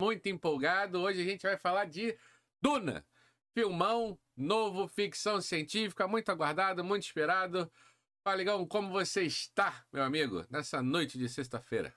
Muito 0.00 0.30
empolgado. 0.30 1.02
Hoje 1.02 1.20
a 1.20 1.24
gente 1.26 1.42
vai 1.42 1.58
falar 1.58 1.84
de 1.84 2.16
Duna. 2.58 3.06
Filmão, 3.52 4.18
novo, 4.34 4.88
ficção 4.88 5.42
científica, 5.42 6.08
muito 6.08 6.30
aguardado, 6.30 6.82
muito 6.82 7.02
esperado. 7.02 7.70
Faligão, 8.24 8.66
como 8.66 8.90
você 8.90 9.24
está, 9.24 9.84
meu 9.92 10.02
amigo, 10.02 10.46
nessa 10.48 10.82
noite 10.82 11.18
de 11.18 11.28
sexta-feira? 11.28 11.94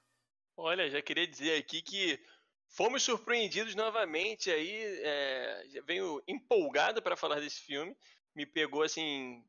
Olha, 0.57 0.89
já 0.89 1.01
queria 1.01 1.25
dizer 1.25 1.57
aqui 1.57 1.81
que 1.81 2.19
fomos 2.67 3.03
surpreendidos 3.03 3.73
novamente 3.73 4.51
aí. 4.51 4.83
É, 5.01 5.63
venho 5.85 6.21
empolgado 6.27 7.01
para 7.01 7.15
falar 7.15 7.39
desse 7.39 7.61
filme. 7.61 7.95
Me 8.35 8.45
pegou 8.45 8.83
assim 8.83 9.41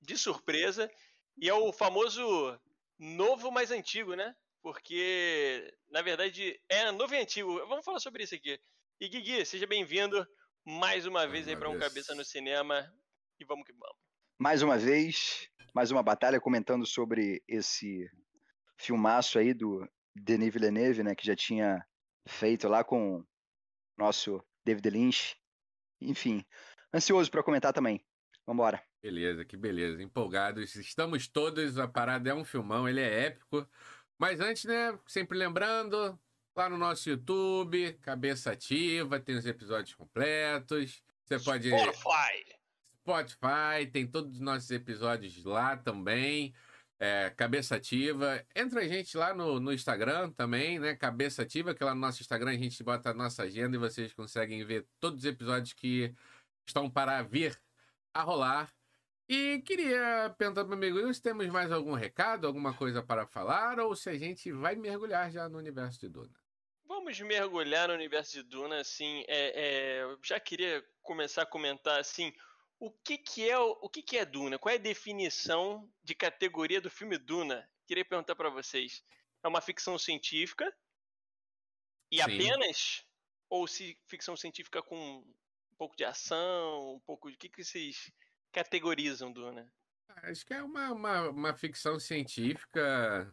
de 0.00 0.16
surpresa. 0.16 0.88
E 1.36 1.48
é 1.48 1.54
o 1.54 1.72
famoso 1.72 2.56
novo 2.96 3.50
mais 3.50 3.72
antigo, 3.72 4.14
né? 4.14 4.32
Porque, 4.66 5.72
na 5.88 6.02
verdade, 6.02 6.60
é 6.68 6.90
novo 6.90 7.14
e 7.14 7.18
antigo. 7.18 7.56
Vamos 7.68 7.84
falar 7.84 8.00
sobre 8.00 8.24
isso 8.24 8.34
aqui. 8.34 8.58
E 9.00 9.08
Guigui, 9.08 9.46
seja 9.46 9.64
bem-vindo 9.64 10.26
mais 10.64 11.06
uma 11.06 11.24
vez 11.24 11.46
aí 11.46 11.56
para 11.56 11.70
um 11.70 11.78
Cabeça 11.78 12.16
no 12.16 12.24
Cinema. 12.24 12.92
E 13.38 13.44
vamos 13.44 13.64
que 13.64 13.72
vamos. 13.72 13.96
Mais 14.36 14.62
uma 14.62 14.76
vez, 14.76 15.48
mais 15.72 15.92
uma 15.92 16.02
batalha 16.02 16.40
comentando 16.40 16.84
sobre 16.84 17.44
esse 17.46 18.10
filmaço 18.76 19.38
aí 19.38 19.54
do 19.54 19.88
Denis 20.12 20.52
Villeneuve, 20.52 21.04
né? 21.04 21.14
Que 21.14 21.24
já 21.24 21.36
tinha 21.36 21.86
feito 22.26 22.66
lá 22.66 22.82
com 22.82 23.18
o 23.18 23.26
nosso 23.96 24.44
David 24.64 24.90
Lynch. 24.90 25.36
Enfim, 26.00 26.44
ansioso 26.92 27.30
para 27.30 27.44
comentar 27.44 27.72
também. 27.72 28.04
Vambora. 28.44 28.82
Beleza, 29.00 29.44
que 29.44 29.56
beleza. 29.56 30.02
Empolgados. 30.02 30.74
Estamos 30.74 31.28
todos. 31.28 31.78
A 31.78 31.86
parada 31.86 32.30
é 32.30 32.34
um 32.34 32.44
filmão, 32.44 32.88
ele 32.88 33.00
é 33.00 33.26
épico. 33.26 33.64
Mas 34.18 34.40
antes, 34.40 34.64
né, 34.64 34.98
sempre 35.06 35.36
lembrando, 35.36 36.18
lá 36.56 36.70
no 36.70 36.78
nosso 36.78 37.08
YouTube, 37.08 37.92
Cabeça 38.00 38.52
Ativa, 38.52 39.20
tem 39.20 39.36
os 39.36 39.46
episódios 39.46 39.94
completos. 39.94 41.02
Você 41.24 41.38
pode. 41.38 41.68
Spotify! 41.68 42.56
Spotify, 43.02 43.86
tem 43.92 44.06
todos 44.06 44.34
os 44.34 44.40
nossos 44.40 44.70
episódios 44.70 45.44
lá 45.44 45.76
também. 45.76 46.54
É, 46.98 47.30
Cabeça 47.36 47.76
Ativa. 47.76 48.44
Entra 48.54 48.80
a 48.80 48.88
gente 48.88 49.16
lá 49.16 49.34
no, 49.34 49.60
no 49.60 49.72
Instagram 49.72 50.30
também, 50.32 50.78
né? 50.78 50.96
Cabeça 50.96 51.42
Ativa, 51.42 51.74
que 51.74 51.84
lá 51.84 51.94
no 51.94 52.00
nosso 52.00 52.22
Instagram 52.22 52.52
a 52.52 52.56
gente 52.56 52.82
bota 52.82 53.10
a 53.10 53.14
nossa 53.14 53.42
agenda 53.42 53.76
e 53.76 53.78
vocês 53.78 54.12
conseguem 54.14 54.64
ver 54.64 54.86
todos 54.98 55.20
os 55.20 55.24
episódios 55.26 55.74
que 55.74 56.14
estão 56.66 56.90
para 56.90 57.22
vir 57.22 57.60
a 58.14 58.22
rolar. 58.22 58.72
E 59.28 59.60
queria 59.62 60.32
perguntar 60.38 60.64
para 60.64 60.70
o 60.70 60.74
amigo, 60.74 61.12
se 61.12 61.20
temos 61.20 61.48
mais 61.48 61.72
algum 61.72 61.94
recado, 61.94 62.46
alguma 62.46 62.72
coisa 62.72 63.02
para 63.02 63.26
falar, 63.26 63.80
ou 63.80 63.96
se 63.96 64.08
a 64.08 64.16
gente 64.16 64.52
vai 64.52 64.76
mergulhar 64.76 65.30
já 65.32 65.48
no 65.48 65.58
universo 65.58 65.98
de 65.98 66.08
Duna? 66.08 66.40
Vamos 66.84 67.20
mergulhar 67.20 67.88
no 67.88 67.94
universo 67.94 68.34
de 68.34 68.44
Duna, 68.44 68.80
assim, 68.80 69.24
é, 69.26 70.04
é, 70.04 70.16
já 70.22 70.38
queria 70.38 70.84
começar 71.02 71.42
a 71.42 71.46
comentar, 71.46 71.98
assim, 71.98 72.32
o 72.78 72.90
que 72.90 73.18
que 73.18 73.48
é 73.48 73.58
o 73.58 73.88
que 73.88 74.02
que 74.02 74.18
é 74.18 74.24
Duna? 74.24 74.58
Qual 74.58 74.72
é 74.72 74.76
a 74.76 74.80
definição 74.80 75.90
de 76.04 76.14
categoria 76.14 76.80
do 76.80 76.90
filme 76.90 77.18
Duna? 77.18 77.68
Queria 77.86 78.04
perguntar 78.04 78.36
para 78.36 78.50
vocês. 78.50 79.02
É 79.42 79.48
uma 79.48 79.60
ficção 79.60 79.98
científica 79.98 80.72
e 82.10 82.16
Sim. 82.16 82.22
apenas 82.22 83.04
ou 83.48 83.66
se 83.66 83.98
ficção 84.06 84.36
científica 84.36 84.82
com 84.82 84.96
um 84.96 85.76
pouco 85.78 85.96
de 85.96 86.04
ação, 86.04 86.94
um 86.94 87.00
pouco 87.00 87.30
de 87.30 87.36
que 87.36 87.48
que 87.48 87.64
vocês 87.64 88.12
categorizam 88.56 89.30
Duna? 89.30 89.70
Acho 90.22 90.46
que 90.46 90.54
é 90.54 90.62
uma, 90.62 90.90
uma, 90.90 91.28
uma 91.28 91.54
ficção 91.54 92.00
científica 92.00 93.30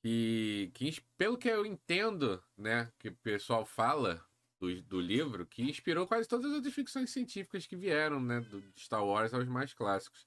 que, 0.00 0.70
que, 0.74 1.00
pelo 1.18 1.36
que 1.36 1.48
eu 1.48 1.66
entendo, 1.66 2.40
né, 2.56 2.92
que 3.00 3.08
o 3.08 3.16
pessoal 3.16 3.66
fala 3.66 4.24
do, 4.60 4.80
do 4.82 5.00
livro, 5.00 5.44
que 5.44 5.62
inspirou 5.62 6.06
quase 6.06 6.28
todas 6.28 6.46
as 6.46 6.52
outras 6.52 6.72
ficções 6.72 7.10
científicas 7.10 7.66
que 7.66 7.74
vieram, 7.74 8.20
né, 8.20 8.40
do 8.40 8.62
Star 8.78 9.04
Wars 9.04 9.34
aos 9.34 9.48
mais 9.48 9.74
clássicos. 9.74 10.24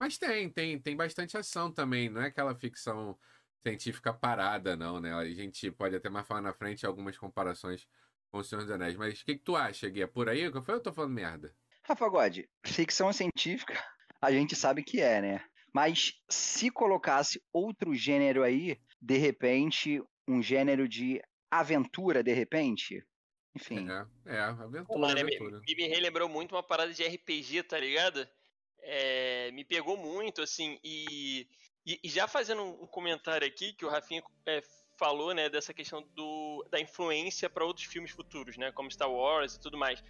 Mas 0.00 0.16
tem, 0.18 0.48
tem, 0.48 0.80
tem 0.80 0.96
bastante 0.96 1.36
ação 1.36 1.72
também, 1.72 2.08
não 2.08 2.22
é 2.22 2.26
aquela 2.26 2.54
ficção 2.54 3.18
científica 3.66 4.12
parada, 4.14 4.76
não, 4.76 5.00
né? 5.00 5.12
A 5.14 5.28
gente 5.28 5.70
pode 5.70 5.94
até 5.94 6.08
mais 6.08 6.26
falar 6.26 6.40
na 6.40 6.52
frente 6.52 6.86
algumas 6.86 7.16
comparações 7.16 7.86
com 8.30 8.38
o 8.38 8.44
Senhor 8.44 8.62
dos 8.62 8.70
Anéis. 8.72 8.96
Mas 8.96 9.20
o 9.20 9.24
que, 9.24 9.36
que 9.36 9.44
tu 9.44 9.54
acha, 9.54 9.88
Gui? 9.88 10.02
É 10.02 10.06
por 10.06 10.28
aí 10.28 10.50
que 10.50 10.56
eu 10.56 10.62
falei 10.62 10.76
ou 10.76 10.80
eu 10.80 10.82
tô 10.82 10.92
falando 10.92 11.12
merda? 11.12 11.54
Rafa 11.84 12.08
God, 12.08 12.38
ficção 12.64 13.12
científica, 13.12 13.82
a 14.20 14.30
gente 14.30 14.54
sabe 14.54 14.82
que 14.82 15.00
é, 15.00 15.20
né? 15.20 15.44
Mas 15.72 16.14
se 16.28 16.70
colocasse 16.70 17.42
outro 17.52 17.94
gênero 17.94 18.42
aí, 18.42 18.78
de 19.00 19.16
repente, 19.16 20.02
um 20.28 20.42
gênero 20.42 20.88
de 20.88 21.20
aventura, 21.50 22.22
de 22.22 22.32
repente, 22.32 23.04
enfim. 23.54 23.88
É, 24.26 24.36
é 24.36 24.40
aventura, 24.40 24.84
Pô, 24.84 24.98
mano, 24.98 25.18
aventura. 25.18 25.60
Me, 25.66 25.74
me 25.74 25.88
relembrou 25.88 26.28
muito 26.28 26.54
uma 26.54 26.62
parada 26.62 26.92
de 26.92 27.02
RPG, 27.02 27.64
tá 27.64 27.78
ligado? 27.78 28.26
É, 28.80 29.50
me 29.52 29.64
pegou 29.64 29.96
muito, 29.96 30.42
assim, 30.42 30.78
e, 30.82 31.48
e, 31.86 32.00
e, 32.02 32.08
já 32.08 32.26
fazendo 32.26 32.62
um 32.62 32.86
comentário 32.86 33.46
aqui, 33.46 33.72
que 33.72 33.84
o 33.84 33.88
Rafinha 33.88 34.22
é, 34.46 34.60
falou, 34.98 35.34
né, 35.34 35.48
dessa 35.48 35.72
questão 35.72 36.02
do, 36.14 36.66
da 36.70 36.80
influência 36.80 37.48
para 37.48 37.64
outros 37.64 37.86
filmes 37.86 38.10
futuros, 38.10 38.56
né, 38.56 38.72
como 38.72 38.90
Star 38.90 39.10
Wars 39.10 39.54
e 39.54 39.60
tudo 39.60 39.78
mais. 39.78 40.02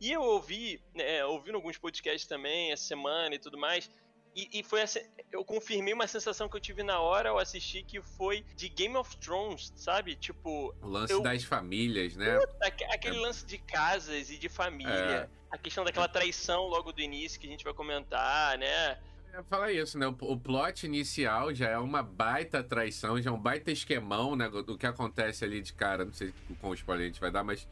E 0.00 0.12
eu 0.12 0.22
ouvi, 0.22 0.80
né, 0.94 1.24
ouvindo 1.24 1.56
alguns 1.56 1.76
podcasts 1.76 2.26
também 2.26 2.72
essa 2.72 2.84
semana 2.84 3.34
e 3.34 3.38
tudo 3.38 3.58
mais, 3.58 3.90
e, 4.38 4.60
e, 4.60 4.62
foi 4.62 4.82
assim, 4.82 5.00
eu 5.32 5.44
confirmei 5.44 5.92
uma 5.92 6.06
sensação 6.06 6.48
que 6.48 6.56
eu 6.56 6.60
tive 6.60 6.84
na 6.84 7.00
hora 7.00 7.30
ao 7.30 7.38
assistir 7.38 7.82
que 7.82 8.00
foi 8.00 8.44
de 8.54 8.68
Game 8.68 8.96
of 8.96 9.16
Thrones, 9.16 9.72
sabe? 9.74 10.14
Tipo. 10.14 10.72
O 10.80 10.86
lance 10.86 11.12
eu... 11.12 11.20
das 11.20 11.42
famílias, 11.42 12.14
né? 12.14 12.38
Puta, 12.38 12.66
aquele 12.94 13.16
é... 13.16 13.20
lance 13.20 13.44
de 13.44 13.58
casas 13.58 14.30
e 14.30 14.38
de 14.38 14.48
família. 14.48 14.92
É... 14.92 15.28
A 15.50 15.58
questão 15.58 15.82
daquela 15.82 16.06
traição 16.06 16.68
logo 16.68 16.92
do 16.92 17.00
início 17.00 17.40
que 17.40 17.48
a 17.48 17.50
gente 17.50 17.64
vai 17.64 17.74
comentar, 17.74 18.56
né? 18.58 18.98
É, 19.32 19.42
fala 19.48 19.72
isso, 19.72 19.98
né? 19.98 20.06
O, 20.06 20.16
o 20.20 20.38
plot 20.38 20.86
inicial 20.86 21.52
já 21.52 21.70
é 21.70 21.78
uma 21.78 22.02
baita 22.02 22.62
traição, 22.62 23.20
já 23.20 23.30
é 23.30 23.32
um 23.32 23.40
baita 23.40 23.72
esquemão, 23.72 24.36
né? 24.36 24.48
Do 24.48 24.78
que 24.78 24.86
acontece 24.86 25.44
ali 25.44 25.60
de 25.60 25.72
cara. 25.72 26.04
Não 26.04 26.12
sei 26.12 26.32
qual 26.60 26.74
spoiler 26.74 27.06
a 27.06 27.08
gente 27.08 27.20
vai 27.20 27.32
dar, 27.32 27.42
mas 27.42 27.66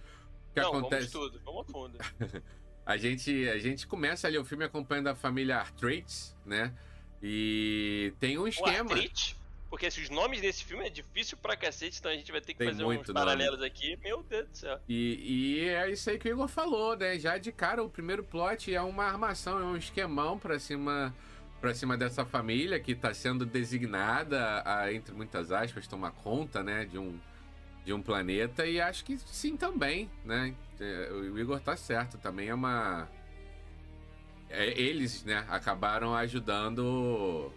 que 0.57 0.63
Não, 0.63 0.71
acontece. 0.71 1.13
Vamos 1.13 1.31
tudo, 1.31 1.41
vamos 1.45 1.69
a 1.69 1.73
fundo. 1.73 1.99
a, 2.87 2.97
gente, 2.97 3.49
a 3.49 3.59
gente 3.59 3.87
começa 3.87 4.27
ali 4.27 4.39
o 4.39 4.45
filme 4.45 4.65
acompanhando 4.65 5.09
a 5.09 5.15
família 5.15 5.59
Arthritis, 5.59 6.35
né? 6.47 6.75
E 7.23 8.15
tem 8.19 8.39
um 8.39 8.49
esquema. 8.49 8.95
O 8.95 8.99
Porque 9.69 9.85
esses 9.85 10.05
os 10.05 10.11
nomes 10.11 10.41
desse 10.41 10.65
filme 10.65 10.87
é 10.87 10.89
difícil 10.89 11.37
pra 11.37 11.57
cacete, 11.57 11.99
então 11.99 12.11
a 12.11 12.15
gente 12.15 12.33
vai 12.33 12.41
ter 12.41 12.55
que 12.55 12.59
tem 12.59 12.69
fazer 12.69 12.85
uns 12.85 13.07
paralelos 13.13 13.59
nome. 13.59 13.67
aqui. 13.67 13.99
Meu 14.03 14.23
Deus 14.23 14.49
do 14.49 14.57
céu. 14.57 14.81
E, 14.89 15.59
e, 15.59 15.69
é 15.69 15.91
isso 15.91 16.09
aí 16.09 16.19
que 16.19 16.27
o 16.27 16.33
Igor 16.33 16.49
falou, 16.49 16.97
né? 16.97 17.19
Já 17.19 17.37
de 17.37 17.53
cara, 17.53 17.83
o 17.83 17.91
primeiro 17.91 18.25
plot 18.25 18.75
é 18.75 18.81
uma 18.81 19.05
armação, 19.05 19.59
é 19.61 19.65
um 19.65 19.77
esquemão 19.77 20.39
pra 20.39 20.59
cima, 20.59 21.15
pra 21.61 21.75
cima 21.75 21.99
dessa 21.99 22.25
família 22.25 22.81
que 22.81 22.95
tá 22.95 23.13
sendo 23.13 23.45
designada 23.45 24.63
a, 24.65 24.91
entre 24.91 25.15
muitas 25.15 25.53
aspas, 25.53 25.87
tomar 25.87 26.13
conta, 26.13 26.63
né? 26.63 26.87
De 26.87 26.97
um 26.97 27.21
de 27.87 27.93
um 27.93 28.03
planeta 28.03 28.67
e 28.67 28.81
acho 28.81 29.05
que 29.05 29.17
sim 29.17 29.57
também, 29.57 30.11
né? 30.25 30.53
É, 30.81 31.09
o 31.13 31.39
Igor 31.39 31.61
tá 31.61 31.77
certo, 31.77 32.19
também 32.19 32.49
é 32.49 32.55
uma 32.55 33.09
é, 34.51 34.67
eles, 34.79 35.23
né, 35.25 35.45
acabaram 35.49 36.15
ajudando 36.15 37.53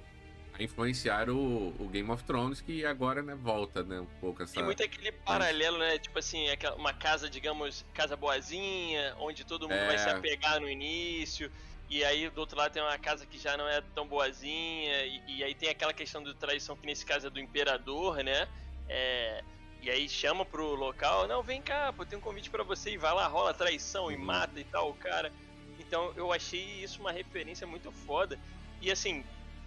a 0.54 0.62
influenciar 0.62 1.30
o, 1.32 1.70
o, 1.80 1.90
Game 1.92 2.10
of 2.12 2.24
Thrones 2.24 2.62
que 2.62 2.86
agora, 2.86 3.24
né, 3.24 3.34
volta, 3.34 3.82
né, 3.84 4.00
um 4.00 4.06
pouco 4.20 4.44
essa 4.44 4.54
Tem 4.54 4.64
muito 4.64 4.84
aquele 4.84 5.12
paralelo, 5.12 5.80
né, 5.80 5.98
tipo 5.98 6.20
assim, 6.20 6.46
uma 6.78 6.94
casa, 6.94 7.28
digamos, 7.28 7.84
casa 7.94 8.16
boazinha, 8.16 9.16
onde 9.20 9.44
todo 9.44 9.64
mundo 9.64 9.80
é... 9.80 9.88
vai 9.88 9.98
se 9.98 10.10
apegar 10.10 10.60
no 10.60 10.70
início. 10.70 11.52
E 11.90 12.04
aí 12.04 12.30
do 12.30 12.40
outro 12.42 12.56
lado 12.56 12.72
tem 12.72 12.84
uma 12.84 13.00
casa 13.00 13.26
que 13.26 13.40
já 13.40 13.58
não 13.58 13.68
é 13.68 13.82
tão 13.96 14.08
boazinha, 14.08 15.06
e, 15.06 15.40
e 15.40 15.44
aí 15.44 15.56
tem 15.56 15.70
aquela 15.70 15.92
questão 15.92 16.22
de 16.22 16.36
traição 16.36 16.76
que 16.76 16.86
nesse 16.86 17.04
caso 17.04 17.26
é 17.26 17.30
do 17.32 17.40
imperador, 17.40 18.24
né? 18.24 18.48
É, 18.88 19.44
e 19.82 19.90
aí 19.90 20.10
chama 20.10 20.46
pro 20.46 20.76
local, 20.76 21.28
não, 21.28 21.42
vem 21.42 21.62
cá, 21.62 21.94
pô, 21.94 22.06
tem 22.06 22.18
um 22.18 22.22
convite 22.22 22.50
para 22.50 22.64
você 22.64 22.92
e 22.92 22.98
vai 22.98 23.14
lá, 23.14 23.28
rola 23.28 23.54
traição 23.54 24.12
e 24.12 24.18
mata 24.18 24.60
e 24.60 24.64
tal, 24.64 24.94
cara. 24.94 25.32
Então 25.80 26.12
eu 26.16 26.34
achei 26.34 26.84
isso 26.84 27.00
uma 27.00 27.12
referência 27.12 27.66
muito 27.66 27.92
foda. 27.92 28.38
E 28.82 28.92
assim, 28.92 29.24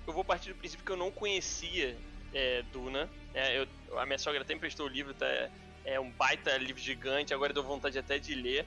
eu 0.06 0.12
vou 0.12 0.25
partir 0.25 0.50
do 0.50 0.56
princípio 0.56 0.85
que 0.85 0.93
eu 0.93 0.97
não 0.97 1.11
conhecia 1.11 1.97
é, 2.35 2.62
Duna. 2.73 3.09
É, 3.32 3.59
eu, 3.59 3.99
a 3.99 4.05
minha 4.05 4.19
sogra 4.19 4.43
até 4.43 4.53
emprestou 4.53 4.87
o 4.87 4.88
livro, 4.88 5.14
tá, 5.14 5.26
é 5.85 5.99
um 5.99 6.11
baita 6.11 6.56
livro 6.58 6.81
gigante, 6.81 7.32
agora 7.32 7.53
dou 7.53 7.65
vontade 7.65 7.99
até 7.99 8.19
de 8.19 8.35
ler. 8.35 8.67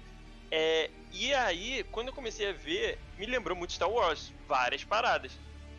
É, 0.51 0.89
e 1.11 1.33
aí, 1.33 1.83
quando 1.91 2.07
eu 2.07 2.13
comecei 2.13 2.49
a 2.49 2.53
ver, 2.53 2.99
me 3.17 3.25
lembrou 3.25 3.55
muito 3.55 3.73
Star 3.73 3.89
Wars, 3.89 4.33
várias 4.47 4.83
paradas. 4.83 5.31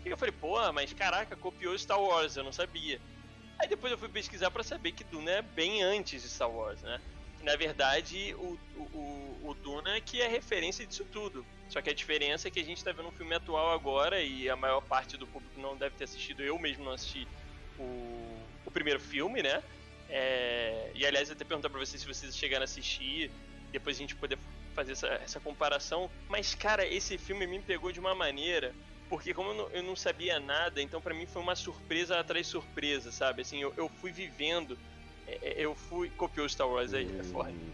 E 0.04 0.08
eu 0.08 0.16
falei, 0.16 0.32
pô, 0.32 0.72
mas 0.72 0.92
caraca, 0.92 1.36
copiou 1.36 1.76
Star 1.76 2.00
Wars, 2.00 2.36
eu 2.36 2.44
não 2.44 2.52
sabia. 2.52 3.00
Aí 3.58 3.68
depois 3.68 3.92
eu 3.92 3.98
fui 3.98 4.08
pesquisar 4.08 4.50
para 4.50 4.62
saber 4.62 4.92
que 4.92 5.04
Duna 5.04 5.30
é 5.30 5.42
bem 5.42 5.82
antes 5.82 6.22
de 6.22 6.28
Star 6.28 6.50
Wars, 6.50 6.82
né? 6.82 7.00
Na 7.42 7.54
verdade, 7.56 8.34
o, 8.34 8.58
o, 8.76 9.50
o 9.50 9.54
Duna 9.62 9.96
é 9.96 10.00
que 10.00 10.20
é 10.20 10.28
referência 10.28 10.86
disso 10.86 11.04
tudo. 11.04 11.44
Só 11.68 11.80
que 11.80 11.90
a 11.90 11.94
diferença 11.94 12.48
é 12.48 12.50
que 12.50 12.60
a 12.60 12.64
gente 12.64 12.82
tá 12.82 12.92
vendo 12.92 13.08
um 13.08 13.12
filme 13.12 13.34
atual 13.34 13.72
agora 13.72 14.20
e 14.22 14.48
a 14.48 14.56
maior 14.56 14.80
parte 14.80 15.16
do 15.16 15.26
público 15.26 15.60
não 15.60 15.76
deve 15.76 15.96
ter 15.96 16.04
assistido, 16.04 16.42
eu 16.42 16.58
mesmo 16.58 16.84
não 16.84 16.92
assisti 16.92 17.26
o, 17.78 18.38
o 18.64 18.70
primeiro 18.70 19.00
filme, 19.00 19.42
né? 19.42 19.62
É, 20.08 20.90
e 20.94 21.04
aliás, 21.04 21.30
até 21.30 21.44
perguntar 21.44 21.68
pra 21.68 21.80
vocês 21.80 22.00
se 22.00 22.08
vocês 22.08 22.36
chegaram 22.36 22.62
a 22.62 22.64
assistir, 22.64 23.30
depois 23.72 23.96
a 23.96 24.00
gente 24.00 24.14
poder 24.14 24.38
fazer 24.74 24.92
essa, 24.92 25.08
essa 25.08 25.40
comparação. 25.40 26.10
Mas, 26.28 26.54
cara, 26.54 26.86
esse 26.86 27.18
filme 27.18 27.46
me 27.46 27.60
pegou 27.60 27.90
de 27.90 27.98
uma 27.98 28.14
maneira. 28.14 28.74
Porque 29.08 29.32
como 29.32 29.50
eu 29.50 29.54
não, 29.54 29.68
eu 29.70 29.82
não 29.82 29.96
sabia 29.96 30.40
nada, 30.40 30.82
então 30.82 31.00
para 31.00 31.14
mim 31.14 31.26
foi 31.26 31.40
uma 31.40 31.54
surpresa 31.54 32.18
atrás 32.18 32.46
surpresa, 32.46 33.12
sabe? 33.12 33.42
Assim, 33.42 33.62
eu, 33.62 33.72
eu 33.76 33.88
fui 33.88 34.10
vivendo, 34.10 34.76
é, 35.26 35.38
é, 35.42 35.54
eu 35.58 35.74
fui... 35.74 36.10
Copiou 36.10 36.48
Star 36.48 36.68
Wars 36.68 36.92
aí, 36.92 37.08
é 37.18 37.22
foda. 37.22 37.50
Hum. 37.50 37.72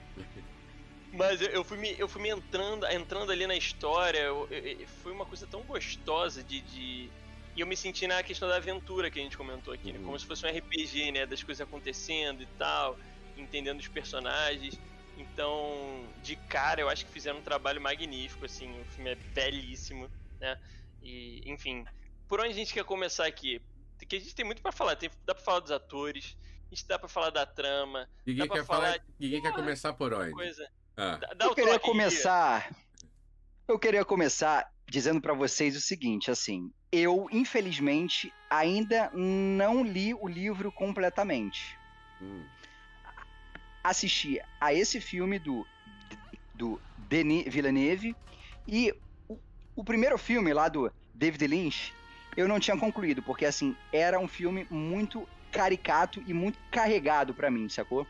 Mas 1.13 1.41
eu, 1.41 1.49
eu, 1.49 1.65
fui 1.65 1.77
me, 1.79 1.95
eu 1.99 2.09
fui 2.09 2.23
me 2.23 2.31
entrando, 2.31 2.87
entrando 2.87 3.33
ali 3.33 3.47
na 3.47 3.57
história, 3.57 4.19
eu, 4.19 4.49
eu, 4.51 4.87
foi 5.03 5.13
uma 5.13 5.27
coisa 5.27 5.47
tão 5.47 5.63
gostosa 5.63 6.43
de, 6.43 6.61
de 6.63 7.11
e 7.55 7.61
eu 7.61 7.67
me 7.67 7.77
senti 7.77 8.07
na 8.07 8.23
questão 8.23 8.49
da 8.49 8.57
aventura 8.57 9.11
que 9.11 9.19
a 9.19 9.23
gente 9.23 9.37
comentou 9.37 9.75
aqui, 9.75 9.93
né? 9.93 10.01
Como 10.03 10.19
se 10.19 10.25
fosse 10.25 10.47
um 10.47 10.49
RPG, 10.49 11.13
né? 11.13 11.27
Das 11.27 11.43
coisas 11.43 11.61
acontecendo 11.61 12.43
e 12.43 12.47
tal, 12.59 12.99
entendendo 13.37 13.79
os 13.79 13.89
personagens. 13.89 14.79
Então, 15.19 16.09
de 16.23 16.35
cara, 16.35 16.81
eu 16.81 16.89
acho 16.89 17.05
que 17.05 17.13
fizeram 17.13 17.41
um 17.41 17.43
trabalho 17.43 17.81
magnífico, 17.81 18.47
assim. 18.47 18.81
O 18.81 18.85
filme 18.87 19.11
é 19.11 19.15
belíssimo, 19.35 20.11
né? 20.41 20.57
E, 21.03 21.43
enfim, 21.51 21.85
por 22.29 22.41
onde 22.41 22.51
a 22.51 22.55
gente 22.55 22.73
quer 22.73 22.85
começar 22.85 23.27
aqui? 23.27 23.61
Porque 23.99 24.17
a 24.17 24.21
gente 24.21 24.35
tem 24.35 24.45
muito 24.45 24.63
para 24.63 24.73
falar. 24.73 24.97
Tem, 24.97 25.11
dá 25.25 25.35
pra 25.35 25.45
falar 25.45 25.61
dos 25.61 25.71
atores, 25.71 26.37
a 26.67 26.75
gente 26.75 26.87
dá 26.87 26.99
pra 26.99 27.09
falar 27.09 27.31
da 27.31 27.45
trama. 27.45 28.09
Ninguém 28.27 28.49
quer 28.49 28.65
falar. 28.65 28.99
Ninguém 29.19 29.43
quer 29.43 29.53
começar 29.53 29.93
por 29.93 30.13
onde? 30.15 30.33
Coisa. 30.33 30.69
Ah. 30.97 31.17
Dá, 31.17 31.35
dá 31.35 31.45
eu 31.47 31.55
queria 31.55 31.79
começar. 31.79 32.75
Eu 33.69 33.79
queria 33.79 34.05
começar 34.05 34.73
dizendo 34.89 35.21
para 35.21 35.33
vocês 35.33 35.77
o 35.77 35.81
seguinte, 35.81 36.31
assim, 36.31 36.71
eu 36.91 37.27
infelizmente 37.33 38.31
ainda 38.51 39.11
não 39.15 39.83
li 39.83 40.13
o 40.13 40.29
livro 40.29 40.71
completamente. 40.71 41.79
Hum. 42.21 42.45
Assisti 43.83 44.39
a 44.61 44.75
esse 44.75 45.01
filme 45.01 45.39
do 45.39 45.67
do 46.55 46.81
Denis 47.09 47.45
Villeneuve 47.53 48.15
e 48.69 48.95
o, 49.75 49.85
primeiro 49.85 50.19
filme 50.19 50.53
lá 50.53 50.69
do 50.69 50.93
David 51.15 51.47
Lynch 51.47 51.95
eu 52.37 52.49
não 52.49 52.59
tinha 52.59 52.77
concluído 52.77 53.23
porque 53.23 53.45
assim 53.45 53.77
era 53.93 54.19
um 54.19 54.29
filme 54.29 54.67
muito 54.71 55.29
caricato 55.51 56.23
e 56.27 56.33
muito 56.33 56.59
carregado 56.71 57.35
para 57.35 57.51
mim, 57.51 57.69
sacou? 57.69 58.07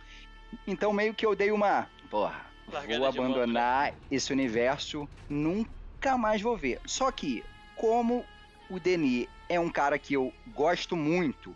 Então 0.67 0.93
meio 0.93 1.15
que 1.15 1.27
eu 1.27 1.35
dei 1.35 1.51
uma, 1.51 1.89
porra, 2.09 2.47
Largada 2.71 2.99
vou 2.99 3.09
abandonar 3.09 3.95
esse 4.11 4.33
universo, 4.33 5.09
nunca 5.29 6.17
mais 6.17 6.41
vou 6.41 6.57
ver. 6.57 6.81
Só 6.87 7.11
que 7.11 7.45
como 7.75 8.25
o 8.71 8.79
Denis 8.79 9.29
é 9.49 9.59
um 9.59 9.69
cara 9.69 9.99
que 9.99 10.15
eu 10.15 10.33
gosto 10.49 10.97
muito. 10.97 11.55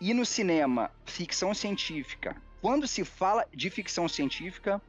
E 0.00 0.14
no 0.14 0.24
cinema, 0.24 0.90
ficção 1.04 1.52
científica, 1.52 2.36
quando 2.62 2.86
se 2.86 3.04
fala 3.04 3.46
de 3.52 3.68
ficção 3.68 4.08
científica, 4.08 4.80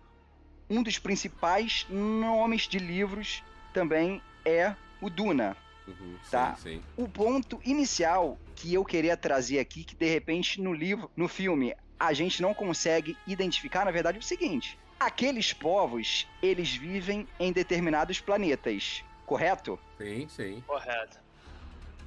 um 0.70 0.82
dos 0.82 0.98
principais 0.98 1.86
nomes 1.90 2.68
de 2.68 2.80
livros 2.80 3.44
também 3.74 4.22
é 4.46 4.76
o 5.02 5.10
Duna. 5.10 5.56
Uhum, 5.88 6.16
tá? 6.30 6.56
Sim, 6.56 6.76
sim. 6.76 6.84
O 6.96 7.08
ponto 7.08 7.60
inicial 7.66 8.38
que 8.56 8.74
eu 8.74 8.86
queria 8.86 9.18
trazer 9.18 9.60
aqui, 9.60 9.84
que 9.84 9.96
de 9.96 10.08
repente 10.08 10.62
no 10.62 10.74
livro, 10.74 11.10
no 11.16 11.28
filme, 11.28 11.76
a 12.00 12.14
gente 12.14 12.42
não 12.42 12.54
consegue 12.54 13.18
identificar, 13.26 13.86
na 13.86 13.92
verdade, 13.92 14.18
é 14.18 14.22
o 14.22 14.24
seguinte: 14.24 14.78
aqueles 15.00 15.54
povos, 15.54 16.28
eles 16.42 16.76
vivem 16.76 17.28
em 17.40 17.52
determinados 17.52 18.20
planetas, 18.20 19.04
correto? 19.26 19.80
Sim, 19.98 20.28
sim. 20.30 20.64
Correto 20.68 21.20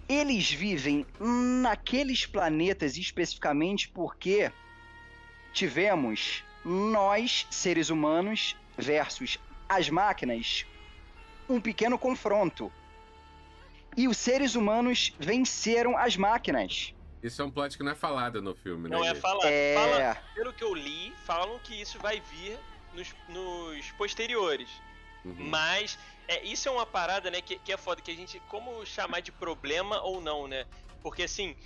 eles 0.09 0.51
vivem 0.51 1.07
naqueles 1.19 2.27
planetas 2.27 2.97
especificamente 2.97 3.89
porque 3.89 4.51
tivemos 5.53 6.45
nós, 6.65 7.47
seres 7.51 7.91
humanos, 7.91 8.57
versus 8.77 9.39
as 9.69 9.89
máquinas, 9.89 10.67
um 11.49 11.61
pequeno 11.61 11.99
confronto. 11.99 12.73
E 13.97 14.09
os 14.09 14.17
seres 14.17 14.55
humanos 14.55 15.15
venceram 15.19 15.97
as 15.97 16.17
máquinas. 16.17 16.95
Isso 17.23 17.41
é 17.41 17.45
um 17.45 17.51
plot 17.51 17.77
que 17.77 17.83
não 17.83 17.93
é 17.93 17.95
falado 17.95 18.43
no 18.43 18.55
filme, 18.55 18.89
né? 18.89 18.97
Não 18.97 19.05
é 19.05 19.15
falado. 19.15 19.47
É... 19.47 19.75
Fala, 19.75 20.23
pelo 20.35 20.53
que 20.53 20.63
eu 20.63 20.75
li, 20.75 21.13
falam 21.25 21.59
que 21.61 21.81
isso 21.81 21.99
vai 21.99 22.21
vir 22.21 22.59
nos, 22.93 23.15
nos 23.29 23.91
posteriores. 23.93 24.69
Uhum. 25.25 25.35
Mas 25.39 25.99
é, 26.29 26.45
isso 26.45 26.69
é 26.69 26.73
uma 26.73 26.85
parada, 26.85 27.31
né, 27.31 27.41
que, 27.41 27.59
que 27.59 27.73
é 27.73 27.77
foda, 27.77 28.03
que 28.03 28.11
a 28.11 28.15
gente. 28.15 28.41
Como 28.49 28.85
chamar 28.85 29.21
de 29.21 29.33
problema 29.33 30.01
ou 30.03 30.21
não, 30.21 30.47
né? 30.47 30.67
Porque 31.03 31.23
assim, 31.23 31.57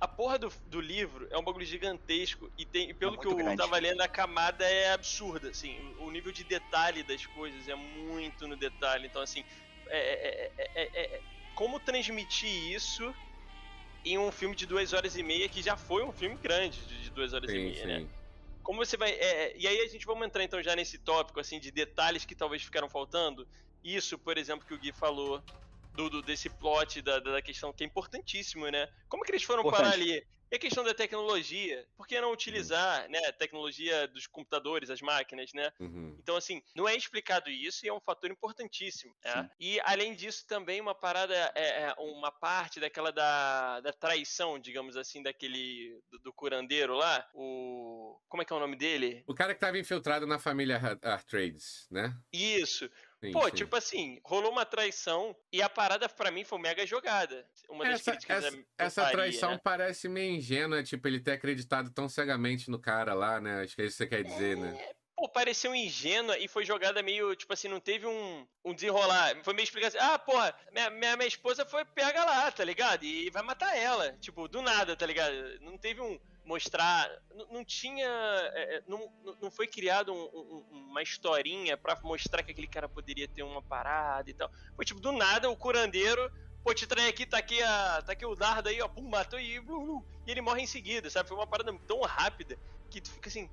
a 0.00 0.06
porra 0.06 0.38
do, 0.38 0.52
do 0.66 0.80
livro 0.80 1.26
é 1.30 1.36
um 1.36 1.42
bagulho 1.42 1.66
gigantesco 1.66 2.50
e 2.56 2.64
tem, 2.64 2.94
pelo 2.94 3.14
é 3.14 3.18
que 3.18 3.26
eu 3.26 3.34
grande. 3.34 3.56
tava 3.56 3.78
lendo, 3.78 4.00
a 4.00 4.08
camada 4.08 4.64
é 4.64 4.92
absurda, 4.92 5.50
assim, 5.50 5.76
o 5.98 6.10
nível 6.10 6.30
de 6.30 6.44
detalhe 6.44 7.02
das 7.02 7.26
coisas 7.26 7.68
é 7.68 7.74
muito 7.74 8.46
no 8.46 8.56
detalhe. 8.56 9.06
Então, 9.06 9.20
assim, 9.20 9.44
é, 9.88 10.50
é, 10.56 11.16
é, 11.16 11.20
como 11.54 11.80
transmitir 11.80 12.72
isso 12.72 13.12
em 14.04 14.16
um 14.16 14.30
filme 14.30 14.54
de 14.54 14.66
duas 14.66 14.92
horas 14.92 15.16
e 15.16 15.22
meia, 15.22 15.48
que 15.48 15.62
já 15.62 15.76
foi 15.76 16.04
um 16.04 16.12
filme 16.12 16.36
grande 16.36 16.78
de 16.86 17.10
duas 17.10 17.32
horas 17.32 17.50
sim, 17.50 17.56
e 17.56 17.60
meia, 17.60 17.86
né? 17.86 17.98
sim. 17.98 18.04
né? 18.04 18.10
Como 18.62 18.84
você 18.84 18.96
vai. 18.96 19.10
e 19.56 19.66
aí 19.66 19.80
a 19.80 19.88
gente 19.88 20.04
vamos 20.04 20.26
entrar 20.26 20.44
então 20.44 20.62
já 20.62 20.76
nesse 20.76 20.98
tópico, 20.98 21.40
assim, 21.40 21.58
de 21.58 21.70
detalhes 21.70 22.24
que 22.24 22.34
talvez 22.34 22.62
ficaram 22.62 22.88
faltando 22.88 23.48
isso, 23.82 24.18
por 24.18 24.36
exemplo, 24.36 24.66
que 24.66 24.74
o 24.74 24.78
Gui 24.78 24.92
falou 24.92 25.42
do, 25.98 26.08
do 26.08 26.22
desse 26.22 26.48
plot 26.48 27.02
da, 27.02 27.18
da 27.18 27.42
questão 27.42 27.72
que 27.72 27.82
é 27.82 27.86
importantíssimo, 27.86 28.70
né? 28.70 28.88
Como 29.08 29.24
que 29.24 29.32
eles 29.32 29.42
foram 29.42 29.62
Importante. 29.62 29.82
parar 29.82 29.94
ali? 29.94 30.24
E 30.50 30.56
a 30.56 30.58
questão 30.58 30.82
da 30.82 30.94
tecnologia, 30.94 31.86
por 31.94 32.06
que 32.06 32.18
não 32.20 32.32
utilizar, 32.32 33.04
uhum. 33.04 33.10
né, 33.10 33.18
a 33.26 33.32
tecnologia 33.32 34.08
dos 34.08 34.26
computadores, 34.26 34.88
as 34.88 35.02
máquinas, 35.02 35.52
né? 35.52 35.70
Uhum. 35.78 36.16
Então, 36.18 36.36
assim, 36.36 36.62
não 36.74 36.88
é 36.88 36.96
explicado 36.96 37.50
isso 37.50 37.84
e 37.84 37.88
é 37.88 37.92
um 37.92 38.00
fator 38.00 38.30
importantíssimo. 38.30 39.14
Né? 39.22 39.50
E, 39.60 39.78
além 39.80 40.14
disso, 40.14 40.46
também 40.46 40.80
uma 40.80 40.94
parada, 40.94 41.34
é, 41.54 41.82
é, 41.82 41.94
uma 41.98 42.32
parte 42.32 42.80
daquela 42.80 43.12
da, 43.12 43.80
da 43.80 43.92
traição, 43.92 44.58
digamos 44.58 44.96
assim, 44.96 45.22
daquele, 45.22 46.00
do, 46.10 46.18
do, 46.20 46.32
curandeiro 46.32 46.94
lá, 46.94 47.28
o... 47.34 48.18
como 48.26 48.42
é 48.42 48.46
que 48.46 48.52
é 48.52 48.56
o 48.56 48.60
nome 48.60 48.76
dele? 48.76 49.22
O 49.26 49.34
cara 49.34 49.52
que 49.52 49.58
estava 49.58 49.78
infiltrado 49.78 50.26
na 50.26 50.38
família 50.38 50.80
Artrades, 51.02 51.86
né? 51.90 52.16
Isso. 52.32 52.88
Sim, 53.20 53.32
Pô, 53.32 53.46
sim. 53.46 53.50
tipo 53.50 53.74
assim, 53.74 54.20
rolou 54.24 54.52
uma 54.52 54.64
traição 54.64 55.34
e 55.52 55.60
a 55.60 55.68
parada 55.68 56.08
para 56.08 56.30
mim 56.30 56.44
foi 56.44 56.58
mega 56.60 56.86
jogada. 56.86 57.44
Uma 57.68 57.84
das 57.84 57.94
essa, 57.94 58.12
críticas 58.12 58.44
essa, 58.44 58.58
essa 58.78 59.02
faria, 59.02 59.16
traição 59.16 59.50
né? 59.50 59.60
parece 59.62 60.08
meio 60.08 60.36
ingênua, 60.36 60.84
tipo, 60.84 61.08
ele 61.08 61.18
ter 61.18 61.32
acreditado 61.32 61.90
tão 61.90 62.08
cegamente 62.08 62.70
no 62.70 62.78
cara 62.78 63.14
lá, 63.14 63.40
né? 63.40 63.62
Acho 63.62 63.74
que 63.74 63.82
é 63.82 63.86
isso 63.86 63.96
que 63.96 64.04
você 64.04 64.06
quer 64.06 64.22
dizer, 64.22 64.56
né? 64.56 64.68
é... 64.68 64.72
né? 64.72 64.97
Pô, 65.18 65.28
pareceu 65.28 65.74
ingênua 65.74 66.38
e 66.38 66.46
foi 66.46 66.64
jogada 66.64 67.02
meio, 67.02 67.34
tipo 67.34 67.52
assim, 67.52 67.66
não 67.66 67.80
teve 67.80 68.06
um, 68.06 68.46
um 68.64 68.72
desenrolar. 68.72 69.34
Foi 69.42 69.52
meio 69.52 69.64
explicar 69.64 69.88
assim, 69.88 69.98
ah, 69.98 70.16
porra, 70.16 70.54
minha, 70.72 70.88
minha, 70.90 71.16
minha 71.16 71.26
esposa 71.26 71.66
foi 71.66 71.84
pega 71.84 72.24
lá, 72.24 72.52
tá 72.52 72.62
ligado? 72.62 73.02
E 73.02 73.28
vai 73.28 73.42
matar 73.42 73.76
ela. 73.76 74.12
Tipo, 74.20 74.46
do 74.46 74.62
nada, 74.62 74.94
tá 74.94 75.04
ligado? 75.04 75.34
Não 75.60 75.76
teve 75.76 76.00
um 76.00 76.20
mostrar. 76.44 77.10
Não, 77.50 77.64
tinha. 77.64 78.06
É, 78.06 78.76
é, 78.76 78.82
não, 78.86 79.12
não 79.42 79.50
foi 79.50 79.66
criado 79.66 80.12
um, 80.12 80.22
um, 80.22 80.64
uma 80.70 81.02
historinha 81.02 81.76
para 81.76 81.98
mostrar 82.04 82.44
que 82.44 82.52
aquele 82.52 82.68
cara 82.68 82.88
poderia 82.88 83.26
ter 83.26 83.42
uma 83.42 83.60
parada 83.60 84.30
e 84.30 84.34
tal. 84.34 84.48
Foi 84.76 84.84
tipo, 84.84 85.00
do 85.00 85.10
nada, 85.10 85.50
o 85.50 85.56
curandeiro. 85.56 86.30
Pô, 86.62 86.72
te 86.72 86.86
trai 86.86 87.08
aqui, 87.08 87.26
tá 87.26 87.38
aqui, 87.38 87.60
a, 87.60 88.02
tá 88.02 88.12
aqui 88.12 88.24
o 88.24 88.36
dardo 88.36 88.68
aí, 88.68 88.80
ó, 88.80 88.86
pum, 88.86 89.08
matou 89.08 89.40
e, 89.40 89.56
e 89.56 90.30
ele 90.30 90.40
morre 90.40 90.62
em 90.62 90.66
seguida, 90.66 91.10
sabe? 91.10 91.28
Foi 91.28 91.36
uma 91.36 91.46
parada 91.46 91.72
tão 91.88 92.00
rápida 92.02 92.56
que 92.88 93.00
tu 93.00 93.10
fica 93.10 93.28
assim, 93.28 93.48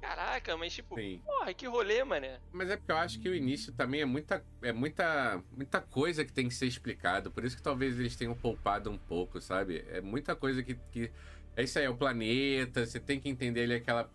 Caraca, 0.00 0.56
mas 0.56 0.72
tipo, 0.72 0.94
Sim. 0.94 1.20
porra, 1.24 1.52
que 1.52 1.66
rolê, 1.66 2.04
mané. 2.04 2.38
Mas 2.52 2.70
é 2.70 2.76
porque 2.76 2.92
eu 2.92 2.96
acho 2.96 3.20
que 3.20 3.28
o 3.28 3.34
início 3.34 3.72
também 3.72 4.00
é 4.00 4.04
muita, 4.04 4.44
é 4.62 4.72
muita, 4.72 5.42
muita 5.56 5.80
coisa 5.80 6.24
que 6.24 6.32
tem 6.32 6.48
que 6.48 6.54
ser 6.54 6.66
explicado. 6.66 7.30
Por 7.30 7.44
isso 7.44 7.56
que 7.56 7.62
talvez 7.62 7.98
eles 7.98 8.14
tenham 8.14 8.34
poupado 8.34 8.90
um 8.90 8.98
pouco, 8.98 9.40
sabe? 9.40 9.84
É 9.88 10.00
muita 10.00 10.36
coisa 10.36 10.62
que, 10.62 10.74
que 10.92 11.10
é 11.56 11.64
isso 11.64 11.78
aí, 11.78 11.84
é 11.84 11.90
o 11.90 11.96
planeta, 11.96 12.86
você 12.86 13.00
tem 13.00 13.18
que 13.18 13.28
entender 13.28 13.62
ele 13.62 13.74
aquela 13.74 14.08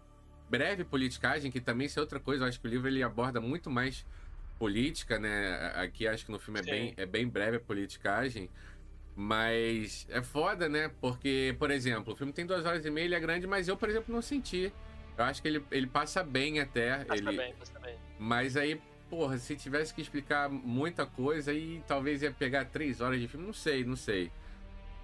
breve 0.49 0.83
politicagem, 0.83 1.51
que 1.51 1.59
também 1.59 1.87
isso 1.87 1.99
é 1.99 2.01
outra 2.01 2.19
coisa, 2.19 2.43
eu 2.43 2.47
acho 2.47 2.59
que 2.59 2.67
o 2.67 2.69
livro 2.69 2.87
ele 2.87 3.03
aborda 3.03 3.41
muito 3.41 3.69
mais 3.69 4.05
política, 4.57 5.19
né? 5.19 5.73
Aqui 5.75 6.07
acho 6.07 6.25
que 6.25 6.31
no 6.31 6.39
filme 6.39 6.61
é 6.61 6.63
bem, 6.63 6.93
é 6.95 7.05
bem 7.05 7.27
breve 7.27 7.57
a 7.57 7.59
politicagem. 7.59 8.49
Mas 9.15 10.07
é 10.09 10.21
foda, 10.21 10.69
né? 10.69 10.89
Porque, 11.01 11.55
por 11.59 11.69
exemplo, 11.69 12.13
o 12.13 12.15
filme 12.15 12.31
tem 12.31 12.45
duas 12.45 12.65
horas 12.65 12.85
e 12.85 12.89
meia, 12.89 13.05
ele 13.05 13.15
é 13.15 13.19
grande, 13.19 13.45
mas 13.45 13.67
eu, 13.67 13.75
por 13.75 13.89
exemplo, 13.89 14.13
não 14.13 14.21
senti. 14.21 14.71
Eu 15.17 15.25
acho 15.25 15.41
que 15.41 15.47
ele, 15.47 15.63
ele 15.71 15.87
passa 15.87 16.23
bem 16.23 16.59
até. 16.59 17.03
Passa 17.05 17.21
ele... 17.21 17.37
bem, 17.37 17.53
passa 17.55 17.79
bem. 17.79 17.97
Mas 18.17 18.57
aí, 18.57 18.81
porra, 19.09 19.37
se 19.37 19.55
tivesse 19.55 19.93
que 19.93 20.01
explicar 20.01 20.49
muita 20.49 21.05
coisa, 21.05 21.51
aí 21.51 21.83
talvez 21.87 22.23
ia 22.23 22.31
pegar 22.31 22.65
três 22.65 22.99
horas 23.01 23.19
de 23.19 23.27
filme. 23.27 23.45
Não 23.45 23.53
sei, 23.53 23.83
não 23.83 23.95
sei. 23.95 24.31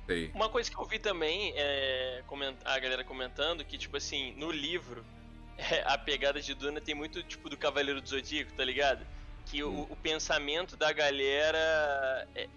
Sei. 0.07 0.31
Uma 0.33 0.49
coisa 0.49 0.71
que 0.71 0.77
eu 0.77 0.85
vi 0.85 0.97
também 0.97 1.53
é 1.55 2.23
a 2.65 2.79
galera 2.79 3.03
comentando 3.03 3.63
que, 3.63 3.77
tipo 3.77 3.95
assim, 3.95 4.33
no 4.37 4.51
livro, 4.51 5.05
é, 5.55 5.83
a 5.85 5.97
pegada 5.97 6.41
de 6.41 6.55
Duna 6.55 6.81
tem 6.81 6.95
muito, 6.95 7.21
tipo, 7.21 7.47
do 7.47 7.55
Cavaleiro 7.55 8.01
do 8.01 8.09
Zodíaco, 8.09 8.51
tá 8.53 8.63
ligado? 8.63 9.05
Que 9.45 9.63
hum. 9.63 9.85
o, 9.87 9.93
o, 9.93 9.95
pensamento 9.95 10.75
da 10.75 10.91
galera. 10.91 12.27
É, 12.33 12.47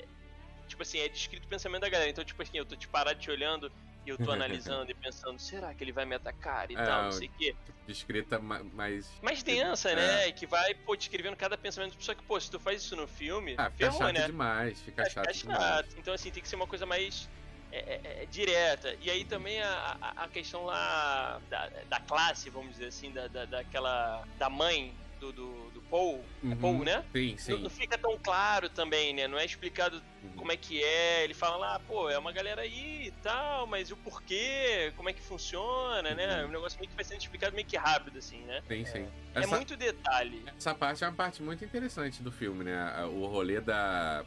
tipo 0.66 0.82
assim, 0.82 1.00
é 1.00 1.09
descrito 1.09 1.47
o 1.47 1.50
pensamento 1.50 1.82
da 1.82 1.90
galera. 1.90 2.11
Então, 2.11 2.25
tipo 2.25 2.42
assim, 2.42 2.56
eu 2.56 2.64
tô 2.64 2.75
te 2.75 2.88
parado 2.88 3.21
te 3.21 3.30
olhando 3.30 3.71
e 4.04 4.11
eu 4.11 4.18
tô 4.18 4.30
analisando 4.32 4.90
e 4.90 4.94
pensando, 4.94 5.38
será 5.38 5.75
que 5.75 5.82
ele 5.82 5.92
vai 5.92 6.04
me 6.04 6.14
atacar 6.14 6.71
e 6.71 6.75
é, 6.75 6.85
tal, 6.85 7.04
não 7.04 7.12
sei 7.12 7.28
o 7.28 7.32
quê. 7.32 7.54
Descrita 7.87 8.38
mais. 8.38 9.11
Mais 9.21 9.42
densa, 9.42 9.90
é. 9.90 9.97
né? 9.97 10.32
Que 10.32 10.47
vai, 10.47 10.75
pô, 10.75 10.97
descrevendo 10.97 11.37
cada 11.37 11.56
pensamento. 11.59 11.97
Só 11.99 12.14
que, 12.14 12.23
pô, 12.23 12.38
se 12.38 12.50
tu 12.50 12.59
faz 12.59 12.82
isso 12.82 12.94
no 12.97 13.06
filme, 13.06 13.54
ah, 13.59 13.71
fica 13.71 13.87
ferrou, 13.87 13.99
chato 13.99 14.14
né? 14.14 14.26
demais, 14.26 14.80
fica 14.80 15.04
chato, 15.09 15.32
fica 15.32 15.35
chato 15.35 15.59
demais. 15.59 15.97
Então, 15.99 16.14
assim, 16.14 16.30
tem 16.30 16.42
que 16.42 16.49
ser 16.49 16.56
uma 16.56 16.66
coisa 16.66 16.87
mais. 16.87 17.28
É, 17.71 17.78
é, 17.78 18.23
é, 18.23 18.26
direta. 18.26 18.94
E 19.00 19.11
aí 19.11 19.25
também 19.25 19.62
a, 19.62 19.97
a, 19.99 20.25
a 20.25 20.28
questão 20.28 20.64
lá 20.64 21.40
da, 21.49 21.71
da, 21.88 22.00
classe, 22.00 22.50
vamos 22.50 22.73
dizer 22.73 22.88
assim, 22.88 23.11
da, 23.11 23.28
da, 23.28 23.47
daquela. 23.47 24.28
da 24.38 24.50
mãe 24.50 24.94
do, 25.22 25.32
do, 25.32 25.70
do 25.70 25.80
Paul. 25.82 26.24
É 26.42 26.46
uhum. 26.46 26.52
É 26.52 26.56
Paul, 26.56 26.84
né? 26.84 27.04
Sim, 27.12 27.36
sim. 27.38 27.52
Não, 27.52 27.58
não, 27.60 27.70
fica 27.70 27.96
tão 27.96 28.18
claro 28.18 28.68
também, 28.68 29.14
né? 29.14 29.28
Não 29.28 29.38
é 29.38 29.44
explicado 29.44 30.02
uhum. 30.22 30.30
como 30.36 30.50
é 30.50 30.56
que 30.56 30.82
é. 30.82 31.22
Ele 31.22 31.34
fala 31.34 31.56
lá, 31.56 31.78
pô, 31.78 32.10
é 32.10 32.18
uma 32.18 32.32
galera 32.32 32.62
aí 32.62 33.06
e 33.06 33.10
tal, 33.22 33.66
mas 33.68 33.92
o 33.92 33.96
porquê, 33.96 34.92
como 34.96 35.08
é 35.08 35.12
que 35.12 35.22
funciona, 35.22 36.02
né? 36.02 36.10
uhum. 36.10 36.16
né? 36.16 36.42
É 36.42 36.46
um 36.46 36.50
negócio 36.50 36.78
meio 36.80 36.90
que 36.90 36.96
vai 36.96 37.04
sendo 37.04 37.20
explicado 37.20 37.54
meio 37.54 37.66
que 37.66 37.76
rápido, 37.76 38.18
assim, 38.18 38.40
né? 38.42 38.62
Sim, 38.66 38.84
sim. 38.84 39.08
É, 39.34 39.40
essa, 39.40 39.54
é 39.54 39.56
muito 39.56 39.76
detalhe. 39.76 40.44
Essa 40.56 40.74
parte 40.74 41.04
é 41.04 41.06
uma 41.06 41.14
parte 41.14 41.40
muito 41.40 41.64
interessante 41.64 42.22
do 42.22 42.32
filme, 42.32 42.64
né? 42.64 43.04
O 43.04 43.26
rolê 43.26 43.60
da 43.60 44.24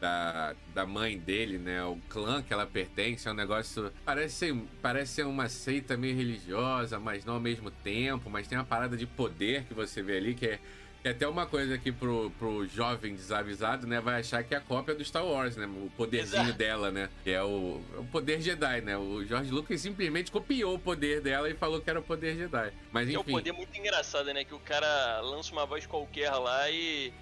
da, 0.00 0.54
da 0.74 0.86
mãe 0.86 1.18
dele, 1.18 1.58
né? 1.58 1.82
O 1.84 1.98
clã 2.08 2.42
que 2.42 2.52
ela 2.52 2.66
pertence 2.66 3.26
é 3.28 3.30
um 3.30 3.34
negócio. 3.34 3.92
Parece 4.04 4.34
ser, 4.34 4.56
parece 4.80 5.12
ser 5.12 5.26
uma 5.26 5.48
seita 5.48 5.96
meio 5.96 6.16
religiosa, 6.16 6.98
mas 6.98 7.24
não 7.24 7.34
ao 7.34 7.40
mesmo 7.40 7.70
tempo. 7.70 8.30
Mas 8.30 8.46
tem 8.46 8.56
uma 8.56 8.64
parada 8.64 8.96
de 8.96 9.06
poder 9.06 9.64
que 9.64 9.74
você 9.74 10.02
vê 10.02 10.16
ali 10.16 10.34
que 10.34 10.46
é. 10.46 10.58
Que 11.00 11.06
é 11.06 11.10
até 11.12 11.28
uma 11.28 11.46
coisa 11.46 11.76
aqui 11.76 11.92
pro, 11.92 12.28
pro 12.40 12.66
jovem 12.66 13.14
desavisado, 13.14 13.86
né? 13.86 14.00
Vai 14.00 14.18
achar 14.18 14.42
que 14.42 14.52
é 14.52 14.58
a 14.58 14.60
cópia 14.60 14.96
do 14.96 15.04
Star 15.04 15.24
Wars, 15.24 15.56
né? 15.56 15.64
O 15.64 15.88
poderzinho 15.96 16.42
Exato. 16.42 16.58
dela, 16.58 16.90
né? 16.90 17.08
Que 17.22 17.30
é 17.30 17.40
o, 17.40 17.80
o 17.96 18.04
poder 18.10 18.40
Jedi, 18.40 18.80
né? 18.80 18.98
O 18.98 19.24
George 19.24 19.52
Lucas 19.52 19.80
simplesmente 19.80 20.32
copiou 20.32 20.74
o 20.74 20.78
poder 20.78 21.20
dela 21.20 21.48
e 21.48 21.54
falou 21.54 21.80
que 21.80 21.88
era 21.88 22.00
o 22.00 22.02
poder 22.02 22.36
Jedi. 22.36 22.72
Mas 22.90 23.06
enfim. 23.06 23.16
É 23.16 23.20
um 23.20 23.24
poder 23.24 23.52
muito 23.52 23.78
engraçado, 23.78 24.34
né? 24.34 24.42
Que 24.42 24.56
o 24.56 24.58
cara 24.58 25.20
lança 25.20 25.52
uma 25.52 25.64
voz 25.64 25.86
qualquer 25.86 26.32
lá 26.32 26.68
e 26.68 27.12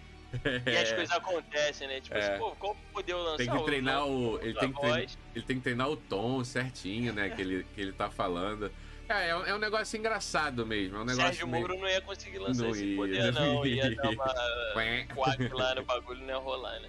e 0.66 0.76
as 0.76 0.92
coisas 0.92 1.16
acontecem, 1.16 1.88
né? 1.88 2.00
Tipo, 2.00 2.16
é. 2.16 2.20
assim, 2.20 2.38
pô, 2.38 2.50
qual 2.52 2.76
poder 2.92 3.14
lançar? 3.14 3.36
Tem 3.36 3.50
que 3.50 3.64
treinar 3.64 4.06
o. 4.06 4.34
o 4.34 4.42
ele, 4.42 4.54
tem 4.54 4.72
que 4.72 4.80
treinar, 4.80 5.00
ele 5.34 5.44
tem 5.44 5.56
que 5.56 5.62
treinar 5.62 5.88
o 5.90 5.96
tom 5.96 6.44
certinho, 6.44 7.12
né? 7.12 7.30
que, 7.30 7.40
ele, 7.40 7.66
que 7.74 7.80
ele 7.80 7.92
tá 7.92 8.10
falando. 8.10 8.70
É, 9.08 9.28
é 9.28 9.36
um, 9.36 9.46
é 9.46 9.54
um 9.54 9.58
negócio 9.58 9.96
engraçado 9.96 10.66
mesmo. 10.66 10.96
É 10.96 11.00
um 11.00 11.04
negócio 11.04 11.26
Sérgio 11.26 11.46
meio... 11.46 11.66
Moro 11.66 11.80
não 11.80 11.88
ia 11.88 12.00
conseguir 12.00 12.38
lançar 12.38 12.64
não 12.64 12.70
esse 12.70 12.84
ia, 12.84 12.96
poder, 12.96 13.32
não. 13.32 13.66
Ia, 13.66 13.88
ia 13.88 13.96
dar 13.96 14.10
uma 14.10 14.34
quack 15.14 15.54
lá 15.54 15.74
no 15.76 15.84
bagulho, 15.84 16.20
não 16.20 16.28
ia 16.28 16.36
rolar, 16.38 16.80
né? 16.80 16.88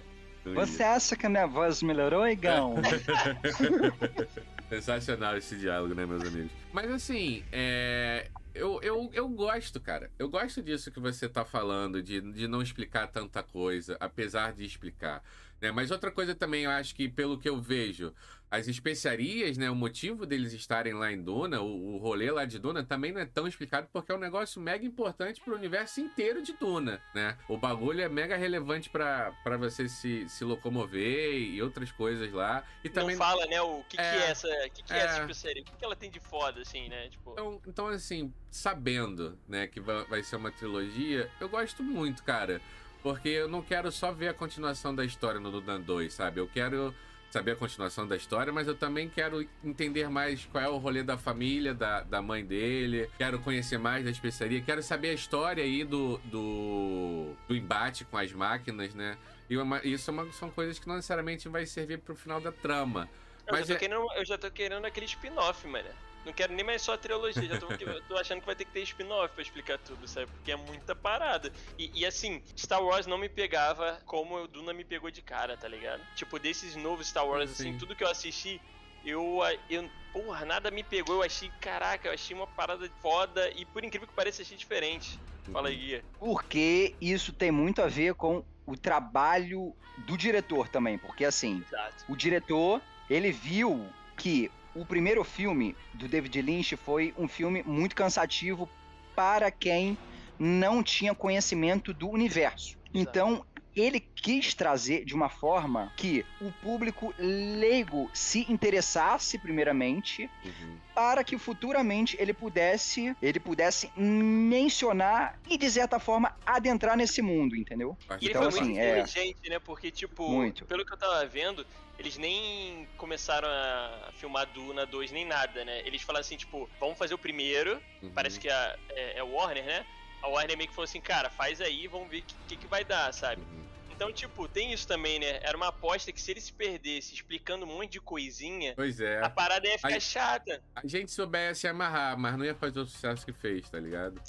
Você 0.54 0.82
acha 0.82 1.14
que 1.14 1.26
a 1.26 1.28
minha 1.28 1.46
voz 1.46 1.82
melhorou, 1.82 2.26
Igão? 2.26 2.76
Sensacional 4.68 5.36
esse 5.36 5.56
diálogo, 5.56 5.94
né, 5.94 6.04
meus 6.04 6.22
amigos? 6.22 6.52
Mas 6.72 6.90
assim, 6.90 7.42
é 7.50 8.30
eu, 8.58 8.80
eu, 8.82 9.10
eu 9.12 9.28
gosto, 9.28 9.80
cara. 9.80 10.10
Eu 10.18 10.28
gosto 10.28 10.62
disso 10.62 10.90
que 10.90 11.00
você 11.00 11.28
tá 11.28 11.44
falando, 11.44 12.02
de, 12.02 12.20
de 12.32 12.48
não 12.48 12.60
explicar 12.60 13.06
tanta 13.06 13.42
coisa, 13.42 13.96
apesar 14.00 14.52
de 14.52 14.64
explicar. 14.64 15.22
Né? 15.60 15.70
Mas 15.70 15.90
outra 15.90 16.10
coisa 16.10 16.34
também, 16.34 16.64
eu 16.64 16.70
acho 16.70 16.94
que, 16.94 17.08
pelo 17.08 17.38
que 17.38 17.48
eu 17.48 17.60
vejo, 17.60 18.12
as 18.50 18.66
especiarias, 18.66 19.58
né? 19.58 19.70
O 19.70 19.74
motivo 19.74 20.24
deles 20.24 20.52
estarem 20.52 20.94
lá 20.94 21.12
em 21.12 21.20
Duna, 21.22 21.60
o, 21.60 21.94
o 21.94 21.98
rolê 21.98 22.30
lá 22.30 22.44
de 22.44 22.58
Duna, 22.58 22.82
também 22.82 23.12
não 23.12 23.20
é 23.20 23.26
tão 23.26 23.46
explicado 23.46 23.88
porque 23.92 24.10
é 24.10 24.14
um 24.14 24.18
negócio 24.18 24.60
mega 24.60 24.84
importante 24.84 25.40
pro 25.40 25.54
universo 25.54 26.00
inteiro 26.00 26.42
de 26.42 26.54
Duna, 26.54 27.02
né? 27.14 27.36
O 27.48 27.58
bagulho 27.58 28.00
é 28.00 28.08
mega 28.08 28.36
relevante 28.36 28.88
para 28.88 29.56
você 29.58 29.88
se, 29.88 30.28
se 30.28 30.44
locomover 30.44 31.34
e 31.34 31.60
outras 31.62 31.92
coisas 31.92 32.32
lá. 32.32 32.64
E 32.82 32.88
também 32.88 33.16
não 33.16 33.24
fala, 33.24 33.46
né? 33.46 33.60
O 33.60 33.82
que, 33.88 34.00
é, 34.00 34.10
que 34.10 34.16
é 34.16 34.30
essa, 34.30 34.48
que 34.72 34.82
que 34.82 34.92
é, 34.92 34.96
é 34.96 35.04
essa 35.04 35.20
especiaria? 35.20 35.62
O 35.62 35.64
que, 35.66 35.76
que 35.76 35.84
ela 35.84 35.96
tem 35.96 36.10
de 36.10 36.20
foda, 36.20 36.62
assim, 36.62 36.88
né? 36.88 37.08
Tipo... 37.08 37.32
Então, 37.32 37.60
então, 37.66 37.86
assim, 37.88 38.32
sabendo, 38.50 39.38
né, 39.46 39.66
que 39.66 39.80
vai, 39.80 40.04
vai 40.06 40.22
ser 40.22 40.36
uma 40.36 40.50
trilogia, 40.50 41.30
eu 41.38 41.48
gosto 41.48 41.82
muito, 41.82 42.22
cara. 42.22 42.60
Porque 43.02 43.28
eu 43.28 43.48
não 43.48 43.62
quero 43.62 43.92
só 43.92 44.10
ver 44.10 44.28
a 44.28 44.34
continuação 44.34 44.94
da 44.94 45.04
história 45.04 45.38
no 45.38 45.50
Duna 45.50 45.78
2, 45.78 46.12
sabe? 46.12 46.40
Eu 46.40 46.48
quero 46.48 46.94
saber 47.30 47.52
a 47.52 47.56
continuação 47.56 48.06
da 48.06 48.16
história, 48.16 48.52
mas 48.52 48.66
eu 48.66 48.74
também 48.74 49.08
quero 49.08 49.46
entender 49.62 50.08
mais 50.08 50.46
qual 50.46 50.64
é 50.64 50.68
o 50.68 50.78
rolê 50.78 51.02
da 51.02 51.18
família, 51.18 51.74
da, 51.74 52.00
da 52.02 52.22
mãe 52.22 52.44
dele, 52.44 53.08
quero 53.18 53.38
conhecer 53.38 53.78
mais 53.78 54.04
da 54.04 54.10
especiaria, 54.10 54.60
quero 54.60 54.82
saber 54.82 55.10
a 55.10 55.12
história 55.14 55.62
aí 55.62 55.84
do, 55.84 56.18
do, 56.24 57.34
do 57.46 57.54
embate 57.54 58.04
com 58.04 58.16
as 58.16 58.32
máquinas, 58.32 58.94
né? 58.94 59.16
E 59.50 59.56
uma, 59.56 59.80
isso 59.84 60.10
é 60.10 60.12
uma, 60.12 60.32
são 60.32 60.50
coisas 60.50 60.78
que 60.78 60.86
não 60.86 60.96
necessariamente 60.96 61.48
vai 61.48 61.66
servir 61.66 61.98
pro 61.98 62.14
final 62.14 62.40
da 62.40 62.52
trama. 62.52 63.08
Eu, 63.46 63.52
mas 63.52 63.66
já, 63.66 63.66
tô 63.66 63.72
é... 63.72 63.76
querendo, 63.76 64.12
eu 64.14 64.24
já 64.24 64.38
tô 64.38 64.50
querendo 64.50 64.84
aquele 64.84 65.06
spin-off, 65.06 65.66
mano. 65.66 65.88
Não 66.24 66.32
quero 66.32 66.52
nem 66.52 66.64
mais 66.64 66.82
só 66.82 66.94
a 66.94 66.98
trilogia, 66.98 67.44
já 67.44 67.58
tô, 67.58 67.66
tô 68.08 68.16
achando 68.16 68.40
que 68.40 68.46
vai 68.46 68.56
ter 68.56 68.64
que 68.64 68.72
ter 68.72 68.82
spin-off 68.82 69.32
pra 69.34 69.42
explicar 69.42 69.78
tudo, 69.78 70.06
sabe? 70.06 70.26
Porque 70.26 70.52
é 70.52 70.56
muita 70.56 70.94
parada. 70.94 71.50
E, 71.78 71.90
e, 71.94 72.06
assim, 72.06 72.42
Star 72.56 72.82
Wars 72.82 73.06
não 73.06 73.18
me 73.18 73.28
pegava 73.28 74.00
como 74.04 74.36
o 74.36 74.48
Duna 74.48 74.72
me 74.72 74.84
pegou 74.84 75.10
de 75.10 75.22
cara, 75.22 75.56
tá 75.56 75.68
ligado? 75.68 76.02
Tipo, 76.14 76.38
desses 76.38 76.76
novos 76.76 77.08
Star 77.08 77.26
Wars, 77.26 77.50
Sim. 77.50 77.70
assim, 77.70 77.78
tudo 77.78 77.96
que 77.96 78.04
eu 78.04 78.10
assisti, 78.10 78.60
eu, 79.04 79.38
eu. 79.70 79.90
Porra, 80.12 80.44
nada 80.44 80.70
me 80.70 80.82
pegou. 80.82 81.16
Eu 81.16 81.22
achei, 81.22 81.50
caraca, 81.60 82.08
eu 82.08 82.12
achei 82.12 82.34
uma 82.36 82.46
parada 82.46 82.90
foda 83.00 83.50
e 83.50 83.64
por 83.64 83.84
incrível 83.84 84.08
que 84.08 84.14
pareça, 84.14 84.42
achei 84.42 84.56
diferente. 84.56 85.18
Fala 85.52 85.68
aí, 85.68 85.76
Guia. 85.76 86.04
Porque 86.18 86.96
isso 87.00 87.32
tem 87.32 87.50
muito 87.50 87.80
a 87.80 87.86
ver 87.86 88.14
com 88.14 88.44
o 88.66 88.76
trabalho 88.76 89.74
do 90.06 90.16
diretor 90.16 90.68
também. 90.68 90.98
Porque 90.98 91.24
assim, 91.24 91.62
Exato. 91.66 92.04
o 92.08 92.16
diretor, 92.16 92.82
ele 93.08 93.32
viu 93.32 93.88
que 94.18 94.50
o 94.74 94.84
primeiro 94.84 95.24
filme 95.24 95.74
do 95.94 96.08
David 96.08 96.42
Lynch 96.42 96.76
foi 96.76 97.14
um 97.18 97.26
filme 97.26 97.62
muito 97.62 97.94
cansativo 97.94 98.68
para 99.14 99.50
quem 99.50 99.98
não 100.38 100.82
tinha 100.82 101.14
conhecimento 101.14 101.92
do 101.92 102.08
universo. 102.08 102.78
Então, 102.94 103.44
ele 103.80 104.00
quis 104.00 104.54
trazer 104.54 105.04
de 105.04 105.14
uma 105.14 105.28
forma 105.28 105.92
que 105.96 106.24
o 106.40 106.50
público 106.50 107.14
leigo 107.18 108.10
se 108.12 108.50
interessasse 108.50 109.38
primeiramente 109.38 110.28
uhum. 110.44 110.78
para 110.94 111.22
que 111.22 111.38
futuramente 111.38 112.16
ele 112.18 112.32
pudesse 112.32 113.16
ele 113.22 113.40
pudesse 113.40 113.90
mencionar 113.96 115.38
e 115.48 115.56
de 115.56 115.70
certa 115.70 115.98
forma 115.98 116.36
adentrar 116.44 116.96
nesse 116.96 117.22
mundo, 117.22 117.56
entendeu? 117.56 117.96
E 118.20 118.28
então 118.28 118.42
ele 118.42 118.50
foi 118.50 118.60
assim, 118.60 118.60
muito 118.60 118.80
é 118.80 119.00
inteligente, 119.00 119.50
né? 119.50 119.58
Porque 119.58 119.90
tipo, 119.90 120.28
muito. 120.28 120.64
pelo 120.64 120.84
que 120.84 120.92
eu 120.92 120.96
tava 120.96 121.24
vendo, 121.26 121.66
eles 121.98 122.16
nem 122.16 122.86
começaram 122.96 123.48
a 123.48 124.10
filmar 124.16 124.46
Duna 124.46 124.86
2 124.86 125.10
nem 125.10 125.26
nada, 125.26 125.64
né? 125.64 125.82
Eles 125.84 126.02
falaram 126.02 126.20
assim, 126.20 126.36
tipo, 126.36 126.68
vamos 126.78 126.96
fazer 126.96 127.14
o 127.14 127.18
primeiro, 127.18 127.80
uhum. 128.02 128.10
parece 128.10 128.38
que 128.38 128.48
é, 128.48 128.76
é, 128.90 129.18
é 129.18 129.22
Warner, 129.22 129.64
né? 129.64 129.84
A 130.22 130.28
Warner 130.28 130.56
meio 130.56 130.68
que 130.68 130.74
falou 130.74 130.84
assim, 130.84 131.00
cara, 131.00 131.28
faz 131.28 131.60
aí, 131.60 131.86
vamos 131.88 132.08
ver 132.08 132.18
o 132.18 132.22
que, 132.22 132.34
que, 132.48 132.56
que, 132.56 132.66
vai 132.66 132.84
dar, 132.84 133.12
sabe? 133.12 133.42
Uhum. 133.42 133.67
Então, 133.98 134.12
tipo, 134.12 134.46
tem 134.46 134.72
isso 134.72 134.86
também, 134.86 135.18
né? 135.18 135.40
Era 135.42 135.56
uma 135.56 135.70
aposta 135.70 136.12
que 136.12 136.20
se 136.20 136.30
ele 136.30 136.40
se 136.40 136.52
perdesse 136.52 137.14
explicando 137.14 137.66
um 137.66 137.68
monte 137.68 137.90
de 137.90 138.00
coisinha, 138.00 138.72
pois 138.76 139.00
é. 139.00 139.20
a 139.20 139.28
parada 139.28 139.66
ia 139.66 139.76
ficar 139.76 139.96
a, 139.96 139.98
chata. 139.98 140.62
A 140.76 140.86
gente 140.86 141.10
soubesse 141.10 141.66
amarrar, 141.66 142.16
mas 142.16 142.38
não 142.38 142.44
ia 142.44 142.54
fazer 142.54 142.78
o 142.78 142.86
sucesso 142.86 143.26
que 143.26 143.32
fez, 143.32 143.68
tá 143.68 143.80
ligado? 143.80 144.22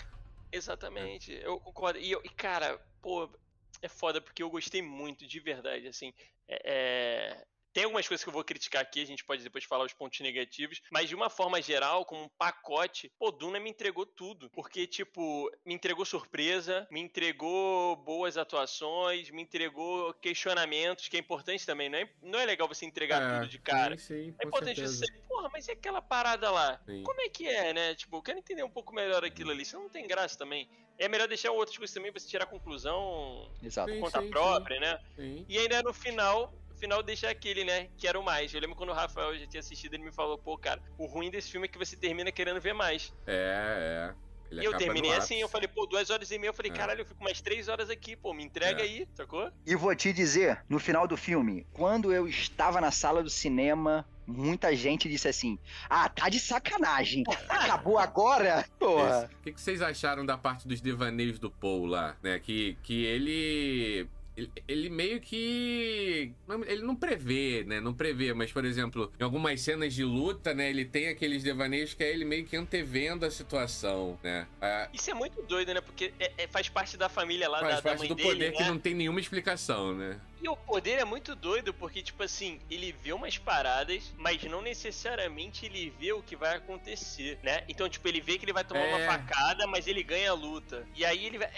Exatamente, 0.51 1.35
é. 1.35 1.45
eu 1.45 1.59
concordo. 1.59 1.99
E, 1.99 2.09
eu, 2.09 2.19
e, 2.23 2.29
cara, 2.29 2.79
pô, 2.99 3.29
é 3.79 3.87
foda 3.87 4.19
porque 4.19 4.41
eu 4.41 4.49
gostei 4.49 4.81
muito, 4.81 5.27
de 5.27 5.39
verdade, 5.39 5.87
assim. 5.87 6.11
É, 6.47 6.61
é, 6.65 7.45
tem 7.73 7.83
algumas 7.83 8.07
coisas 8.07 8.23
que 8.23 8.29
eu 8.29 8.33
vou 8.33 8.43
criticar 8.43 8.81
aqui, 8.81 9.01
a 9.01 9.05
gente 9.05 9.23
pode 9.23 9.43
depois 9.43 9.63
falar 9.63 9.85
os 9.85 9.93
pontos 9.93 10.19
negativos, 10.21 10.81
mas 10.91 11.07
de 11.07 11.15
uma 11.15 11.29
forma 11.29 11.61
geral, 11.61 12.05
como 12.05 12.23
um 12.23 12.29
pacote, 12.37 13.11
pô, 13.17 13.31
Duna 13.31 13.59
me 13.59 13.69
entregou 13.69 14.05
tudo. 14.05 14.49
Porque, 14.51 14.87
tipo, 14.87 15.49
me 15.65 15.73
entregou 15.73 16.05
surpresa, 16.05 16.87
me 16.91 16.99
entregou 16.99 17.95
boas 17.97 18.37
atuações, 18.37 19.29
me 19.29 19.41
entregou 19.41 20.13
questionamentos, 20.15 21.07
que 21.07 21.17
é 21.17 21.19
importante 21.19 21.65
também, 21.65 21.89
não 21.89 21.97
é, 21.99 22.09
não 22.21 22.39
é 22.39 22.45
legal 22.45 22.67
você 22.67 22.85
entregar 22.85 23.21
é, 23.21 23.39
tudo 23.39 23.49
de 23.49 23.59
cara. 23.59 23.97
Sim, 23.97 24.05
sim, 24.05 24.35
é 24.39 24.47
importante 24.47 24.75
certeza. 24.77 25.05
você, 25.05 25.11
porra, 25.27 25.49
mas 25.51 25.67
e 25.67 25.71
aquela 25.71 26.01
parada 26.01 26.49
lá? 26.49 26.81
Sim. 26.85 27.03
Como 27.03 27.21
é 27.21 27.29
que 27.29 27.47
é, 27.47 27.73
né? 27.73 27.95
Tipo, 27.95 28.17
eu 28.17 28.21
quero 28.21 28.39
entender 28.39 28.63
um 28.63 28.69
pouco 28.69 28.93
melhor 28.93 29.23
aquilo 29.23 29.51
ali, 29.51 29.63
senão 29.63 29.83
não 29.83 29.89
tem 29.89 30.07
graça 30.07 30.37
também. 30.37 30.69
É 30.97 31.07
melhor 31.07 31.27
deixar 31.27 31.51
outras 31.51 31.77
coisas 31.77 31.93
também 31.93 32.11
pra 32.11 32.19
você 32.19 32.27
tirar 32.27 32.45
conclusão 32.45 33.49
Exato. 33.63 33.91
por 33.93 33.99
conta 34.01 34.21
sim, 34.21 34.29
própria, 34.29 34.79
né? 34.79 34.99
E 35.47 35.57
ainda 35.57 35.81
no 35.81 35.93
final, 35.93 36.53
final 36.79 37.03
deixa 37.03 37.29
aquele, 37.29 37.63
né? 37.63 37.89
Quero 37.97 38.23
mais. 38.23 38.53
Eu 38.53 38.61
lembro 38.61 38.75
quando 38.75 38.89
o 38.89 38.93
Rafael 38.93 39.37
já 39.37 39.45
tinha 39.45 39.59
assistido, 39.59 39.93
ele 39.93 40.03
me 40.03 40.11
falou, 40.11 40.37
pô, 40.37 40.57
cara, 40.57 40.81
o 40.97 41.05
ruim 41.05 41.29
desse 41.29 41.51
filme 41.51 41.65
é 41.65 41.67
que 41.67 41.77
você 41.77 41.95
termina 41.95 42.31
querendo 42.31 42.59
ver 42.59 42.73
mais. 42.73 43.13
É, 43.27 44.13
é. 44.15 44.29
Ele 44.51 44.61
e 44.61 44.65
eu 44.65 44.75
terminei 44.77 45.13
assim, 45.13 45.35
eu 45.35 45.47
falei, 45.47 45.67
pô, 45.67 45.85
duas 45.85 46.09
horas 46.09 46.31
e 46.31 46.39
meia. 46.39 46.49
Eu 46.49 46.53
falei, 46.53 46.71
é. 46.71 46.75
caralho, 46.75 47.01
eu 47.01 47.05
fico 47.05 47.23
mais 47.23 47.39
três 47.39 47.67
horas 47.67 47.89
aqui, 47.89 48.15
pô, 48.15 48.33
me 48.33 48.43
entrega 48.43 48.81
é. 48.81 48.83
aí, 48.83 49.07
sacou? 49.13 49.51
E 49.65 49.75
vou 49.75 49.95
te 49.95 50.11
dizer, 50.11 50.63
no 50.67 50.79
final 50.79 51.07
do 51.07 51.15
filme, 51.15 51.67
quando 51.71 52.11
eu 52.11 52.27
estava 52.27 52.81
na 52.81 52.89
sala 52.89 53.21
do 53.21 53.29
cinema, 53.29 54.07
muita 54.25 54.75
gente 54.75 55.07
disse 55.07 55.27
assim: 55.27 55.59
Ah, 55.89 56.09
tá 56.09 56.29
de 56.29 56.39
sacanagem. 56.39 57.23
Acabou 57.47 57.99
agora? 57.99 58.65
Porra. 58.79 59.29
O 59.39 59.43
que, 59.43 59.53
que 59.53 59.61
vocês 59.61 59.81
acharam 59.81 60.25
da 60.25 60.37
parte 60.37 60.67
dos 60.67 60.81
devaneios 60.81 61.37
do 61.37 61.51
Paul 61.51 61.85
lá, 61.85 62.15
né? 62.23 62.39
Que, 62.39 62.75
que 62.81 63.05
ele 63.05 64.09
ele, 64.39 64.51
ele, 64.67 64.89
meio 64.89 65.19
que. 65.19 66.33
Ele 66.67 66.81
não 66.81 66.95
prevê, 66.95 67.63
né? 67.65 67.79
Não 67.79 67.93
prevê, 67.93 68.33
mas, 68.33 68.51
por 68.51 68.63
exemplo, 68.63 69.11
em 69.19 69.23
algumas 69.23 69.61
cenas 69.61 69.93
de 69.93 70.03
luta, 70.03 70.53
né? 70.53 70.69
Ele 70.69 70.85
tem 70.85 71.09
aqueles 71.09 71.43
devaneios 71.43 71.93
que 71.93 72.03
é 72.03 72.11
ele 72.11 72.25
meio 72.25 72.45
que 72.45 72.55
antevendo 72.55 73.25
a 73.25 73.31
situação, 73.31 74.17
né? 74.23 74.47
Isso 74.93 75.11
é 75.11 75.13
muito 75.13 75.41
doido, 75.43 75.73
né? 75.73 75.81
Porque 75.81 76.13
é, 76.19 76.31
é, 76.37 76.47
faz 76.47 76.69
parte 76.69 76.95
da 76.95 77.09
família 77.09 77.49
lá 77.49 77.59
faz 77.59 77.75
da, 77.75 77.81
parte 77.81 77.95
da 77.95 77.99
mãe 77.99 78.07
do 78.07 78.15
dele, 78.15 78.29
poder 78.29 78.51
né? 78.51 78.57
que 78.57 78.63
não 78.63 78.79
tem 78.79 78.93
nenhuma 78.93 79.19
explicação, 79.19 79.93
né? 79.93 80.19
E 80.41 80.47
o 80.47 80.55
poder 80.55 80.99
é 80.99 81.05
muito 81.05 81.35
doido, 81.35 81.73
porque, 81.73 82.01
tipo 82.01 82.23
assim, 82.23 82.59
ele 82.71 82.95
vê 83.03 83.11
umas 83.11 83.37
paradas, 83.37 84.13
mas 84.17 84.41
não 84.45 84.61
necessariamente 84.61 85.65
ele 85.65 85.93
vê 85.99 86.13
o 86.13 86.23
que 86.23 86.35
vai 86.35 86.55
acontecer, 86.55 87.37
né? 87.43 87.63
Então, 87.67 87.89
tipo, 87.89 88.07
ele 88.07 88.21
vê 88.21 88.37
que 88.37 88.45
ele 88.45 88.53
vai 88.53 88.63
tomar 88.63 88.85
é... 88.85 88.95
uma 88.95 89.05
facada, 89.05 89.67
mas 89.67 89.85
ele 89.85 90.01
ganha 90.01 90.31
a 90.31 90.33
luta. 90.33 90.87
E 90.95 91.03
aí 91.03 91.25
ele 91.25 91.37
vai. 91.37 91.49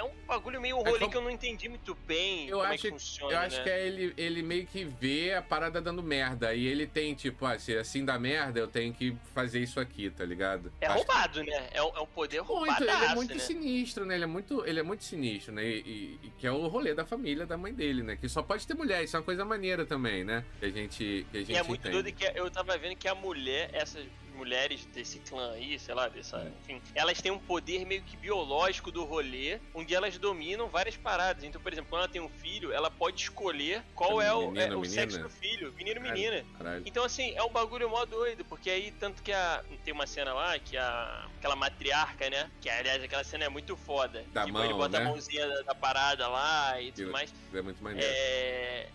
É, 0.00 0.02
é 0.02 0.04
um 0.04 0.10
bagulho 0.26 0.60
meio 0.60 0.76
rolê 0.76 0.90
é 0.90 0.98
como... 0.98 1.10
que 1.10 1.16
eu 1.16 1.22
não 1.22 1.30
entendi 1.30 1.68
muito 1.68 1.94
bem 2.06 2.48
eu 2.48 2.58
como 2.58 2.72
acho, 2.72 2.74
é 2.74 2.78
que 2.78 2.90
funciona. 2.90 3.32
Eu 3.32 3.38
acho 3.38 3.56
né? 3.58 3.62
que 3.62 3.70
é 3.70 3.86
ele, 3.86 4.14
ele 4.16 4.42
meio 4.42 4.66
que 4.66 4.84
vê 4.84 5.34
a 5.34 5.42
parada 5.42 5.80
dando 5.80 6.02
merda. 6.02 6.54
E 6.54 6.66
ele 6.66 6.86
tem, 6.86 7.14
tipo, 7.14 7.44
ah, 7.44 7.58
se 7.58 7.76
assim 7.76 8.04
dá 8.04 8.18
merda, 8.18 8.58
eu 8.58 8.66
tenho 8.66 8.92
que 8.92 9.14
fazer 9.34 9.60
isso 9.60 9.78
aqui, 9.78 10.10
tá 10.10 10.24
ligado? 10.24 10.72
É 10.80 10.86
acho 10.86 10.96
roubado, 10.96 11.44
que... 11.44 11.50
né? 11.50 11.68
É 11.72 11.82
um, 11.82 11.96
é 11.96 12.00
um 12.00 12.06
poder 12.06 12.38
roubado. 12.38 12.70
Muito, 12.70 12.82
ele 12.82 13.04
é 13.04 13.14
muito 13.14 13.34
né? 13.34 13.40
sinistro, 13.40 14.04
né? 14.04 14.14
Ele 14.14 14.24
é 14.24 14.26
muito, 14.26 14.66
ele 14.66 14.80
é 14.80 14.82
muito 14.82 15.04
sinistro, 15.04 15.52
né? 15.52 15.64
E, 15.64 15.80
e, 15.80 16.18
e, 16.22 16.30
que 16.38 16.46
é 16.46 16.52
o 16.52 16.66
rolê 16.66 16.94
da 16.94 17.04
família 17.04 17.44
da 17.46 17.56
mãe 17.56 17.72
dele, 17.72 18.02
né? 18.02 18.16
Que 18.16 18.28
só 18.28 18.42
pode 18.42 18.66
ter 18.66 18.74
mulher, 18.74 19.04
isso 19.04 19.16
é 19.16 19.18
uma 19.18 19.24
coisa 19.24 19.44
maneira 19.44 19.84
também, 19.84 20.24
né? 20.24 20.44
Que 20.58 20.66
a 20.66 20.70
gente. 20.70 21.26
Que 21.30 21.38
a 21.38 21.40
gente 21.40 21.52
e 21.52 21.56
é 21.56 21.62
muito 21.62 21.80
entende. 21.80 22.02
doido 22.02 22.16
que 22.16 22.24
eu 22.34 22.50
tava 22.50 22.76
vendo 22.78 22.96
que 22.96 23.08
a 23.08 23.14
mulher, 23.14 23.70
essa 23.72 24.00
mulheres 24.40 24.86
desse 24.86 25.18
clã 25.18 25.52
aí, 25.52 25.78
sei 25.78 25.94
lá, 25.94 26.08
dessa, 26.08 26.38
é. 26.38 26.48
enfim, 26.62 26.82
elas 26.94 27.20
têm 27.20 27.30
um 27.30 27.38
poder 27.38 27.84
meio 27.84 28.02
que 28.02 28.16
biológico 28.16 28.90
do 28.90 29.04
rolê, 29.04 29.60
onde 29.74 29.94
elas 29.94 30.16
dominam 30.16 30.66
várias 30.66 30.96
paradas. 30.96 31.44
Então, 31.44 31.60
por 31.60 31.70
exemplo, 31.70 31.90
quando 31.90 32.04
ela 32.04 32.12
tem 32.12 32.22
um 32.22 32.28
filho, 32.28 32.72
ela 32.72 32.90
pode 32.90 33.20
escolher 33.20 33.82
qual 33.94 34.20
é, 34.20 34.32
o, 34.32 34.56
é, 34.56 34.74
o 34.74 34.82
sexo 34.84 35.20
do 35.20 35.28
filho, 35.28 35.72
menino 35.74 36.00
ou 36.00 36.10
menina. 36.10 36.42
Caralho. 36.56 36.82
Então, 36.86 37.04
assim, 37.04 37.34
é 37.36 37.42
um 37.42 37.50
bagulho 37.50 37.90
mó 37.90 38.04
doido, 38.06 38.44
porque 38.46 38.70
aí, 38.70 38.90
tanto 38.98 39.22
que 39.22 39.30
a, 39.30 39.62
tem 39.84 39.92
uma 39.92 40.06
cena 40.06 40.32
lá, 40.32 40.58
que 40.58 40.76
a, 40.78 41.28
aquela 41.38 41.54
matriarca, 41.54 42.30
né, 42.30 42.50
que 42.62 42.70
aliás, 42.70 43.02
aquela 43.02 43.24
cena 43.24 43.44
é 43.44 43.48
muito 43.50 43.76
foda. 43.76 44.24
Da 44.32 44.46
tipo, 44.46 44.54
mão, 44.54 44.64
ele 44.64 44.74
bota 44.74 44.98
né? 44.98 45.04
a 45.04 45.08
mãozinha 45.08 45.46
da, 45.46 45.62
da, 45.62 45.74
parada 45.74 46.28
lá 46.28 46.80
e 46.80 46.92
tudo 46.92 47.12
mais. 47.12 47.32
É 47.52 47.60
muito 47.60 47.82
maneiro. 47.82 48.08
É... 48.10 48.88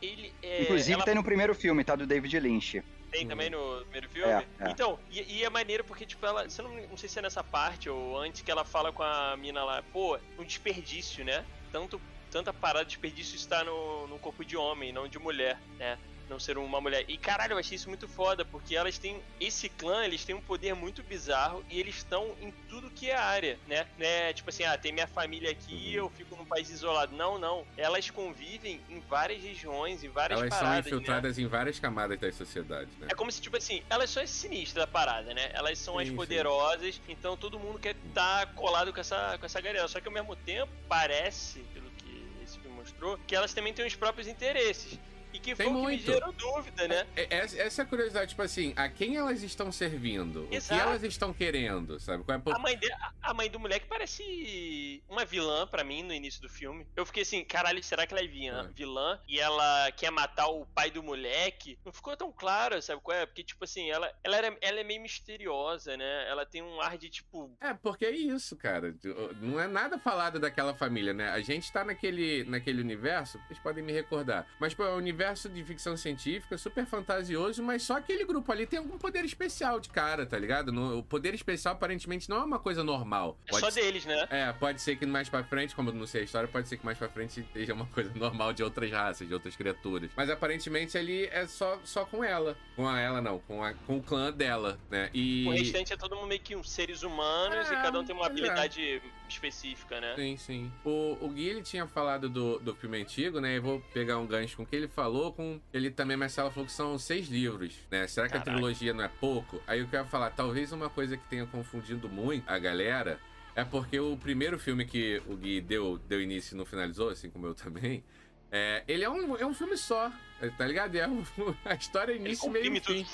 Ele, 0.00 0.32
é, 0.42 0.62
Inclusive 0.62 0.92
ela... 0.94 1.04
tem 1.04 1.14
no 1.14 1.24
primeiro 1.24 1.54
filme, 1.54 1.82
tá? 1.84 1.96
Do 1.96 2.06
David 2.06 2.38
Lynch. 2.38 2.82
Tem 3.10 3.22
uhum. 3.22 3.28
também 3.28 3.50
no 3.50 3.80
primeiro 3.82 4.08
filme? 4.08 4.30
É, 4.30 4.46
é. 4.60 4.70
Então, 4.70 4.98
e, 5.10 5.38
e, 5.38 5.44
é 5.44 5.50
maneiro 5.50 5.82
porque, 5.84 6.04
tipo, 6.04 6.24
ela. 6.24 6.48
Você 6.48 6.60
não, 6.62 6.70
não 6.88 6.96
sei 6.96 7.08
se 7.08 7.18
é 7.18 7.22
nessa 7.22 7.42
parte 7.42 7.88
ou 7.88 8.18
antes 8.18 8.42
que 8.42 8.50
ela 8.50 8.64
fala 8.64 8.92
com 8.92 9.02
a 9.02 9.36
mina 9.36 9.64
lá, 9.64 9.82
pô, 9.92 10.18
um 10.38 10.44
desperdício, 10.44 11.24
né? 11.24 11.44
Tanto, 11.72 12.00
tanta 12.30 12.52
parada 12.52 12.84
de 12.84 12.90
desperdício 12.90 13.36
está 13.36 13.64
no, 13.64 14.06
no 14.08 14.18
corpo 14.18 14.44
de 14.44 14.56
homem, 14.56 14.92
não 14.92 15.08
de 15.08 15.18
mulher, 15.18 15.58
né? 15.78 15.98
Não 16.28 16.38
ser 16.38 16.58
uma 16.58 16.80
mulher. 16.80 17.04
E 17.08 17.16
caralho, 17.16 17.54
eu 17.54 17.58
achei 17.58 17.76
isso 17.76 17.88
muito 17.88 18.06
foda, 18.06 18.44
porque 18.44 18.76
elas 18.76 18.98
têm. 18.98 19.20
Esse 19.40 19.68
clã, 19.68 20.04
eles 20.04 20.24
têm 20.24 20.34
um 20.34 20.40
poder 20.40 20.74
muito 20.74 21.02
bizarro 21.02 21.64
e 21.70 21.78
eles 21.78 21.96
estão 21.96 22.34
em 22.40 22.50
tudo 22.68 22.90
que 22.90 23.10
é 23.10 23.16
área, 23.16 23.58
né? 23.66 23.86
né? 23.96 24.32
Tipo 24.32 24.50
assim, 24.50 24.64
ah, 24.64 24.76
tem 24.76 24.92
minha 24.92 25.06
família 25.06 25.50
aqui 25.50 25.92
uhum. 25.92 26.04
eu 26.04 26.10
fico 26.10 26.36
num 26.36 26.44
país 26.44 26.70
isolado. 26.70 27.14
Não, 27.16 27.38
não. 27.38 27.66
Elas 27.76 28.10
convivem 28.10 28.80
em 28.88 29.00
várias 29.00 29.42
regiões, 29.42 30.04
em 30.04 30.08
várias 30.08 30.38
elas 30.38 30.50
paradas. 30.50 30.72
Elas 30.72 30.84
são 30.84 30.98
infiltradas 30.98 31.36
né? 31.38 31.42
em 31.42 31.46
várias 31.46 31.78
camadas 31.78 32.18
da 32.18 32.32
sociedade, 32.32 32.90
né? 32.98 33.08
É 33.10 33.14
como 33.14 33.30
se, 33.32 33.40
tipo 33.40 33.56
assim, 33.56 33.82
elas 33.88 34.10
são 34.10 34.22
as 34.22 34.30
sinistras 34.30 34.84
da 34.84 34.86
parada, 34.86 35.32
né? 35.34 35.50
Elas 35.54 35.78
são 35.78 35.94
sim, 35.96 36.02
as 36.02 36.10
poderosas, 36.10 36.94
sim. 36.96 37.00
então 37.08 37.36
todo 37.36 37.58
mundo 37.58 37.78
quer 37.78 37.96
estar 38.08 38.46
tá 38.46 38.52
colado 38.52 38.92
com 38.92 39.00
essa, 39.00 39.36
com 39.38 39.46
essa 39.46 39.60
galera. 39.60 39.88
Só 39.88 40.00
que 40.00 40.08
ao 40.08 40.14
mesmo 40.14 40.36
tempo, 40.36 40.70
parece, 40.88 41.60
pelo 41.74 41.90
que 41.90 42.24
esse 42.42 42.58
filme 42.58 42.76
mostrou, 42.76 43.18
que 43.26 43.34
elas 43.34 43.54
também 43.54 43.72
têm 43.72 43.86
os 43.86 43.94
próprios 43.94 44.26
interesses. 44.26 44.98
E 45.32 45.38
que 45.38 45.54
Tem 45.54 45.66
foi 45.66 45.70
muito. 45.70 46.00
o 46.00 46.04
que 46.04 46.10
me 46.10 46.14
gerou 46.14 46.32
dúvida, 46.32 46.88
né? 46.88 47.06
É, 47.16 47.36
é, 47.36 47.38
essa 47.38 47.82
é 47.82 47.84
a 47.84 47.86
curiosidade, 47.86 48.30
tipo 48.30 48.42
assim, 48.42 48.72
a 48.76 48.88
quem 48.88 49.16
elas 49.16 49.42
estão 49.42 49.70
servindo? 49.70 50.48
Exato. 50.50 50.74
O 50.74 50.76
que 50.76 50.88
elas 50.88 51.02
estão 51.02 51.32
querendo, 51.32 52.00
sabe? 52.00 52.24
Qual 52.24 52.36
é 52.36 52.42
a... 52.44 52.56
A, 52.56 52.58
mãe 52.58 52.78
de, 52.78 52.88
a 53.22 53.34
mãe 53.34 53.50
do 53.50 53.60
moleque 53.60 53.86
parece 53.86 55.02
uma 55.08 55.24
vilã 55.24 55.66
para 55.66 55.84
mim 55.84 56.02
no 56.02 56.12
início 56.12 56.40
do 56.40 56.48
filme. 56.48 56.86
Eu 56.96 57.04
fiquei 57.06 57.22
assim, 57.22 57.44
caralho, 57.44 57.82
será 57.82 58.06
que 58.06 58.14
ela 58.14 58.22
é 58.22 58.26
vilã? 58.26 58.68
É. 58.68 58.72
vilã 58.72 59.20
e 59.28 59.38
ela 59.38 59.92
quer 59.92 60.10
matar 60.10 60.48
o 60.48 60.66
pai 60.66 60.90
do 60.90 61.02
moleque? 61.02 61.78
Não 61.84 61.92
ficou 61.92 62.16
tão 62.16 62.32
claro, 62.32 62.80
sabe 62.80 63.00
qual 63.02 63.16
é? 63.16 63.26
Porque, 63.26 63.44
tipo 63.44 63.64
assim, 63.64 63.90
ela, 63.90 64.12
ela, 64.24 64.36
era, 64.36 64.56
ela 64.60 64.80
é 64.80 64.84
meio 64.84 65.02
misteriosa, 65.02 65.96
né? 65.96 66.28
Ela 66.28 66.46
tem 66.46 66.62
um 66.62 66.80
ar 66.80 66.96
de, 66.96 67.08
tipo... 67.08 67.54
É, 67.60 67.74
porque 67.74 68.04
é 68.06 68.10
isso, 68.10 68.56
cara. 68.56 68.94
Não 69.40 69.60
é 69.60 69.66
nada 69.66 69.98
falado 69.98 70.38
daquela 70.38 70.74
família, 70.74 71.12
né? 71.12 71.28
A 71.30 71.40
gente 71.40 71.70
tá 71.72 71.84
naquele, 71.84 72.44
naquele 72.44 72.80
universo, 72.80 73.38
vocês 73.46 73.58
podem 73.58 73.82
me 73.84 73.92
recordar, 73.92 74.46
mas, 74.60 74.74
pô, 74.74 74.84
é 74.84 74.92
um 74.92 74.96
universo 74.96 75.17
de 75.48 75.64
ficção 75.64 75.96
científica, 75.96 76.56
super 76.56 76.86
fantasioso, 76.86 77.62
mas 77.62 77.82
só 77.82 77.96
aquele 77.96 78.24
grupo 78.24 78.50
ali 78.52 78.66
tem 78.66 78.78
algum 78.78 78.96
poder 78.96 79.24
especial 79.24 79.80
de 79.80 79.88
cara, 79.88 80.24
tá 80.24 80.38
ligado? 80.38 80.72
No, 80.72 80.98
o 80.98 81.02
poder 81.02 81.34
especial 81.34 81.74
aparentemente 81.74 82.28
não 82.28 82.38
é 82.38 82.44
uma 82.44 82.58
coisa 82.58 82.84
normal. 82.84 83.36
É 83.46 83.50
pode 83.50 83.64
só 83.64 83.70
ser, 83.70 83.82
deles, 83.82 84.04
né? 84.04 84.26
É, 84.30 84.52
pode 84.52 84.80
ser 84.80 84.96
que 84.96 85.04
mais 85.06 85.28
pra 85.28 85.42
frente, 85.42 85.74
como 85.74 85.90
eu 85.90 85.94
não 85.94 86.06
sei 86.06 86.22
a 86.22 86.24
história, 86.24 86.48
pode 86.48 86.68
ser 86.68 86.76
que 86.76 86.84
mais 86.84 86.96
pra 86.96 87.08
frente 87.08 87.44
seja 87.52 87.74
uma 87.74 87.86
coisa 87.86 88.12
normal 88.14 88.52
de 88.52 88.62
outras 88.62 88.90
raças, 88.90 89.26
de 89.26 89.34
outras 89.34 89.56
criaturas. 89.56 90.10
Mas 90.16 90.30
aparentemente 90.30 90.96
ali 90.96 91.26
é 91.26 91.46
só, 91.46 91.78
só 91.84 92.04
com 92.04 92.22
ela. 92.22 92.56
Com 92.76 92.88
a 92.88 93.00
ela, 93.00 93.20
não, 93.20 93.38
com, 93.40 93.62
a, 93.62 93.74
com 93.74 93.98
o 93.98 94.02
clã 94.02 94.32
dela, 94.32 94.78
né? 94.90 95.10
E... 95.12 95.46
O 95.46 95.50
restante 95.50 95.92
é 95.92 95.96
todo 95.96 96.14
mundo 96.16 96.28
meio 96.28 96.40
que 96.40 96.54
uns 96.54 96.70
seres 96.70 97.02
humanos 97.02 97.70
é, 97.70 97.74
e 97.74 97.76
cada 97.76 97.98
um 97.98 98.04
tem 98.04 98.14
uma 98.14 98.24
é. 98.24 98.28
habilidade 98.28 98.82
é. 98.82 99.00
específica, 99.28 100.00
né? 100.00 100.14
Sim, 100.16 100.36
sim. 100.36 100.72
O, 100.84 101.18
o 101.20 101.28
Gui, 101.28 101.48
ele 101.48 101.62
tinha 101.62 101.86
falado 101.86 102.28
do, 102.28 102.58
do 102.58 102.74
filme 102.74 103.00
antigo, 103.00 103.40
né? 103.40 103.56
Eu 103.56 103.62
vou 103.62 103.80
pegar 103.92 104.18
um 104.18 104.26
gancho 104.26 104.56
com 104.56 104.62
o 104.62 104.66
que 104.66 104.76
ele 104.76 104.88
falou 104.88 105.07
com 105.32 105.60
ele 105.72 105.90
também, 105.90 106.16
Marcelo, 106.16 106.50
falou 106.50 106.66
que 106.66 106.72
são 106.72 106.98
seis 106.98 107.28
livros, 107.28 107.74
né? 107.90 108.06
Será 108.06 108.26
que 108.26 108.32
Caraca. 108.32 108.50
a 108.50 108.54
trilogia 108.54 108.92
não 108.92 109.04
é 109.04 109.08
pouco? 109.08 109.60
Aí 109.66 109.80
eu 109.80 109.88
quero 109.88 110.06
falar, 110.06 110.30
talvez 110.30 110.72
uma 110.72 110.88
coisa 110.88 111.16
que 111.16 111.24
tenha 111.28 111.46
confundido 111.46 112.08
muito 112.08 112.48
a 112.48 112.58
galera 112.58 113.18
é 113.54 113.64
porque 113.64 113.98
o 113.98 114.16
primeiro 114.16 114.58
filme 114.58 114.84
que 114.84 115.20
o 115.26 115.34
Gui 115.36 115.60
deu, 115.60 115.98
deu 116.08 116.22
início 116.22 116.54
e 116.54 116.56
não 116.58 116.64
finalizou, 116.64 117.08
assim 117.08 117.28
como 117.28 117.46
eu 117.46 117.54
também, 117.54 118.04
é, 118.50 118.82
ele 118.88 119.04
é 119.04 119.10
um, 119.10 119.36
é 119.36 119.44
um 119.44 119.52
filme 119.52 119.76
só, 119.76 120.10
tá 120.56 120.66
ligado? 120.66 120.96
É 120.96 121.06
um, 121.06 121.22
a 121.64 121.74
história 121.74 122.14
início, 122.14 122.50
meio 122.50 122.74
e 122.74 122.80
fim. 122.80 123.06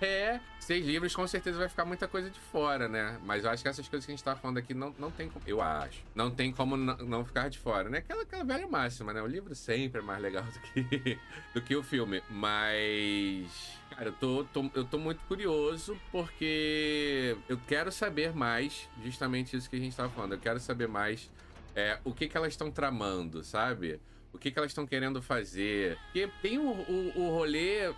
É, 0.00 0.38
seis 0.60 0.86
livros 0.86 1.14
com 1.14 1.26
certeza 1.26 1.58
vai 1.58 1.68
ficar 1.68 1.84
muita 1.84 2.06
coisa 2.06 2.30
de 2.30 2.38
fora, 2.38 2.88
né? 2.88 3.18
Mas 3.24 3.44
eu 3.44 3.50
acho 3.50 3.64
que 3.64 3.68
essas 3.68 3.88
coisas 3.88 4.06
que 4.06 4.12
a 4.12 4.14
gente 4.14 4.22
tá 4.22 4.36
falando 4.36 4.58
aqui 4.58 4.74
não, 4.74 4.94
não 4.96 5.10
tem 5.10 5.28
como, 5.28 5.44
eu 5.46 5.60
acho, 5.60 6.02
não 6.14 6.30
tem 6.30 6.52
como 6.52 6.76
não, 6.76 7.24
ficar 7.24 7.50
de 7.50 7.58
fora, 7.58 7.88
né? 7.88 7.98
Aquela, 7.98 8.22
aquela 8.22 8.44
velha 8.44 8.68
máxima, 8.68 9.12
né? 9.12 9.20
O 9.20 9.26
livro 9.26 9.54
sempre 9.56 10.00
é 10.00 10.04
mais 10.04 10.22
legal 10.22 10.44
do 10.52 10.60
que, 10.60 11.18
do 11.54 11.62
que 11.62 11.74
o 11.74 11.82
filme, 11.82 12.22
mas... 12.30 13.74
Cara, 13.90 14.08
eu 14.08 14.12
tô, 14.12 14.44
tô, 14.44 14.70
eu 14.74 14.84
tô 14.84 14.98
muito 14.98 15.20
curioso 15.26 15.96
porque 16.12 17.36
eu 17.48 17.58
quero 17.66 17.90
saber 17.90 18.34
mais, 18.34 18.88
justamente 19.02 19.56
isso 19.56 19.70
que 19.70 19.76
a 19.76 19.78
gente 19.78 19.96
tava 19.96 20.10
falando, 20.10 20.32
eu 20.32 20.40
quero 20.40 20.60
saber 20.60 20.86
mais 20.86 21.30
é, 21.74 21.98
o 22.04 22.12
que 22.12 22.28
que 22.28 22.36
elas 22.36 22.52
estão 22.52 22.70
tramando, 22.70 23.44
sabe? 23.44 24.00
O 24.36 24.38
que, 24.38 24.50
que 24.50 24.58
elas 24.58 24.70
estão 24.70 24.86
querendo 24.86 25.20
fazer. 25.20 25.98
Porque 26.04 26.28
tem 26.40 26.58
o, 26.58 26.68
o, 26.68 27.12
o 27.16 27.30
rolê 27.30 27.92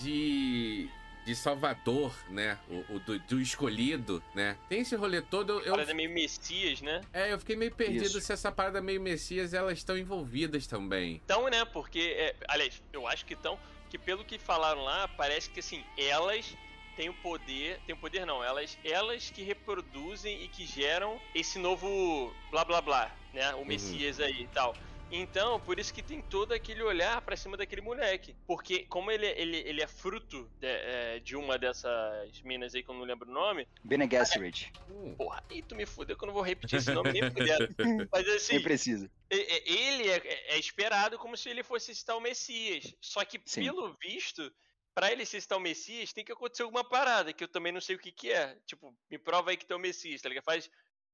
de, 0.00 0.88
de 1.24 1.34
Salvador, 1.34 2.14
né? 2.28 2.58
O, 2.68 2.96
o 2.96 3.00
do, 3.00 3.18
do, 3.18 3.40
escolhido, 3.40 4.22
né? 4.34 4.56
Tem 4.68 4.80
esse 4.80 4.94
rolê 4.94 5.22
todo. 5.22 5.60
Eu, 5.60 5.72
parada 5.72 5.94
meio 5.94 6.10
Messias, 6.10 6.82
né? 6.82 7.00
É, 7.12 7.32
eu 7.32 7.38
fiquei 7.38 7.56
meio 7.56 7.74
perdido 7.74 8.04
Isso. 8.04 8.20
se 8.20 8.32
essa 8.32 8.52
parada 8.52 8.80
meio 8.80 9.00
Messias 9.00 9.54
elas 9.54 9.78
estão 9.78 9.96
envolvidas 9.96 10.66
também. 10.66 11.20
Então, 11.24 11.48
né? 11.48 11.64
Porque, 11.64 12.14
é, 12.16 12.36
aliás, 12.46 12.82
eu 12.92 13.06
acho 13.06 13.24
que 13.24 13.34
estão. 13.34 13.58
Que 13.88 13.98
pelo 13.98 14.24
que 14.24 14.38
falaram 14.38 14.84
lá, 14.84 15.08
parece 15.08 15.50
que 15.50 15.58
assim, 15.58 15.82
elas 15.98 16.54
têm 16.94 17.08
o 17.08 17.14
poder. 17.14 17.80
Tem 17.86 17.94
o 17.94 17.98
poder 17.98 18.26
não, 18.26 18.44
elas, 18.44 18.78
elas 18.84 19.30
que 19.30 19.42
reproduzem 19.42 20.44
e 20.44 20.48
que 20.48 20.64
geram 20.66 21.20
esse 21.34 21.58
novo 21.58 22.32
blá 22.50 22.64
blá 22.64 22.80
blá, 22.80 23.10
né? 23.32 23.52
O 23.54 23.58
uhum. 23.58 23.64
Messias 23.64 24.18
uhum. 24.18 24.26
aí 24.26 24.42
e 24.42 24.46
tal. 24.48 24.76
Então, 25.10 25.58
por 25.60 25.78
isso 25.78 25.92
que 25.92 26.02
tem 26.02 26.22
todo 26.22 26.52
aquele 26.52 26.82
olhar 26.82 27.20
para 27.22 27.36
cima 27.36 27.56
daquele 27.56 27.80
moleque. 27.80 28.34
Porque, 28.46 28.86
como 28.86 29.10
ele, 29.10 29.26
ele, 29.26 29.56
ele 29.58 29.82
é 29.82 29.86
fruto 29.86 30.48
de, 30.58 30.66
é, 30.66 31.18
de, 31.18 31.36
uma 31.36 31.58
dessas 31.58 32.40
minas 32.42 32.74
aí 32.74 32.82
que 32.82 32.90
eu 32.90 32.94
não 32.94 33.04
lembro 33.04 33.28
o 33.28 33.32
nome. 33.32 33.66
Bene 33.82 34.08
Gesserit. 34.08 34.72
Hum. 34.88 35.14
Porra, 35.16 35.42
aí 35.50 35.62
tu 35.62 35.74
me 35.74 35.84
fudeu 35.84 36.16
que 36.16 36.22
eu 36.22 36.28
não 36.28 36.34
vou 36.34 36.42
repetir 36.42 36.78
esse 36.78 36.92
nome 36.92 37.12
nem 37.12 37.28
fudendo. 37.30 37.74
Mas 38.12 38.28
assim. 38.28 38.54
Nem 38.54 38.62
precisa. 38.62 39.10
Ele 39.28 40.08
é, 40.08 40.54
é, 40.54 40.58
esperado 40.58 41.18
como 41.18 41.36
se 41.36 41.48
ele 41.48 41.62
fosse 41.62 41.94
citar 41.94 42.16
o 42.16 42.20
Messias. 42.20 42.94
Só 43.00 43.24
que, 43.24 43.40
Sim. 43.44 43.64
pelo 43.64 43.92
visto 43.94 44.52
para 44.94 45.12
ele 45.12 45.24
ser 45.24 45.42
o 45.54 45.60
Messias, 45.60 46.12
tem 46.12 46.24
que 46.24 46.32
acontecer 46.32 46.62
alguma 46.62 46.84
parada, 46.84 47.32
que 47.32 47.44
eu 47.44 47.48
também 47.48 47.72
não 47.72 47.80
sei 47.80 47.96
o 47.96 47.98
que 47.98 48.12
que 48.12 48.30
é. 48.30 48.56
Tipo, 48.66 48.94
me 49.10 49.18
prova 49.18 49.50
aí 49.50 49.56
que 49.56 49.64
tu 49.64 49.72
é 49.72 49.76
o 49.76 49.80
Messias, 49.80 50.20
tá 50.20 50.28
ligado? 50.28 50.44
Faz 50.44 50.70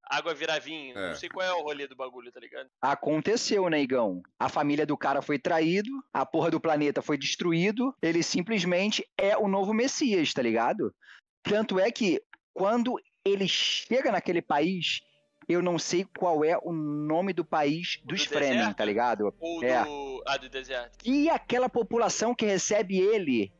água 0.09 0.35
virar 0.35 0.59
vinho. 0.59 0.97
É. 0.99 1.09
Não 1.09 1.16
sei 1.16 1.29
qual 1.29 1.47
é 1.47 1.53
o 1.53 1.62
rolê 1.62 1.87
do 1.87 1.97
bagulho, 1.97 2.31
tá 2.33 2.40
ligado? 2.40 2.69
Aconteceu, 2.81 3.69
negão. 3.69 4.16
Né, 4.16 4.23
a 4.38 4.49
família 4.49 4.87
do 4.87 4.97
cara 4.97 5.21
foi 5.23 5.38
traído, 5.38 5.90
a 6.12 6.25
porra 6.25 6.51
do 6.51 6.61
planeta 6.61 7.03
foi 7.03 7.19
destruído, 7.19 7.95
ele 8.03 8.23
simplesmente 8.23 9.07
é 9.19 9.37
o 9.37 9.49
novo 9.49 9.73
Messias, 9.75 10.33
tá 10.33 10.42
ligado? 10.42 10.95
Tanto 11.42 11.79
é 11.79 11.90
que 11.90 12.21
quando 12.55 12.99
ele 13.25 13.47
chega 13.49 14.11
naquele 14.12 14.40
país 14.42 15.01
eu 15.49 15.62
não 15.62 15.79
sei 15.79 16.05
qual 16.19 16.45
é 16.45 16.59
o 16.61 16.73
nome 16.73 17.33
do 17.33 17.45
país 17.45 18.01
dos 18.05 18.23
Do 18.25 18.29
Fremen, 18.31 18.57
deserto? 18.59 18.77
tá 18.77 18.85
ligado? 18.85 19.33
Ou 19.38 19.62
É. 19.62 19.85
do. 19.85 20.25
Ah, 20.27 20.37
do 20.37 20.49
deserto. 20.49 20.99
E 21.05 21.31
aquela 21.31 21.69
população 21.69 22.35
que 22.35 22.45
recebe 22.45 22.99
ele. 22.99 23.53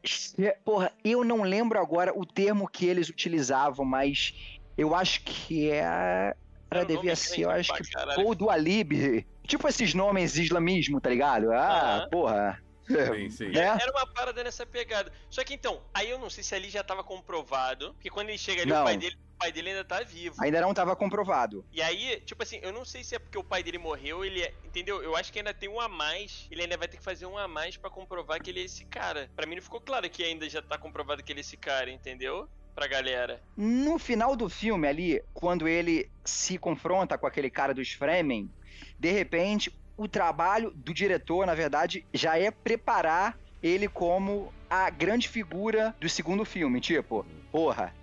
Porra, 0.64 0.92
eu 1.04 1.22
não 1.22 1.42
lembro 1.42 1.78
agora 1.78 2.12
o 2.18 2.26
termo 2.26 2.66
que 2.68 2.87
eles 2.87 3.09
utilizavam, 3.09 3.85
mas 3.85 4.35
eu 4.76 4.94
acho 4.94 5.22
que 5.22 5.70
é. 5.70 6.34
Era 6.70 6.84
devia 6.84 7.14
ser, 7.14 7.42
eu 7.42 7.50
acho 7.50 7.72
que. 7.74 7.82
Ou 8.18 8.34
do 8.34 8.50
Alib. 8.50 9.24
Tipo 9.46 9.68
esses 9.68 9.94
nomes 9.94 10.36
islamismo, 10.36 11.00
tá 11.00 11.10
ligado? 11.10 11.52
Ah, 11.52 12.08
porra. 12.10 12.60
Sim, 12.86 13.30
sim. 13.30 13.48
Né? 13.48 13.60
Era 13.60 13.90
uma 13.92 14.06
parada 14.06 14.42
nessa 14.42 14.66
pegada. 14.66 15.12
Só 15.28 15.44
que 15.44 15.54
então, 15.54 15.82
aí 15.94 16.10
eu 16.10 16.18
não 16.18 16.30
sei 16.30 16.42
se 16.42 16.54
ali 16.54 16.68
já 16.68 16.82
tava 16.82 17.02
comprovado. 17.04 17.92
Porque 17.94 18.10
quando 18.10 18.28
ele 18.28 18.38
chega 18.38 18.62
ali, 18.62 18.70
Não. 18.70 18.82
o 18.82 18.84
pai 18.84 18.96
dele, 18.96 19.16
o 19.16 19.38
pai 19.38 19.52
dele 19.52 19.70
ainda 19.70 19.84
tá 19.84 20.02
vivo. 20.02 20.36
Ainda 20.40 20.60
não 20.60 20.74
tava 20.74 20.96
comprovado. 20.96 21.64
E 21.72 21.82
aí, 21.82 22.20
tipo 22.24 22.42
assim, 22.42 22.58
eu 22.62 22.72
não 22.72 22.84
sei 22.84 23.04
se 23.04 23.14
é 23.14 23.18
porque 23.18 23.38
o 23.38 23.44
pai 23.44 23.62
dele 23.62 23.78
morreu, 23.78 24.24
ele 24.24 24.42
é. 24.42 24.52
Entendeu? 24.64 25.02
Eu 25.02 25.16
acho 25.16 25.32
que 25.32 25.38
ainda 25.38 25.54
tem 25.54 25.68
um 25.68 25.80
a 25.80 25.88
mais. 25.88 26.46
Ele 26.50 26.62
ainda 26.62 26.76
vai 26.76 26.88
ter 26.88 26.96
que 26.96 27.04
fazer 27.04 27.26
um 27.26 27.38
a 27.38 27.46
mais 27.46 27.76
pra 27.76 27.90
comprovar 27.90 28.42
que 28.42 28.50
ele 28.50 28.60
é 28.60 28.64
esse 28.64 28.84
cara. 28.84 29.30
Pra 29.34 29.46
mim 29.46 29.56
não 29.56 29.62
ficou 29.62 29.80
claro 29.80 30.08
que 30.08 30.22
ainda 30.22 30.48
já 30.48 30.62
tá 30.62 30.78
comprovado 30.78 31.22
que 31.22 31.32
ele 31.32 31.40
é 31.40 31.42
esse 31.42 31.56
cara, 31.56 31.90
entendeu? 31.90 32.48
Pra 32.76 32.86
galera. 32.86 33.40
No 33.56 33.98
final 33.98 34.36
do 34.36 34.50
filme 34.50 34.86
ali, 34.86 35.22
quando 35.32 35.66
ele 35.66 36.10
se 36.22 36.58
confronta 36.58 37.16
com 37.16 37.26
aquele 37.26 37.48
cara 37.48 37.72
dos 37.72 37.92
Fremen, 37.92 38.50
de 38.98 39.10
repente, 39.10 39.74
o 39.96 40.06
trabalho 40.06 40.70
do 40.70 40.92
diretor, 40.92 41.46
na 41.46 41.54
verdade, 41.54 42.04
já 42.12 42.38
é 42.38 42.50
preparar 42.50 43.38
ele 43.62 43.88
como 43.88 44.52
a 44.68 44.90
grande 44.90 45.26
figura 45.26 45.96
do 45.98 46.06
segundo 46.06 46.44
filme. 46.44 46.78
Tipo, 46.78 47.24
porra, 47.50 47.94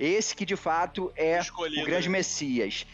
esse 0.00 0.34
que 0.34 0.46
de 0.46 0.56
fato 0.56 1.12
é 1.14 1.38
Escolhido. 1.38 1.82
o 1.82 1.84
grande 1.84 2.08
Messias. 2.08 2.86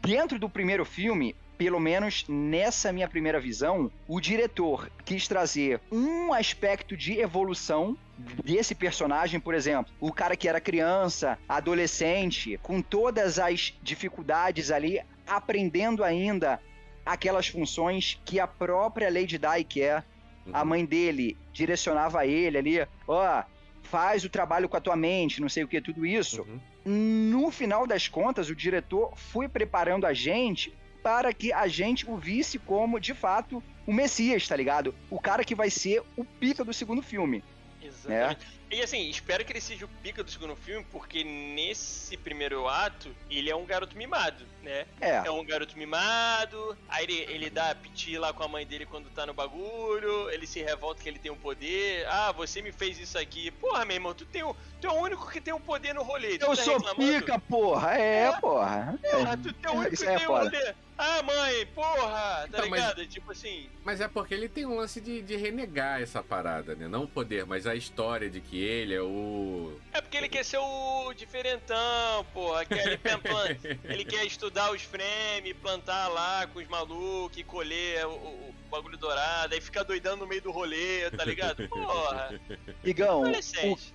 Dentro 0.00 0.38
do 0.38 0.48
primeiro 0.48 0.84
filme, 0.84 1.34
pelo 1.56 1.80
menos 1.80 2.24
nessa 2.28 2.92
minha 2.92 3.08
primeira 3.08 3.40
visão, 3.40 3.90
o 4.06 4.20
diretor 4.20 4.90
quis 5.04 5.26
trazer 5.26 5.80
um 5.90 6.32
aspecto 6.32 6.96
de 6.96 7.18
evolução 7.18 7.96
desse 8.44 8.74
personagem, 8.74 9.38
por 9.40 9.54
exemplo, 9.54 9.92
o 10.00 10.12
cara 10.12 10.36
que 10.36 10.48
era 10.48 10.60
criança, 10.60 11.38
adolescente, 11.48 12.58
com 12.62 12.80
todas 12.80 13.38
as 13.38 13.74
dificuldades 13.82 14.70
ali, 14.70 15.00
aprendendo 15.26 16.02
ainda 16.02 16.60
aquelas 17.04 17.46
funções 17.48 18.20
que 18.24 18.40
a 18.40 18.46
própria 18.46 19.10
Lady 19.10 19.38
Di 19.38 19.64
quer. 19.68 20.04
A 20.52 20.60
Uhum. 20.60 20.66
mãe 20.66 20.84
dele 20.84 21.36
direcionava 21.52 22.24
ele 22.24 22.56
ali, 22.58 22.86
ó, 23.08 23.42
faz 23.82 24.24
o 24.24 24.28
trabalho 24.30 24.68
com 24.68 24.76
a 24.76 24.80
tua 24.80 24.94
mente, 24.96 25.40
não 25.40 25.48
sei 25.48 25.64
o 25.64 25.68
que, 25.68 25.80
tudo 25.80 26.06
isso 26.06 26.42
Uhum. 26.42 26.60
no 27.32 27.50
final 27.50 27.84
das 27.86 28.06
contas, 28.08 28.48
o 28.48 28.54
diretor 28.54 29.12
foi 29.16 29.48
preparando 29.48 30.06
a 30.06 30.12
gente 30.12 30.72
para 31.06 31.32
que 31.32 31.52
a 31.52 31.68
gente 31.68 32.04
o 32.10 32.16
visse 32.16 32.58
como, 32.58 32.98
de 32.98 33.14
fato, 33.14 33.62
o 33.86 33.92
Messias, 33.92 34.48
tá 34.48 34.56
ligado? 34.56 34.92
O 35.08 35.20
cara 35.20 35.44
que 35.44 35.54
vai 35.54 35.70
ser 35.70 36.02
o 36.16 36.24
pica 36.24 36.64
do 36.64 36.74
segundo 36.74 37.00
filme. 37.00 37.44
Exatamente. 37.80 38.44
E 38.70 38.82
assim, 38.82 39.08
espero 39.08 39.44
que 39.44 39.52
ele 39.52 39.60
seja 39.60 39.84
o 39.84 39.88
pica 40.02 40.24
do 40.24 40.30
segundo 40.30 40.56
filme, 40.56 40.84
porque 40.90 41.22
nesse 41.22 42.16
primeiro 42.16 42.66
ato, 42.68 43.08
ele 43.30 43.48
é 43.48 43.54
um 43.54 43.64
garoto 43.64 43.96
mimado, 43.96 44.44
né? 44.62 44.86
É, 45.00 45.22
É 45.24 45.30
um 45.30 45.44
garoto 45.44 45.78
mimado, 45.78 46.76
aí 46.88 47.04
ele, 47.04 47.14
ele 47.32 47.50
dá 47.50 47.74
piti 47.74 48.18
lá 48.18 48.32
com 48.32 48.42
a 48.42 48.48
mãe 48.48 48.66
dele 48.66 48.84
quando 48.84 49.08
tá 49.10 49.24
no 49.24 49.32
bagulho, 49.32 50.28
ele 50.30 50.46
se 50.48 50.60
revolta 50.62 51.00
que 51.02 51.08
ele 51.08 51.18
tem 51.20 51.30
um 51.30 51.36
poder. 51.36 52.06
Ah, 52.08 52.32
você 52.32 52.60
me 52.60 52.72
fez 52.72 52.98
isso 52.98 53.16
aqui. 53.18 53.50
Porra, 53.52 53.84
meu 53.84 53.94
irmão, 53.94 54.12
tu, 54.14 54.24
tem 54.26 54.42
o, 54.42 54.54
tu 54.80 54.88
é 54.88 54.90
o 54.90 54.94
único 55.00 55.30
que 55.30 55.40
tem 55.40 55.54
um 55.54 55.60
poder 55.60 55.94
no 55.94 56.02
rolê. 56.02 56.36
tu 56.36 56.46
eu 56.46 56.56
tá 56.56 56.62
sou 56.64 56.78
reclamando? 56.78 57.20
pica, 57.20 57.38
porra. 57.38 57.94
É, 57.96 58.24
É. 58.26 58.32
porra. 58.40 58.98
Porra, 59.10 59.36
tu 59.36 59.54
é 59.62 59.70
o 59.70 59.74
único 59.74 59.94
Isso 59.94 60.02
que 60.04 60.10
é 60.10 60.16
tem 60.16 60.24
um 60.24 60.28
foda. 60.28 60.50
rolê. 60.58 60.74
Ah, 60.98 61.22
mãe, 61.22 61.66
porra, 61.74 62.08
tá 62.10 62.44
Então, 62.48 62.68
mas- 62.70 62.80
ligado? 62.80 63.06
Tipo 63.06 63.32
assim, 63.32 63.68
Mas 63.84 64.00
é 64.00 64.08
porque 64.08 64.32
ele 64.32 64.48
tem 64.48 64.64
um 64.64 64.76
lance 64.76 64.98
de, 64.98 65.20
de 65.20 65.36
renegar 65.36 66.00
essa 66.00 66.22
parada, 66.22 66.74
né? 66.74 66.88
Não 66.88 67.04
o 67.04 67.08
poder, 67.08 67.44
mas 67.44 67.66
a 67.66 67.74
história 67.74 68.30
de 68.30 68.40
que 68.40 68.55
ele 68.60 68.94
é 68.94 69.02
o. 69.02 69.78
é 69.92 70.00
porque 70.00 70.16
ele 70.16 70.28
quer 70.28 70.44
ser 70.44 70.58
o 70.58 71.12
diferentão, 71.14 72.24
porra. 72.32 72.64
Quer, 72.64 72.86
ele, 72.86 72.98
plan- 72.98 73.56
ele 73.84 74.04
quer 74.04 74.24
estudar 74.24 74.72
os 74.72 74.82
frames, 74.82 75.54
plantar 75.60 76.08
lá 76.08 76.46
com 76.46 76.58
os 76.58 76.68
malucos 76.68 77.36
colher 77.44 78.06
o, 78.06 78.10
o- 78.10 78.54
o 78.66 78.68
bagulho 78.68 78.98
dourado, 78.98 79.54
aí 79.54 79.60
ficar 79.60 79.84
doidando 79.84 80.16
no 80.16 80.26
meio 80.26 80.42
do 80.42 80.50
rolê, 80.50 81.08
tá 81.12 81.24
ligado? 81.24 81.68
Porra, 81.68 82.40
Igão, 82.84 83.20
o, 83.20 83.22
adolescente. 83.26 83.94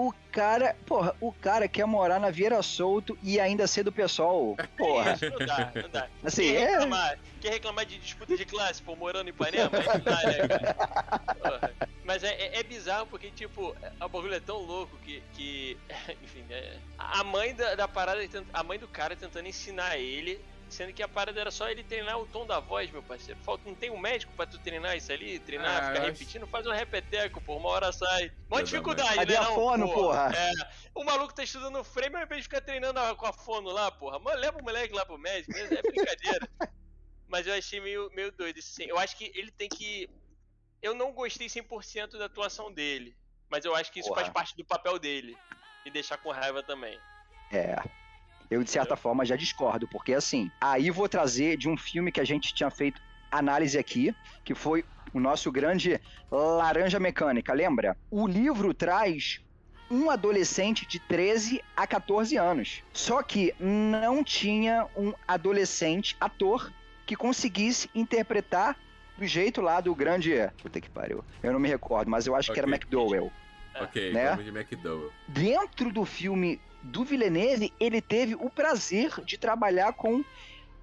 O 0.00 0.14
cara, 0.30 0.76
porra, 0.86 1.12
o 1.20 1.32
cara 1.32 1.66
quer 1.66 1.84
morar 1.84 2.20
na 2.20 2.30
Vieira 2.30 2.62
Solto 2.62 3.18
e 3.20 3.40
ainda 3.40 3.66
ser 3.66 3.82
do 3.82 3.90
pessoal. 3.90 4.56
Porra. 4.76 5.14
Isso, 5.14 5.28
não 5.28 5.44
dá, 5.44 5.72
não 5.74 5.88
dá. 5.90 6.06
Assim, 6.22 6.52
quer, 6.52 6.54
é. 6.60 6.70
reclamar, 6.70 7.18
quer 7.40 7.50
reclamar 7.50 7.84
de 7.84 7.98
disputa 7.98 8.36
de 8.36 8.44
classe, 8.44 8.80
pô, 8.80 8.94
morando 8.94 9.26
em 9.26 9.30
Ipanema? 9.30 9.70
Aí 9.72 9.84
não 9.84 9.98
dá, 9.98 10.22
né, 10.22 10.48
cara? 11.42 11.74
Mas 12.04 12.22
é, 12.22 12.28
é- 12.32 12.60
é 12.60 12.62
bizarro 12.62 13.08
porque, 13.08 13.28
tipo, 13.32 13.74
o 14.00 14.08
bagulho 14.08 14.34
é 14.34 14.40
tão 14.40 14.58
louco 14.58 14.96
que. 14.98 15.20
que 15.34 15.76
enfim, 16.22 16.44
é, 16.48 16.76
a 16.96 17.24
mãe 17.24 17.52
da, 17.54 17.74
da 17.74 17.88
parada, 17.88 18.20
tent- 18.28 18.46
a 18.52 18.62
mãe 18.62 18.78
do 18.78 18.86
cara 18.86 19.16
tentando 19.16 19.48
ensinar 19.48 19.98
ele. 19.98 20.40
Sendo 20.68 20.92
que 20.92 21.02
a 21.02 21.08
parada 21.08 21.40
era 21.40 21.50
só 21.50 21.68
ele 21.68 21.82
treinar 21.82 22.18
o 22.18 22.26
tom 22.26 22.46
da 22.46 22.60
voz, 22.60 22.90
meu 22.90 23.02
parceiro. 23.02 23.40
Falta, 23.42 23.66
não 23.68 23.74
tem 23.74 23.90
um 23.90 23.98
médico 23.98 24.32
pra 24.36 24.46
tu 24.46 24.58
treinar 24.58 24.96
isso 24.96 25.10
ali? 25.10 25.38
Treinar, 25.40 25.82
Ah, 25.84 25.92
ficar 25.94 26.04
repetindo, 26.06 26.46
faz 26.46 26.66
um 26.66 26.72
repeteco, 26.72 27.40
pô. 27.40 27.56
Uma 27.56 27.70
hora 27.70 27.90
sai. 27.90 28.30
Mó 28.50 28.60
dificuldade, 28.60 29.14
Cadê 29.16 29.32
né? 29.32 29.38
a 29.38 29.44
não, 29.44 29.54
fono, 29.54 29.92
porra? 29.92 30.30
É, 30.36 30.50
o 30.94 31.02
maluco 31.04 31.34
tá 31.34 31.42
estudando 31.42 31.82
frame 31.82 32.16
ao 32.16 32.22
invés 32.22 32.42
de 32.42 32.48
ficar 32.48 32.60
treinando 32.60 33.00
com 33.16 33.26
a 33.26 33.32
fono 33.32 33.70
lá, 33.70 33.90
porra. 33.90 34.18
Mano, 34.18 34.38
leva 34.38 34.58
o 34.58 34.62
moleque 34.62 34.94
lá 34.94 35.06
pro 35.06 35.16
médico, 35.18 35.56
é 35.56 35.62
é 35.62 35.82
brincadeira. 35.82 36.48
Mas 37.26 37.46
eu 37.46 37.54
achei 37.54 37.80
meio, 37.80 38.10
meio 38.14 38.30
doido 38.32 38.58
isso 38.58 38.70
sim. 38.72 38.84
Eu 38.84 38.98
acho 38.98 39.16
que 39.16 39.30
ele 39.34 39.50
tem 39.50 39.68
que. 39.68 40.08
Eu 40.80 40.94
não 40.94 41.12
gostei 41.12 41.46
100% 41.46 42.18
da 42.18 42.26
atuação 42.26 42.72
dele. 42.72 43.16
Mas 43.50 43.64
eu 43.64 43.74
acho 43.74 43.90
que 43.90 44.00
isso 44.00 44.08
Porra. 44.08 44.20
faz 44.22 44.32
parte 44.32 44.56
do 44.56 44.64
papel 44.64 44.98
dele. 44.98 45.36
E 45.84 45.90
deixar 45.90 46.18
com 46.18 46.30
raiva 46.30 46.62
também. 46.62 46.98
É. 47.50 47.76
Eu, 48.50 48.62
de 48.64 48.70
certa 48.70 48.96
forma, 48.96 49.24
já 49.24 49.36
discordo, 49.36 49.86
porque 49.88 50.14
assim, 50.14 50.50
aí 50.60 50.90
vou 50.90 51.08
trazer 51.08 51.56
de 51.56 51.68
um 51.68 51.76
filme 51.76 52.10
que 52.10 52.20
a 52.20 52.24
gente 52.24 52.54
tinha 52.54 52.70
feito 52.70 53.00
análise 53.30 53.78
aqui, 53.78 54.14
que 54.44 54.54
foi 54.54 54.84
o 55.12 55.20
nosso 55.20 55.50
grande 55.52 56.00
Laranja 56.30 56.98
Mecânica, 56.98 57.52
lembra? 57.52 57.96
O 58.10 58.26
livro 58.26 58.72
traz 58.72 59.40
um 59.90 60.10
adolescente 60.10 60.86
de 60.86 60.98
13 60.98 61.62
a 61.76 61.86
14 61.86 62.36
anos. 62.36 62.82
Só 62.92 63.22
que 63.22 63.54
não 63.58 64.22
tinha 64.22 64.86
um 64.96 65.12
adolescente 65.26 66.16
ator 66.20 66.72
que 67.06 67.16
conseguisse 67.16 67.88
interpretar 67.94 68.76
do 69.16 69.26
jeito 69.26 69.60
lá 69.60 69.80
do 69.80 69.94
grande. 69.94 70.34
Puta 70.62 70.80
que 70.80 70.90
pariu. 70.90 71.24
Eu 71.42 71.52
não 71.52 71.60
me 71.60 71.68
recordo, 71.68 72.10
mas 72.10 72.26
eu 72.26 72.34
acho 72.36 72.52
que 72.52 72.58
era. 72.58 72.68
McDowell. 72.68 73.32
Ok, 73.80 74.12
Né? 74.12 74.36
de 74.36 74.48
McDowell. 74.50 75.10
Dentro 75.26 75.90
do 75.92 76.04
filme 76.04 76.60
do 76.82 77.04
Villeneuve, 77.04 77.72
ele 77.78 78.00
teve 78.00 78.34
o 78.34 78.48
prazer 78.50 79.12
de 79.24 79.36
trabalhar 79.38 79.92
com 79.92 80.24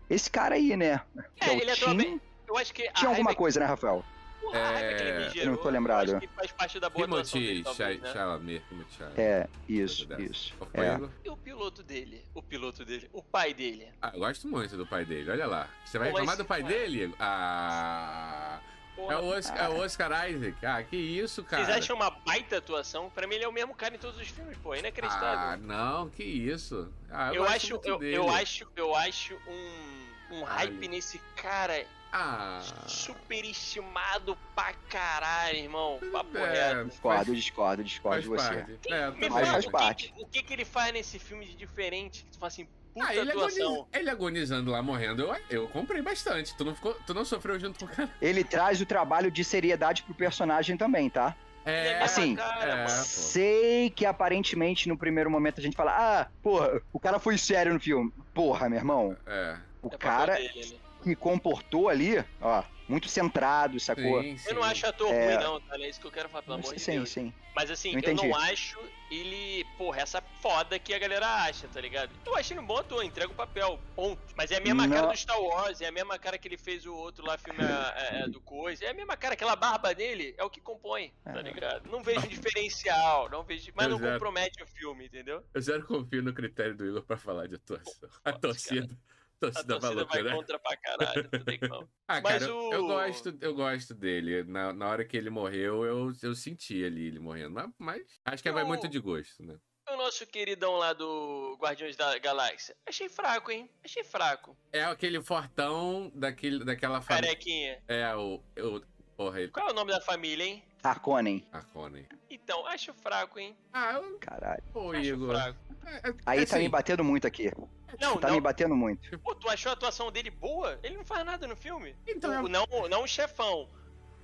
esse 0.09 0.29
cara 0.29 0.55
aí, 0.55 0.75
né? 0.75 1.01
Que 1.35 1.49
É, 1.49 1.53
o 1.53 1.61
ele 1.61 1.71
atua 1.71 1.89
Tim. 1.91 1.97
bem. 1.97 2.21
Eu 2.47 2.57
acho 2.57 2.73
que. 2.73 2.83
Tinha 2.93 3.09
alguma 3.09 3.29
raiva 3.29 3.37
coisa, 3.37 3.59
né, 3.59 3.65
Rafael? 3.65 4.03
porra, 4.41 4.59
É, 4.59 5.29
gerou, 5.31 5.35
eu 5.35 5.51
não 5.51 5.57
tô 5.57 5.69
lembrado. 5.69 6.09
Eu 6.09 6.17
acho 6.17 6.27
que 6.27 6.33
faz 6.35 6.51
parte 6.51 6.79
da 6.79 6.89
boa 6.89 7.07
dele, 7.07 7.23
Timothy 7.23 7.63
talvez, 7.63 8.01
né? 8.01 8.13
Chalamet. 8.13 8.63
Chalamet. 8.97 9.19
É, 9.19 9.47
isso, 9.67 10.07
isso. 10.19 10.53
É. 10.73 10.99
E 11.25 11.29
o 11.29 11.35
piloto 11.37 11.81
dele? 11.81 12.23
O 12.35 12.41
piloto 12.43 12.85
dele? 12.85 13.09
O 13.11 13.23
pai 13.23 13.53
dele? 13.53 13.87
Ah, 14.01 14.11
eu 14.13 14.19
gosto 14.19 14.47
muito 14.47 14.77
do 14.77 14.85
pai 14.85 15.03
dele, 15.03 15.31
olha 15.31 15.47
lá. 15.47 15.67
Você 15.83 15.97
vai 15.97 16.09
Pô, 16.11 16.17
reclamar 16.17 16.37
do 16.37 16.45
pai 16.45 16.61
dele? 16.61 17.13
Ah. 17.19 18.59
É 18.97 19.17
o, 19.17 19.25
Oscar, 19.25 19.57
é 19.65 19.69
o 19.69 19.77
Oscar 19.81 20.29
Isaac. 20.29 20.65
Ah, 20.65 20.83
que 20.83 20.95
isso, 20.95 21.43
cara. 21.43 21.65
Vocês 21.65 21.77
acham 21.77 21.95
uma 21.95 22.09
baita 22.09 22.57
atuação? 22.57 23.09
Pra 23.09 23.27
mim 23.27 23.35
ele 23.35 23.43
é 23.43 23.47
o 23.47 23.51
mesmo 23.53 23.75
cara 23.75 23.93
em 23.95 23.97
todos 23.99 24.19
os 24.19 24.27
filmes, 24.29 24.57
pô. 24.57 24.73
É 24.73 24.77
Ah, 24.77 24.79
inacreditável. 24.79 25.57
não, 25.65 26.09
que 26.09 26.23
isso. 26.23 26.91
Ah, 27.11 27.29
eu, 27.29 27.35
eu, 27.35 27.45
acho, 27.45 27.79
eu, 27.83 28.01
eu 28.03 28.29
acho, 28.29 28.67
eu 28.75 28.95
acho 28.95 29.35
um, 29.47 30.35
um 30.37 30.43
hype 30.43 30.79
Ai. 30.81 30.87
nesse 30.87 31.19
cara 31.35 31.85
Ah. 32.11 32.61
super 32.87 33.43
estimado 33.43 34.37
pra 34.55 34.73
caralho, 34.89 35.57
irmão. 35.57 35.99
Papo 36.11 36.37
É, 36.37 36.73
reto. 36.73 36.85
Discordo, 36.89 37.35
discordo, 37.35 37.83
discordo 37.83 38.21
faz 38.21 38.23
de 38.23 38.29
você. 38.29 38.55
parte. 38.63 38.93
É, 38.93 39.07
eu 39.07 39.13
Me 39.15 39.29
fala 39.29 39.45
faz 39.45 39.63
o 39.63 39.67
que, 39.67 39.71
parte. 39.71 40.11
que- 40.13 40.23
o 40.23 40.27
que, 40.27 40.43
que 40.43 40.53
ele 40.53 40.65
faz 40.65 40.93
nesse 40.93 41.19
filme 41.19 41.45
de 41.45 41.55
diferente? 41.55 42.23
Que 42.23 42.31
tu 42.31 42.39
fala 42.39 42.47
assim, 42.47 42.67
puta 42.95 43.07
Ah, 43.07 43.15
ele, 43.15 43.29
atuação. 43.31 43.65
agoniza- 43.67 43.87
ele 43.93 44.09
agonizando 44.09 44.71
lá, 44.71 44.81
morrendo, 44.81 45.21
eu, 45.23 45.35
eu 45.49 45.67
comprei 45.67 46.01
bastante. 46.01 46.55
Tu 46.55 46.63
não, 46.65 46.73
ficou, 46.73 46.93
tu 47.05 47.13
não 47.13 47.23
sofreu 47.25 47.59
junto 47.59 47.77
com 47.79 47.85
o 47.85 47.95
cara? 47.95 48.09
Ele 48.21 48.43
traz 48.43 48.81
o 48.81 48.85
trabalho 48.85 49.29
de 49.29 49.43
seriedade 49.43 50.01
pro 50.03 50.13
personagem 50.15 50.77
também, 50.77 51.09
tá? 51.09 51.35
É, 51.65 51.99
assim, 52.01 52.35
cara, 52.35 52.83
é. 52.83 52.87
Sei 52.87 53.89
que 53.89 54.05
aparentemente 54.05 54.87
no 54.87 54.97
primeiro 54.97 55.29
momento 55.31 55.59
a 55.59 55.63
gente 55.63 55.75
fala, 55.75 55.91
ah, 55.91 56.27
porra, 56.41 56.79
o 56.93 56.99
cara 56.99 57.19
foi 57.19 57.37
sério 57.37 57.73
no 57.73 57.79
filme. 57.79 58.13
Porra, 58.33 58.69
meu 58.69 58.77
irmão, 58.79 59.09
o 59.25 59.29
É 59.29 59.57
o 59.81 59.89
papel 59.89 59.99
cara 59.99 60.35
dele, 60.35 60.69
né? 60.73 60.77
que 61.03 61.15
comportou 61.15 61.89
ali, 61.89 62.23
ó, 62.41 62.63
muito 62.87 63.07
centrado, 63.09 63.79
sacou? 63.79 64.21
Sim, 64.21 64.37
sim. 64.37 64.49
Eu 64.49 64.55
não 64.55 64.63
acho 64.63 64.85
ator 64.85 65.11
é... 65.11 65.35
ruim, 65.35 65.43
não, 65.43 65.61
tá? 65.61 65.75
É 65.77 65.89
isso 65.89 65.99
que 65.99 66.07
eu 66.07 66.11
quero 66.11 66.29
falar, 66.29 66.43
pelo 66.43 66.55
amor 66.55 66.67
sim, 66.67 66.75
de 66.75 66.97
Deus. 66.97 67.09
Sim, 67.09 67.25
sim. 67.25 67.33
Mas 67.55 67.71
assim, 67.71 67.93
eu, 67.95 68.01
eu, 68.01 68.15
não 68.15 68.35
acho 68.35 68.77
ele, 69.09 69.65
porra, 69.77 70.01
essa 70.01 70.21
foda 70.41 70.77
que 70.77 70.93
a 70.93 70.99
galera 70.99 71.25
acha, 71.43 71.67
tá 71.67 71.79
ligado? 71.79 72.11
Eu 72.25 72.35
acho 72.35 72.51
ele 72.51 72.59
um 72.59 72.65
bom 72.65 72.77
ator, 72.77 73.03
entrega 73.03 73.31
o 73.31 73.35
papel, 73.35 73.79
ponto. 73.95 74.21
Mas 74.35 74.51
é 74.51 74.57
a 74.57 74.59
mesma 74.59 74.85
não. 74.85 74.95
cara 74.95 75.07
do 75.07 75.17
Star 75.17 75.39
Wars, 75.39 75.79
é 75.79 75.87
a 75.87 75.91
mesma 75.91 76.19
cara 76.19 76.37
que 76.37 76.47
ele 76.47 76.57
fez 76.57 76.85
o 76.85 76.93
outro 76.93 77.25
lá, 77.25 77.37
filme 77.37 77.63
é, 77.63 78.23
é, 78.23 78.27
do 78.27 78.41
Coisa. 78.41 78.83
É 78.83 78.89
a 78.89 78.93
mesma 78.93 79.15
cara, 79.15 79.35
aquela 79.35 79.55
barba 79.55 79.93
dele 79.95 80.35
é 80.37 80.43
o 80.43 80.49
que 80.49 80.59
compõe, 80.59 81.13
tá 81.23 81.39
é. 81.39 81.41
ligado? 81.43 81.89
Não 81.89 82.03
vejo 82.03 82.27
diferencial, 82.27 83.29
não 83.29 83.43
vejo. 83.43 83.71
Mas 83.73 83.85
eu 83.85 83.91
não 83.91 83.99
zero. 83.99 84.13
compromete 84.13 84.61
o 84.61 84.67
filme, 84.67 85.05
entendeu? 85.05 85.43
Eu 85.53 85.61
zero 85.61 85.85
confio 85.85 86.21
no 86.21 86.33
critério 86.33 86.75
do 86.75 86.85
Igor 86.85 87.03
pra 87.03 87.17
falar 87.17 87.47
de 87.47 87.55
atuação. 87.55 88.09
a 88.23 88.33
torcida. 88.33 88.87
Cara. 88.87 89.14
Torcida, 89.51 89.75
a 89.75 89.79
torcida 89.79 90.05
vai 90.05 90.23
né? 90.23 90.33
contra 90.33 90.59
pra 90.59 90.77
caralho, 90.77 91.29
não 91.31 91.43
tem 91.43 91.59
como. 91.59 91.89
Ah, 92.07 92.21
Mas 92.21 92.43
cara, 92.43 92.55
o... 92.55 92.71
eu, 92.71 92.85
gosto, 92.85 93.37
eu 93.41 93.55
gosto 93.55 93.93
dele. 93.95 94.43
Na, 94.43 94.71
na 94.71 94.87
hora 94.87 95.03
que 95.03 95.17
ele 95.17 95.31
morreu, 95.31 95.83
eu, 95.83 96.13
eu 96.21 96.35
senti 96.35 96.85
ali 96.85 97.07
ele 97.07 97.19
morrendo. 97.19 97.55
Mas, 97.55 97.71
mas 97.79 98.03
acho 98.25 98.43
que 98.43 98.49
o... 98.49 98.53
vai 98.53 98.63
muito 98.63 98.87
de 98.87 98.99
gosto, 98.99 99.43
né? 99.43 99.57
O 99.89 99.97
nosso 99.97 100.25
queridão 100.27 100.77
lá 100.77 100.93
do 100.93 101.57
Guardiões 101.59 101.95
da 101.95 102.17
Galáxia. 102.19 102.75
Achei 102.87 103.07
fraco, 103.07 103.51
hein? 103.51 103.69
Achei 103.83 104.03
fraco. 104.03 104.57
É 104.71 104.83
aquele 104.83 105.21
fortão 105.21 106.11
daquele, 106.13 106.63
daquela 106.63 107.01
família. 107.01 107.29
Carequinha. 107.29 107.83
É, 107.87 108.15
o, 108.15 108.41
o. 108.57 108.81
Porra, 109.15 109.41
ele... 109.41 109.51
Qual 109.51 109.67
é 109.67 109.71
o 109.71 109.75
nome 109.75 109.91
da 109.91 110.01
família, 110.01 110.43
hein? 110.43 110.63
Harkonnen. 110.83 111.47
Harkonnen. 111.51 112.05
Então, 112.29 112.65
acho 112.67 112.93
fraco, 112.93 113.39
hein? 113.39 113.57
Ah, 113.71 113.93
eu... 113.93 114.19
Caralho. 114.19 114.63
Pô, 114.73 114.91
acho 114.91 115.01
Igor. 115.01 115.35
Fraco. 115.35 115.59
É, 115.85 116.09
é, 116.09 116.13
Aí 116.25 116.39
assim, 116.39 116.47
tá 116.47 116.59
me 116.59 116.69
batendo 116.69 117.03
muito 117.03 117.25
aqui. 117.25 117.51
Não, 117.99 118.17
tá 118.17 118.27
não. 118.27 118.35
me 118.35 118.41
batendo 118.41 118.75
muito. 118.75 119.17
Pô, 119.19 119.35
tu 119.35 119.49
achou 119.49 119.69
a 119.69 119.73
atuação 119.73 120.11
dele 120.11 120.29
boa? 120.29 120.79
Ele 120.83 120.97
não 120.97 121.05
faz 121.05 121.25
nada 121.25 121.47
no 121.47 121.55
filme. 121.55 121.95
Então, 122.07 122.43
o, 122.43 122.47
é... 122.47 122.49
não, 122.49 122.65
não 122.89 123.03
o 123.03 123.07
chefão. 123.07 123.69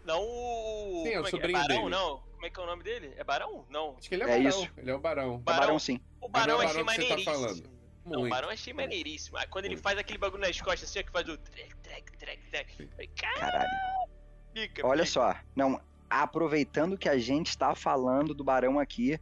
Não 0.06 0.22
o. 0.22 1.04
Sim, 1.06 1.14
é 1.14 1.20
o 1.20 1.26
é, 1.26 1.28
é? 1.28 1.30
sobrinho 1.30 1.58
é 1.58 1.62
Barão, 1.62 1.78
dele. 1.78 1.90
não. 1.90 2.18
Como 2.34 2.46
é 2.46 2.50
que 2.50 2.60
é 2.60 2.64
o 2.64 2.66
nome 2.66 2.84
dele? 2.84 3.14
É 3.18 3.24
Barão? 3.24 3.66
Não. 3.70 3.96
Acho 3.98 4.10
que 4.10 4.16
ele 4.16 4.24
é, 4.24 4.26
é 4.26 4.30
Barão. 4.30 4.50
Isso. 4.50 4.72
Ele 4.78 4.92
é 4.92 4.96
o 4.96 5.00
Barão. 5.00 5.38
Barão, 5.40 5.60
barão 5.60 5.80
sim. 5.80 6.00
O 6.20 6.28
Barão, 6.28 6.58
barão 6.58 6.70
achei 6.70 6.84
maneiríssimo. 6.84 7.26
Tá 7.26 7.32
falando. 7.32 7.82
Não, 8.04 8.24
o 8.24 8.30
Barão 8.30 8.50
achei 8.50 8.74
maneiríssimo. 8.74 9.38
Quando 9.50 9.66
ele 9.66 9.78
faz 9.78 9.98
aquele 9.98 10.18
bagulho 10.18 10.42
nas 10.42 10.60
costas 10.60 10.90
assim, 10.90 11.04
que 11.04 11.12
faz 11.12 11.30
o 11.30 11.38
trek, 11.38 11.76
trek, 11.84 12.12
trek, 12.18 12.48
trek. 12.48 13.08
Caralho. 13.16 13.70
Pica, 14.54 14.86
Olha 14.86 15.06
só. 15.06 15.36
Não, 15.56 15.80
aproveitando 16.10 16.98
que 16.98 17.08
a 17.08 17.18
gente 17.18 17.58
tá 17.58 17.76
falando 17.76 18.34
do 18.34 18.44
Barão 18.44 18.80
aqui, 18.80 19.20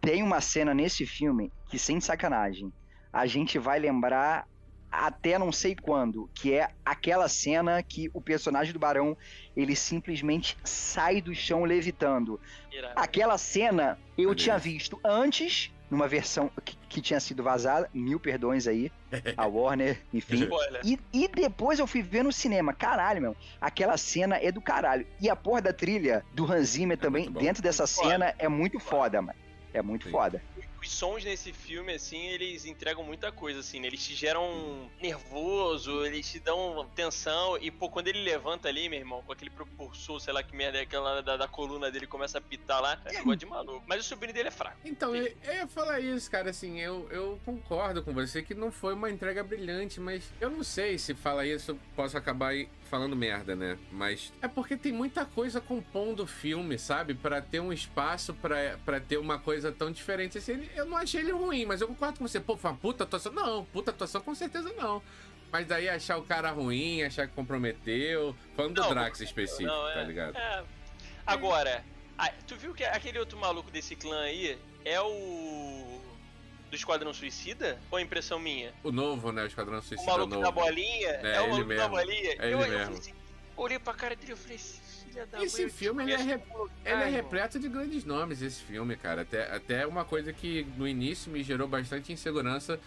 tem 0.00 0.22
uma 0.22 0.40
cena 0.40 0.72
nesse 0.72 1.04
filme 1.04 1.52
que, 1.68 1.78
sem 1.78 2.00
sacanagem, 2.00 2.72
a 3.12 3.26
gente 3.26 3.58
vai 3.58 3.78
lembrar 3.78 4.46
até 4.92 5.38
não 5.38 5.50
sei 5.50 5.74
quando, 5.74 6.28
que 6.34 6.52
é 6.52 6.68
aquela 6.84 7.26
cena 7.26 7.82
que 7.82 8.10
o 8.12 8.20
personagem 8.20 8.74
do 8.74 8.78
Barão, 8.78 9.16
ele 9.56 9.74
simplesmente 9.74 10.56
sai 10.62 11.22
do 11.22 11.34
chão 11.34 11.64
levitando. 11.64 12.38
Aquela 12.94 13.38
cena 13.38 13.98
eu 14.18 14.34
tinha 14.34 14.58
visto 14.58 15.00
antes, 15.02 15.72
numa 15.90 16.06
versão 16.06 16.50
que, 16.62 16.76
que, 16.88 17.00
tinha 17.00 17.18
sido 17.20 17.42
vazada, 17.42 17.88
mil 17.92 18.20
perdões 18.20 18.66
aí, 18.66 18.92
a 19.34 19.46
Warner, 19.46 19.98
enfim. 20.12 20.48
E, 20.84 20.98
e, 21.10 21.26
depois 21.26 21.78
eu 21.78 21.86
fui 21.86 22.02
ver 22.02 22.22
no 22.22 22.32
cinema, 22.32 22.74
caralho, 22.74 23.22
meu, 23.22 23.36
aquela 23.58 23.96
cena 23.96 24.36
é 24.36 24.52
do 24.52 24.60
caralho. 24.60 25.06
E 25.18 25.30
a 25.30 25.36
porra 25.36 25.62
da 25.62 25.72
trilha 25.72 26.22
do 26.34 26.50
Hans 26.50 26.70
Zimmer 26.70 26.98
é 26.98 27.00
também, 27.00 27.30
dentro 27.30 27.62
dessa 27.62 27.86
cena, 27.86 28.34
é 28.38 28.48
muito 28.48 28.78
foda, 28.78 29.22
mano. 29.22 29.38
É 29.72 29.80
muito 29.80 30.04
Sim. 30.04 30.10
foda 30.10 30.42
os 30.82 30.90
sons 30.90 31.24
nesse 31.24 31.52
filme, 31.52 31.92
assim, 31.92 32.26
eles 32.26 32.64
entregam 32.64 33.04
muita 33.04 33.30
coisa, 33.30 33.60
assim, 33.60 33.78
né? 33.78 33.86
Eles 33.86 34.04
te 34.04 34.14
geram 34.14 34.90
nervoso, 35.00 36.04
eles 36.04 36.30
te 36.30 36.40
dão 36.40 36.88
tensão, 36.94 37.56
e, 37.60 37.70
pô, 37.70 37.88
quando 37.88 38.08
ele 38.08 38.22
levanta 38.22 38.68
ali, 38.68 38.88
meu 38.88 38.98
irmão, 38.98 39.22
com 39.22 39.32
aquele 39.32 39.50
propulsor, 39.50 40.20
sei 40.20 40.32
lá 40.32 40.42
que 40.42 40.54
merda 40.54 40.78
é 40.78 40.82
aquela 40.82 41.20
da, 41.20 41.36
da 41.36 41.48
coluna 41.48 41.90
dele 41.90 42.06
começa 42.06 42.38
a 42.38 42.40
pitar 42.40 42.82
lá, 42.82 43.00
é 43.04 43.22
coisa 43.22 43.36
de 43.36 43.46
maluco. 43.46 43.84
Mas 43.86 44.00
o 44.00 44.08
sobrinho 44.08 44.34
dele 44.34 44.48
é 44.48 44.50
fraco. 44.50 44.76
Então, 44.84 45.14
eu, 45.14 45.32
eu 45.44 45.54
ia 45.54 45.66
falar 45.68 46.00
isso, 46.00 46.30
cara, 46.30 46.50
assim, 46.50 46.80
eu, 46.80 47.08
eu 47.10 47.40
concordo 47.44 48.02
com 48.02 48.12
você 48.12 48.42
que 48.42 48.54
não 48.54 48.72
foi 48.72 48.94
uma 48.94 49.10
entrega 49.10 49.44
brilhante, 49.44 50.00
mas 50.00 50.24
eu 50.40 50.50
não 50.50 50.64
sei 50.64 50.98
se 50.98 51.14
fala 51.14 51.46
isso, 51.46 51.72
eu 51.72 51.78
posso 51.94 52.16
acabar 52.16 52.54
falando 52.92 53.16
merda, 53.16 53.56
né? 53.56 53.78
Mas 53.90 54.30
é 54.42 54.46
porque 54.46 54.76
tem 54.76 54.92
muita 54.92 55.24
coisa 55.24 55.62
compondo 55.62 56.24
o 56.24 56.26
filme, 56.26 56.78
sabe? 56.78 57.14
para 57.14 57.40
ter 57.40 57.58
um 57.58 57.72
espaço 57.72 58.34
para 58.34 59.00
ter 59.00 59.16
uma 59.16 59.38
coisa 59.38 59.72
tão 59.72 59.90
diferente. 59.90 60.36
Assim, 60.36 60.68
eu 60.76 60.84
não 60.84 60.98
achei 60.98 61.22
ele 61.22 61.32
ruim, 61.32 61.64
mas 61.64 61.80
eu 61.80 61.88
concordo 61.88 62.18
com 62.18 62.28
você. 62.28 62.38
Pô, 62.38 62.54
foi 62.54 62.70
uma 62.70 62.76
puta 62.76 63.04
atuação. 63.04 63.32
Não, 63.32 63.64
puta 63.64 63.92
atuação 63.92 64.20
com 64.20 64.34
certeza 64.34 64.70
não. 64.76 65.02
Mas 65.50 65.66
daí 65.66 65.88
achar 65.88 66.18
o 66.18 66.22
cara 66.22 66.50
ruim, 66.50 67.02
achar 67.02 67.26
que 67.26 67.34
comprometeu. 67.34 68.36
Falando 68.54 68.76
não, 68.76 68.88
do 68.88 68.94
Drax 68.94 69.22
específico, 69.22 69.70
não, 69.70 69.88
é, 69.88 69.94
tá 69.94 70.02
ligado? 70.02 70.36
É. 70.36 70.62
Agora, 71.26 71.82
tu 72.46 72.56
viu 72.56 72.74
que 72.74 72.84
aquele 72.84 73.18
outro 73.18 73.38
maluco 73.38 73.70
desse 73.70 73.96
clã 73.96 74.20
aí 74.20 74.58
é 74.84 75.00
o 75.00 75.98
do 76.72 76.76
Esquadrão 76.76 77.12
Suicida? 77.12 77.78
Ou 77.90 77.98
é 77.98 78.02
impressão 78.02 78.38
minha? 78.38 78.72
O 78.82 78.90
novo, 78.90 79.30
né? 79.30 79.42
O 79.42 79.46
Esquadrão 79.46 79.82
Suicida. 79.82 80.10
O 80.10 80.14
maluco 80.14 80.30
novo. 80.30 80.42
da 80.42 80.50
bolinha? 80.50 81.08
É, 81.22 81.36
é 81.36 81.40
o 81.42 81.50
maluco 81.50 81.68
mesmo. 81.68 81.82
da 81.82 81.88
bolinha? 81.88 82.36
É 82.38 82.46
eu, 82.46 82.62
ele 82.62 82.74
eu, 82.74 82.78
mesmo. 82.78 82.94
Assim, 82.94 83.12
olhei 83.54 83.78
pra 83.78 83.92
cara 83.92 84.16
dele 84.16 84.32
e 84.32 84.36
falei, 84.36 84.58
filha 84.58 85.26
da 85.26 85.44
Esse 85.44 85.68
filme, 85.68 86.02
ele, 86.02 86.14
é, 86.14 86.16
re... 86.16 86.40
ele 86.86 87.02
é 87.02 87.08
repleto 87.10 87.60
de 87.60 87.68
grandes 87.68 88.06
nomes, 88.06 88.40
esse 88.40 88.62
filme, 88.62 88.96
cara. 88.96 89.20
Até, 89.20 89.54
até 89.54 89.86
uma 89.86 90.02
coisa 90.02 90.32
que 90.32 90.66
no 90.78 90.88
início 90.88 91.30
me 91.30 91.42
gerou 91.42 91.68
bastante 91.68 92.10
insegurança 92.10 92.80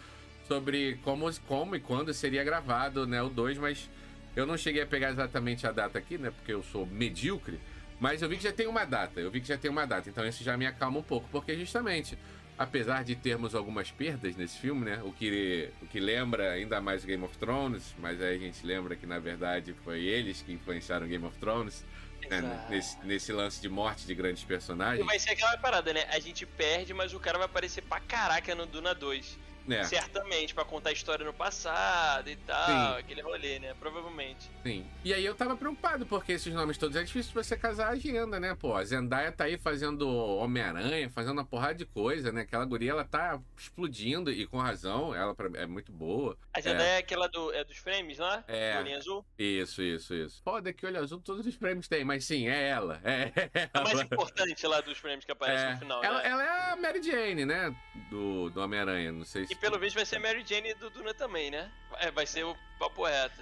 sobre 0.48 1.00
como, 1.04 1.32
como 1.48 1.76
e 1.76 1.80
quando 1.80 2.12
seria 2.12 2.44
gravado, 2.44 3.06
né? 3.06 3.22
O 3.22 3.30
2, 3.30 3.60
mas 3.60 3.88
eu 4.36 4.48
não 4.48 4.58
cheguei 4.58 4.82
a 4.82 4.88
pegar 4.88 5.12
exatamente 5.12 5.68
a 5.68 5.72
data 5.72 6.00
aqui, 6.00 6.18
né? 6.18 6.32
Porque 6.32 6.52
eu 6.52 6.64
sou 6.64 6.88
medíocre. 6.88 7.60
Mas 8.00 8.24
eu 8.24 8.28
vi 8.28 8.38
que 8.38 8.44
já 8.44 8.52
tem 8.52 8.66
uma 8.66 8.84
data, 8.84 9.20
eu 9.20 9.30
vi 9.30 9.40
que 9.40 9.48
já 9.48 9.58
tem 9.58 9.70
uma 9.70 9.86
data, 9.86 10.10
então 10.10 10.26
isso 10.28 10.44
já 10.44 10.58
me 10.58 10.66
acalma 10.66 11.00
um 11.00 11.04
pouco, 11.04 11.30
porque 11.32 11.56
justamente 11.56 12.18
apesar 12.58 13.04
de 13.04 13.16
termos 13.16 13.54
algumas 13.54 13.92
perdas 13.92 14.36
nesse 14.36 14.58
filme, 14.58 14.86
né? 14.86 15.02
O 15.04 15.12
que, 15.12 15.70
o 15.82 15.88
que 15.88 16.00
lembra 16.00 16.52
ainda 16.52 16.80
mais 16.80 17.04
Game 17.04 17.24
of 17.24 17.38
Thrones, 17.38 17.94
mas 18.00 18.22
aí 18.22 18.36
a 18.36 18.40
gente 18.40 18.66
lembra 18.66 18.96
que 18.96 19.06
na 19.06 19.20
verdade 19.20 19.74
foi 19.84 20.04
eles 20.04 20.42
que 20.42 20.54
influenciaram 20.54 21.08
Game 21.08 21.26
of 21.26 21.38
Thrones. 21.38 21.84
Né? 22.30 22.66
Nesse, 22.70 22.98
nesse, 23.06 23.32
lance 23.32 23.62
de 23.62 23.70
morte 23.70 24.08
de 24.08 24.16
grandes 24.16 24.44
personagens. 24.44 25.04
E 25.04 25.06
vai 25.06 25.20
ser 25.20 25.32
aquela 25.32 25.56
parada, 25.58 25.94
né? 25.94 26.08
A 26.10 26.20
gente 26.20 26.44
perde, 26.44 26.92
mas 26.92 27.14
o 27.14 27.20
cara 27.20 27.38
vai 27.38 27.46
aparecer 27.46 27.84
pra 27.84 28.00
caraca 28.00 28.56
no 28.56 28.66
Duna 28.66 28.96
2. 28.96 29.38
É. 29.70 29.84
Certamente, 29.84 30.54
para 30.54 30.66
contar 30.66 30.90
a 30.90 30.94
história 30.94 31.26
no 31.26 31.34
passado 31.34 32.30
e 32.30 32.36
tal, 32.36 32.94
Sim. 32.94 33.00
aquele 33.00 33.22
rolê, 33.22 33.60
né? 33.60 33.74
Provavelmente. 33.80 34.50
Sim. 34.64 34.86
E 35.04 35.14
aí 35.14 35.26
eu 35.26 35.36
tava 35.36 35.56
preocupado, 35.58 36.06
porque 36.06 36.34
esses 36.34 36.54
nomes 36.54 36.78
todos 36.78 36.96
é 36.96 37.04
difícil 37.04 37.34
pra 37.34 37.44
você 37.44 37.58
casar 37.58 37.88
a 37.88 37.92
agenda, 37.92 38.40
né? 38.40 38.56
Pô, 38.56 38.76
a 38.76 38.84
Zendaya 38.84 39.32
tá 39.32 39.46
aí 39.46 39.58
fazendo 39.58 40.08
Homem-Aranha, 40.08 41.10
fazendo 41.10 41.34
uma 41.34 41.46
porrada 41.46 41.76
de 41.76 41.86
coisa, 41.86 42.32
né? 42.32 42.42
Aquela 42.42 42.66
guria, 42.66 42.92
ela 42.92 43.04
tá 43.04 43.40
explodindo 43.58 44.32
e 44.32 44.46
com 44.46 44.58
razão, 44.58 45.14
ela 45.16 45.36
é 45.56 45.66
muito 45.66 45.92
boa. 45.92 46.38
A 46.54 46.62
Zendaya 46.62 46.90
é, 46.90 46.96
é 46.96 46.98
aquela 46.98 47.28
do, 47.28 47.52
é 47.54 47.64
dos 47.64 47.78
frames 47.78 48.20
lá? 48.20 48.44
É. 48.48 48.84
Do 48.84 48.94
azul? 48.96 49.26
Isso, 49.38 49.82
isso, 49.82 50.14
isso. 50.14 50.42
Foda 50.44 50.72
que 50.72 50.86
olho 50.86 51.00
azul 51.00 51.20
todos 51.20 51.46
os 51.46 51.56
frames 51.56 51.88
tem, 51.88 52.04
mas 52.04 52.26
sim, 52.26 52.48
é 52.48 52.70
ela. 52.70 53.02
É 53.04 53.32
ela. 53.54 53.70
A 53.74 53.82
mais 53.84 54.02
importante 54.02 54.68
lá 54.68 54.82
dos 54.82 54.98
frames 54.98 55.26
que 55.26 55.32
aparece 55.32 55.66
é. 55.66 55.72
no 55.72 55.80
final, 55.80 56.04
ela, 56.04 56.22
né? 56.22 56.30
Ela 56.30 56.44
é 56.44 56.72
a 56.72 56.76
Mary 56.76 57.02
Jane, 57.02 57.46
né? 57.46 57.76
Do, 58.10 58.50
do 58.50 58.62
Homem-Aranha, 58.62 59.12
não 59.12 59.26
sei 59.26 59.46
se... 59.46 59.55
E 59.56 59.58
pelo 59.58 59.80
visto 59.80 59.96
vai 59.96 60.06
ser 60.06 60.20
Mary 60.20 60.44
Jane 60.46 60.74
do 60.74 60.90
Duna 60.90 61.14
também, 61.14 61.50
né? 61.50 61.72
É, 62.00 62.12
vai 62.12 62.26
ser 62.26 62.44
o 62.44 62.58
papo 62.78 63.06
reto. 63.06 63.42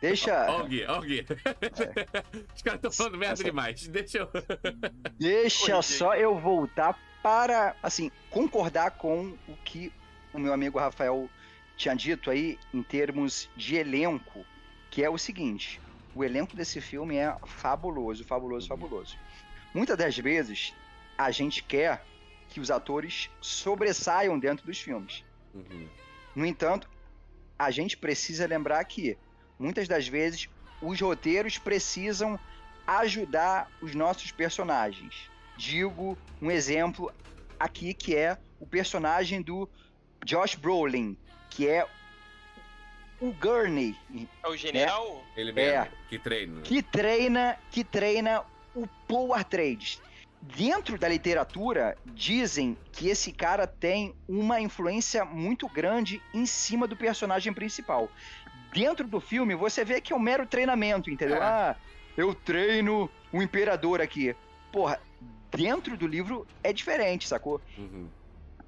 Deixa. 0.00 0.46
Ó, 0.50 0.62
o 0.62 0.66
Gui, 0.66 0.84
ó, 0.84 0.98
o 0.98 1.02
Gui. 1.02 1.24
Os 2.52 2.62
caras 2.62 2.78
estão 2.78 2.90
falando 2.90 3.16
merda 3.16 3.34
Essa... 3.34 3.44
demais. 3.44 3.86
Deixa 3.86 4.18
eu. 4.18 4.28
Deixa 5.20 5.80
só 5.82 6.16
eu 6.16 6.36
voltar 6.36 6.98
para, 7.22 7.76
assim, 7.80 8.10
concordar 8.28 8.90
com 8.90 9.38
o 9.46 9.56
que 9.64 9.92
o 10.32 10.38
meu 10.38 10.52
amigo 10.52 10.80
Rafael 10.80 11.30
tinha 11.76 11.94
dito 11.94 12.28
aí 12.28 12.58
em 12.74 12.82
termos 12.82 13.48
de 13.56 13.76
elenco, 13.76 14.44
que 14.90 15.04
é 15.04 15.08
o 15.08 15.16
seguinte: 15.16 15.80
o 16.12 16.24
elenco 16.24 16.56
desse 16.56 16.80
filme 16.80 17.16
é 17.18 17.36
fabuloso, 17.46 18.24
fabuloso, 18.24 18.66
fabuloso. 18.66 19.16
Muitas 19.72 19.96
das 19.96 20.18
vezes 20.18 20.74
a 21.16 21.30
gente 21.30 21.62
quer 21.62 22.04
que 22.50 22.60
os 22.60 22.70
atores 22.70 23.30
sobressaiam 23.40 24.38
dentro 24.38 24.66
dos 24.66 24.78
filmes. 24.78 25.24
Uhum. 25.54 25.88
No 26.34 26.44
entanto, 26.44 26.90
a 27.58 27.70
gente 27.70 27.96
precisa 27.96 28.46
lembrar 28.46 28.84
que 28.84 29.16
muitas 29.58 29.86
das 29.86 30.06
vezes 30.06 30.48
os 30.82 31.00
roteiros 31.00 31.58
precisam 31.58 32.38
ajudar 32.86 33.70
os 33.80 33.94
nossos 33.94 34.32
personagens. 34.32 35.30
Digo 35.56 36.18
um 36.42 36.50
exemplo 36.50 37.12
aqui 37.58 37.94
que 37.94 38.16
é 38.16 38.36
o 38.58 38.66
personagem 38.66 39.40
do 39.40 39.68
Josh 40.24 40.54
Brolin, 40.54 41.16
que 41.48 41.68
é 41.68 41.86
o 43.20 43.32
Gurney. 43.32 43.94
É 44.42 44.48
o 44.48 44.56
general? 44.56 45.16
Né? 45.16 45.22
Ele 45.36 45.52
mesmo, 45.52 45.78
é, 45.78 45.90
que 46.08 46.18
treina. 46.18 46.60
Que 46.62 46.82
treina, 46.82 47.58
que 47.70 47.84
treina 47.84 48.42
o 48.74 48.86
Paul 49.06 49.34
Atreides 49.34 50.00
dentro 50.40 50.98
da 50.98 51.08
literatura, 51.08 51.96
dizem 52.06 52.76
que 52.92 53.08
esse 53.08 53.32
cara 53.32 53.66
tem 53.66 54.14
uma 54.28 54.60
influência 54.60 55.24
muito 55.24 55.68
grande 55.68 56.22
em 56.32 56.46
cima 56.46 56.86
do 56.86 56.96
personagem 56.96 57.52
principal. 57.52 58.10
dentro 58.72 59.06
do 59.08 59.20
filme, 59.20 59.54
você 59.56 59.84
vê 59.84 60.00
que 60.00 60.12
é 60.12 60.16
um 60.16 60.20
mero 60.20 60.46
treinamento, 60.46 61.10
entendeu? 61.10 61.38
É. 61.38 61.40
Ah, 61.42 61.76
eu 62.16 62.32
treino 62.32 63.10
o 63.32 63.42
imperador 63.42 64.00
aqui. 64.00 64.34
Porra, 64.70 65.00
dentro 65.50 65.96
do 65.96 66.06
livro 66.06 66.46
é 66.62 66.72
diferente, 66.72 67.26
sacou? 67.26 67.60
Uhum. 67.76 68.08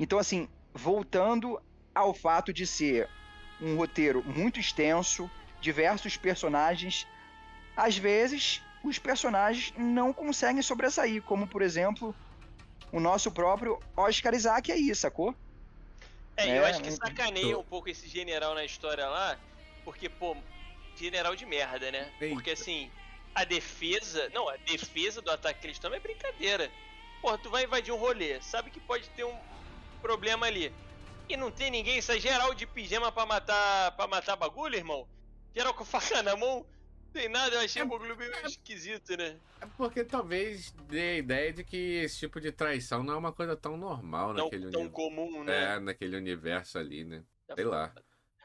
Então, 0.01 0.19
assim, 0.19 0.49
voltando 0.75 1.61
ao 1.95 2.13
fato 2.13 2.53
de 2.53 2.67
ser 2.67 3.09
um 3.61 3.77
roteiro 3.77 4.25
muito 4.25 4.59
extenso, 4.59 5.31
diversos 5.61 6.17
personagens, 6.17 7.07
às 7.77 7.97
vezes 7.97 8.61
os 8.83 8.99
personagens 8.99 9.73
não 9.77 10.12
conseguem 10.12 10.62
sobressair, 10.62 11.23
como 11.23 11.47
por 11.47 11.62
exemplo 11.62 12.14
o 12.90 13.01
nosso 13.01 13.31
próprio 13.31 13.81
Oscar 13.97 14.35
Isaac 14.35 14.71
aí, 14.71 14.95
sacou? 14.95 15.35
É, 16.37 16.49
é 16.49 16.59
eu 16.59 16.66
acho 16.66 16.83
que 16.83 16.90
sacaneia 16.90 17.59
um 17.59 17.64
pouco 17.64 17.88
esse 17.88 18.09
general 18.09 18.55
na 18.55 18.64
história 18.64 19.07
lá, 19.07 19.38
porque, 19.85 20.09
pô, 20.09 20.37
general 20.97 21.35
de 21.35 21.47
merda, 21.47 21.90
né? 21.90 22.11
Eita. 22.21 22.35
Porque 22.35 22.51
assim, 22.51 22.90
a 23.35 23.45
defesa. 23.45 24.31
Não, 24.35 24.49
a 24.49 24.57
defesa 24.57 25.21
do 25.23 25.31
ataque 25.31 25.61
cristão 25.61 25.92
é 25.95 26.01
brincadeira. 26.01 26.71
Porra, 27.21 27.38
tu 27.38 27.51
vai 27.51 27.64
invadir 27.64 27.92
um 27.92 27.99
rolê, 27.99 28.40
sabe 28.40 28.71
que 28.71 28.81
pode 28.81 29.09
ter 29.11 29.25
um 29.25 29.37
problema 30.01 30.47
ali. 30.47 30.73
E 31.29 31.37
não 31.37 31.51
tem 31.51 31.71
ninguém, 31.71 32.03
sai 32.03 32.21
geral 32.21 32.53
de 32.55 32.66
pijama 32.66 33.12
pra 33.12 33.25
matar 33.25 33.92
para 33.92 34.09
matar 34.09 34.37
bagulho, 34.37 34.77
irmão? 34.77 35.07
Geral 35.55 35.73
com 35.73 35.85
faca 35.85 36.23
na 36.23 36.37
mão? 36.37 36.66
Tem 37.12 37.29
nada, 37.29 37.57
eu 37.57 37.61
achei 37.61 37.83
é, 37.83 37.85
um 37.85 37.88
bagulho 37.88 38.16
meio 38.16 38.35
é, 38.35 38.46
esquisito, 38.46 39.16
né? 39.16 39.38
É 39.61 39.66
porque 39.77 40.03
talvez 40.05 40.72
dê 40.88 41.01
a 41.01 41.18
ideia 41.18 41.53
de 41.53 41.62
que 41.62 41.77
esse 41.77 42.20
tipo 42.20 42.40
de 42.40 42.51
traição 42.51 43.03
não 43.03 43.14
é 43.14 43.16
uma 43.16 43.33
coisa 43.33 43.57
tão 43.57 43.77
normal 43.77 44.33
não, 44.33 44.44
naquele 44.44 44.70
tão 44.70 44.83
uni... 44.83 44.90
comum, 44.90 45.44
né? 45.44 45.75
É, 45.75 45.79
naquele 45.79 46.16
universo 46.16 46.79
ali, 46.79 47.05
né? 47.05 47.22
Tá 47.46 47.55
Sei 47.55 47.64
lá. 47.64 47.92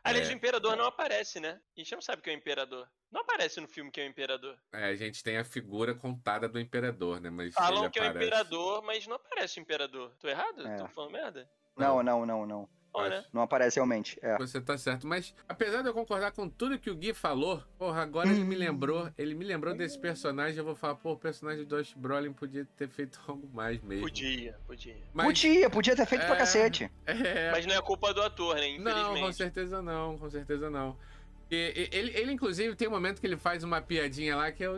Aliás, 0.03 0.30
é. 0.30 0.32
o 0.32 0.36
Imperador 0.36 0.75
não 0.75 0.86
aparece, 0.86 1.39
né? 1.39 1.60
A 1.75 1.80
gente 1.80 1.93
não 1.93 2.01
sabe 2.01 2.21
que 2.21 2.30
é 2.30 2.34
o 2.34 2.38
Imperador. 2.38 2.88
Não 3.12 3.21
aparece 3.21 3.60
no 3.62 3.67
filme 3.67 3.89
que 3.89 4.01
é 4.01 4.06
o 4.06 4.08
Imperador. 4.08 4.58
É, 4.73 4.86
a 4.86 4.95
gente 4.95 5.23
tem 5.23 5.38
a 5.38 5.43
figura 5.43 5.95
contada 5.95 6.47
do 6.47 6.60
Imperador, 6.60 7.21
né? 7.21 7.30
Mas 7.30 7.53
Falam 7.53 7.89
que 7.89 7.99
aparece... 7.99 8.17
é 8.17 8.21
o 8.21 8.27
Imperador, 8.27 8.84
mas 8.84 9.08
não 9.08 9.15
aparece 9.15 9.60
o 9.60 9.62
Imperador. 9.62 10.13
Tô 10.19 10.27
errado? 10.27 10.67
É. 10.67 10.75
Tô 10.77 10.88
falando 10.89 11.12
merda? 11.12 11.49
Não, 11.75 12.03
não, 12.03 12.25
não, 12.25 12.45
não. 12.45 12.69
Não, 12.93 13.10
né? 13.10 13.26
não 13.32 13.41
aparece 13.41 13.78
realmente. 13.78 14.17
É. 14.21 14.38
Você 14.38 14.60
tá 14.60 14.78
certo. 14.78 15.06
Mas 15.06 15.34
apesar 15.47 15.82
de 15.82 15.88
eu 15.89 15.93
concordar 15.93 16.32
com 16.32 16.50
tudo 16.50 16.80
que 16.80 16.89
o 16.89 16.95
Gui 16.95 17.13
falou, 17.13 17.63
porra, 17.78 18.02
agora 18.02 18.28
hum. 18.28 18.32
ele 18.32 18.43
me 18.43 18.56
hum. 18.56 18.60
lembrou. 18.60 19.12
Ele 19.17 19.36
me 19.36 19.45
lembrou 19.45 19.76
desse 19.76 19.97
personagem. 20.00 20.58
Eu 20.58 20.65
vou 20.65 20.76
falar, 20.76 20.95
pô, 20.95 21.12
o 21.12 21.17
personagem 21.17 21.65
do 21.65 21.78
Josh 21.78 21.93
Brolin 21.93 22.34
podia 22.34 22.65
ter 22.78 22.88
feito 22.88 23.19
algo 23.28 23.47
mais 23.54 23.82
mesmo. 23.82 24.04
Podia, 24.04 24.58
podia. 24.65 24.95
Mas, 25.13 25.28
podia, 25.28 25.69
podia 25.69 25.95
ter 25.95 26.06
feito 26.06 26.23
é, 26.23 26.28
pra 26.28 26.36
cacete. 26.36 26.91
É... 27.06 27.52
Mas 27.52 27.65
não 27.65 27.76
é 27.76 27.82
culpa 27.82 28.13
do 28.13 28.21
ator, 28.21 28.56
né? 28.56 28.69
Infelizmente. 28.69 29.21
Não, 29.21 29.28
com 29.28 29.32
certeza 29.32 29.82
não, 29.82 30.17
com 30.17 30.30
certeza 30.30 30.69
não. 30.69 30.97
E, 31.50 31.89
ele, 31.91 32.12
ele, 32.17 32.32
inclusive, 32.32 32.76
tem 32.76 32.88
um 32.88 32.91
momento 32.91 33.21
que 33.21 33.28
ele 33.28 33.38
faz 33.38 33.63
uma 33.63 33.82
piadinha 33.82 34.36
lá 34.36 34.52
que 34.52 34.63
eu 34.63 34.78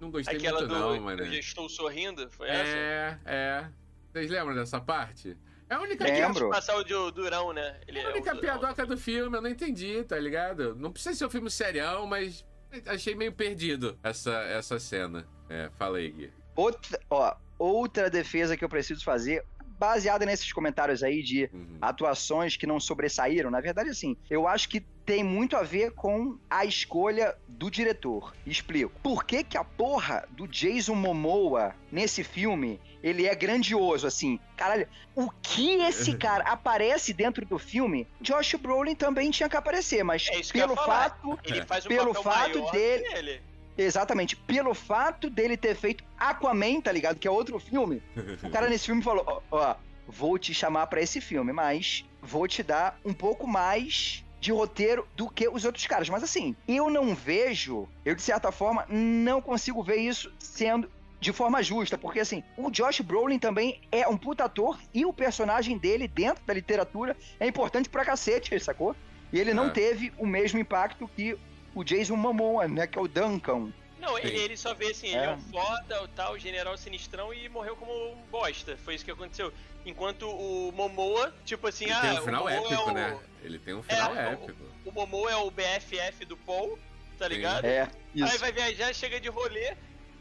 não 0.00 0.10
gostei 0.10 0.36
Aquela 0.36 0.60
muito, 0.60 0.74
do, 0.74 0.78
não, 0.78 1.00
mano. 1.00 1.22
Eu 1.22 1.32
já 1.32 1.38
estou 1.38 1.68
sorrindo? 1.68 2.28
Foi 2.30 2.48
é, 2.48 2.52
essa? 2.52 2.76
É, 2.76 3.18
é. 3.26 3.68
Vocês 4.12 4.30
lembram 4.30 4.54
dessa 4.54 4.80
parte? 4.80 5.36
É 5.70 5.74
a 5.74 5.80
única 5.80 6.04
Lembro. 6.04 6.48
passar 6.48 6.76
o 6.76 6.84
de 6.84 6.94
Durão, 7.12 7.52
né? 7.52 7.78
Ele 7.86 7.98
é 7.98 8.06
a 8.06 8.10
única 8.10 8.30
é 8.30 8.34
piadoca 8.34 8.86
do 8.86 8.96
filme, 8.96 9.36
eu 9.36 9.42
não 9.42 9.50
entendi, 9.50 10.02
tá 10.02 10.18
ligado? 10.18 10.74
Não 10.74 10.90
precisa 10.90 11.14
ser 11.14 11.26
um 11.26 11.30
filme 11.30 11.50
serião, 11.50 12.06
mas 12.06 12.44
achei 12.86 13.14
meio 13.14 13.32
perdido 13.32 13.98
essa, 14.02 14.32
essa 14.44 14.78
cena. 14.78 15.26
É, 15.48 15.70
fala 15.78 15.98
aí, 15.98 16.10
Gui. 16.10 16.32
Outra, 16.56 16.98
ó, 17.10 17.36
outra 17.58 18.08
defesa 18.08 18.56
que 18.56 18.64
eu 18.64 18.68
preciso 18.68 19.04
fazer 19.04 19.44
baseada 19.78 20.26
nesses 20.26 20.52
comentários 20.52 21.02
aí 21.02 21.22
de 21.22 21.48
uhum. 21.52 21.78
atuações 21.80 22.56
que 22.56 22.66
não 22.66 22.80
sobressaíram, 22.80 23.50
na 23.50 23.60
verdade, 23.60 23.90
assim, 23.90 24.16
eu 24.28 24.48
acho 24.48 24.68
que 24.68 24.80
tem 25.08 25.24
muito 25.24 25.56
a 25.56 25.62
ver 25.62 25.92
com 25.92 26.38
a 26.50 26.66
escolha 26.66 27.34
do 27.48 27.70
diretor. 27.70 28.34
Explico. 28.44 28.92
Por 29.02 29.24
que 29.24 29.42
que 29.42 29.56
a 29.56 29.64
porra 29.64 30.28
do 30.30 30.46
Jason 30.46 30.94
Momoa 30.94 31.74
nesse 31.90 32.22
filme, 32.22 32.78
ele 33.02 33.26
é 33.26 33.34
grandioso, 33.34 34.06
assim? 34.06 34.38
Caralho, 34.54 34.86
o 35.14 35.30
que 35.42 35.76
esse 35.82 36.14
cara 36.18 36.44
aparece 36.44 37.14
dentro 37.14 37.46
do 37.46 37.58
filme, 37.58 38.06
Josh 38.20 38.54
Brolin 38.56 38.94
também 38.94 39.30
tinha 39.30 39.48
que 39.48 39.56
aparecer, 39.56 40.04
mas 40.04 40.28
é 40.28 40.42
pelo 40.52 40.76
fato, 40.76 41.38
ele 41.42 41.64
faz 41.64 41.86
um 41.86 41.88
pelo 41.88 42.14
fato 42.14 42.70
dele... 42.70 43.40
Exatamente. 43.78 44.34
Pelo 44.36 44.74
fato 44.74 45.30
dele 45.30 45.56
ter 45.56 45.76
feito 45.76 46.04
Aquaman, 46.18 46.80
tá 46.80 46.90
ligado? 46.90 47.18
Que 47.18 47.28
é 47.28 47.30
outro 47.30 47.58
filme. 47.60 48.02
o 48.42 48.50
cara 48.50 48.68
nesse 48.68 48.86
filme 48.86 49.02
falou: 49.02 49.24
Ó, 49.26 49.42
ó 49.50 49.76
vou 50.08 50.38
te 50.38 50.52
chamar 50.52 50.86
para 50.88 51.00
esse 51.00 51.20
filme, 51.20 51.52
mas 51.52 52.04
vou 52.20 52.48
te 52.48 52.62
dar 52.62 52.98
um 53.04 53.12
pouco 53.12 53.46
mais 53.46 54.24
de 54.40 54.52
roteiro 54.52 55.06
do 55.16 55.28
que 55.28 55.48
os 55.48 55.64
outros 55.64 55.86
caras. 55.86 56.08
Mas 56.08 56.22
assim, 56.22 56.56
eu 56.66 56.88
não 56.88 57.14
vejo, 57.14 57.88
eu 58.04 58.14
de 58.14 58.22
certa 58.22 58.50
forma 58.50 58.86
não 58.88 59.40
consigo 59.40 59.82
ver 59.82 59.96
isso 59.96 60.32
sendo 60.38 60.90
de 61.20 61.32
forma 61.32 61.62
justa, 61.62 61.98
porque 61.98 62.20
assim, 62.20 62.44
o 62.56 62.70
Josh 62.70 63.00
Brolin 63.00 63.40
também 63.40 63.80
é 63.90 64.06
um 64.06 64.16
puta 64.16 64.44
ator 64.44 64.78
e 64.94 65.04
o 65.04 65.12
personagem 65.12 65.76
dele 65.76 66.06
dentro 66.06 66.44
da 66.46 66.54
literatura 66.54 67.16
é 67.40 67.46
importante 67.46 67.88
pra 67.88 68.04
cacete, 68.04 68.58
sacou? 68.60 68.94
E 69.32 69.38
ele 69.38 69.50
é. 69.50 69.54
não 69.54 69.68
teve 69.68 70.12
o 70.16 70.26
mesmo 70.26 70.60
impacto 70.60 71.10
que 71.16 71.36
o 71.78 71.84
Jason 71.84 72.16
Momoa, 72.16 72.66
né? 72.66 72.88
Que 72.88 72.98
é 72.98 73.02
o 73.02 73.06
Duncan. 73.06 73.72
Não, 74.00 74.18
ele, 74.18 74.36
ele, 74.36 74.56
só 74.56 74.74
vê 74.74 74.86
assim, 74.86 75.08
é. 75.08 75.10
ele 75.10 75.26
é 75.26 75.30
um 75.30 75.40
foda, 75.40 76.02
o 76.02 76.08
tal, 76.08 76.36
general 76.36 76.76
sinistrão 76.76 77.32
e 77.32 77.48
morreu 77.48 77.76
como 77.76 77.92
um 77.92 78.16
bosta. 78.30 78.76
Foi 78.78 78.96
isso 78.96 79.04
que 79.04 79.12
aconteceu. 79.12 79.52
Enquanto 79.86 80.28
o 80.28 80.72
Momoa, 80.72 81.32
tipo 81.44 81.68
assim, 81.68 81.84
ele 81.84 81.94
ah. 81.94 82.00
Tem 82.00 82.18
um 82.18 82.22
final 82.22 82.48
épico, 82.48 82.74
é 82.74 82.78
o... 82.78 82.92
né? 82.92 83.20
Ele 83.42 83.58
tem 83.60 83.74
um 83.74 83.82
final 83.82 84.16
é, 84.16 84.32
épico. 84.32 84.60
O, 84.84 84.88
o 84.88 84.92
Momoa 84.92 85.30
é 85.30 85.36
o 85.36 85.50
BFF 85.52 86.24
do 86.24 86.36
Paul, 86.36 86.76
tá 87.16 87.28
ligado? 87.28 87.64
É, 87.64 87.88
isso. 88.12 88.32
Aí 88.32 88.38
vai 88.38 88.50
viajar, 88.50 88.92
chega 88.92 89.20
de 89.20 89.28
rolê, 89.28 89.76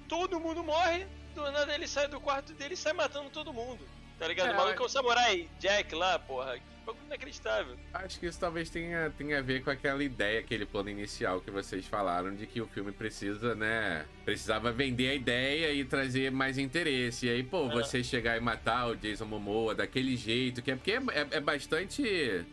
todo 0.07 0.39
mundo 0.39 0.63
morre, 0.63 1.07
do 1.33 1.51
nada 1.51 1.73
ele 1.73 1.87
sai 1.87 2.07
do 2.07 2.19
quarto 2.19 2.53
dele 2.53 2.75
e 2.75 2.77
sai 2.77 2.93
matando 2.93 3.31
todo 3.31 3.51
mundo. 3.51 3.83
Tá 4.17 4.27
ligado? 4.27 4.49
É, 4.49 4.53
o 4.53 4.55
maluco 4.55 4.81
é 4.81 4.85
o 4.85 4.89
samurai 4.89 5.49
Jack 5.59 5.93
lá, 5.93 6.17
porra 6.19 6.59
bagulho 6.87 7.05
inacreditável. 7.05 7.75
Acho 7.93 8.19
que 8.19 8.25
isso 8.25 8.39
talvez 8.39 8.69
tenha, 8.69 9.11
tenha 9.17 9.39
a 9.39 9.41
ver 9.41 9.63
com 9.63 9.69
aquela 9.69 10.03
ideia, 10.03 10.39
aquele 10.39 10.65
plano 10.65 10.89
inicial 10.89 11.41
que 11.41 11.51
vocês 11.51 11.85
falaram 11.85 12.33
de 12.33 12.47
que 12.47 12.61
o 12.61 12.67
filme 12.67 12.91
precisa, 12.91 13.53
né? 13.53 14.05
Precisava 14.23 14.71
vender 14.71 15.09
a 15.09 15.15
ideia 15.15 15.73
e 15.73 15.83
trazer 15.83 16.31
mais 16.31 16.57
interesse. 16.57 17.27
E 17.27 17.29
aí, 17.29 17.43
pô, 17.43 17.67
é. 17.67 17.73
você 17.73 18.03
chegar 18.03 18.37
e 18.37 18.39
matar 18.39 18.87
o 18.87 18.95
Jason 18.95 19.25
Momoa 19.25 19.75
daquele 19.75 20.15
jeito, 20.15 20.61
que 20.61 20.71
é 20.71 20.75
porque 20.75 20.91
é, 20.91 20.95
é, 20.95 21.27
é 21.31 21.39
bastante. 21.39 22.01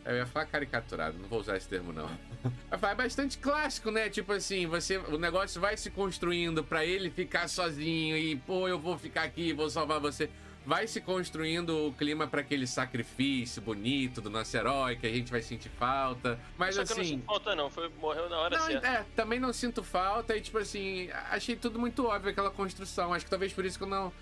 Eu 0.04 0.16
ia 0.16 0.26
falar 0.26 0.46
caricaturado, 0.46 1.18
não 1.18 1.28
vou 1.28 1.40
usar 1.40 1.56
esse 1.56 1.68
termo, 1.68 1.92
não. 1.92 2.10
É 2.70 2.94
bastante 2.94 3.38
clássico, 3.38 3.90
né? 3.90 4.10
Tipo 4.10 4.32
assim, 4.32 4.66
você, 4.66 4.98
o 4.98 5.16
negócio 5.16 5.58
vai 5.58 5.76
se 5.76 5.90
construindo 5.90 6.62
para 6.62 6.84
ele 6.84 7.08
ficar 7.08 7.48
sozinho 7.48 8.16
e, 8.18 8.36
pô, 8.36 8.68
eu 8.68 8.78
vou 8.78 8.98
ficar 8.98 9.22
aqui, 9.22 9.54
vou 9.54 9.70
salvar 9.70 9.98
você 9.98 10.28
vai 10.64 10.86
se 10.86 11.00
construindo 11.00 11.88
o 11.88 11.92
clima 11.92 12.26
para 12.26 12.40
aquele 12.40 12.66
sacrifício 12.66 13.60
bonito 13.60 14.20
do 14.20 14.30
nosso 14.30 14.56
herói, 14.56 14.96
que 14.96 15.06
a 15.06 15.10
gente 15.10 15.30
vai 15.30 15.42
sentir 15.42 15.68
falta. 15.68 16.38
Mas 16.56 16.74
Só 16.74 16.82
assim. 16.82 16.86
Que 16.86 16.92
eu 16.92 16.96
não 16.96 17.02
assim, 17.02 17.14
sinto 17.14 17.26
falta, 17.26 17.54
não. 17.54 17.70
Foi, 17.70 17.88
morreu 18.00 18.28
na 18.28 18.38
hora 18.38 18.58
não, 18.58 18.66
certa. 18.66 18.86
É, 18.86 19.04
também 19.14 19.38
não 19.38 19.52
sinto 19.52 19.82
falta. 19.82 20.36
E, 20.36 20.40
tipo 20.40 20.58
assim, 20.58 21.10
achei 21.30 21.56
tudo 21.56 21.78
muito 21.78 22.06
óbvio 22.06 22.30
aquela 22.30 22.50
construção. 22.50 23.12
Acho 23.12 23.24
que 23.24 23.30
talvez 23.30 23.52
por 23.52 23.64
isso 23.64 23.78
que 23.78 23.84
eu 23.84 23.88
não. 23.88 24.12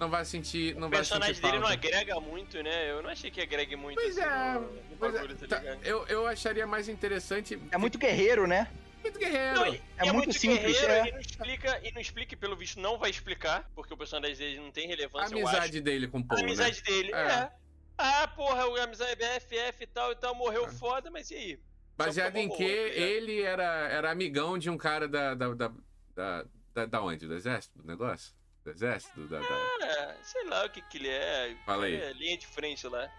Não 0.00 0.10
vai 0.10 0.24
sentir. 0.24 0.74
Não 0.74 0.88
o 0.88 0.90
personagem 0.90 1.40
dele 1.40 1.60
não 1.60 1.68
agrega 1.68 2.18
muito, 2.18 2.60
né? 2.60 2.90
Eu 2.90 3.02
não 3.02 3.10
achei 3.10 3.30
que 3.30 3.40
agregue 3.40 3.76
muito. 3.76 3.94
Pois 3.94 4.18
assim, 4.18 4.28
é. 4.28 4.54
No, 4.54 4.60
no 4.60 4.96
pois 4.98 5.14
é. 5.14 5.18
bagulho, 5.18 5.38
é. 5.40 5.46
Tá 5.46 5.62
eu, 5.84 6.04
eu 6.08 6.26
acharia 6.26 6.66
mais 6.66 6.88
interessante. 6.88 7.56
É 7.70 7.78
muito 7.78 7.98
guerreiro, 7.98 8.46
né? 8.48 8.66
Muito 9.02 9.18
guerreiro. 9.18 9.54
Não, 9.54 9.64
é, 9.66 9.80
é, 9.98 10.12
muito, 10.12 10.32
simples, 10.32 10.82
é. 10.82 11.08
E 11.08 11.12
não, 11.12 11.20
explica, 11.20 11.80
e 11.82 11.92
não 11.92 12.00
explica, 12.00 12.36
pelo 12.36 12.56
visto, 12.56 12.80
não 12.80 12.98
vai 12.98 13.10
explicar, 13.10 13.68
porque 13.74 13.92
o 13.92 13.96
personagem 13.96 14.36
dele 14.36 14.60
não 14.60 14.70
tem 14.70 14.86
relevância. 14.86 15.36
A 15.36 15.40
amizade 15.40 15.80
dele 15.80 16.08
com 16.08 16.20
o 16.20 16.24
Paul, 16.24 16.40
A 16.40 16.42
amizade 16.42 16.78
né? 16.78 16.82
dele, 16.86 17.12
é. 17.12 17.18
é. 17.18 17.52
Ah, 17.98 18.26
porra, 18.28 18.66
o 18.66 18.76
amizade 18.80 19.16
BFF 19.16 19.82
e 19.82 19.86
tal 19.86 20.12
e 20.12 20.16
tal, 20.16 20.34
morreu 20.34 20.66
é. 20.66 20.70
foda, 20.70 21.10
mas 21.10 21.30
e 21.30 21.34
aí? 21.34 21.60
Baseado 21.96 22.36
em 22.36 22.48
que 22.48 22.64
ele 22.64 23.42
era, 23.42 23.88
era 23.88 24.10
amigão 24.10 24.58
de 24.58 24.70
um 24.70 24.78
cara 24.78 25.06
da. 25.06 25.34
da, 25.34 25.54
da, 25.54 25.72
da, 26.14 26.44
da, 26.74 26.86
da 26.86 27.02
onde? 27.02 27.26
Do 27.26 27.34
exército? 27.34 27.78
Do 27.78 27.86
negócio? 27.86 28.32
Do 28.64 28.70
exército? 28.70 29.26
Da, 29.28 29.40
da... 29.40 30.16
sei 30.22 30.44
lá 30.44 30.64
o 30.64 30.70
que 30.70 30.80
que 30.82 30.98
ele 30.98 31.08
é. 31.08 31.54
Fala 31.66 31.84
aí. 31.84 31.96
É, 31.96 32.12
linha 32.14 32.38
de 32.38 32.46
frente 32.46 32.86
lá. 32.88 33.10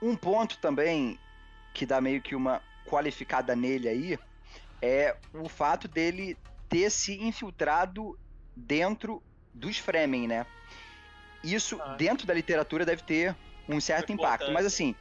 Um 0.00 0.16
ponto 0.16 0.58
também 0.58 1.18
que 1.74 1.84
dá 1.84 2.00
meio 2.00 2.22
que 2.22 2.34
uma 2.34 2.62
qualificada 2.86 3.54
nele 3.54 3.88
aí 3.88 4.18
é 4.80 5.16
o 5.32 5.48
fato 5.48 5.88
dele 5.88 6.36
ter 6.68 6.90
se 6.90 7.14
infiltrado 7.22 8.18
dentro 8.54 9.22
dos 9.54 9.78
Fremen, 9.78 10.28
né? 10.28 10.46
Isso, 11.42 11.80
ah. 11.80 11.94
dentro 11.94 12.26
da 12.26 12.34
literatura, 12.34 12.84
deve 12.84 13.02
ter 13.02 13.36
um 13.68 13.80
certo 13.80 14.12
impacto. 14.12 14.50
Mas 14.52 14.66
assim, 14.66 14.94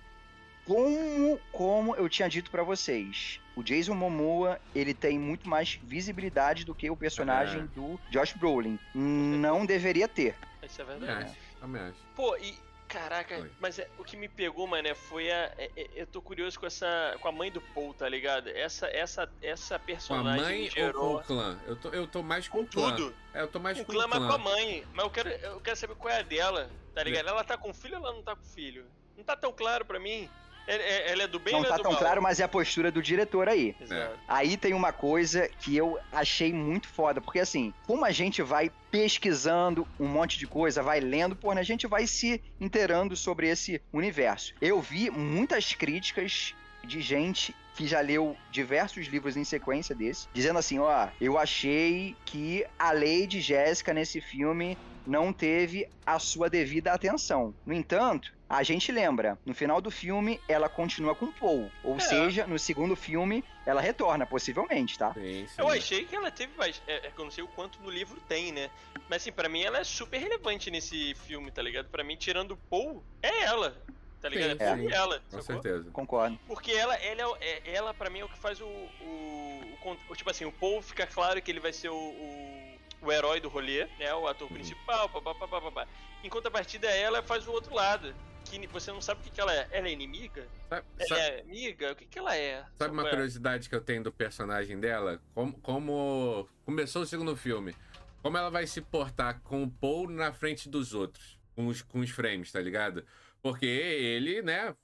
como, 0.65 1.39
como 1.51 1.95
eu 1.95 2.09
tinha 2.09 2.29
dito 2.29 2.51
para 2.51 2.63
vocês, 2.63 3.39
o 3.55 3.63
Jason 3.63 3.95
Momoa, 3.95 4.59
ele 4.75 4.93
tem 4.93 5.17
muito 5.17 5.49
mais 5.49 5.79
visibilidade 5.83 6.65
do 6.65 6.75
que 6.75 6.89
o 6.89 6.95
personagem 6.95 7.61
é. 7.61 7.67
do 7.67 7.99
Josh 8.09 8.33
Brolin. 8.33 8.77
Não 8.93 9.65
deveria 9.65 10.07
ter. 10.07 10.35
Isso 10.61 10.81
é 10.81 10.85
verdade. 10.85 11.31
É. 11.31 11.91
Pô, 12.15 12.35
e 12.37 12.55
Caraca, 12.87 13.37
Oi. 13.37 13.51
mas 13.59 13.79
é, 13.79 13.89
o 13.97 14.03
que 14.03 14.15
me 14.15 14.29
pegou, 14.29 14.65
mano, 14.65 14.95
foi 14.95 15.29
a. 15.29 15.51
É, 15.57 15.69
é, 15.75 15.87
eu 15.95 16.07
tô 16.07 16.21
curioso 16.21 16.57
com 16.57 16.65
essa. 16.65 17.17
com 17.19 17.27
a 17.27 17.31
mãe 17.31 17.51
do 17.51 17.59
Paul, 17.59 17.93
tá 17.93 18.07
ligado? 18.07 18.47
Essa, 18.49 18.87
essa, 18.87 19.29
essa 19.41 19.77
personagem. 19.77 20.39
Com 20.39 20.45
a 20.45 20.49
mãe 20.49 20.69
gerou... 20.69 21.03
ou 21.03 21.15
com 21.15 21.21
o 21.21 21.25
clã? 21.25 21.59
Eu 21.67 21.75
tô, 21.75 21.89
eu 21.89 22.07
tô 22.07 22.23
mais 22.23 22.47
com, 22.47 22.59
com 22.59 22.63
o 22.63 22.67
clã. 22.67 22.95
tudo. 22.95 23.15
É, 23.33 23.41
eu 23.41 23.47
tô 23.49 23.59
mais 23.59 23.77
com, 23.77 23.83
com 23.83 23.91
o 23.91 23.95
clã. 23.95 24.07
mas 24.07 24.19
com 24.19 24.33
a 24.33 24.37
mãe. 24.37 24.85
Mas 24.93 25.05
eu 25.05 25.11
quero, 25.11 25.29
eu 25.29 25.59
quero 25.59 25.75
saber 25.75 25.95
qual 25.95 26.13
é 26.13 26.19
a 26.19 26.23
dela, 26.23 26.69
tá 26.93 27.03
ligado? 27.03 27.27
Ela 27.27 27.43
tá 27.43 27.57
com 27.57 27.73
filho 27.73 27.99
ou 27.99 28.05
ela 28.05 28.15
não 28.15 28.23
tá 28.23 28.35
com 28.35 28.45
filho? 28.45 28.85
Não 29.17 29.23
tá 29.23 29.35
tão 29.35 29.51
claro 29.51 29.83
pra 29.83 29.99
mim. 29.99 30.29
Ela 30.67 31.23
é 31.23 31.27
do 31.27 31.39
bem 31.39 31.53
Não 31.53 31.63
tá 31.63 31.75
é 31.75 31.79
tão 31.79 31.91
mal? 31.91 31.99
claro, 31.99 32.21
mas 32.21 32.39
é 32.39 32.43
a 32.43 32.47
postura 32.47 32.91
do 32.91 33.01
diretor 33.01 33.47
aí. 33.47 33.75
Exato. 33.79 34.19
Aí 34.27 34.57
tem 34.57 34.73
uma 34.73 34.91
coisa 34.91 35.49
que 35.59 35.75
eu 35.75 35.97
achei 36.11 36.51
muito 36.51 36.87
foda, 36.87 37.21
porque 37.21 37.39
assim, 37.39 37.73
como 37.85 38.03
a 38.03 38.11
gente 38.11 38.41
vai 38.41 38.69
pesquisando 38.91 39.87
um 39.99 40.07
monte 40.07 40.37
de 40.37 40.45
coisa, 40.45 40.83
vai 40.83 40.99
lendo, 40.99 41.35
pô, 41.35 41.53
né, 41.53 41.61
a 41.61 41.63
gente 41.63 41.87
vai 41.87 42.05
se 42.05 42.41
inteirando 42.59 43.15
sobre 43.15 43.47
esse 43.47 43.81
universo. 43.93 44.53
Eu 44.61 44.81
vi 44.81 45.09
muitas 45.09 45.73
críticas 45.73 46.53
de 46.83 47.01
gente 47.01 47.55
que 47.75 47.87
já 47.87 48.01
leu 48.01 48.35
diversos 48.51 49.07
livros 49.07 49.37
em 49.37 49.43
sequência 49.43 49.93
desse, 49.93 50.27
dizendo 50.33 50.57
assim, 50.57 50.79
ó, 50.79 51.07
eu 51.21 51.37
achei 51.37 52.15
que 52.25 52.65
a 52.77 52.91
Lady 52.91 53.39
Jéssica 53.39 53.93
nesse 53.93 54.19
filme 54.19 54.77
não 55.05 55.31
teve 55.31 55.87
a 56.05 56.17
sua 56.19 56.49
devida 56.49 56.91
atenção. 56.91 57.53
No 57.65 57.73
entanto, 57.73 58.33
a 58.49 58.63
gente 58.63 58.91
lembra, 58.91 59.37
no 59.45 59.53
final 59.53 59.81
do 59.81 59.91
filme, 59.91 60.39
ela 60.47 60.69
continua 60.69 61.13
com 61.13 61.31
Paul. 61.31 61.69
Ou 61.83 61.97
é. 61.97 61.99
seja, 61.99 62.47
no 62.47 62.57
segundo 62.57 62.95
filme, 62.95 63.43
ela 63.65 63.81
retorna, 63.81 64.25
possivelmente, 64.25 64.97
tá? 64.97 65.13
Sim, 65.13 65.45
sim. 65.47 65.61
Eu 65.61 65.67
achei 65.67 66.05
que 66.05 66.15
ela 66.15 66.31
teve 66.31 66.55
mais. 66.57 66.81
É, 66.87 67.07
é, 67.07 67.11
eu 67.17 67.23
não 67.25 67.31
sei 67.31 67.43
o 67.43 67.47
quanto 67.47 67.81
no 67.81 67.89
livro 67.89 68.21
tem, 68.21 68.53
né? 68.53 68.69
Mas 69.09 69.21
assim, 69.21 69.31
pra 69.31 69.49
mim 69.49 69.63
ela 69.63 69.79
é 69.79 69.83
super 69.83 70.17
relevante 70.17 70.71
nesse 70.71 71.13
filme, 71.15 71.51
tá 71.51 71.61
ligado? 71.61 71.89
Pra 71.89 72.03
mim, 72.03 72.15
tirando 72.15 72.51
o 72.51 72.57
Paul, 72.57 73.03
é 73.21 73.43
ela. 73.43 73.75
Tá 74.21 74.29
ligado? 74.29 74.61
É 74.61 74.75
sim, 74.75 74.91
é 74.91 74.95
ela. 74.95 75.19
Com 75.19 75.41
sacou? 75.41 75.41
certeza. 75.41 75.91
Concordo. 75.91 76.39
Porque 76.47 76.71
ela, 76.71 76.95
ela, 76.95 77.37
é, 77.41 77.61
é, 77.65 77.75
ela, 77.75 77.93
pra 77.93 78.09
mim, 78.09 78.19
é 78.19 78.25
o 78.25 78.29
que 78.29 78.37
faz 78.37 78.61
o, 78.61 78.65
o, 78.65 79.61
o, 80.09 80.15
Tipo 80.15 80.31
assim, 80.31 80.45
o 80.45 80.51
Paul 80.51 80.81
fica 80.81 81.05
claro 81.05 81.41
que 81.41 81.51
ele 81.51 81.59
vai 81.59 81.73
ser 81.73 81.89
o, 81.89 81.95
o 81.95 82.67
o 83.01 83.11
herói 83.11 83.39
do 83.39 83.47
rolê, 83.47 83.85
né? 83.99 84.13
O 84.15 84.27
ator 84.27 84.47
uhum. 84.47 84.55
principal, 84.55 85.07
papapá, 85.09 85.47
papapá. 85.47 85.87
Enquanto 86.23 86.47
a 86.47 86.51
partida 86.51 86.87
ela 86.87 87.21
faz 87.21 87.47
o 87.47 87.51
outro 87.51 87.75
lado 87.75 88.13
que 88.49 88.67
você 88.67 88.91
não 88.91 89.01
sabe 89.01 89.21
o 89.21 89.23
que, 89.23 89.31
que 89.31 89.41
ela 89.41 89.53
é. 89.53 89.67
Ela 89.71 89.87
é 89.87 89.91
inimiga? 89.91 90.47
Sabe, 90.69 90.85
ela 90.97 91.07
sabe, 91.07 91.21
é 91.21 91.41
amiga? 91.41 91.91
O 91.91 91.95
que, 91.95 92.05
que 92.05 92.19
ela 92.19 92.35
é? 92.35 92.65
Sabe 92.75 92.93
uma 92.93 93.09
curiosidade 93.09 93.69
que 93.69 93.75
eu 93.75 93.81
tenho 93.81 94.03
do 94.03 94.11
personagem 94.11 94.79
dela? 94.79 95.21
Como, 95.33 95.53
como 95.59 96.49
começou 96.65 97.03
o 97.03 97.05
segundo 97.05 97.35
filme. 97.35 97.75
Como 98.21 98.37
ela 98.37 98.49
vai 98.49 98.67
se 98.67 98.81
portar 98.81 99.41
com 99.41 99.63
o 99.63 99.71
Paul 99.71 100.09
na 100.09 100.31
frente 100.33 100.69
dos 100.69 100.93
outros. 100.93 101.39
Com 101.55 101.67
os, 101.67 101.81
com 101.81 101.99
os 101.99 102.09
frames, 102.09 102.51
tá 102.51 102.59
ligado? 102.59 103.05
Porque 103.41 103.65
ele, 103.65 104.41
né, 104.41 104.75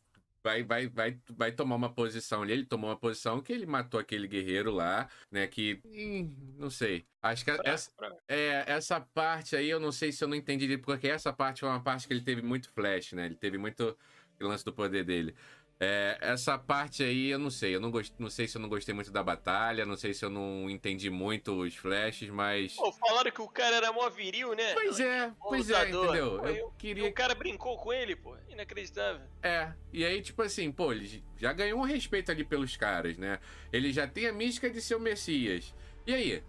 vai, 0.43 0.63
vai, 0.63 0.87
vai, 0.87 1.19
vai 1.29 1.51
tomar 1.51 1.75
uma 1.75 1.93
posição 1.93 2.41
ali. 2.41 2.53
Ele 2.53 2.65
tomou 2.65 2.89
uma 2.89 2.97
posição 2.97 3.41
que 3.41 3.53
ele 3.53 3.65
matou 3.65 3.99
aquele 3.99 4.27
guerreiro 4.27 4.71
lá, 4.71 5.09
né? 5.31 5.47
Que. 5.47 5.81
não 6.57 6.69
sei. 6.69 7.05
Acho 7.21 7.45
que 7.45 7.51
essa, 7.63 7.89
é, 8.27 8.65
essa 8.67 8.99
parte 8.99 9.55
aí 9.55 9.69
eu 9.69 9.79
não 9.79 9.91
sei 9.91 10.11
se 10.11 10.23
eu 10.23 10.27
não 10.27 10.35
entendi, 10.35 10.77
porque 10.77 11.07
essa 11.07 11.31
parte 11.31 11.61
foi 11.61 11.69
uma 11.69 11.81
parte 11.81 12.05
que 12.05 12.13
ele 12.13 12.21
teve 12.21 12.41
muito 12.41 12.69
flash, 12.69 13.13
né? 13.13 13.25
Ele 13.25 13.35
teve 13.35 13.57
muito 13.57 13.97
lance 14.41 14.65
do 14.65 14.73
poder 14.73 15.03
dele. 15.03 15.33
É, 15.85 16.17
essa 16.21 16.57
parte 16.57 17.03
aí 17.03 17.29
eu 17.29 17.37
não 17.37 17.49
sei, 17.49 17.75
eu 17.75 17.79
não, 17.81 17.91
gost... 17.91 18.13
não 18.17 18.29
sei 18.29 18.47
se 18.47 18.55
eu 18.55 18.61
não 18.61 18.69
gostei 18.69 18.95
muito 18.95 19.11
da 19.11 19.21
batalha, 19.21 19.85
não 19.85 19.97
sei 19.97 20.13
se 20.13 20.23
eu 20.23 20.29
não 20.29 20.69
entendi 20.69 21.09
muito 21.09 21.51
os 21.59 21.75
flashes, 21.75 22.29
mas. 22.29 22.75
Pô, 22.75 22.89
falaram 22.93 23.29
que 23.29 23.41
o 23.41 23.49
cara 23.49 23.75
era 23.75 23.91
mó 23.91 24.09
viril, 24.09 24.55
né? 24.55 24.73
Pois 24.73 24.97
é, 25.01 25.31
pois 25.41 25.69
é, 25.69 25.81
entendeu? 25.81 26.07
Pô, 26.07 26.15
eu, 26.15 26.55
eu 26.55 26.73
queria. 26.77 27.09
O 27.09 27.13
cara 27.13 27.35
brincou 27.35 27.77
com 27.77 27.91
ele, 27.91 28.15
pô, 28.15 28.33
inacreditável. 28.47 29.27
É, 29.41 29.73
e 29.91 30.05
aí, 30.05 30.21
tipo 30.21 30.41
assim, 30.41 30.71
pô, 30.71 30.93
ele 30.93 31.21
já 31.37 31.51
ganhou 31.51 31.79
um 31.79 31.83
respeito 31.83 32.31
ali 32.31 32.45
pelos 32.45 32.77
caras, 32.77 33.17
né? 33.17 33.39
Ele 33.73 33.91
já 33.91 34.07
tem 34.07 34.27
a 34.27 34.31
mística 34.31 34.69
de 34.69 34.81
ser 34.81 34.95
o 34.95 35.01
Messias. 35.01 35.75
E 36.07 36.13
aí? 36.13 36.43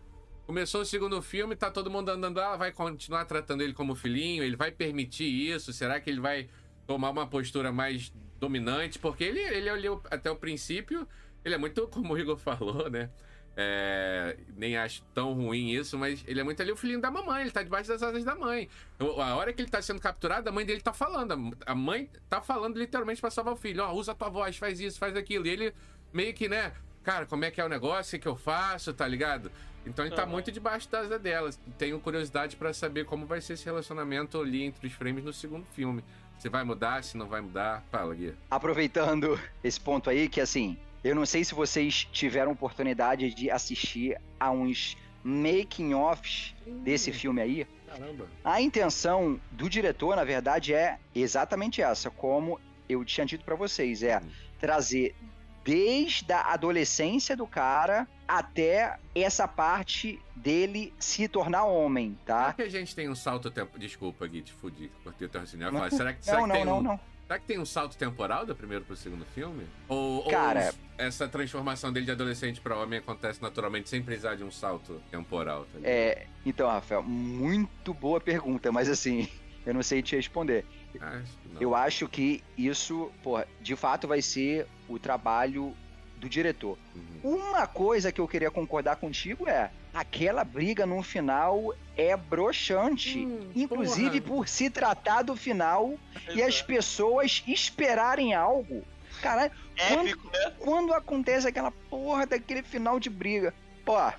Começou 0.47 0.83
o 0.83 0.85
segundo 0.85 1.21
filme, 1.23 1.57
tá 1.57 1.71
todo 1.71 1.91
mundo 1.91 2.11
andando 2.11 2.37
lá, 2.37 2.55
vai 2.55 2.71
continuar 2.71 3.25
tratando 3.25 3.63
ele 3.63 3.73
como 3.73 3.95
filhinho, 3.95 4.45
ele 4.45 4.57
vai 4.57 4.71
permitir 4.71 5.25
isso? 5.25 5.73
Será 5.73 5.99
que 5.99 6.11
ele 6.11 6.21
vai 6.21 6.51
tomar 6.87 7.11
uma 7.11 7.27
postura 7.27 7.73
mais 7.73 8.13
dominante, 8.45 8.99
porque 8.99 9.25
ele, 9.25 9.41
ele 9.41 9.71
olhou 9.71 10.03
até 10.11 10.31
o 10.31 10.37
princípio, 10.37 11.09
ele 11.45 11.55
é 11.55 11.59
muito, 11.59 11.87
como 11.89 12.15
o 12.15 12.19
Igor 12.19 12.37
falou, 12.37 12.91
né? 12.91 13.11
É, 13.57 14.37
nem 14.57 14.77
acho 14.77 15.05
tão 15.15 15.33
ruim 15.33 15.71
isso, 15.71 15.97
mas 15.97 16.25
ele 16.27 16.41
é 16.41 16.43
muito 16.43 16.61
ali 16.61 16.73
o 16.73 16.77
filhinho 16.77 17.01
da 17.01 17.09
mamãe, 17.09 17.43
ele 17.43 17.53
tá 17.53 17.63
debaixo 17.63 17.89
das 17.89 18.03
asas 18.03 18.25
da 18.25 18.35
mãe. 18.35 18.69
A 18.99 19.37
hora 19.37 19.53
que 19.53 19.63
ele 19.63 19.71
tá 19.71 19.81
sendo 19.81 20.01
capturado, 20.01 20.49
a 20.49 20.53
mãe 20.53 20.67
dele 20.67 20.81
tá 20.81 20.93
falando. 20.93 21.57
A 21.65 21.75
mãe 21.75 22.11
tá 22.29 22.41
falando 22.43 22.77
literalmente 22.77 23.21
pra 23.21 23.31
salvar 23.31 23.55
o 23.55 23.57
filho: 23.57 23.85
Ó, 23.85 23.93
oh, 23.93 23.97
usa 23.97 24.11
a 24.11 24.15
tua 24.15 24.29
voz, 24.29 24.57
faz 24.57 24.81
isso, 24.81 24.99
faz 24.99 25.15
aquilo. 25.15 25.47
E 25.47 25.51
ele 25.51 25.75
meio 26.13 26.35
que, 26.35 26.49
né, 26.49 26.73
cara, 27.05 27.27
como 27.27 27.45
é 27.45 27.51
que 27.53 27.61
é 27.61 27.65
o 27.65 27.69
negócio, 27.69 28.19
o 28.19 28.21
que 28.21 28.27
eu 28.27 28.35
faço, 28.35 28.93
tá 28.93 29.07
ligado? 29.07 29.53
Então 29.87 30.05
ele 30.05 30.15
tá 30.15 30.25
muito 30.25 30.51
debaixo 30.51 30.91
das 30.91 31.07
asas 31.07 31.21
dela. 31.21 31.51
Tenho 31.79 32.01
curiosidade 32.01 32.57
para 32.57 32.73
saber 32.73 33.05
como 33.05 33.27
vai 33.27 33.41
ser 33.41 33.53
esse 33.53 33.65
relacionamento 33.65 34.41
ali 34.41 34.63
entre 34.63 34.87
os 34.87 34.93
frames 34.93 35.23
no 35.23 35.33
segundo 35.33 35.67
filme. 35.67 36.03
Se 36.45 36.51
vai 36.51 36.63
mudar, 36.63 37.03
se 37.03 37.17
não 37.17 37.27
vai 37.27 37.41
mudar. 37.41 37.83
Fala, 37.91 38.15
Gui. 38.15 38.35
Aproveitando 38.51 39.41
esse 39.65 39.81
ponto 39.81 40.11
aí, 40.11 40.29
que 40.29 40.43
assim, 40.43 40.77
eu 41.03 41.15
não 41.15 41.25
sei 41.25 41.43
se 41.43 41.55
vocês 41.55 42.07
tiveram 42.13 42.53
oportunidade 42.53 43.33
de 43.33 43.51
assistir 43.51 44.21
a 44.39 44.51
uns 44.51 44.95
making-offs 45.25 46.55
desse 46.83 47.13
filme 47.13 47.41
aí. 47.41 47.67
Caramba. 47.87 48.29
A 48.45 48.61
intenção 48.61 49.41
do 49.53 49.71
diretor, 49.71 50.17
na 50.17 50.23
verdade, 50.23 50.75
é 50.75 50.99
exatamente 51.15 51.81
essa, 51.81 52.11
como 52.11 52.61
eu 52.91 53.03
tinha 53.07 53.25
dito 53.25 53.43
para 53.43 53.55
vocês, 53.55 54.03
é 54.03 54.19
hum. 54.19 54.29
trazer 54.61 55.17
desde 55.65 56.31
a 56.31 56.53
adolescência 56.53 57.35
do 57.35 57.47
cara 57.47 58.07
até 58.27 58.99
essa 59.15 59.47
parte 59.47 60.21
dele 60.35 60.93
se 60.99 61.29
tornar 61.29 61.65
homem, 61.65 62.19
tá? 62.25 62.41
Será 62.41 62.53
que 62.53 62.63
a 62.63 62.69
gente 62.69 62.95
tem 62.95 63.09
um 63.09 63.15
salto 63.15 63.51
tempo. 63.51 63.79
Desculpa, 63.79 64.27
Gui, 64.27 64.43
te 64.43 64.53
fudi, 64.53 64.91
cortei 65.03 65.27
o 65.27 65.31
teu 65.31 65.41
raciocínio. 65.41 65.73
Não, 65.73 65.91
será 65.91 66.13
que, 66.13 66.25
será 66.25 66.41
não, 66.41 66.47
que 66.47 66.53
tem 66.53 66.65
não, 66.65 66.79
um... 66.79 66.83
não. 66.83 67.01
Será 67.27 67.39
que 67.39 67.47
tem 67.47 67.59
um 67.59 67.65
salto 67.65 67.97
temporal 67.97 68.45
do 68.45 68.55
primeiro 68.55 68.85
pro 68.85 68.95
segundo 68.95 69.25
filme? 69.25 69.67
Ou, 69.89 70.29
Cara, 70.29 70.67
ou 70.67 71.07
essa 71.07 71.27
transformação 71.27 71.91
dele 71.91 72.05
de 72.05 72.13
adolescente 72.13 72.61
para 72.61 72.77
homem 72.77 72.99
acontece 72.99 73.41
naturalmente 73.41 73.89
sem 73.89 74.03
precisar 74.03 74.35
de 74.35 74.45
um 74.45 74.51
salto 74.51 75.01
temporal? 75.11 75.65
Tá 75.73 75.79
é, 75.83 76.27
então, 76.45 76.69
Rafael, 76.69 77.03
muito 77.03 77.95
boa 77.95 78.21
pergunta, 78.21 78.71
mas 78.71 78.91
assim, 78.91 79.27
eu 79.65 79.73
não 79.73 79.83
sei 79.83 80.03
te 80.03 80.17
responder. 80.17 80.67
Acho 81.01 81.45
eu 81.61 81.75
acho 81.75 82.09
que 82.09 82.43
isso, 82.57 83.11
porra, 83.23 83.47
de 83.61 83.75
fato 83.75 84.07
vai 84.07 84.21
ser 84.21 84.67
o 84.89 84.99
trabalho 84.99 85.75
do 86.17 86.29
diretor. 86.29 86.79
Uhum. 86.95 87.37
Uma 87.37 87.67
coisa 87.67 88.13
que 88.13 88.21
eu 88.21 88.29
queria 88.29 88.51
concordar 88.51 88.97
contigo 88.97 89.49
é 89.49 89.71
aquela 89.93 90.45
briga 90.45 90.87
no 90.87 91.03
final 91.03 91.75
é 91.97 92.17
broxante. 92.17 93.25
Hum, 93.25 93.51
inclusive 93.55 94.21
porra. 94.21 94.37
por 94.37 94.49
se 94.49 94.71
tratar 94.71 95.23
do 95.23 95.37
final 95.37 95.95
Exato. 96.17 96.39
e 96.39 96.43
as 96.43 96.63
pessoas 96.63 97.43
esperarem 97.47 98.35
algo. 98.35 98.85
Caralho, 99.21 99.53
Épico, 99.77 100.23
quando, 100.23 100.33
né? 100.33 100.53
quando 100.59 100.95
acontece 100.95 101.47
aquela 101.47 101.71
porra 101.71 102.27
daquele 102.27 102.63
final 102.63 102.99
de 102.99 103.09
briga, 103.09 103.55
pô. 103.85 103.97
O 103.97 104.13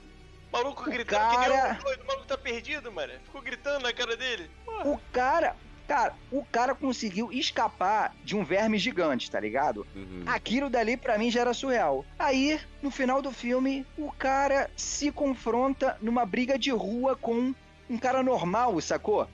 maluco 0.51 0.89
gritando 0.89 1.19
cara... 1.19 1.37
que 1.37 1.51
era 1.51 1.73
um 1.73 1.83
doido, 1.83 2.01
o 2.01 2.07
maluco 2.07 2.27
tá 2.27 2.37
perdido, 2.37 2.91
mano. 2.91 3.13
Ficou 3.25 3.41
gritando 3.41 3.83
na 3.83 3.91
cara 3.91 4.15
dele. 4.15 4.49
Porra. 4.63 4.87
O 4.87 4.97
cara, 5.11 5.55
Cara, 5.87 6.13
o 6.31 6.43
cara 6.43 6.73
conseguiu 6.73 7.31
escapar 7.31 8.15
de 8.23 8.35
um 8.35 8.43
verme 8.43 8.77
gigante, 8.77 9.29
tá 9.29 9.39
ligado? 9.39 9.85
Uhum. 9.95 10.23
Aquilo 10.25 10.69
dali 10.69 10.97
para 10.97 11.17
mim 11.17 11.29
já 11.29 11.41
era 11.41 11.53
surreal. 11.53 12.03
Aí, 12.17 12.59
no 12.81 12.89
final 12.89 13.21
do 13.21 13.31
filme, 13.31 13.85
o 13.97 14.11
cara 14.11 14.69
se 14.75 15.11
confronta 15.11 15.97
numa 16.01 16.25
briga 16.25 16.57
de 16.57 16.71
rua 16.71 17.15
com 17.15 17.53
um 17.89 17.97
cara 17.97 18.23
normal, 18.23 18.79
sacou? 18.81 19.27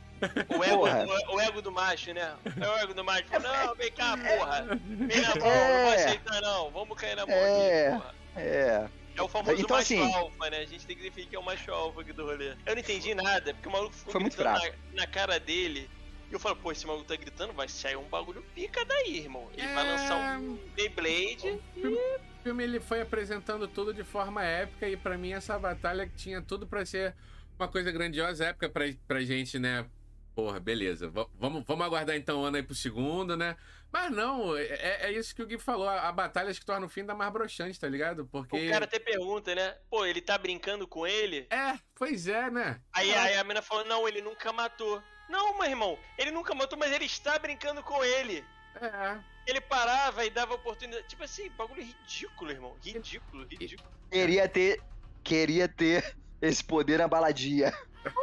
O 0.55 0.63
ego, 0.63 0.85
o, 0.85 1.35
o, 1.35 1.41
ego 1.41 1.61
do 1.61 1.71
macho, 1.71 2.13
né? 2.13 2.35
É 2.45 2.67
o 2.67 2.77
ego 2.77 2.93
do 2.93 3.03
macho. 3.03 3.25
Não, 3.31 3.75
vem 3.75 3.91
cá, 3.91 4.15
porra. 4.17 4.79
Vem 4.85 5.21
na 5.21 5.35
mão, 5.35 5.47
é... 5.47 5.73
não 5.73 5.89
vai 5.89 5.95
aceitar 5.95 6.41
não. 6.41 6.69
Vamos 6.69 6.97
cair 6.97 7.15
na 7.15 7.25
mão 7.25 7.35
é... 7.35 7.87
aqui, 7.87 7.97
porra. 7.97 8.15
É. 8.35 8.87
É 9.15 9.21
o 9.21 9.27
famoso 9.27 9.61
então, 9.61 9.75
macho 9.75 9.93
assim, 9.93 10.13
alfa, 10.13 10.49
né? 10.49 10.57
A 10.59 10.65
gente 10.65 10.85
tem 10.85 10.95
que 10.95 11.03
definir 11.03 11.27
que 11.27 11.35
é 11.35 11.39
o 11.39 11.43
macho 11.43 11.71
alfa 11.71 12.01
aqui 12.01 12.13
do 12.13 12.25
rolê. 12.25 12.51
Eu 12.65 12.75
não 12.75 12.81
entendi 12.81 13.15
nada, 13.15 13.53
porque 13.53 13.67
o 13.67 13.71
maluco 13.71 13.93
ficou 13.93 14.11
Foi 14.11 14.21
muito 14.21 14.35
fraco. 14.35 14.65
Na, 14.93 15.01
na 15.01 15.07
cara 15.07 15.39
dele 15.39 15.89
e 16.31 16.33
eu 16.33 16.39
falo, 16.39 16.55
pô, 16.55 16.71
esse 16.71 16.87
maluco 16.87 17.05
tá 17.05 17.15
gritando, 17.17 17.51
vai 17.51 17.67
sair 17.67 17.97
um 17.97 18.07
bagulho 18.07 18.41
pica 18.55 18.85
daí, 18.85 19.17
irmão. 19.17 19.49
Ele 19.53 19.67
é... 19.67 19.73
vai 19.73 19.85
lançar 19.85 20.39
um 20.39 20.55
Beyblade 20.73 21.59
e... 21.75 21.85
O 21.85 22.43
filme 22.43 22.63
ele 22.63 22.79
foi 22.79 23.01
apresentando 23.01 23.67
tudo 23.67 23.93
de 23.93 24.03
forma 24.03 24.41
épica 24.43 24.87
e 24.87 24.95
para 24.95 25.17
mim 25.17 25.33
essa 25.33 25.59
batalha 25.59 26.09
tinha 26.15 26.41
tudo 26.41 26.65
para 26.65 26.85
ser 26.85 27.13
uma 27.59 27.67
coisa 27.67 27.91
grandiosa, 27.91 28.45
épica 28.45 28.69
pra, 28.69 28.85
pra 29.05 29.21
gente, 29.21 29.59
né? 29.59 29.85
Porra, 30.33 30.59
beleza. 30.59 31.09
V 31.09 31.27
vamos, 31.35 31.63
vamos 31.65 31.85
aguardar 31.85 32.15
então 32.15 32.41
o 32.41 32.45
ano 32.45 32.55
aí 32.55 32.63
pro 32.63 32.73
segundo, 32.73 33.35
né? 33.35 33.57
Mas 33.91 34.09
não, 34.09 34.55
é, 34.55 34.63
é, 34.63 34.97
é 35.03 35.11
isso 35.11 35.35
que 35.35 35.43
o 35.43 35.45
Gui 35.45 35.59
falou. 35.59 35.87
A, 35.87 36.07
a 36.07 36.11
batalha 36.11 36.53
que 36.53 36.65
torna 36.65 36.85
o 36.85 36.89
fim 36.89 37.03
da 37.03 37.13
mais 37.13 37.31
broxante, 37.31 37.79
tá 37.79 37.89
ligado? 37.89 38.25
Porque. 38.25 38.67
O 38.67 38.69
cara 38.69 38.85
até 38.85 38.97
pergunta, 38.97 39.53
né? 39.53 39.75
Pô, 39.89 40.05
ele 40.05 40.21
tá 40.21 40.37
brincando 40.37 40.87
com 40.87 41.05
ele? 41.05 41.45
É, 41.49 41.77
pois 41.93 42.27
é, 42.27 42.49
né? 42.49 42.81
Aí, 42.93 43.13
aí 43.13 43.35
a 43.35 43.43
menina 43.43 43.61
falou: 43.61 43.83
não, 43.83 44.07
ele 44.07 44.21
nunca 44.21 44.53
matou. 44.53 45.03
Não, 45.31 45.57
meu 45.57 45.65
irmão, 45.65 45.97
ele 46.17 46.29
nunca 46.29 46.53
matou, 46.53 46.77
mas 46.77 46.91
ele 46.91 47.05
está 47.05 47.39
brincando 47.39 47.81
com 47.81 48.03
ele. 48.03 48.43
É. 48.75 49.17
Ele 49.47 49.61
parava 49.61 50.25
e 50.25 50.29
dava 50.29 50.55
oportunidade. 50.55 51.07
Tipo 51.07 51.23
assim, 51.23 51.49
bagulho 51.51 51.81
ridículo, 51.81 52.51
irmão. 52.51 52.75
Ridículo, 52.83 53.47
ridículo. 53.49 53.89
Queria 54.11 54.49
ter. 54.49 54.83
Queria 55.23 55.69
ter 55.69 56.17
esse 56.41 56.61
poder 56.61 56.99
na 56.99 57.07
baladinha. 57.07 57.71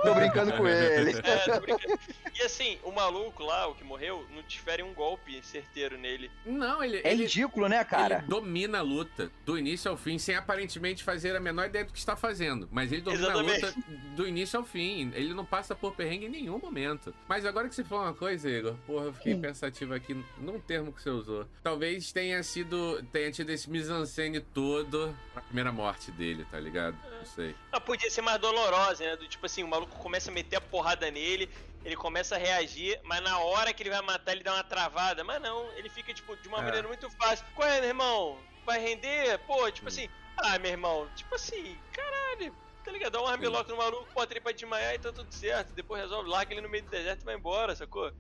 Tô 0.03 0.15
brincando 0.15 0.53
com 0.57 0.67
ele. 0.67 1.13
É, 1.29 1.37
tô 1.39 1.61
brincando. 1.61 1.99
E 2.39 2.43
assim, 2.43 2.79
o 2.85 2.91
maluco 2.93 3.43
lá, 3.45 3.67
o 3.69 3.75
que 3.75 3.85
morreu, 3.85 4.25
não 4.35 4.43
desfere 4.43 4.83
um 4.83 4.93
golpe 4.95 5.41
certeiro 5.45 5.99
nele. 5.99 6.31
Não, 6.47 6.83
ele. 6.83 6.99
É 7.05 7.13
ele, 7.13 7.25
ridículo, 7.25 7.69
né, 7.69 7.83
cara? 7.85 8.19
Ele 8.19 8.27
domina 8.29 8.79
a 8.79 8.83
luta 8.83 9.31
do 9.45 9.59
início 9.59 9.91
ao 9.91 9.97
fim, 9.97 10.19
sem 10.19 10.35
aparentemente 10.37 11.03
fazer 11.05 11.35
a 11.37 11.41
menor 11.41 11.67
ideia 11.67 11.85
do 11.85 11.93
que 11.93 11.99
está 11.99 12.17
fazendo. 12.17 12.69
Mas 12.71 12.93
ele 12.93 13.03
domina 13.03 13.25
Exatamente. 13.25 13.65
a 13.65 13.67
luta 13.69 13.79
do 14.17 14.27
início 14.29 14.59
ao 14.59 14.65
fim. 14.65 15.11
Ele 15.15 15.35
não 15.35 15.45
passa 15.45 15.75
por 15.75 15.95
perrengue 15.95 16.27
em 16.27 16.31
nenhum 16.31 16.59
momento. 16.59 17.15
Mas 17.29 17.45
agora 17.45 17.69
que 17.69 17.75
você 17.75 17.85
falou 17.85 18.05
uma 18.05 18.15
coisa, 18.15 18.49
Igor, 18.49 18.75
porra, 18.87 19.07
eu 19.07 19.13
fiquei 19.13 19.35
Hum. 19.35 19.41
pensativo 19.41 19.95
aqui 19.95 20.15
num 20.39 20.59
termo 20.61 20.93
que 20.93 21.03
você 21.03 21.11
usou. 21.11 21.47
Talvez 21.63 22.13
tenha 22.13 22.43
sido. 22.43 23.03
tenha 23.13 23.31
tido 23.31 23.51
esse 23.51 23.69
mise-en-scène 23.71 24.41
todo 24.41 25.15
primeira 25.49 25.73
morte 25.73 26.11
dele, 26.13 26.45
tá 26.51 26.61
ligado? 26.61 26.97
Não 27.19 27.25
sei. 27.25 27.55
Podia 27.85 28.11
ser 28.11 28.21
mais 28.23 28.39
dolorosa, 28.39 29.05
né? 29.05 29.17
Do 29.17 29.27
tipo 29.27 29.45
assim, 29.47 29.63
o 29.65 29.69
maluco 29.69 29.97
começa 29.99 30.31
a 30.31 30.35
meter 30.35 30.57
a 30.57 30.61
porrada 30.61 31.11
nele, 31.11 31.49
ele 31.85 31.97
começa 31.97 32.37
a 32.37 32.39
reagir, 32.39 33.01
mas 33.05 33.23
na 33.23 33.39
hora 33.39 33.73
que 33.73 33.83
ele 33.83 33.91
vai 33.91 34.03
matar, 34.03 34.33
ele 34.33 34.45
dá 34.45 34.55
uma 34.55 34.63
travada. 34.65 35.25
Mas 35.25 35.41
não, 35.41 35.71
ele 35.73 35.89
fica, 35.89 36.13
tipo, 36.13 36.37
de 36.37 36.49
uma 36.49 36.59
É. 36.59 36.63
maneira 36.63 36.87
muito 36.87 37.11
fácil. 37.11 37.45
Qual 37.55 37.67
é, 37.67 37.81
meu 37.81 37.89
irmão? 37.89 38.39
Vai 38.65 38.79
render? 38.79 39.39
Pô, 39.47 39.71
tipo 39.71 39.87
Hum. 39.87 39.89
assim, 39.89 40.09
ah, 40.37 40.59
meu 40.59 40.71
irmão, 40.71 41.09
tipo 41.17 41.35
assim, 41.35 41.77
caralho. 41.93 42.55
Tá 42.85 42.93
ligado? 42.93 43.13
Dá 43.13 43.23
um 43.23 43.27
armlock 43.27 43.69
no 43.71 43.77
maluco, 43.77 44.07
bota 44.15 44.33
ele 44.33 44.41
pra 44.41 44.53
desmaiar 44.53 44.95
e 44.95 44.99
tá 44.99 45.13
tudo 45.13 45.33
certo. 45.35 45.73
Depois 45.75 46.01
resolve, 46.03 46.29
larga 46.29 46.53
ele 46.55 46.61
no 46.63 46.69
meio 46.69 46.85
do 46.85 46.91
deserto 46.91 47.23
e 47.23 47.25
vai 47.25 47.35
embora, 47.35 47.75
sacou? 47.77 48.11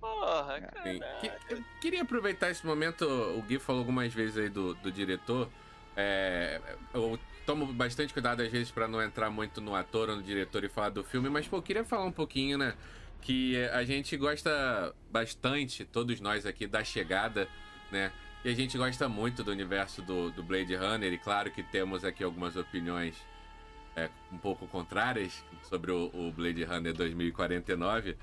Porra, 0.00 0.56
Sim. 0.84 0.98
cara. 0.98 1.38
Eu 1.50 1.64
queria 1.80 2.02
aproveitar 2.02 2.50
esse 2.50 2.64
momento, 2.64 3.02
o 3.06 3.42
Gui 3.42 3.58
falou 3.58 3.80
algumas 3.80 4.12
vezes 4.12 4.36
aí 4.38 4.48
do, 4.48 4.74
do 4.74 4.92
diretor. 4.92 5.50
É, 6.00 6.60
eu 6.94 7.18
tomo 7.44 7.66
bastante 7.72 8.12
cuidado 8.12 8.40
às 8.40 8.52
vezes 8.52 8.70
pra 8.70 8.86
não 8.86 9.02
entrar 9.02 9.30
muito 9.30 9.60
no 9.60 9.74
ator 9.74 10.08
ou 10.08 10.16
no 10.16 10.22
diretor 10.22 10.62
e 10.62 10.68
falar 10.68 10.90
do 10.90 11.02
filme, 11.02 11.28
mas 11.28 11.48
pô, 11.48 11.56
eu 11.56 11.62
queria 11.62 11.84
falar 11.84 12.04
um 12.04 12.12
pouquinho, 12.12 12.56
né? 12.56 12.74
Que 13.20 13.56
a 13.72 13.82
gente 13.82 14.16
gosta 14.16 14.94
bastante, 15.10 15.84
todos 15.84 16.20
nós 16.20 16.46
aqui, 16.46 16.68
da 16.68 16.84
chegada, 16.84 17.48
né? 17.90 18.12
E 18.44 18.48
a 18.48 18.54
gente 18.54 18.78
gosta 18.78 19.08
muito 19.08 19.42
do 19.42 19.50
universo 19.50 20.00
do, 20.00 20.30
do 20.30 20.40
Blade 20.40 20.76
Runner, 20.76 21.12
e 21.12 21.18
claro 21.18 21.50
que 21.50 21.64
temos 21.64 22.04
aqui 22.04 22.22
algumas 22.22 22.54
opiniões 22.54 23.16
é, 23.96 24.08
um 24.30 24.38
pouco 24.38 24.68
contrárias 24.68 25.44
sobre 25.64 25.90
o, 25.90 26.12
o 26.14 26.30
Blade 26.30 26.62
Runner 26.62 26.94
2049. 26.94 28.16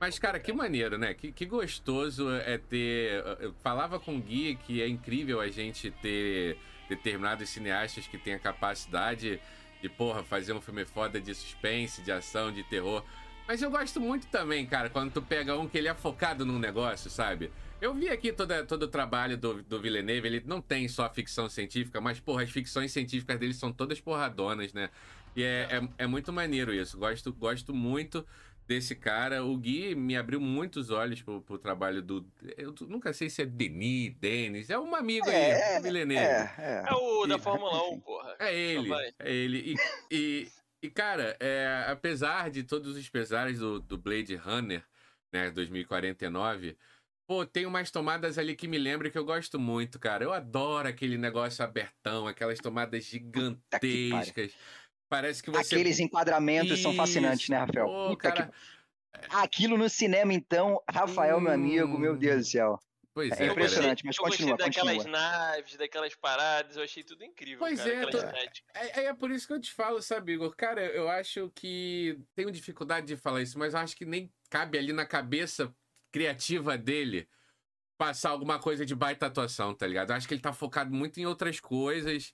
Mas, 0.00 0.18
cara, 0.18 0.40
que 0.40 0.52
maneiro, 0.52 0.98
né? 0.98 1.14
Que, 1.14 1.30
que 1.30 1.46
gostoso 1.46 2.28
é 2.28 2.58
ter. 2.58 3.22
Eu 3.38 3.54
falava 3.62 4.00
com 4.00 4.16
o 4.16 4.20
Gui 4.20 4.56
que 4.56 4.82
é 4.82 4.88
incrível 4.88 5.40
a 5.40 5.48
gente 5.48 5.92
ter 5.92 6.58
determinados 6.90 7.48
cineastas 7.48 8.06
que 8.08 8.18
têm 8.18 8.34
a 8.34 8.38
capacidade 8.38 9.40
de, 9.80 9.88
porra, 9.88 10.24
fazer 10.24 10.52
um 10.52 10.60
filme 10.60 10.84
foda 10.84 11.20
de 11.20 11.32
suspense, 11.34 12.02
de 12.02 12.10
ação, 12.10 12.52
de 12.52 12.64
terror. 12.64 13.04
Mas 13.46 13.62
eu 13.62 13.70
gosto 13.70 14.00
muito 14.00 14.26
também, 14.26 14.66
cara, 14.66 14.90
quando 14.90 15.12
tu 15.12 15.22
pega 15.22 15.56
um 15.56 15.68
que 15.68 15.78
ele 15.78 15.88
é 15.88 15.94
focado 15.94 16.44
num 16.44 16.58
negócio, 16.58 17.08
sabe? 17.08 17.50
Eu 17.80 17.94
vi 17.94 18.08
aqui 18.08 18.32
toda, 18.32 18.64
todo 18.66 18.82
o 18.82 18.88
trabalho 18.88 19.38
do, 19.38 19.62
do 19.62 19.80
Villeneuve, 19.80 20.26
ele 20.28 20.42
não 20.44 20.60
tem 20.60 20.86
só 20.86 21.08
ficção 21.08 21.48
científica, 21.48 22.00
mas, 22.00 22.20
porra, 22.20 22.42
as 22.42 22.50
ficções 22.50 22.92
científicas 22.92 23.38
dele 23.38 23.54
são 23.54 23.72
todas 23.72 24.00
porradonas, 24.00 24.72
né? 24.72 24.90
E 25.34 25.42
é, 25.42 25.68
é, 25.70 26.04
é 26.04 26.06
muito 26.06 26.32
maneiro 26.32 26.74
isso. 26.74 26.98
Gosto, 26.98 27.32
gosto 27.32 27.72
muito 27.72 28.26
desse 28.70 28.94
cara. 28.94 29.44
O 29.44 29.56
Gui 29.58 29.96
me 29.96 30.16
abriu 30.16 30.40
muitos 30.40 30.90
olhos 30.90 31.20
pro, 31.20 31.42
pro 31.42 31.58
trabalho 31.58 32.00
do. 32.00 32.24
Eu 32.56 32.72
nunca 32.88 33.12
sei 33.12 33.28
se 33.28 33.42
é 33.42 33.44
Denis, 33.46 34.14
Denis. 34.14 34.70
É 34.70 34.78
um 34.78 34.94
amigo 34.94 35.28
É, 35.28 35.74
aí, 35.74 35.80
o 35.80 35.82
Villeneuve. 35.82 36.24
É, 36.24 36.54
é. 36.56 36.84
É 36.88 36.92
o 36.94 37.26
da 37.26 37.34
E- 37.34 37.40
Fórmula 37.40 37.82
1, 37.82 37.88
enfim. 37.88 38.00
porra. 38.00 38.36
É 38.38 38.54
ele, 38.54 38.92
é 39.18 39.32
ele. 39.34 39.74
E, 40.10 40.14
e, 40.14 40.48
e, 40.84 40.88
cara, 40.90 41.36
é, 41.40 41.84
apesar 41.88 42.48
de 42.48 42.62
todos 42.62 42.96
os 42.96 43.08
pesares 43.08 43.58
do, 43.58 43.80
do 43.80 43.98
Blade 43.98 44.36
Runner, 44.36 44.84
né, 45.32 45.50
2049, 45.50 46.76
pô, 47.26 47.44
tem 47.44 47.66
umas 47.66 47.90
tomadas 47.90 48.38
ali 48.38 48.54
que 48.54 48.68
me 48.68 48.78
lembram 48.78 49.10
que 49.10 49.18
eu 49.18 49.24
gosto 49.24 49.58
muito, 49.58 49.98
cara. 49.98 50.22
Eu 50.22 50.32
adoro 50.32 50.86
aquele 50.86 51.18
negócio 51.18 51.64
abertão, 51.64 52.28
aquelas 52.28 52.60
tomadas 52.60 53.04
gigantescas. 53.04 54.52
Parece 55.10 55.42
que 55.42 55.50
você. 55.50 55.74
Aqueles 55.74 55.98
enquadramentos 55.98 56.80
são 56.80 56.94
fascinantes, 56.94 57.42
Isso. 57.42 57.50
né, 57.50 57.58
Rafael? 57.58 57.86
Pô, 57.86 58.10
Puta 58.10 58.32
cara, 58.32 58.46
que- 58.46 58.70
Aquilo 59.28 59.76
no 59.76 59.88
cinema, 59.90 60.32
então, 60.32 60.80
Rafael, 60.88 61.40
meu 61.40 61.52
amigo, 61.52 61.98
meu 61.98 62.16
Deus 62.16 62.46
do 62.46 62.50
céu. 62.50 62.80
Pois 63.12 63.38
É 63.40 63.46
é, 63.46 63.46
impressionante, 63.48 64.06
mas 64.06 64.16
eu 64.16 64.22
continua, 64.22 64.52
gostei 64.52 64.66
daquelas 64.68 64.96
continua. 64.98 65.18
naves, 65.20 65.76
daquelas 65.76 66.14
paradas, 66.14 66.76
eu 66.76 66.84
achei 66.84 67.02
tudo 67.02 67.24
incrível. 67.24 67.58
Pois 67.58 67.80
cara, 67.80 67.92
é, 67.92 68.06
tô- 68.06 68.18
estética. 68.18 68.70
É, 68.72 69.04
é 69.06 69.12
por 69.14 69.32
isso 69.32 69.48
que 69.48 69.52
eu 69.52 69.60
te 69.60 69.72
falo, 69.72 70.00
sabe, 70.00 70.34
Igor? 70.34 70.54
Cara, 70.54 70.80
eu 70.86 71.08
acho 71.08 71.50
que. 71.56 72.20
Tenho 72.36 72.52
dificuldade 72.52 73.08
de 73.08 73.16
falar 73.16 73.42
isso, 73.42 73.58
mas 73.58 73.74
eu 73.74 73.80
acho 73.80 73.96
que 73.96 74.04
nem 74.04 74.32
cabe 74.48 74.78
ali 74.78 74.92
na 74.92 75.04
cabeça 75.04 75.74
criativa 76.12 76.78
dele 76.78 77.28
passar 77.98 78.30
alguma 78.30 78.60
coisa 78.60 78.86
de 78.86 78.94
baita 78.94 79.26
atuação, 79.26 79.74
tá 79.74 79.88
ligado? 79.88 80.10
Eu 80.10 80.16
acho 80.16 80.28
que 80.28 80.32
ele 80.34 80.40
tá 80.40 80.52
focado 80.52 80.94
muito 80.94 81.18
em 81.18 81.26
outras 81.26 81.58
coisas 81.58 82.32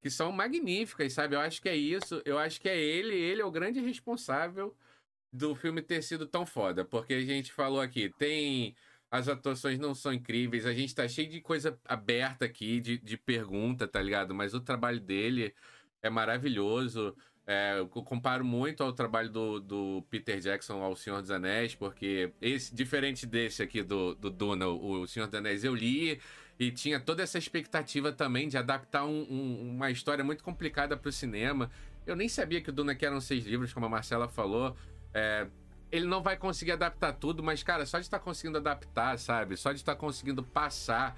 que 0.00 0.10
são 0.10 0.30
magníficas, 0.32 1.12
sabe? 1.12 1.34
Eu 1.34 1.40
acho 1.40 1.60
que 1.60 1.68
é 1.68 1.76
isso. 1.76 2.22
Eu 2.24 2.38
acho 2.38 2.60
que 2.60 2.68
é 2.68 2.78
ele, 2.78 3.14
ele 3.14 3.42
é 3.42 3.44
o 3.44 3.50
grande 3.50 3.80
responsável 3.80 4.74
do 5.32 5.54
filme 5.54 5.82
ter 5.82 6.02
sido 6.02 6.26
tão 6.26 6.46
foda. 6.46 6.84
Porque 6.84 7.14
a 7.14 7.20
gente 7.20 7.52
falou 7.52 7.80
aqui, 7.80 8.10
tem. 8.18 8.74
As 9.10 9.26
atuações 9.26 9.78
não 9.78 9.94
são 9.94 10.12
incríveis, 10.12 10.66
a 10.66 10.74
gente 10.74 10.94
tá 10.94 11.08
cheio 11.08 11.30
de 11.30 11.40
coisa 11.40 11.78
aberta 11.86 12.44
aqui, 12.44 12.78
de, 12.78 12.98
de 12.98 13.16
pergunta, 13.16 13.88
tá 13.88 14.02
ligado? 14.02 14.34
Mas 14.34 14.52
o 14.52 14.60
trabalho 14.60 15.00
dele 15.00 15.54
é 16.02 16.10
maravilhoso. 16.10 17.16
É, 17.46 17.78
eu 17.78 17.88
comparo 17.88 18.44
muito 18.44 18.82
ao 18.82 18.92
trabalho 18.92 19.30
do, 19.30 19.58
do 19.60 20.04
Peter 20.10 20.38
Jackson 20.38 20.82
ao 20.82 20.94
Senhor 20.94 21.22
dos 21.22 21.30
Anéis, 21.30 21.74
porque 21.74 22.30
esse, 22.42 22.74
diferente 22.74 23.24
desse 23.24 23.62
aqui 23.62 23.82
do, 23.82 24.14
do 24.14 24.28
Duna, 24.28 24.68
o, 24.68 25.00
o 25.00 25.08
Senhor 25.08 25.26
dos 25.26 25.38
Anéis, 25.38 25.64
eu 25.64 25.74
li 25.74 26.20
e 26.58 26.70
tinha 26.72 26.98
toda 26.98 27.22
essa 27.22 27.38
expectativa 27.38 28.10
também 28.12 28.48
de 28.48 28.56
adaptar 28.58 29.04
um- 29.04 29.26
um- 29.30 29.70
uma 29.76 29.90
história 29.90 30.24
muito 30.24 30.42
complicada 30.42 30.96
para 30.96 31.08
o 31.08 31.12
cinema. 31.12 31.70
Eu 32.06 32.16
nem 32.16 32.28
sabia 32.28 32.60
que 32.60 32.70
o 32.70 32.72
Duna 32.72 32.94
que 32.94 33.06
eram 33.06 33.20
seis 33.20 33.44
livros, 33.44 33.72
como 33.72 33.86
a 33.86 33.88
Marcela 33.88 34.28
falou. 34.28 34.76
É, 35.14 35.46
ele 35.92 36.06
não 36.06 36.22
vai 36.22 36.36
conseguir 36.36 36.72
adaptar 36.72 37.12
tudo, 37.12 37.42
mas, 37.42 37.62
cara, 37.62 37.86
só 37.86 37.98
de 37.98 38.04
estar 38.06 38.18
conseguindo 38.18 38.58
adaptar, 38.58 39.18
sabe? 39.18 39.56
Só 39.56 39.72
de 39.72 39.78
estar 39.78 39.94
conseguindo 39.94 40.42
passar 40.42 41.16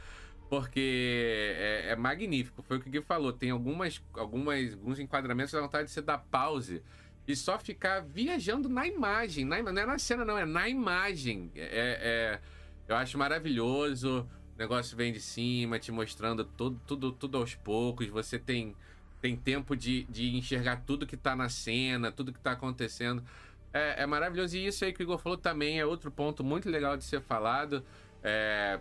porque 0.48 1.54
é, 1.58 1.92
é 1.92 1.96
magnífico. 1.96 2.62
Foi 2.62 2.76
o 2.76 2.80
que 2.80 2.88
o 2.88 2.92
Gui 2.92 3.00
falou. 3.02 3.32
Tem 3.32 3.50
algumas, 3.50 4.02
algumas, 4.14 4.72
alguns 4.74 4.98
enquadramentos 4.98 5.52
que 5.54 5.60
vontade 5.60 5.86
de 5.86 5.92
você 5.92 6.02
dar 6.02 6.18
pause 6.18 6.82
e 7.26 7.36
só 7.36 7.58
ficar 7.58 8.00
viajando 8.00 8.68
na 8.68 8.86
imagem. 8.86 9.44
Na, 9.44 9.62
não 9.62 9.80
é 9.82 9.86
na 9.86 9.98
cena, 9.98 10.24
não, 10.24 10.36
é 10.36 10.44
na 10.44 10.68
imagem. 10.68 11.50
É, 11.54 12.38
é- 12.38 12.40
eu 12.88 12.96
acho 12.96 13.16
maravilhoso. 13.16 14.28
Negócio 14.60 14.94
vem 14.94 15.10
de 15.10 15.20
cima, 15.20 15.78
te 15.78 15.90
mostrando 15.90 16.44
tudo, 16.44 16.78
tudo, 16.86 17.12
tudo 17.12 17.38
aos 17.38 17.54
poucos. 17.54 18.08
Você 18.08 18.38
tem, 18.38 18.76
tem 19.18 19.34
tempo 19.34 19.74
de, 19.74 20.04
de 20.04 20.36
enxergar 20.36 20.82
tudo 20.86 21.06
que 21.06 21.16
tá 21.16 21.34
na 21.34 21.48
cena, 21.48 22.12
tudo 22.12 22.30
que 22.30 22.38
tá 22.38 22.52
acontecendo. 22.52 23.24
É, 23.72 24.02
é 24.02 24.06
maravilhoso. 24.06 24.58
E 24.58 24.66
isso 24.66 24.84
aí 24.84 24.92
que 24.92 25.00
o 25.00 25.04
Igor 25.04 25.16
falou 25.16 25.38
também 25.38 25.80
é 25.80 25.86
outro 25.86 26.10
ponto 26.10 26.44
muito 26.44 26.68
legal 26.68 26.94
de 26.94 27.04
ser 27.04 27.22
falado. 27.22 27.82
É, 28.22 28.78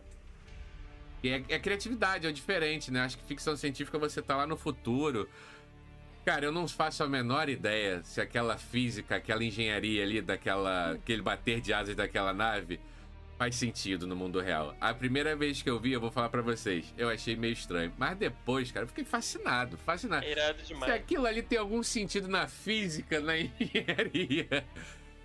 é, 1.24 1.44
é 1.48 1.60
criatividade, 1.60 2.28
é 2.28 2.32
diferente, 2.34 2.92
né? 2.92 3.00
Acho 3.00 3.18
que 3.18 3.24
ficção 3.24 3.56
científica 3.56 3.98
você 3.98 4.22
tá 4.22 4.36
lá 4.36 4.46
no 4.46 4.58
futuro. 4.58 5.30
Cara, 6.26 6.44
eu 6.44 6.52
não 6.52 6.68
faço 6.68 7.06
a 7.06 7.08
menor 7.08 7.48
ideia 7.48 8.02
se 8.04 8.20
aquela 8.20 8.58
física, 8.58 9.16
aquela 9.16 9.46
engenharia 9.46 10.04
ali, 10.04 10.22
daquela, 10.22 10.92
aquele 10.92 11.22
bater 11.22 11.62
de 11.62 11.72
asas 11.72 11.96
daquela 11.96 12.34
nave 12.34 12.82
faz 13.40 13.56
sentido 13.56 14.06
no 14.06 14.18
mundo 14.18 14.42
real. 14.42 14.76
A 14.82 14.94
primeira 14.94 15.34
vez 15.34 15.62
que 15.62 15.70
eu 15.70 15.80
vi, 15.80 15.94
eu 15.94 16.02
vou 16.02 16.12
falar 16.12 16.28
pra 16.28 16.42
vocês, 16.42 16.94
eu 16.98 17.08
achei 17.08 17.38
meio 17.38 17.54
estranho. 17.54 17.90
Mas 17.98 18.18
depois, 18.18 18.70
cara, 18.70 18.84
eu 18.84 18.88
fiquei 18.90 19.06
fascinado, 19.06 19.78
fascinado. 19.78 20.26
É 20.26 20.32
irado 20.32 20.60
Se 20.60 20.68
demais. 20.68 20.92
aquilo 20.94 21.26
ali 21.26 21.42
tem 21.42 21.58
algum 21.58 21.82
sentido 21.82 22.28
na 22.28 22.50
física, 22.50 23.22
na 23.22 23.38
engenharia 23.40 24.66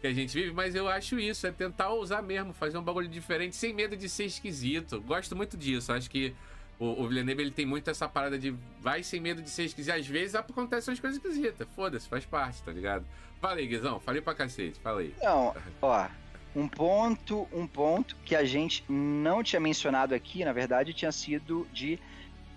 que 0.00 0.06
a 0.06 0.12
gente 0.12 0.32
vive, 0.32 0.52
mas 0.52 0.76
eu 0.76 0.86
acho 0.86 1.18
isso, 1.18 1.44
é 1.46 1.50
tentar 1.50 1.92
usar 1.92 2.22
mesmo, 2.22 2.52
fazer 2.52 2.78
um 2.78 2.82
bagulho 2.82 3.08
diferente, 3.08 3.56
sem 3.56 3.72
medo 3.72 3.96
de 3.96 4.08
ser 4.08 4.26
esquisito. 4.26 5.00
Gosto 5.00 5.34
muito 5.34 5.56
disso, 5.56 5.92
acho 5.92 6.08
que 6.08 6.32
o, 6.78 7.02
o 7.02 7.08
Villeneuve 7.08 7.42
ele 7.42 7.50
tem 7.50 7.66
muito 7.66 7.90
essa 7.90 8.08
parada 8.08 8.38
de 8.38 8.54
vai 8.80 9.02
sem 9.02 9.18
medo 9.18 9.42
de 9.42 9.50
ser 9.50 9.64
esquisito. 9.64 9.94
Às 9.94 10.06
vezes 10.06 10.36
acontecem 10.36 10.92
umas 10.92 11.00
coisas 11.00 11.16
esquisitas, 11.16 11.66
foda-se, 11.74 12.08
faz 12.08 12.24
parte, 12.24 12.62
tá 12.62 12.70
ligado? 12.70 13.04
Fala 13.40 13.56
aí, 13.56 13.66
Guizão, 13.66 13.98
falei 13.98 14.20
pra 14.22 14.34
cacete, 14.34 14.78
fala 14.78 15.00
aí. 15.00 15.12
Não, 15.20 15.52
ó, 15.82 16.06
um 16.55 16.68
ponto, 16.68 17.48
um 17.52 17.66
ponto 17.66 18.16
que 18.24 18.36
a 18.36 18.44
gente 18.44 18.84
não 18.88 19.42
tinha 19.42 19.61
mencionado 19.61 20.14
aqui, 20.14 20.44
na 20.44 20.52
verdade, 20.52 20.94
tinha 20.94 21.11
sido 21.11 21.66
de 21.72 21.98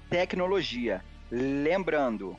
tecnologia. 0.10 1.04
Lembrando, 1.32 2.38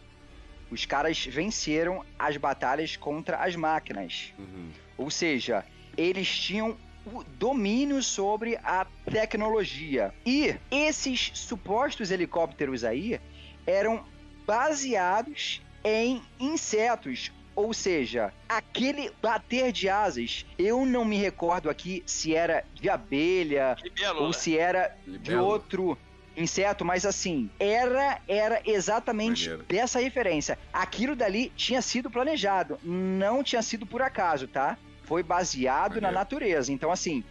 os 0.70 0.84
caras 0.84 1.26
venceram 1.26 2.04
as 2.18 2.36
batalhas 2.36 2.96
contra 2.96 3.38
as 3.38 3.56
máquinas. 3.56 4.32
Uhum. 4.38 4.70
Ou 4.96 5.10
seja, 5.10 5.64
eles 5.96 6.28
tinham 6.28 6.76
o 7.06 7.24
domínio 7.24 8.02
sobre 8.02 8.56
a 8.62 8.86
tecnologia. 9.10 10.14
E 10.24 10.54
esses 10.70 11.30
supostos 11.34 12.10
helicópteros 12.10 12.84
aí 12.84 13.20
eram 13.66 14.04
baseados 14.46 15.60
em 15.84 16.22
insetos. 16.38 17.32
Ou 17.58 17.74
seja, 17.74 18.32
aquele 18.48 19.10
bater 19.20 19.72
de 19.72 19.88
asas, 19.88 20.46
eu 20.56 20.86
não 20.86 21.04
me 21.04 21.16
recordo 21.16 21.68
aqui 21.68 22.04
se 22.06 22.32
era 22.32 22.64
de 22.72 22.88
abelha 22.88 23.76
Libelo, 23.82 24.20
ou 24.20 24.26
né? 24.28 24.32
se 24.32 24.56
era 24.56 24.96
Libelo. 25.04 25.24
de 25.24 25.34
outro 25.34 25.98
inseto, 26.36 26.84
mas 26.84 27.04
assim, 27.04 27.50
era 27.58 28.20
era 28.28 28.62
exatamente 28.64 29.48
Maneiro. 29.48 29.64
dessa 29.68 29.98
referência. 29.98 30.56
Aquilo 30.72 31.16
dali 31.16 31.52
tinha 31.56 31.82
sido 31.82 32.08
planejado, 32.08 32.78
não 32.84 33.42
tinha 33.42 33.60
sido 33.60 33.84
por 33.84 34.02
acaso, 34.02 34.46
tá? 34.46 34.78
Foi 35.02 35.24
baseado 35.24 35.94
Maneiro. 35.94 36.06
na 36.06 36.12
natureza. 36.12 36.72
Então, 36.72 36.92
assim, 36.92 37.24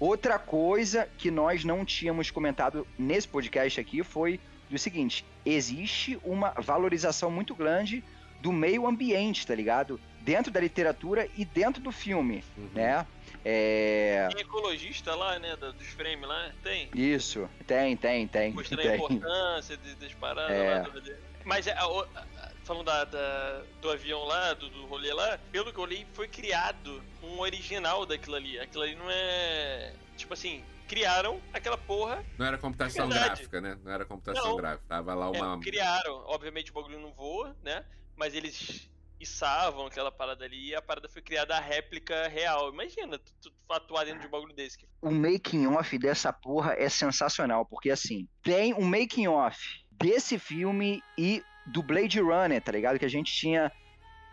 outra 0.00 0.38
coisa 0.38 1.06
que 1.18 1.30
nós 1.30 1.64
não 1.64 1.84
tínhamos 1.84 2.30
comentado 2.30 2.86
nesse 2.98 3.28
podcast 3.28 3.78
aqui 3.78 4.02
foi 4.02 4.40
do 4.70 4.78
seguinte: 4.78 5.22
existe 5.44 6.18
uma 6.24 6.50
valorização 6.52 7.30
muito 7.30 7.54
grande 7.54 8.02
do 8.44 8.52
meio 8.52 8.86
ambiente, 8.86 9.46
tá 9.46 9.54
ligado? 9.54 9.98
Dentro 10.20 10.52
da 10.52 10.60
literatura 10.60 11.26
e 11.34 11.46
dentro 11.46 11.82
do 11.82 11.90
filme, 11.90 12.44
uhum. 12.58 12.68
né? 12.74 13.06
É... 13.42 14.28
Tem 14.32 14.42
ecologista 14.42 15.14
lá, 15.14 15.38
né? 15.38 15.56
Dos 15.56 15.86
frames 15.88 16.28
lá, 16.28 16.52
tem? 16.62 16.90
Isso, 16.94 17.48
tem, 17.66 17.96
tem, 17.96 18.28
tem. 18.28 18.52
Mostrando 18.52 18.82
tem. 18.82 18.90
a 18.90 18.96
importância 18.96 19.78
das 19.98 20.12
paradas 20.12 20.56
é... 20.56 20.82
lá. 20.82 21.16
Mas 21.42 21.66
a, 21.68 21.72
a, 21.72 22.50
falando 22.64 22.84
da, 22.84 23.04
da, 23.04 23.62
do 23.80 23.90
avião 23.90 24.24
lá, 24.24 24.52
do, 24.52 24.68
do 24.68 24.84
rolê 24.86 25.12
lá, 25.14 25.38
pelo 25.50 25.72
que 25.72 25.78
eu 25.78 25.86
li, 25.86 26.06
foi 26.12 26.28
criado 26.28 27.02
um 27.22 27.40
original 27.40 28.04
daquilo 28.04 28.36
ali. 28.36 28.58
Aquilo 28.58 28.82
ali 28.82 28.94
não 28.94 29.10
é. 29.10 29.94
Tipo 30.18 30.34
assim, 30.34 30.62
criaram 30.86 31.40
aquela 31.50 31.78
porra. 31.78 32.22
Não 32.38 32.44
era 32.44 32.58
computação 32.58 33.08
gráfica, 33.08 33.60
né? 33.62 33.78
Não 33.82 33.90
era 33.90 34.04
computação 34.04 34.50
não, 34.50 34.56
gráfica. 34.56 34.84
Tava 34.86 35.14
lá 35.14 35.30
uma. 35.30 35.56
É, 35.56 35.60
criaram. 35.60 36.24
Obviamente 36.26 36.70
o 36.70 36.74
bagulho 36.74 37.00
não 37.00 37.12
voa, 37.12 37.56
né? 37.62 37.84
Mas 38.16 38.34
eles 38.34 38.88
içavam 39.20 39.86
aquela 39.86 40.12
parada 40.12 40.44
ali 40.44 40.68
e 40.68 40.74
a 40.74 40.82
parada 40.82 41.08
foi 41.08 41.22
criada 41.22 41.56
a 41.56 41.60
réplica 41.60 42.28
real. 42.28 42.72
Imagina, 42.72 43.18
tu, 43.18 43.32
tu 43.42 43.52
atuar 43.70 44.04
dentro 44.04 44.20
de 44.20 44.26
um 44.26 44.30
bagulho 44.30 44.54
desse. 44.54 44.78
O 45.00 45.10
making 45.10 45.66
off 45.66 45.98
dessa 45.98 46.32
porra 46.32 46.74
é 46.74 46.88
sensacional, 46.88 47.64
porque 47.64 47.90
assim, 47.90 48.28
tem 48.42 48.74
um 48.74 48.84
making 48.84 49.28
off 49.28 49.58
desse 49.90 50.38
filme 50.38 51.02
e 51.16 51.42
do 51.66 51.82
Blade 51.82 52.20
Runner, 52.20 52.60
tá 52.62 52.72
ligado? 52.72 52.98
Que 52.98 53.04
a 53.04 53.10
gente 53.10 53.32
tinha 53.32 53.72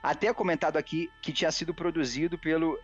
até 0.04 0.34
comentado 0.34 0.78
aqui 0.78 1.10
que 1.22 1.32
tinha 1.32 1.52
sido 1.52 1.74
produzido 1.74 2.38
pelo 2.38 2.78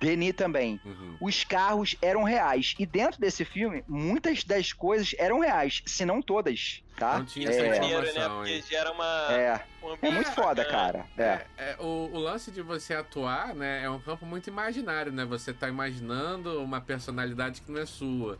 Denis 0.00 0.34
também. 0.34 0.80
Uhum. 0.84 1.16
Os 1.20 1.44
carros 1.44 1.96
eram 2.02 2.22
reais. 2.22 2.74
E 2.78 2.86
dentro 2.86 3.20
desse 3.20 3.44
filme, 3.44 3.82
muitas 3.88 4.44
das 4.44 4.72
coisas 4.72 5.14
eram 5.18 5.40
reais, 5.40 5.82
se 5.86 6.04
não 6.04 6.20
todas. 6.20 6.82
Tá? 6.98 7.18
Não 7.18 7.26
tinha 7.26 7.50
essa 7.50 7.60
é, 7.60 7.76
informação, 7.76 8.42
né? 8.42 8.50
Porque 8.52 8.62
gera 8.62 8.92
uma. 8.92 9.26
É, 9.30 9.60
um 9.82 9.96
é 10.00 10.10
muito 10.10 10.32
foda, 10.32 10.64
cara. 10.64 11.04
É. 11.16 11.22
é, 11.22 11.46
é 11.58 11.76
o, 11.78 12.10
o, 12.12 12.18
lance 12.18 12.50
de 12.50 12.62
você 12.62 12.94
atuar, 12.94 13.54
né, 13.54 13.84
é 13.84 13.90
um 13.90 13.98
campo 13.98 14.24
muito 14.24 14.48
imaginário, 14.48 15.12
né? 15.12 15.24
Você 15.26 15.52
tá 15.52 15.68
imaginando 15.68 16.62
uma 16.62 16.80
personalidade 16.80 17.60
que 17.60 17.70
não 17.70 17.80
é 17.80 17.84
sua. 17.84 18.38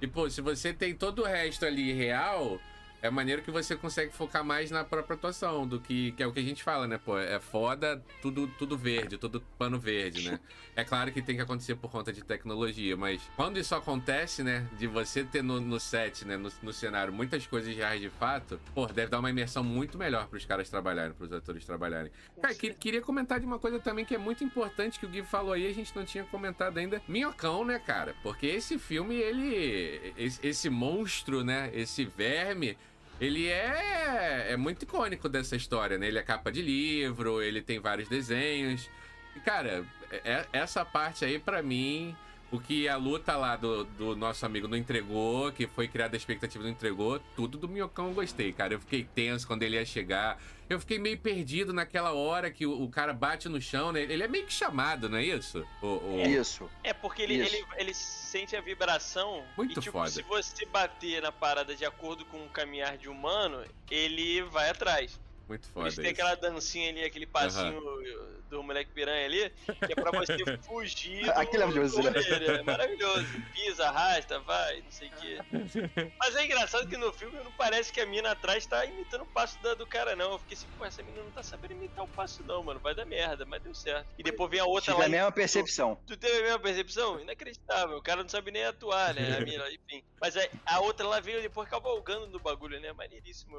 E, 0.00 0.06
pô, 0.06 0.30
se 0.30 0.40
você 0.40 0.72
tem 0.72 0.94
todo 0.94 1.22
o 1.22 1.24
resto 1.26 1.66
ali 1.66 1.92
real, 1.92 2.58
é 3.00 3.10
maneiro 3.10 3.42
que 3.42 3.50
você 3.50 3.76
consegue 3.76 4.12
focar 4.12 4.44
mais 4.44 4.70
na 4.70 4.84
própria 4.84 5.14
atuação, 5.14 5.66
do 5.66 5.80
que, 5.80 6.12
que 6.12 6.22
é 6.22 6.26
o 6.26 6.32
que 6.32 6.40
a 6.40 6.42
gente 6.42 6.62
fala, 6.62 6.86
né? 6.86 6.98
Pô, 6.98 7.18
é 7.18 7.38
foda 7.38 8.02
tudo, 8.20 8.48
tudo 8.58 8.76
verde, 8.76 9.16
tudo 9.16 9.40
pano 9.56 9.78
verde, 9.78 10.30
né? 10.30 10.40
É 10.74 10.84
claro 10.84 11.12
que 11.12 11.22
tem 11.22 11.36
que 11.36 11.42
acontecer 11.42 11.76
por 11.76 11.90
conta 11.90 12.12
de 12.12 12.22
tecnologia, 12.22 12.96
mas 12.96 13.20
quando 13.36 13.58
isso 13.58 13.74
acontece, 13.74 14.42
né? 14.42 14.66
De 14.76 14.86
você 14.86 15.24
ter 15.24 15.42
no, 15.42 15.60
no 15.60 15.78
set, 15.78 16.24
né? 16.24 16.36
No, 16.36 16.50
no, 16.62 16.72
cenário, 16.72 17.12
muitas 17.12 17.46
coisas 17.46 17.74
reais 17.74 18.00
de 18.00 18.10
fato, 18.10 18.60
pô, 18.74 18.86
deve 18.86 19.10
dar 19.10 19.20
uma 19.20 19.30
imersão 19.30 19.62
muito 19.62 19.96
melhor 19.96 20.26
pros 20.28 20.44
caras 20.44 20.68
trabalharem, 20.68 21.12
pros 21.12 21.32
atores 21.32 21.64
trabalharem. 21.64 22.10
Cara, 22.40 22.54
que, 22.54 22.74
queria 22.74 23.00
comentar 23.00 23.38
de 23.38 23.46
uma 23.46 23.58
coisa 23.58 23.78
também 23.78 24.04
que 24.04 24.14
é 24.14 24.18
muito 24.18 24.42
importante 24.42 24.98
que 24.98 25.06
o 25.06 25.08
Gui 25.08 25.22
falou 25.22 25.52
aí, 25.52 25.66
a 25.66 25.74
gente 25.74 25.94
não 25.94 26.04
tinha 26.04 26.24
comentado 26.24 26.78
ainda. 26.78 27.00
Minhocão, 27.06 27.64
né, 27.64 27.78
cara? 27.78 28.14
Porque 28.22 28.46
esse 28.46 28.78
filme, 28.78 29.14
ele. 29.16 30.14
Esse, 30.16 30.46
esse 30.46 30.70
monstro, 30.70 31.44
né? 31.44 31.70
Esse 31.72 32.04
verme 32.04 32.76
ele 33.20 33.48
é, 33.48 34.52
é 34.52 34.56
muito 34.56 34.82
icônico 34.82 35.28
dessa 35.28 35.56
história, 35.56 35.98
né? 35.98 36.06
Ele 36.06 36.18
é 36.18 36.22
capa 36.22 36.52
de 36.52 36.62
livro, 36.62 37.42
ele 37.42 37.60
tem 37.60 37.78
vários 37.80 38.08
desenhos. 38.08 38.88
E, 39.34 39.40
cara, 39.40 39.84
é, 40.10 40.46
essa 40.52 40.84
parte 40.84 41.24
aí, 41.24 41.38
para 41.38 41.62
mim, 41.62 42.16
o 42.50 42.58
que 42.58 42.88
a 42.88 42.96
luta 42.96 43.36
lá 43.36 43.56
do, 43.56 43.84
do 43.84 44.16
nosso 44.16 44.44
amigo 44.46 44.66
não 44.66 44.76
entregou, 44.76 45.52
que 45.52 45.66
foi 45.66 45.86
criada 45.86 46.16
a 46.16 46.18
expectativa 46.18 46.64
não 46.64 46.70
entregou, 46.70 47.20
tudo 47.36 47.58
do 47.58 47.68
Minhocão 47.68 48.08
eu 48.08 48.14
gostei, 48.14 48.52
cara. 48.52 48.74
Eu 48.74 48.80
fiquei 48.80 49.04
tenso 49.04 49.46
quando 49.46 49.62
ele 49.62 49.76
ia 49.76 49.84
chegar. 49.84 50.40
Eu 50.68 50.80
fiquei 50.80 50.98
meio 50.98 51.18
perdido 51.18 51.72
naquela 51.72 52.12
hora 52.12 52.50
que 52.50 52.66
o, 52.66 52.82
o 52.82 52.88
cara 52.88 53.12
bate 53.12 53.48
no 53.48 53.60
chão, 53.60 53.92
né? 53.92 54.02
Ele 54.02 54.22
é 54.22 54.28
meio 54.28 54.46
que 54.46 54.52
chamado, 54.52 55.08
não 55.08 55.18
é 55.18 55.24
isso? 55.24 55.66
O, 55.82 55.86
o... 55.86 56.20
É, 56.20 56.28
isso. 56.28 56.68
É 56.82 56.92
porque 56.92 57.22
ele, 57.22 57.34
Ele, 57.34 57.64
ele 57.76 57.94
sente 57.94 58.56
a 58.56 58.60
vibração. 58.60 59.44
Muito 59.56 59.78
e, 59.78 59.82
tipo, 59.82 59.92
foda. 59.92 60.10
Se 60.10 60.22
você 60.22 60.66
bater 60.66 61.22
na 61.22 61.32
parada 61.32 61.74
de 61.74 61.84
acordo 61.84 62.24
com 62.26 62.44
o 62.44 62.48
caminhar 62.48 62.96
de 62.96 63.08
humano, 63.08 63.64
ele 63.90 64.42
vai 64.42 64.70
atrás. 64.70 65.18
Muito 65.48 65.66
foda. 65.68 65.90
Tem 65.90 66.10
aquela 66.10 66.34
dancinha 66.34 66.90
ali, 66.90 67.04
aquele 67.04 67.26
passinho 67.26 67.78
uhum. 67.78 68.40
do 68.50 68.62
moleque 68.62 68.90
piranha 68.92 69.24
ali, 69.24 69.50
que 69.86 69.92
é 69.92 69.94
pra 69.94 70.10
você 70.10 70.36
fugir. 70.62 71.28
Aquilo 71.32 71.62
é 71.62 71.66
maravilhoso, 71.66 72.02
né? 72.02 72.10
É 72.58 72.62
maravilhoso. 72.62 73.26
Pisa, 73.54 73.86
arrasta, 73.88 74.40
vai, 74.40 74.82
não 74.82 74.90
sei 74.90 75.08
o 75.08 75.12
quê. 75.12 75.38
Mas 76.18 76.36
é 76.36 76.44
engraçado 76.44 76.86
que 76.86 76.98
no 76.98 77.10
filme 77.14 77.38
não 77.42 77.50
parece 77.52 77.90
que 77.90 78.00
a 78.00 78.04
mina 78.04 78.32
atrás 78.32 78.66
tá 78.66 78.84
imitando 78.84 79.22
o 79.22 79.26
passo 79.26 79.60
da, 79.62 79.72
do 79.72 79.86
cara, 79.86 80.14
não. 80.14 80.32
Eu 80.32 80.38
fiquei 80.40 80.56
assim, 80.56 80.66
pô, 80.76 80.84
essa 80.84 81.02
mina 81.02 81.22
não 81.22 81.30
tá 81.30 81.42
sabendo 81.42 81.72
imitar 81.72 82.04
o 82.04 82.08
passo, 82.08 82.42
não, 82.42 82.62
mano. 82.62 82.78
Vai 82.80 82.94
dar 82.94 83.06
merda, 83.06 83.46
mas 83.46 83.62
deu 83.62 83.74
certo. 83.74 84.06
E 84.18 84.22
depois 84.22 84.50
vem 84.50 84.60
a 84.60 84.66
outra 84.66 84.92
Tive 84.92 84.98
lá. 84.98 85.06
a 85.06 85.08
mesma 85.08 85.32
percepção. 85.32 85.96
Tu, 86.06 86.14
tu 86.14 86.16
teve 86.18 86.40
a 86.40 86.42
mesma 86.42 86.58
percepção? 86.58 87.18
Inacreditável. 87.20 87.96
O 87.96 88.02
cara 88.02 88.22
não 88.22 88.28
sabe 88.28 88.50
nem 88.50 88.64
atuar, 88.64 89.14
né? 89.14 89.38
A 89.38 89.40
mina, 89.40 89.64
enfim. 89.72 90.04
Mas 90.20 90.36
a, 90.36 90.46
a 90.66 90.80
outra 90.80 91.06
lá 91.06 91.20
veio 91.20 91.40
depois 91.40 91.68
cavalgando 91.68 92.26
no 92.26 92.38
bagulho, 92.38 92.78
né? 92.80 92.92
Maneiríssimo. 92.92 93.56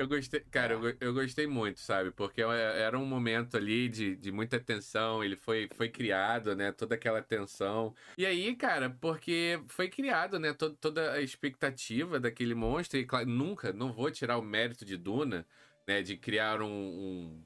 Eu 0.00 0.08
gostei, 0.08 0.40
cara, 0.50 0.72
eu, 0.72 0.96
eu, 0.98 1.12
gostei 1.12 1.46
muito, 1.46 1.78
sabe? 1.78 2.10
Porque 2.10 2.40
era 2.40 2.98
um 2.98 3.04
momento 3.04 3.58
ali 3.58 3.86
de, 3.86 4.16
de 4.16 4.32
muita 4.32 4.58
tensão, 4.58 5.22
ele 5.22 5.36
foi, 5.36 5.68
foi 5.74 5.90
criado, 5.90 6.56
né? 6.56 6.72
Toda 6.72 6.94
aquela 6.94 7.20
tensão. 7.20 7.94
E 8.16 8.24
aí, 8.24 8.56
cara, 8.56 8.88
porque 8.88 9.60
foi 9.68 9.90
criado, 9.90 10.38
né? 10.38 10.54
Todo, 10.54 10.74
toda 10.74 11.12
a 11.12 11.20
expectativa 11.20 12.18
daquele 12.18 12.54
monstro, 12.54 12.98
e 12.98 13.04
claro, 13.04 13.28
nunca, 13.28 13.74
não 13.74 13.92
vou 13.92 14.10
tirar 14.10 14.38
o 14.38 14.42
mérito 14.42 14.86
de 14.86 14.96
Duna, 14.96 15.46
né? 15.86 16.00
De 16.00 16.16
criar 16.16 16.62
um, 16.62 16.66
um 16.66 17.44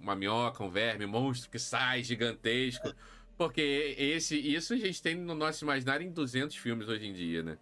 uma 0.00 0.16
minhoca, 0.16 0.64
um 0.64 0.70
verme, 0.70 1.04
um 1.04 1.08
monstro 1.08 1.50
que 1.50 1.58
sai 1.58 2.02
gigantesco. 2.02 2.94
Porque 3.36 3.94
esse, 3.98 4.38
isso 4.38 4.72
a 4.72 4.76
gente 4.78 5.02
tem 5.02 5.14
no 5.14 5.34
nosso 5.34 5.64
imaginário 5.64 6.06
em 6.06 6.10
200 6.10 6.56
filmes 6.56 6.88
hoje 6.88 7.06
em 7.06 7.12
dia, 7.12 7.42
né? 7.42 7.58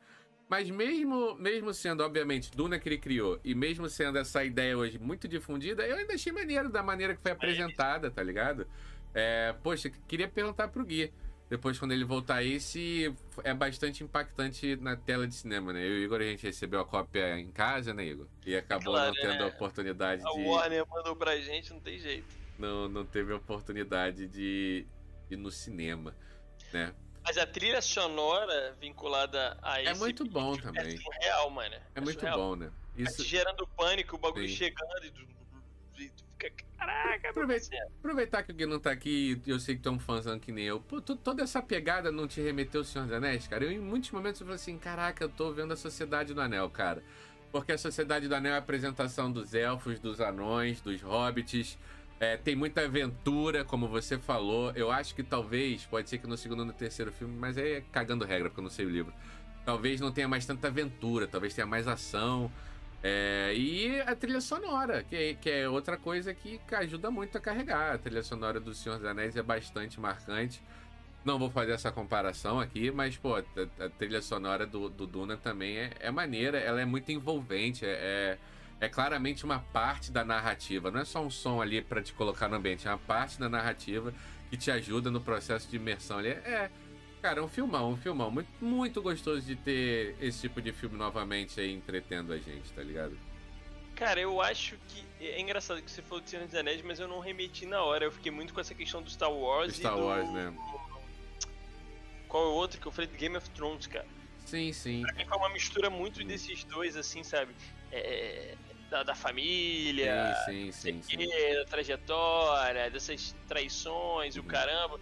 Mas 0.48 0.70
mesmo, 0.70 1.34
mesmo 1.34 1.74
sendo, 1.74 2.02
obviamente, 2.02 2.50
Duna 2.50 2.78
que 2.78 2.88
ele 2.88 2.98
criou, 2.98 3.38
e 3.44 3.54
mesmo 3.54 3.88
sendo 3.88 4.18
essa 4.18 4.42
ideia 4.42 4.76
hoje 4.76 4.98
muito 4.98 5.28
difundida, 5.28 5.86
eu 5.86 5.96
ainda 5.96 6.14
achei 6.14 6.32
maneiro 6.32 6.70
da 6.70 6.82
maneira 6.82 7.14
que 7.14 7.20
foi 7.20 7.32
apresentada, 7.32 8.10
tá 8.10 8.22
ligado? 8.22 8.66
É, 9.14 9.54
poxa, 9.62 9.90
queria 10.08 10.26
perguntar 10.26 10.68
pro 10.68 10.84
Gui, 10.84 11.12
depois 11.50 11.78
quando 11.78 11.92
ele 11.92 12.04
voltar 12.04 12.36
aí, 12.36 12.60
se 12.60 13.14
é 13.44 13.52
bastante 13.52 14.02
impactante 14.02 14.76
na 14.76 14.96
tela 14.96 15.26
de 15.26 15.34
cinema, 15.34 15.72
né? 15.72 15.82
Eu 15.82 15.98
e 15.98 16.00
o 16.00 16.04
Igor, 16.04 16.20
a 16.20 16.24
gente 16.24 16.46
recebeu 16.46 16.80
a 16.80 16.84
cópia 16.84 17.38
em 17.38 17.50
casa, 17.50 17.92
né, 17.92 18.06
Igor? 18.06 18.26
E 18.46 18.56
acabou 18.56 18.94
claro, 18.94 19.14
não 19.14 19.20
tendo 19.20 19.42
é. 19.42 19.44
a 19.44 19.46
oportunidade 19.48 20.22
a 20.26 20.30
de... 20.30 20.46
A 20.46 20.48
Warner 20.48 20.86
mandou 20.88 21.14
pra 21.14 21.36
gente, 21.38 21.72
não 21.72 21.80
tem 21.80 21.98
jeito. 21.98 22.26
Não, 22.58 22.88
não 22.88 23.04
teve 23.04 23.32
a 23.32 23.36
oportunidade 23.36 24.26
de 24.26 24.86
ir 25.30 25.36
no 25.36 25.50
cinema, 25.50 26.14
né? 26.72 26.94
Mas 27.28 27.36
a 27.36 27.46
trilha 27.46 27.82
sonora 27.82 28.74
vinculada 28.80 29.58
a 29.60 29.82
esse. 29.82 29.90
É 29.90 29.94
muito 29.94 30.24
bom 30.24 30.54
é 30.54 30.62
também. 30.62 30.94
É 30.94 30.96
surreal, 30.96 31.50
mano. 31.50 31.74
É, 31.74 31.80
é 31.96 32.00
muito 32.00 32.20
surreal. 32.20 32.38
bom, 32.38 32.56
né? 32.56 32.70
Isso... 32.96 33.22
gerando 33.22 33.66
pânico, 33.66 34.16
o 34.16 34.18
bagulho 34.18 34.48
Sim. 34.48 34.54
chegando 34.54 35.04
e. 35.04 35.10
Tu 35.10 35.26
fica. 35.92 36.50
Caraca, 36.78 37.28
Aproveita, 37.28 37.76
Aproveitar 37.98 38.42
que 38.44 38.52
o 38.52 38.54
Gui 38.54 38.64
não 38.64 38.80
tá 38.80 38.92
aqui, 38.92 39.42
eu 39.46 39.60
sei 39.60 39.76
que 39.76 39.82
tu 39.82 39.90
é 39.90 39.92
um 39.92 39.98
fãzão 39.98 40.38
que 40.38 40.50
nem 40.50 40.64
eu. 40.64 40.80
Pô, 40.80 41.02
toda 41.02 41.42
essa 41.42 41.60
pegada 41.60 42.10
não 42.10 42.26
te 42.26 42.40
remeteu 42.40 42.80
ao 42.80 42.84
Senhor 42.84 43.04
dos 43.04 43.14
Anéis, 43.14 43.46
cara? 43.46 43.64
Eu, 43.64 43.72
em 43.72 43.78
muitos 43.78 44.10
momentos, 44.10 44.40
eu 44.40 44.46
falei 44.46 44.56
assim: 44.56 44.78
caraca, 44.78 45.22
eu 45.22 45.28
tô 45.28 45.52
vendo 45.52 45.74
a 45.74 45.76
Sociedade 45.76 46.32
do 46.32 46.40
Anel, 46.40 46.70
cara. 46.70 47.04
Porque 47.52 47.72
a 47.72 47.78
Sociedade 47.78 48.26
do 48.26 48.34
Anel 48.34 48.52
é 48.52 48.56
a 48.56 48.58
apresentação 48.58 49.30
dos 49.30 49.52
elfos, 49.52 50.00
dos 50.00 50.18
anões, 50.18 50.80
dos 50.80 51.02
hobbits 51.02 51.76
é, 52.20 52.36
tem 52.36 52.56
muita 52.56 52.82
aventura, 52.84 53.64
como 53.64 53.86
você 53.88 54.18
falou. 54.18 54.72
Eu 54.74 54.90
acho 54.90 55.14
que 55.14 55.22
talvez, 55.22 55.84
pode 55.86 56.08
ser 56.08 56.18
que 56.18 56.26
no 56.26 56.36
segundo 56.36 56.60
ou 56.60 56.66
no 56.66 56.72
terceiro 56.72 57.12
filme, 57.12 57.36
mas 57.38 57.56
é 57.56 57.82
cagando 57.92 58.24
regra, 58.24 58.48
porque 58.48 58.60
eu 58.60 58.64
não 58.64 58.70
sei 58.70 58.86
o 58.86 58.90
livro. 58.90 59.12
Talvez 59.64 60.00
não 60.00 60.10
tenha 60.10 60.26
mais 60.26 60.46
tanta 60.46 60.68
aventura, 60.68 61.28
talvez 61.28 61.54
tenha 61.54 61.66
mais 61.66 61.86
ação. 61.86 62.50
É, 63.02 63.52
e 63.54 64.00
a 64.00 64.14
trilha 64.16 64.40
sonora, 64.40 65.04
que 65.04 65.14
é, 65.14 65.34
que 65.34 65.48
é 65.48 65.68
outra 65.68 65.96
coisa 65.96 66.34
que 66.34 66.60
ajuda 66.72 67.10
muito 67.10 67.38
a 67.38 67.40
carregar. 67.40 67.94
A 67.94 67.98
trilha 67.98 68.22
sonora 68.22 68.58
do 68.58 68.74
Senhor 68.74 68.96
dos 68.98 69.06
Anéis 69.06 69.36
é 69.36 69.42
bastante 69.42 70.00
marcante. 70.00 70.60
Não 71.24 71.38
vou 71.38 71.50
fazer 71.50 71.72
essa 71.72 71.92
comparação 71.92 72.58
aqui, 72.58 72.90
mas, 72.90 73.16
pô, 73.16 73.36
a, 73.36 73.42
a 73.84 73.88
trilha 73.90 74.22
sonora 74.22 74.66
do, 74.66 74.88
do 74.88 75.06
Duna 75.06 75.36
também 75.36 75.76
é, 75.76 75.92
é, 76.00 76.10
maneira, 76.10 76.58
ela 76.58 76.80
é 76.80 76.84
muito 76.84 77.12
envolvente, 77.12 77.84
é, 77.84 77.88
é, 77.88 78.38
é, 78.80 78.88
claramente 78.88 79.44
uma 79.44 79.58
parte 79.58 80.10
da 80.10 80.24
narrativa. 80.24 80.90
Não 80.90 81.00
é 81.00 81.04
só 81.04 81.20
um 81.20 81.30
som 81.30 81.60
ali 81.60 81.82
para 81.82 82.02
te 82.02 82.12
colocar 82.12 82.48
no 82.48 82.56
ambiente, 82.56 82.86
é 82.86 82.90
uma 82.90 82.98
parte 82.98 83.38
da 83.38 83.48
narrativa 83.48 84.12
que 84.50 84.56
te 84.56 84.70
ajuda 84.70 85.10
no 85.10 85.20
processo 85.20 85.68
de 85.68 85.76
imersão 85.76 86.18
ali. 86.18 86.28
É, 86.28 86.70
cara, 87.20 87.40
é 87.40 87.42
um 87.42 87.48
filmão, 87.48 87.92
um 87.92 87.96
filmão. 87.96 88.30
Muito, 88.30 88.48
muito 88.60 89.02
gostoso 89.02 89.42
de 89.42 89.56
ter 89.56 90.16
esse 90.20 90.42
tipo 90.42 90.62
de 90.62 90.72
filme 90.72 90.96
novamente 90.96 91.60
aí 91.60 91.72
entretendo 91.72 92.32
a 92.32 92.38
gente, 92.38 92.72
tá 92.72 92.82
ligado? 92.82 93.18
Cara, 93.94 94.20
eu 94.20 94.40
acho 94.40 94.76
que. 94.88 95.04
É 95.20 95.40
engraçado 95.40 95.82
que 95.82 95.90
você 95.90 96.00
falou 96.00 96.22
de 96.22 96.30
Senhor 96.30 96.46
dos 96.46 96.54
Anéis, 96.54 96.80
mas 96.82 97.00
eu 97.00 97.08
não 97.08 97.18
remeti 97.18 97.66
na 97.66 97.82
hora. 97.82 98.04
Eu 98.04 98.12
fiquei 98.12 98.30
muito 98.30 98.54
com 98.54 98.60
essa 98.60 98.72
questão 98.72 99.02
do 99.02 99.10
Star 99.10 99.32
Wars. 99.32 99.72
Do 99.72 99.78
Star 99.78 99.96
do... 99.96 100.04
Wars, 100.04 100.30
né? 100.30 100.54
Qual 102.28 102.44
é 102.44 102.46
o 102.46 102.52
outro 102.52 102.80
que 102.80 102.86
eu 102.86 102.92
falei 102.92 103.10
de 103.10 103.16
Game 103.16 103.36
of 103.36 103.50
Thrones, 103.50 103.88
cara? 103.88 104.06
Sim, 104.46 104.72
sim. 104.72 105.02
Pra 105.02 105.12
mim 105.14 105.24
foi 105.26 105.36
uma 105.36 105.48
mistura 105.48 105.90
muito 105.90 106.22
desses 106.22 106.62
dois, 106.62 106.96
assim, 106.96 107.24
sabe? 107.24 107.52
É, 107.90 108.54
da, 108.90 109.02
da, 109.02 109.14
família, 109.14 110.34
sim, 110.46 110.72
sim, 110.72 111.02
sim, 111.02 111.16
da 111.54 111.64
trajetória, 111.66 112.90
dessas 112.90 113.34
traições, 113.46 114.36
uhum. 114.36 114.42
o 114.42 114.46
caramba. 114.46 115.00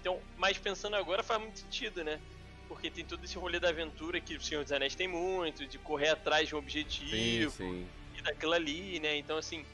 Então, 0.00 0.20
mas 0.36 0.56
pensando 0.58 0.96
agora 0.96 1.22
faz 1.22 1.40
muito 1.40 1.58
sentido, 1.58 2.02
né? 2.02 2.20
Porque 2.68 2.90
tem 2.90 3.04
todo 3.04 3.24
esse 3.24 3.36
rolê 3.36 3.60
da 3.60 3.68
aventura 3.68 4.20
que 4.20 4.36
o 4.36 4.40
Senhor 4.40 4.62
dos 4.62 4.72
Anéis 4.72 4.94
tem 4.94 5.06
muito, 5.06 5.66
de 5.66 5.78
correr 5.78 6.10
atrás 6.10 6.48
de 6.48 6.54
um 6.54 6.58
objetivo 6.58 7.50
sim, 7.50 7.86
e 8.16 8.22
daquilo 8.22 8.52
ali, 8.52 8.98
né? 9.00 9.16
Então, 9.16 9.36
assim, 9.36 9.64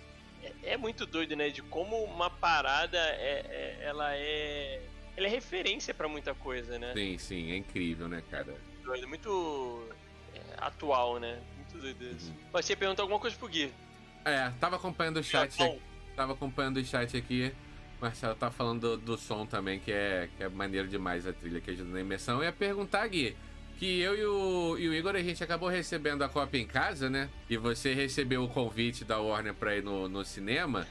é, 0.42 0.72
é, 0.72 0.76
muito 0.76 1.06
doido, 1.06 1.36
né? 1.36 1.48
De 1.50 1.62
como 1.62 1.96
uma 2.04 2.28
parada 2.28 2.98
é, 2.98 3.78
é 3.80 3.84
ela 3.84 4.14
é 4.16 4.82
ele 5.16 5.26
é 5.26 5.30
referência 5.30 5.92
para 5.92 6.08
muita 6.08 6.34
coisa, 6.34 6.78
né? 6.78 6.92
Sim, 6.94 7.18
sim, 7.18 7.52
é 7.52 7.56
incrível, 7.56 8.08
né, 8.08 8.22
cara? 8.30 8.54
Doido, 8.82 9.06
muito 9.06 9.86
é, 10.34 10.40
atual, 10.58 11.18
né? 11.18 11.40
Muito 11.72 11.78
doido 11.80 12.16
isso. 12.16 12.30
Uhum. 12.30 12.36
Você 12.52 12.76
perguntar 12.76 13.02
alguma 13.02 13.18
coisa 13.18 13.36
pro 13.36 13.48
Gui. 13.48 13.72
É, 14.24 14.50
tava 14.60 14.76
acompanhando 14.76 15.16
o 15.18 15.22
chat. 15.22 15.60
Aqui, 15.60 15.80
tava 16.14 16.32
acompanhando 16.32 16.76
o 16.76 16.84
chat 16.84 17.16
aqui. 17.16 17.52
Marcelo 18.00 18.34
tá 18.34 18.50
falando 18.50 18.96
do, 18.96 18.96
do, 18.96 19.18
som 19.18 19.46
também, 19.46 19.78
que 19.78 19.92
é, 19.92 20.28
que 20.36 20.42
é 20.42 20.48
maneiro 20.48 20.88
demais 20.88 21.26
a 21.26 21.32
trilha 21.32 21.60
que 21.60 21.70
ajuda 21.70 21.90
na 21.90 22.00
imersão. 22.00 22.38
Eu 22.38 22.44
ia 22.44 22.52
perguntar, 22.52 23.06
Gui, 23.06 23.36
que 23.78 24.00
eu 24.00 24.16
e 24.16 24.24
o, 24.24 24.78
e 24.78 24.88
o 24.88 24.94
Igor, 24.94 25.14
a 25.14 25.22
gente 25.22 25.42
acabou 25.42 25.68
recebendo 25.68 26.22
a 26.22 26.28
cópia 26.28 26.58
em 26.58 26.66
casa, 26.66 27.08
né? 27.08 27.28
E 27.48 27.56
você 27.56 27.94
recebeu 27.94 28.42
o 28.42 28.48
convite 28.48 29.04
da 29.04 29.18
Warner 29.18 29.54
pra 29.54 29.76
ir 29.76 29.84
no, 29.84 30.08
no 30.08 30.24
cinema. 30.24 30.86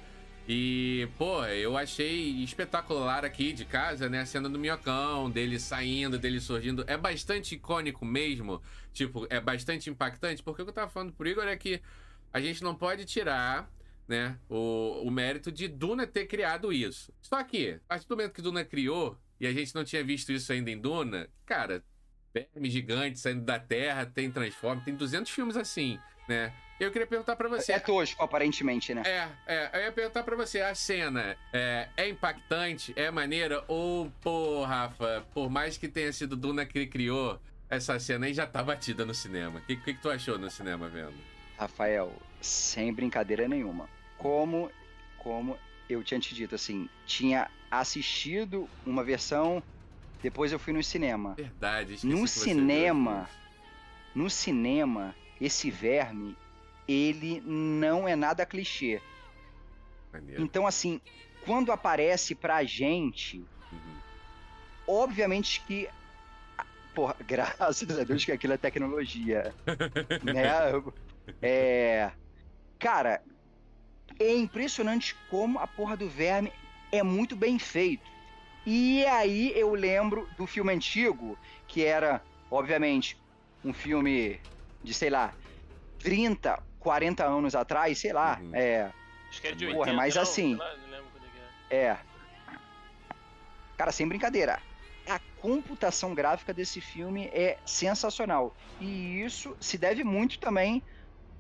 E, 0.54 1.08
pô, 1.18 1.46
eu 1.46 1.78
achei 1.78 2.44
espetacular 2.44 3.24
aqui 3.24 3.54
de 3.54 3.64
casa, 3.64 4.10
né? 4.10 4.20
A 4.20 4.26
cena 4.26 4.50
do 4.50 4.60
minhocão, 4.60 5.32
dele 5.32 5.58
saindo, 5.58 6.20
dele 6.20 6.42
surgindo. 6.42 6.84
É 6.88 6.98
bastante 6.98 7.56
icônico 7.56 8.04
mesmo. 8.04 8.62
Tipo, 8.92 9.26
é 9.30 9.40
bastante 9.40 9.90
impactante. 9.90 10.44
Porque 10.44 10.62
o 10.62 10.66
que 10.66 10.72
eu 10.72 10.76
tava 10.76 10.92
falando 10.92 11.14
pro 11.14 11.26
Igor 11.26 11.46
é 11.46 11.56
que 11.56 11.82
a 12.34 12.42
gente 12.42 12.62
não 12.64 12.76
pode 12.76 13.06
tirar, 13.06 13.72
né, 14.06 14.38
o, 14.50 15.02
o 15.06 15.10
mérito 15.10 15.54
de 15.54 15.70
Duna 15.70 16.06
ter 16.06 16.26
criado 16.26 16.74
isso. 16.74 17.14
Só 17.22 17.42
que, 17.46 17.80
a 17.86 17.88
partir 17.88 18.10
do 18.10 18.18
momento 18.18 18.34
que 18.34 18.42
Duna 18.42 18.66
criou, 18.66 19.18
e 19.40 19.48
a 19.48 19.54
gente 19.54 19.74
não 19.74 19.86
tinha 19.86 20.04
visto 20.04 20.34
isso 20.34 20.52
ainda 20.52 20.70
em 20.70 20.78
Duna, 20.78 21.30
cara, 21.46 21.82
verme 22.34 22.70
gigante 22.70 23.22
saindo 23.22 23.46
da 23.46 23.58
Terra, 23.58 24.06
tem 24.06 24.30
Transform, 24.30 24.82
tem 24.82 24.96
200 24.96 25.32
filmes 25.32 25.56
assim, 25.56 25.98
né? 26.28 26.54
Eu 26.82 26.90
queria 26.92 27.06
perguntar 27.06 27.36
para 27.36 27.48
você. 27.48 27.74
É 27.74 27.80
tosco, 27.80 28.24
aparentemente, 28.24 28.92
né? 28.92 29.04
É, 29.06 29.28
é. 29.46 29.70
Eu 29.72 29.82
ia 29.84 29.92
perguntar 29.92 30.24
pra 30.24 30.36
você, 30.36 30.62
a 30.62 30.74
cena 30.74 31.38
é, 31.54 31.88
é 31.96 32.10
impactante, 32.10 32.92
é 32.96 33.12
maneira? 33.12 33.64
Ou, 33.68 34.12
pô, 34.20 34.64
Rafa, 34.64 35.24
por 35.32 35.48
mais 35.48 35.78
que 35.78 35.88
tenha 35.88 36.12
sido 36.12 36.36
Duna 36.36 36.66
que 36.66 36.88
criou, 36.88 37.40
essa 37.70 38.00
cena 38.00 38.26
aí 38.26 38.34
já 38.34 38.48
tá 38.48 38.64
batida 38.64 39.06
no 39.06 39.14
cinema. 39.14 39.60
O 39.60 39.62
que, 39.62 39.76
que, 39.76 39.94
que 39.94 40.02
tu 40.02 40.10
achou 40.10 40.40
no 40.40 40.50
cinema 40.50 40.90
vendo? 40.90 41.14
Rafael, 41.56 42.12
sem 42.42 42.92
brincadeira 42.92 43.48
nenhuma. 43.48 43.88
Como, 44.18 44.72
como 45.20 45.60
eu 45.88 46.04
tinha 46.04 46.20
te 46.20 46.34
dito, 46.34 46.56
assim, 46.56 46.90
tinha 47.06 47.48
assistido 47.70 48.68
uma 48.84 49.04
versão, 49.04 49.62
depois 50.24 50.52
eu 50.52 50.58
fui 50.58 50.74
no 50.74 50.84
cinema. 50.84 51.36
Verdade, 51.36 52.00
No 52.04 52.28
cinema, 52.28 53.30
no 54.16 54.32
cinema, 54.32 55.16
esse 55.40 55.70
verme 55.70 56.36
ele 56.88 57.42
não 57.46 58.08
é 58.08 58.16
nada 58.16 58.46
clichê. 58.46 59.02
Maneiro. 60.12 60.42
Então, 60.42 60.68
assim, 60.68 61.00
quando 61.46 61.72
aparece 61.72 62.36
pra 62.36 62.64
gente, 62.64 63.38
uhum. 63.72 63.98
obviamente 64.88 65.62
que. 65.62 65.88
Porra, 66.94 67.16
graças 67.26 67.90
a 67.98 68.04
Deus 68.04 68.26
que 68.26 68.32
aquilo 68.32 68.54
é 68.54 68.58
tecnologia. 68.58 69.54
né? 70.24 70.52
É. 71.42 72.12
Cara, 72.78 73.22
é 74.20 74.34
impressionante 74.36 75.16
como 75.30 75.60
a 75.60 75.68
porra 75.68 75.96
do 75.96 76.10
verme 76.10 76.52
é 76.92 77.02
muito 77.02 77.36
bem 77.36 77.58
feito. 77.58 78.10
E 78.66 79.04
aí 79.06 79.54
eu 79.56 79.74
lembro 79.74 80.28
do 80.38 80.46
filme 80.46 80.74
antigo, 80.74 81.38
que 81.68 81.84
era, 81.84 82.22
obviamente, 82.50 83.18
um 83.64 83.74
filme 83.74 84.40
de, 84.84 84.94
sei 84.94 85.10
lá, 85.10 85.34
30 86.00 86.62
40 86.82 87.24
anos 87.24 87.56
atrás, 87.56 87.98
sei 87.98 88.12
lá. 88.12 88.40
Uhum. 88.42 88.52
É. 88.54 88.92
Acho 89.30 89.42
que 89.42 89.48
é 89.48 89.52
de 89.54 89.66
80, 89.66 89.78
Porra, 89.78 89.94
mas 89.94 90.16
não, 90.16 90.22
assim. 90.22 90.56
Lá, 90.56 90.76
não 90.76 90.90
lembro 90.90 91.08
quando 91.12 91.26
é. 91.70 91.76
é. 91.78 91.98
Cara, 93.78 93.92
sem 93.92 94.08
brincadeira. 94.08 94.60
A 95.08 95.20
computação 95.40 96.14
gráfica 96.14 96.54
desse 96.54 96.82
filme 96.82 97.28
é 97.34 97.58
sensacional. 97.66 98.56
E 98.80 99.22
isso 99.22 99.56
se 99.60 99.78
deve 99.78 100.04
muito 100.04 100.40
também 100.40 100.84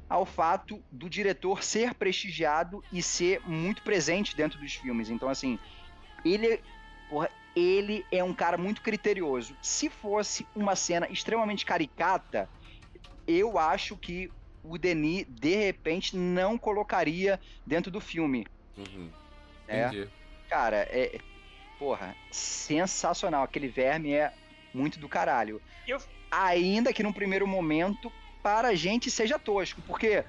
ao 0.10 0.26
fato 0.26 0.84
do 0.92 1.10
diretor 1.10 1.64
ser 1.64 1.94
prestigiado 1.94 2.84
e 2.92 3.02
ser 3.02 3.42
muito 3.48 3.82
presente 3.82 4.36
dentro 4.36 4.60
dos 4.60 4.74
filmes. 4.76 5.10
Então, 5.10 5.30
assim, 5.30 5.58
ele, 6.26 6.62
porra, 7.10 7.30
ele 7.56 8.06
é 8.12 8.24
um 8.24 8.34
cara 8.34 8.58
muito 8.58 8.82
criterioso. 8.82 9.56
Se 9.62 9.90
fosse 9.90 10.48
uma 10.56 10.76
cena 10.76 11.08
extremamente 11.10 11.66
caricata, 11.66 12.50
eu 13.28 13.58
acho 13.58 13.96
que 13.96 14.32
o 14.64 14.78
Denis, 14.78 15.26
de 15.28 15.56
repente, 15.56 16.16
não 16.16 16.58
colocaria 16.58 17.40
dentro 17.66 17.92
do 17.92 18.00
filme. 18.00 18.46
Uhum. 18.78 19.10
É. 19.68 20.08
Cara, 20.50 20.88
é. 20.90 21.20
Porra, 21.80 22.16
sensacional. 22.32 23.44
Aquele 23.44 23.68
verme 23.68 24.14
é 24.14 24.34
muito 24.74 25.00
do 25.00 25.10
caralho. 25.10 25.62
Eu... 25.88 26.00
Ainda 26.30 26.94
que 26.94 27.04
num 27.04 27.12
primeiro 27.12 27.46
momento, 27.46 28.12
para 28.42 28.70
a 28.70 28.76
gente 28.76 29.12
seja 29.12 29.38
tosco, 29.38 29.82
porque, 29.82 30.24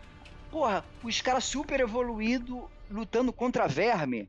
porra, 0.51 0.85
os 1.03 1.20
caras 1.20 1.45
super 1.45 1.78
evoluído 1.78 2.68
lutando 2.91 3.33
contra 3.33 3.68
verme. 3.68 4.28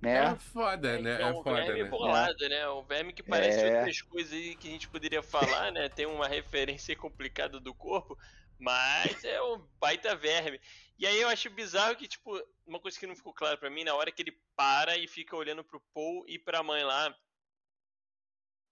Né? 0.00 0.32
É 0.32 0.36
foda, 0.36 0.98
né? 0.98 1.18
É, 1.18 1.22
é 1.22 1.26
um 1.26 1.42
foda, 1.42 1.56
verme 1.56 1.82
né? 1.82 1.88
bolado, 1.88 2.48
né? 2.48 2.68
Um 2.70 2.82
verme 2.82 3.12
que 3.12 3.22
parece 3.22 3.60
é... 3.60 3.76
outras 3.76 4.00
coisas 4.00 4.32
aí 4.32 4.56
que 4.56 4.68
a 4.68 4.70
gente 4.70 4.88
poderia 4.88 5.22
falar, 5.22 5.70
né? 5.72 5.88
Tem 5.90 6.06
uma 6.06 6.26
referência 6.28 6.96
complicada 6.96 7.60
do 7.60 7.74
corpo, 7.74 8.16
mas 8.60 9.24
é 9.24 9.42
um 9.42 9.58
baita 9.80 10.14
verme. 10.14 10.60
E 10.98 11.06
aí 11.06 11.20
eu 11.20 11.28
acho 11.28 11.48
bizarro 11.50 11.96
que, 11.96 12.06
tipo, 12.06 12.38
uma 12.66 12.78
coisa 12.78 12.98
que 12.98 13.06
não 13.06 13.16
ficou 13.16 13.32
clara 13.32 13.56
para 13.56 13.70
mim, 13.70 13.84
na 13.84 13.94
hora 13.94 14.12
que 14.12 14.22
ele 14.22 14.38
para 14.54 14.96
e 14.98 15.08
fica 15.08 15.34
olhando 15.34 15.64
pro 15.64 15.80
Paul 15.94 16.24
e 16.28 16.38
pra 16.38 16.62
mãe 16.62 16.84
lá. 16.84 17.16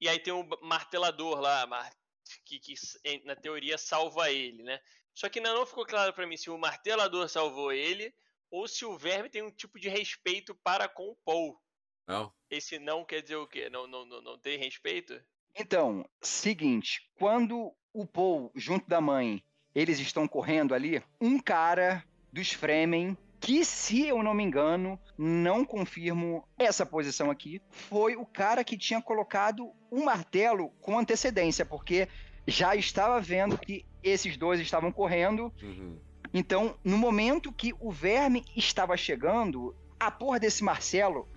E 0.00 0.08
aí 0.08 0.18
tem 0.18 0.32
um 0.32 0.46
martelador 0.62 1.40
lá, 1.40 1.66
que, 2.44 2.58
que 2.58 2.74
na 3.24 3.34
teoria 3.34 3.78
salva 3.78 4.30
ele, 4.30 4.62
né? 4.62 4.78
Só 5.14 5.28
que 5.28 5.38
ainda 5.38 5.54
não 5.54 5.66
ficou 5.66 5.84
claro 5.84 6.12
para 6.12 6.26
mim 6.26 6.36
se 6.36 6.50
o 6.50 6.58
martelador 6.58 7.28
salvou 7.28 7.72
ele 7.72 8.14
ou 8.50 8.68
se 8.68 8.84
o 8.84 8.96
verme 8.96 9.28
tem 9.28 9.42
um 9.42 9.50
tipo 9.50 9.78
de 9.80 9.88
respeito 9.88 10.54
para 10.54 10.86
com 10.88 11.08
o 11.08 11.16
Paul. 11.16 11.60
Não. 12.06 12.32
Esse 12.48 12.78
não 12.78 13.04
quer 13.04 13.22
dizer 13.22 13.36
o 13.36 13.46
quê? 13.46 13.68
Não, 13.68 13.86
não, 13.86 14.04
não, 14.06 14.20
não 14.22 14.38
tem 14.38 14.58
respeito? 14.58 15.20
Então, 15.54 16.08
seguinte, 16.22 17.10
quando 17.16 17.74
o 17.92 18.06
Paul, 18.06 18.52
junto 18.54 18.88
da 18.88 19.00
mãe, 19.00 19.42
eles 19.78 20.00
estão 20.00 20.26
correndo 20.26 20.74
ali, 20.74 21.00
um 21.20 21.38
cara 21.38 22.04
dos 22.32 22.52
Fremen 22.52 23.16
que, 23.40 23.64
se 23.64 24.08
eu 24.08 24.20
não 24.24 24.34
me 24.34 24.42
engano, 24.42 24.98
não 25.16 25.64
confirmo 25.64 26.44
essa 26.58 26.84
posição 26.84 27.30
aqui, 27.30 27.62
foi 27.70 28.16
o 28.16 28.26
cara 28.26 28.64
que 28.64 28.76
tinha 28.76 29.00
colocado 29.00 29.70
o 29.88 30.00
um 30.00 30.04
martelo 30.04 30.70
com 30.80 30.98
antecedência, 30.98 31.64
porque 31.64 32.08
já 32.44 32.74
estava 32.74 33.20
vendo 33.20 33.56
que 33.56 33.86
esses 34.02 34.36
dois 34.36 34.58
estavam 34.58 34.90
correndo. 34.90 35.52
Uhum. 35.62 35.96
Então, 36.34 36.76
no 36.82 36.98
momento 36.98 37.52
que 37.52 37.72
o 37.78 37.92
verme 37.92 38.44
estava 38.56 38.96
chegando, 38.96 39.76
a 40.00 40.10
porra 40.10 40.40
desse 40.40 40.64
Marcelo. 40.64 41.28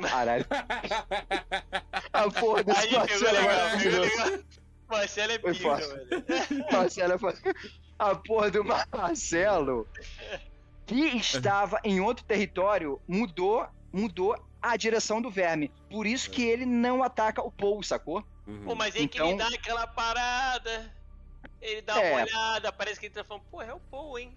Caralho. 0.00 0.46
a 2.12 2.30
porra 2.30 2.62
desse 2.62 2.86
Aí, 2.86 2.92
Marcelo. 2.92 3.32
Legal, 3.32 4.44
Marcelo 4.88 5.32
é 5.32 5.38
pica, 5.38 5.76
velho. 5.76 6.66
Marcelo 6.72 7.12
é 7.14 7.18
A 7.98 8.14
porra 8.14 8.50
do 8.50 8.64
Marcelo, 8.64 9.88
que 10.86 11.16
estava 11.16 11.80
em 11.84 12.00
outro 12.00 12.24
território, 12.24 13.00
mudou, 13.08 13.66
mudou 13.92 14.36
a 14.60 14.76
direção 14.76 15.20
do 15.20 15.30
verme. 15.30 15.70
Por 15.90 16.06
isso 16.06 16.30
que 16.30 16.42
ele 16.42 16.64
não 16.64 17.02
ataca 17.02 17.42
o 17.42 17.50
Paul, 17.50 17.82
sacou? 17.82 18.24
Uhum. 18.46 18.64
Pô, 18.64 18.74
mas 18.74 18.94
é 18.94 19.00
então... 19.00 19.08
que 19.08 19.18
ele 19.18 19.34
então 19.34 19.48
dá 19.48 19.54
aquela 19.54 19.86
parada. 19.86 20.94
Ele 21.60 21.82
dá 21.82 22.00
é. 22.00 22.12
uma 22.12 22.22
olhada, 22.22 22.72
parece 22.72 23.00
que 23.00 23.06
ele 23.06 23.14
tá 23.14 23.24
falando, 23.24 23.44
pô, 23.50 23.62
é 23.62 23.72
o 23.72 23.80
Paul, 23.80 24.18
hein? 24.18 24.36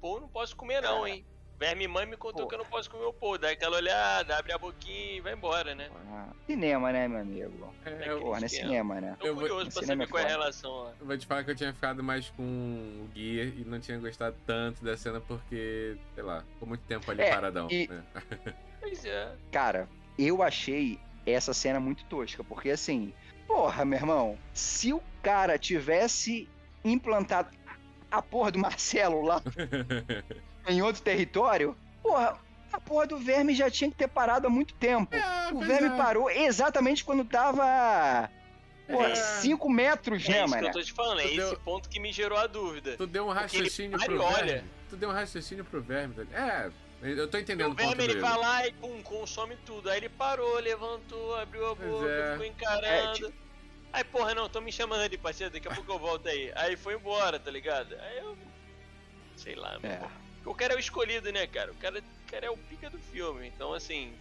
Paul 0.00 0.20
não 0.20 0.28
posso 0.28 0.56
comer 0.56 0.80
não, 0.80 1.06
é. 1.06 1.10
hein? 1.10 1.26
Verme 1.60 1.86
mãe 1.86 2.06
me 2.06 2.16
contou 2.16 2.44
Pô. 2.44 2.48
que 2.48 2.54
eu 2.54 2.60
não 2.60 2.64
posso 2.64 2.88
comer 2.88 3.04
o 3.04 3.12
pô. 3.12 3.36
Dá 3.36 3.50
aquela 3.50 3.76
olhada, 3.76 4.34
abre 4.34 4.50
a 4.50 4.56
boquinha 4.56 5.16
e 5.16 5.20
vai 5.20 5.34
embora, 5.34 5.74
né? 5.74 5.90
Ah, 6.10 6.28
cinema, 6.46 6.90
né, 6.90 7.06
meu 7.06 7.20
amigo? 7.20 7.74
É, 7.84 7.90
é 7.90 8.16
Porra, 8.16 8.40
não 8.40 8.46
é 8.46 8.48
cinema, 8.48 8.98
né? 8.98 9.14
Tô 9.20 9.26
eu 9.26 9.34
curioso 9.34 9.64
vou... 9.64 9.72
pra 9.74 9.82
saber 9.82 10.08
qual 10.08 10.22
é 10.22 10.24
a 10.24 10.28
relação 10.28 10.84
lá. 10.84 10.94
Eu 10.98 11.06
vou 11.06 11.18
te 11.18 11.26
falar 11.26 11.44
que 11.44 11.50
eu 11.50 11.54
tinha 11.54 11.74
ficado 11.74 12.02
mais 12.02 12.30
com 12.30 12.42
o 12.42 13.06
guia 13.12 13.44
e 13.44 13.62
não 13.66 13.78
tinha 13.78 13.98
gostado 13.98 14.34
tanto 14.46 14.82
da 14.82 14.96
cena 14.96 15.20
porque, 15.20 15.98
sei 16.14 16.24
lá, 16.24 16.42
ficou 16.54 16.66
muito 16.66 16.80
tempo 16.84 17.10
ali 17.10 17.20
é, 17.20 17.30
paradão. 17.30 17.68
E... 17.70 17.86
Né? 17.86 18.02
Pois 18.80 19.04
é. 19.04 19.30
Cara, 19.52 19.86
eu 20.18 20.42
achei 20.42 20.98
essa 21.26 21.52
cena 21.52 21.78
muito 21.78 22.02
tosca, 22.06 22.42
porque 22.42 22.70
assim, 22.70 23.12
porra, 23.46 23.84
meu 23.84 23.98
irmão, 23.98 24.38
se 24.54 24.94
o 24.94 25.02
cara 25.22 25.58
tivesse 25.58 26.48
implantado 26.82 27.50
a 28.10 28.22
porra 28.22 28.50
do 28.50 28.58
Marcelo 28.58 29.20
lá 29.20 29.42
em 30.66 30.82
outro 30.82 31.02
território, 31.02 31.76
porra, 32.02 32.38
a 32.72 32.80
porra 32.80 33.06
do 33.06 33.18
verme 33.18 33.54
já 33.54 33.70
tinha 33.70 33.90
que 33.90 33.96
ter 33.96 34.08
parado 34.08 34.46
há 34.46 34.50
muito 34.50 34.74
tempo. 34.74 35.14
É, 35.14 35.52
o 35.52 35.58
verme 35.60 35.88
é. 35.88 35.96
parou 35.96 36.30
exatamente 36.30 37.04
quando 37.04 37.24
tava. 37.24 38.30
Porra, 38.86 39.14
5 39.14 39.68
é. 39.68 39.72
metros, 39.72 40.28
é 40.28 40.32
né, 40.32 40.46
mano? 40.46 40.54
É 40.54 40.56
isso 40.56 40.60
que 40.60 40.66
eu 40.66 40.72
tô 40.72 40.82
te 40.82 40.92
falando, 40.92 41.20
é 41.20 41.22
tu 41.22 41.28
esse 41.28 41.36
deu... 41.36 41.60
ponto 41.60 41.88
que 41.88 42.00
me 42.00 42.12
gerou 42.12 42.38
a 42.38 42.46
dúvida. 42.46 42.96
Tu 42.96 43.06
deu 43.06 43.26
um 43.26 43.30
raciocínio 43.30 43.98
pro 43.98 44.18
verme. 44.18 44.34
Olha. 44.34 44.64
Tu 44.88 44.96
deu 44.96 45.08
um 45.08 45.12
raciocínio 45.12 45.64
pro 45.64 45.80
verme. 45.80 46.14
É, 46.32 46.70
eu 47.02 47.28
tô 47.28 47.38
entendendo 47.38 47.70
o 47.70 47.74
verme 47.74 48.02
ele 48.02 48.20
vai 48.20 48.36
lá 48.36 48.66
e 48.66 48.72
pum, 48.72 49.00
consome 49.02 49.56
tudo. 49.64 49.88
Aí 49.88 49.98
ele 49.98 50.08
parou, 50.08 50.58
levantou, 50.58 51.36
abriu 51.36 51.70
a 51.70 51.74
boca, 51.74 52.08
é. 52.08 52.32
ficou 52.32 52.46
encarando. 52.46 52.86
É, 52.86 53.12
tipo... 53.12 53.32
Aí, 53.92 54.04
porra, 54.04 54.34
não, 54.34 54.48
tô 54.48 54.60
me 54.60 54.70
chamando 54.70 55.00
ali, 55.00 55.18
parceiro, 55.18 55.52
daqui 55.52 55.66
a 55.66 55.74
pouco 55.74 55.92
eu 55.92 55.98
volto 55.98 56.28
aí. 56.28 56.52
Aí 56.54 56.76
foi 56.76 56.94
embora, 56.94 57.40
tá 57.40 57.50
ligado? 57.50 57.94
Aí 57.94 58.18
eu. 58.18 58.36
Sei 59.36 59.54
lá, 59.54 59.78
é. 59.82 60.00
O 60.44 60.54
cara 60.54 60.74
é 60.74 60.76
o 60.76 60.80
escolhido, 60.80 61.30
né, 61.32 61.46
cara? 61.46 61.72
O 61.72 61.74
cara, 61.76 61.98
o 61.98 62.30
cara 62.30 62.46
é 62.46 62.50
o 62.50 62.56
pica 62.56 62.88
do 62.88 62.98
filme. 62.98 63.46
Então, 63.48 63.72
assim. 63.72 64.12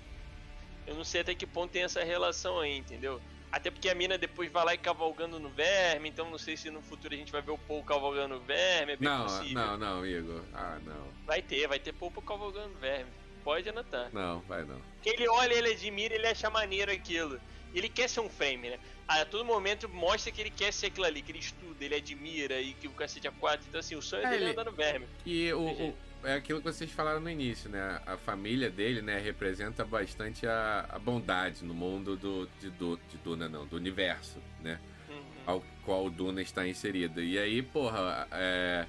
Eu 0.88 0.96
não 0.96 1.04
sei 1.04 1.22
até 1.22 1.36
que 1.36 1.46
ponto 1.46 1.72
tem 1.72 1.84
essa 1.84 2.04
relação 2.04 2.60
aí, 2.60 2.78
entendeu? 2.78 3.22
Até 3.52 3.70
porque 3.70 3.90
a 3.90 3.96
mina 3.96 4.18
depois 4.18 4.52
vai 4.52 4.66
lá 4.66 4.74
e 4.74 4.78
cavalgando 4.78 5.40
no 5.40 5.50
verme, 5.50 6.10
então 6.10 6.30
não 6.30 6.38
sei 6.38 6.58
se 6.58 6.70
no 6.72 6.82
futuro 6.82 7.14
a 7.14 7.18
gente 7.18 7.32
vai 7.32 7.42
ver 7.42 7.52
o 7.52 7.58
Paul 7.58 7.84
cavalgando 7.84 8.36
no 8.36 8.42
verme, 8.42 8.94
é 8.94 8.96
bem 8.96 9.08
não, 9.08 9.24
possível. 9.24 9.54
Não, 9.54 9.78
não, 9.78 10.06
Igor. 10.06 10.42
Ah, 10.54 10.80
não. 10.84 11.08
Vai 11.26 11.42
ter, 11.42 11.68
vai 11.68 11.80
ter 11.80 11.94
Paul 11.94 12.12
cavalgando 12.12 12.70
no 12.70 12.80
verme. 12.80 13.12
Pode 13.44 13.70
anotar. 13.70 14.10
Não, 14.14 14.40
vai 14.42 14.64
não. 14.64 14.80
Porque 14.96 15.10
ele 15.10 15.28
olha, 15.28 15.54
ele 15.54 15.72
admira, 15.72 16.16
ele 16.16 16.28
acha 16.28 16.50
maneiro 16.50 16.92
aquilo. 16.92 17.40
Ele 17.74 17.88
quer 17.88 18.10
ser 18.10 18.22
um 18.22 18.30
frame, 18.30 18.72
né? 18.72 18.80
a 19.10 19.26
todo 19.26 19.44
momento 19.44 19.90
mostra 19.90 20.32
que 20.32 20.40
ele 20.40 20.52
quer 20.52 20.72
ser 20.72 20.88
aquilo 20.88 21.06
ali, 21.06 21.24
que 21.24 21.32
ele 21.32 21.40
estuda, 21.40 21.84
ele 21.84 21.96
admira 21.96 22.62
e 22.62 22.74
que 22.74 22.88
o 22.88 22.92
cacete 22.92 23.28
é 23.28 23.32
4. 23.32 23.66
Então, 23.68 23.80
assim, 23.80 23.96
o 23.96 24.02
sonho 24.02 24.26
é, 24.26 24.30
dele 24.30 24.46
é 24.46 24.50
andar 24.52 24.66
no 24.66 24.72
verme. 24.72 25.08
E 25.26 25.52
o, 25.52 25.60
o, 25.60 25.98
é 26.24 26.34
aquilo 26.34 26.60
que 26.60 26.66
vocês 26.66 26.92
falaram 26.92 27.20
no 27.20 27.30
início, 27.30 27.70
né? 27.70 28.02
A 28.06 28.18
família 28.18 28.70
dele, 28.70 29.02
né, 29.02 29.20
representa 29.20 29.86
bastante 29.86 30.46
a, 30.48 30.86
a 30.90 31.00
bondade 31.00 31.64
no 31.64 31.74
mundo 31.74 32.16
do, 32.16 32.50
de, 32.60 32.70
do, 32.72 33.00
de 33.10 33.18
Duna, 33.18 33.48
não, 33.48 33.66
do 33.66 33.76
universo, 33.76 34.40
né? 34.62 34.80
Uhum. 35.10 35.24
Ao 35.46 35.64
qual 35.86 36.10
Duna 36.10 36.42
está 36.42 36.68
inserida. 36.68 37.22
E 37.22 37.38
aí, 37.38 37.62
porra, 37.62 38.28
é, 38.32 38.86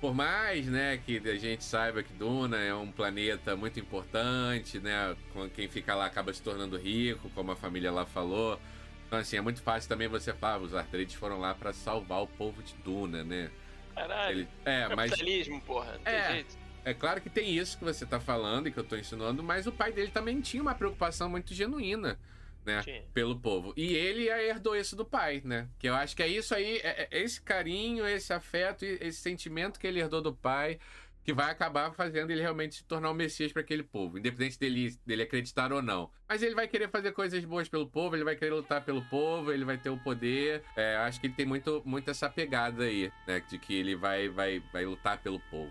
por 0.00 0.14
mais, 0.14 0.66
né, 0.66 1.00
que 1.04 1.18
a 1.28 1.36
gente 1.36 1.64
saiba 1.64 2.02
que 2.02 2.12
Duna 2.12 2.58
é 2.58 2.74
um 2.74 2.90
planeta 2.92 3.56
muito 3.56 3.80
importante, 3.80 4.78
né? 4.78 5.16
Quem 5.54 5.68
fica 5.68 5.94
lá 5.94 6.06
acaba 6.06 6.32
se 6.32 6.42
tornando 6.42 6.76
rico, 6.76 7.28
como 7.30 7.52
a 7.52 7.56
família 7.56 7.90
lá 7.90 8.06
falou. 8.06 8.60
Então, 9.06 9.18
assim, 9.18 9.36
é 9.36 9.40
muito 9.40 9.62
fácil 9.62 9.88
também 9.88 10.06
você 10.06 10.32
falar, 10.32 10.58
os 10.58 10.74
Atreides 10.74 11.14
foram 11.14 11.40
lá 11.40 11.54
para 11.54 11.72
salvar 11.72 12.22
o 12.22 12.26
povo 12.26 12.62
de 12.62 12.74
Duna, 12.84 13.24
né? 13.24 13.50
Caralho. 13.94 14.40
Ele... 14.40 14.48
É, 14.64 14.94
mas. 14.94 15.10
Capitalismo, 15.10 15.60
porra, 15.62 15.92
não 15.92 16.12
é, 16.12 16.22
tem 16.22 16.34
jeito. 16.34 16.67
É 16.88 16.94
claro 16.94 17.20
que 17.20 17.28
tem 17.28 17.54
isso 17.54 17.76
que 17.76 17.84
você 17.84 18.06
tá 18.06 18.18
falando 18.18 18.66
e 18.66 18.72
que 18.72 18.78
eu 18.78 18.84
tô 18.84 18.96
ensinando, 18.96 19.42
mas 19.42 19.66
o 19.66 19.72
pai 19.72 19.92
dele 19.92 20.10
também 20.10 20.40
tinha 20.40 20.62
uma 20.62 20.74
preocupação 20.74 21.28
muito 21.28 21.52
genuína, 21.52 22.18
né? 22.64 22.80
Pelo 23.12 23.38
povo. 23.38 23.74
E 23.76 23.92
ele 23.92 24.26
herdou 24.30 24.74
isso 24.74 24.96
do 24.96 25.04
pai, 25.04 25.42
né? 25.44 25.68
Que 25.78 25.86
eu 25.86 25.94
acho 25.94 26.16
que 26.16 26.22
é 26.22 26.28
isso 26.28 26.54
aí, 26.54 26.78
é, 26.78 27.06
é 27.10 27.22
esse 27.22 27.42
carinho, 27.42 28.08
esse 28.08 28.32
afeto, 28.32 28.86
esse 28.86 29.20
sentimento 29.20 29.78
que 29.78 29.86
ele 29.86 30.00
herdou 30.00 30.22
do 30.22 30.32
pai 30.32 30.78
que 31.22 31.34
vai 31.34 31.50
acabar 31.50 31.92
fazendo 31.92 32.30
ele 32.30 32.40
realmente 32.40 32.76
se 32.76 32.84
tornar 32.84 33.10
o 33.10 33.12
um 33.12 33.14
Messias 33.14 33.52
para 33.52 33.60
aquele 33.60 33.82
povo, 33.82 34.16
independente 34.16 34.58
dele, 34.58 34.98
dele 35.04 35.24
acreditar 35.24 35.70
ou 35.74 35.82
não. 35.82 36.10
Mas 36.26 36.42
ele 36.42 36.54
vai 36.54 36.66
querer 36.66 36.88
fazer 36.88 37.12
coisas 37.12 37.44
boas 37.44 37.68
pelo 37.68 37.86
povo, 37.86 38.16
ele 38.16 38.24
vai 38.24 38.34
querer 38.34 38.54
lutar 38.54 38.82
pelo 38.82 39.04
povo, 39.10 39.52
ele 39.52 39.62
vai 39.62 39.76
ter 39.76 39.90
o 39.90 39.98
poder. 39.98 40.62
É, 40.74 40.96
acho 40.96 41.20
que 41.20 41.26
ele 41.26 41.34
tem 41.34 41.44
muito, 41.44 41.82
muito 41.84 42.10
essa 42.10 42.30
pegada 42.30 42.84
aí, 42.84 43.12
né? 43.26 43.40
De 43.40 43.58
que 43.58 43.74
ele 43.74 43.94
vai, 43.94 44.30
vai, 44.30 44.62
vai 44.72 44.86
lutar 44.86 45.18
pelo 45.18 45.38
povo. 45.50 45.70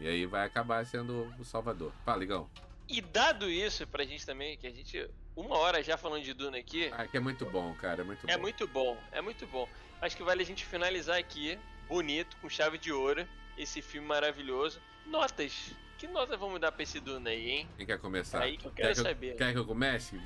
E 0.00 0.08
aí 0.08 0.26
vai 0.26 0.46
acabar 0.46 0.84
sendo 0.86 1.32
o 1.38 1.44
salvador. 1.44 1.92
Fala, 2.04 2.18
Ligão. 2.18 2.48
E 2.88 3.00
dado 3.00 3.50
isso 3.50 3.86
pra 3.86 4.04
gente 4.04 4.24
também, 4.24 4.56
que 4.56 4.66
a 4.66 4.70
gente. 4.70 5.08
Uma 5.34 5.58
hora 5.58 5.82
já 5.82 5.96
falando 5.96 6.22
de 6.22 6.32
Duna 6.32 6.58
aqui. 6.58 6.90
Ah, 6.92 7.06
que 7.06 7.16
é 7.16 7.20
muito 7.20 7.44
bom, 7.44 7.74
cara. 7.74 8.02
É 8.02 8.04
muito 8.04 8.24
é 8.24 8.26
bom. 8.26 8.32
É 8.32 8.36
muito 8.36 8.66
bom, 8.68 8.98
é 9.12 9.20
muito 9.20 9.46
bom. 9.46 9.68
Acho 10.00 10.16
que 10.16 10.22
vale 10.22 10.42
a 10.42 10.46
gente 10.46 10.64
finalizar 10.64 11.18
aqui, 11.18 11.58
bonito, 11.88 12.36
com 12.38 12.48
chave 12.48 12.78
de 12.78 12.92
ouro 12.92 13.26
esse 13.56 13.82
filme 13.82 14.06
maravilhoso. 14.06 14.80
Notas. 15.06 15.74
Que 15.98 16.06
nota 16.06 16.36
vamos 16.36 16.60
dar 16.60 16.70
pra 16.72 16.82
esse 16.82 17.00
Duna 17.00 17.30
aí, 17.30 17.50
hein? 17.50 17.68
Quem 17.76 17.86
quer 17.86 17.98
começar? 17.98 18.42
Aí 18.42 18.58
que 18.58 18.66
eu 18.66 18.70
quero 18.70 18.88
quer 18.88 18.94
saber. 18.96 19.26
Que 19.28 19.32
eu, 19.32 19.36
quer 19.38 19.52
que 19.52 19.58
eu 19.58 19.64
comece? 19.64 20.20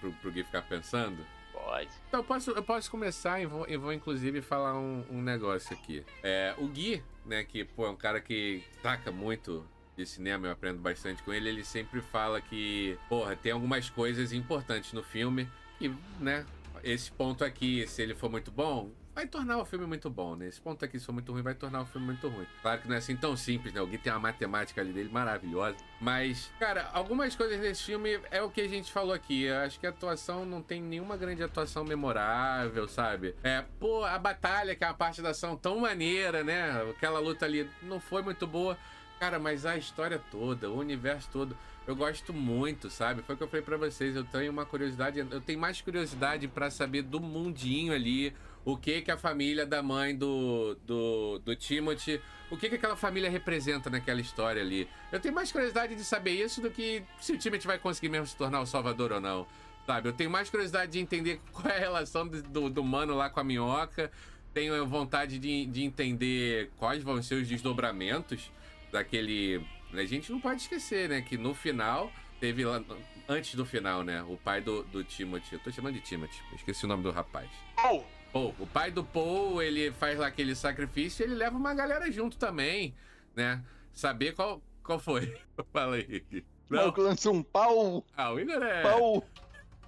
Pro, 0.00 0.12
pro 0.12 0.30
Gui 0.30 0.44
ficar 0.44 0.62
pensando? 0.62 1.26
Pode. 1.52 1.90
Então, 2.06 2.20
eu 2.20 2.24
posso, 2.24 2.50
eu 2.52 2.62
posso 2.62 2.90
começar 2.90 3.40
e 3.40 3.46
vou, 3.46 3.66
e 3.68 3.76
vou 3.76 3.92
inclusive 3.92 4.40
falar 4.40 4.78
um, 4.78 5.04
um 5.10 5.20
negócio 5.20 5.74
aqui. 5.76 6.04
É, 6.22 6.54
o 6.58 6.68
Gui, 6.68 7.02
né, 7.26 7.44
que 7.44 7.64
pô, 7.64 7.86
é 7.86 7.90
um 7.90 7.96
cara 7.96 8.20
que 8.20 8.62
taca 8.82 9.10
muito 9.10 9.66
de 9.96 10.06
cinema, 10.06 10.46
eu 10.46 10.52
aprendo 10.52 10.78
bastante 10.80 11.22
com 11.22 11.32
ele, 11.32 11.48
ele 11.48 11.64
sempre 11.64 12.00
fala 12.00 12.40
que, 12.40 12.98
porra, 13.08 13.34
tem 13.34 13.52
algumas 13.52 13.88
coisas 13.88 14.32
importantes 14.32 14.92
no 14.92 15.02
filme 15.02 15.48
e, 15.80 15.88
né, 16.20 16.44
esse 16.84 17.10
ponto 17.10 17.44
aqui, 17.44 17.86
se 17.86 18.02
ele 18.02 18.14
for 18.14 18.30
muito 18.30 18.50
bom, 18.50 18.90
vai 19.16 19.26
tornar 19.26 19.56
o 19.56 19.64
filme 19.64 19.86
muito 19.86 20.10
bom, 20.10 20.36
né? 20.36 20.46
Esse 20.46 20.60
ponto 20.60 20.84
aqui, 20.84 21.00
se 21.00 21.06
for 21.06 21.12
muito 21.14 21.32
ruim, 21.32 21.40
vai 21.40 21.54
tornar 21.54 21.80
o 21.80 21.86
filme 21.86 22.06
muito 22.06 22.28
ruim. 22.28 22.46
Claro 22.60 22.82
que 22.82 22.86
não 22.86 22.96
é 22.96 22.98
assim 22.98 23.16
tão 23.16 23.34
simples, 23.34 23.72
né? 23.72 23.82
Gui 23.82 23.96
tem 23.96 24.12
uma 24.12 24.20
matemática 24.20 24.82
ali 24.82 24.92
dele 24.92 25.08
maravilhosa. 25.10 25.78
Mas, 25.98 26.52
cara, 26.58 26.90
algumas 26.92 27.34
coisas 27.34 27.58
desse 27.58 27.82
filme 27.82 28.20
é 28.30 28.42
o 28.42 28.50
que 28.50 28.60
a 28.60 28.68
gente 28.68 28.92
falou 28.92 29.14
aqui. 29.14 29.44
Eu 29.44 29.56
acho 29.56 29.80
que 29.80 29.86
a 29.86 29.90
atuação 29.90 30.44
não 30.44 30.60
tem 30.60 30.82
nenhuma 30.82 31.16
grande 31.16 31.42
atuação 31.42 31.82
memorável, 31.82 32.86
sabe? 32.86 33.34
É, 33.42 33.64
pô, 33.80 34.04
a 34.04 34.18
batalha, 34.18 34.76
que 34.76 34.84
é 34.84 34.86
uma 34.86 34.92
parte 34.92 35.22
da 35.22 35.30
ação 35.30 35.56
tão 35.56 35.80
maneira, 35.80 36.44
né? 36.44 36.82
Aquela 36.90 37.18
luta 37.18 37.46
ali 37.46 37.66
não 37.82 37.98
foi 37.98 38.20
muito 38.20 38.46
boa. 38.46 38.76
Cara, 39.18 39.38
mas 39.38 39.64
a 39.64 39.78
história 39.78 40.20
toda, 40.30 40.68
o 40.68 40.78
universo 40.78 41.30
todo, 41.32 41.56
eu 41.86 41.96
gosto 41.96 42.34
muito, 42.34 42.90
sabe? 42.90 43.22
Foi 43.22 43.34
o 43.34 43.38
que 43.38 43.44
eu 43.44 43.48
falei 43.48 43.64
para 43.64 43.78
vocês, 43.78 44.14
eu 44.14 44.24
tenho 44.24 44.52
uma 44.52 44.66
curiosidade, 44.66 45.20
eu 45.20 45.40
tenho 45.40 45.58
mais 45.58 45.80
curiosidade 45.80 46.46
para 46.48 46.70
saber 46.70 47.00
do 47.00 47.18
mundinho 47.18 47.94
ali, 47.94 48.34
o 48.66 48.76
que 48.76 49.00
que 49.00 49.12
a 49.12 49.16
família 49.16 49.64
da 49.64 49.80
mãe 49.80 50.14
do, 50.14 50.76
do, 50.84 51.38
do 51.38 51.54
Timothy, 51.54 52.20
o 52.50 52.56
que 52.56 52.68
que 52.68 52.74
aquela 52.74 52.96
família 52.96 53.30
representa 53.30 53.88
naquela 53.88 54.20
história 54.20 54.60
ali. 54.60 54.88
Eu 55.12 55.20
tenho 55.20 55.32
mais 55.32 55.52
curiosidade 55.52 55.94
de 55.94 56.02
saber 56.02 56.32
isso 56.32 56.60
do 56.60 56.68
que 56.68 57.04
se 57.20 57.32
o 57.32 57.38
Timothy 57.38 57.64
vai 57.64 57.78
conseguir 57.78 58.08
mesmo 58.08 58.26
se 58.26 58.36
tornar 58.36 58.60
o 58.60 58.66
Salvador 58.66 59.12
ou 59.12 59.20
não. 59.20 59.46
Sabe, 59.86 60.08
eu 60.08 60.12
tenho 60.12 60.28
mais 60.28 60.50
curiosidade 60.50 60.90
de 60.90 60.98
entender 60.98 61.40
qual 61.52 61.72
é 61.72 61.76
a 61.76 61.78
relação 61.78 62.26
do, 62.26 62.68
do 62.68 62.82
mano 62.82 63.14
lá 63.14 63.30
com 63.30 63.38
a 63.38 63.44
minhoca. 63.44 64.10
Tenho 64.52 64.84
vontade 64.84 65.38
de, 65.38 65.64
de 65.66 65.84
entender 65.84 66.70
quais 66.76 67.04
vão 67.04 67.22
ser 67.22 67.36
os 67.36 67.46
desdobramentos 67.46 68.50
daquele. 68.90 69.64
A 69.92 70.04
gente 70.04 70.32
não 70.32 70.40
pode 70.40 70.62
esquecer, 70.62 71.08
né? 71.08 71.20
Que 71.20 71.38
no 71.38 71.54
final 71.54 72.10
teve 72.40 72.64
lá. 72.64 72.82
Antes 73.28 73.54
do 73.54 73.64
final, 73.64 74.02
né? 74.02 74.22
O 74.22 74.36
pai 74.36 74.60
do, 74.60 74.82
do 74.84 75.04
Timothy. 75.04 75.52
Eu 75.52 75.58
tô 75.60 75.70
chamando 75.70 75.94
de 75.94 76.00
Timothy. 76.00 76.42
Esqueci 76.54 76.84
o 76.84 76.88
nome 76.88 77.04
do 77.04 77.12
rapaz. 77.12 77.48
Oh! 77.84 78.15
Paul. 78.32 78.54
O 78.58 78.66
pai 78.66 78.90
do 78.90 79.04
Paul, 79.04 79.62
ele 79.62 79.90
faz 79.92 80.18
lá 80.18 80.26
aquele 80.26 80.54
sacrifício 80.54 81.22
e 81.22 81.24
ele 81.26 81.34
leva 81.34 81.56
uma 81.56 81.74
galera 81.74 82.10
junto 82.10 82.36
também, 82.36 82.94
né? 83.34 83.62
Saber 83.92 84.34
qual, 84.34 84.62
qual 84.82 84.98
foi. 84.98 85.38
Fala 85.72 85.96
aí. 85.96 86.24
Não. 86.68 86.92
que 86.92 87.00
lançou 87.00 87.34
um 87.34 87.42
pau. 87.42 88.04
Ah, 88.16 88.32
o 88.32 88.40
Igor 88.40 88.62
é. 88.62 88.82
Pau. 88.82 89.26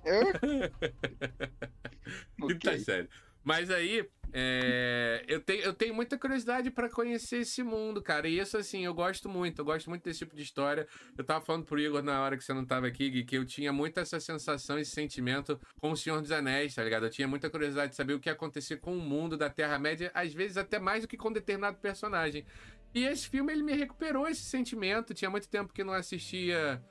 É? 0.05 0.23
okay. 2.41 2.59
Tá 2.59 2.79
sério. 2.79 3.11
Mas 3.45 3.69
aí, 3.69 4.09
é, 4.33 5.25
eu, 5.27 5.41
tenho, 5.41 5.63
eu 5.63 5.73
tenho 5.73 5.95
muita 5.95 6.19
curiosidade 6.19 6.71
para 6.71 6.89
conhecer 6.89 7.39
esse 7.39 7.63
mundo, 7.63 8.03
cara. 8.03 8.29
E 8.29 8.39
isso, 8.39 8.57
assim, 8.57 8.85
eu 8.85 8.93
gosto 8.93 9.29
muito. 9.29 9.61
Eu 9.61 9.65
gosto 9.65 9.89
muito 9.89 10.05
desse 10.05 10.21
tipo 10.21 10.37
de 10.37 10.43
história. 10.43 10.87
Eu 11.17 11.25
tava 11.25 11.45
falando 11.45 11.65
pro 11.65 11.79
Igor 11.79 12.03
na 12.03 12.21
hora 12.21 12.37
que 12.37 12.45
você 12.45 12.53
não 12.53 12.65
tava 12.65 12.87
aqui, 12.87 13.09
Gui, 13.09 13.25
que 13.25 13.37
eu 13.37 13.45
tinha 13.45 13.73
muito 13.73 13.99
essa 13.99 14.21
sensação, 14.21 14.79
esse 14.79 14.91
sentimento 14.91 15.59
com 15.81 15.93
o 15.93 15.97
Senhor 15.97 16.21
dos 16.21 16.31
Anéis, 16.31 16.75
tá 16.75 16.85
ligado? 16.85 17.07
Eu 17.07 17.11
tinha 17.11 17.29
muita 17.29 17.49
curiosidade 17.49 17.91
de 17.91 17.97
saber 17.97 18.15
o 18.15 18.21
que 18.21 18.29
ia 18.29 18.33
acontecer 18.33 18.77
com 18.77 18.97
o 18.97 19.01
mundo 19.01 19.37
da 19.37 19.49
Terra-média, 19.49 20.11
às 20.15 20.33
vezes 20.33 20.57
até 20.57 20.79
mais 20.79 21.03
do 21.03 21.09
que 21.09 21.17
com 21.17 21.33
determinado 21.33 21.79
personagem. 21.79 22.45
E 22.95 23.05
esse 23.05 23.29
filme, 23.29 23.53
ele 23.53 23.63
me 23.63 23.75
recuperou 23.75 24.27
esse 24.27 24.43
sentimento. 24.43 25.15
Tinha 25.15 25.31
muito 25.31 25.49
tempo 25.49 25.73
que 25.73 25.85
não 25.85 25.93
assistia 25.93 26.83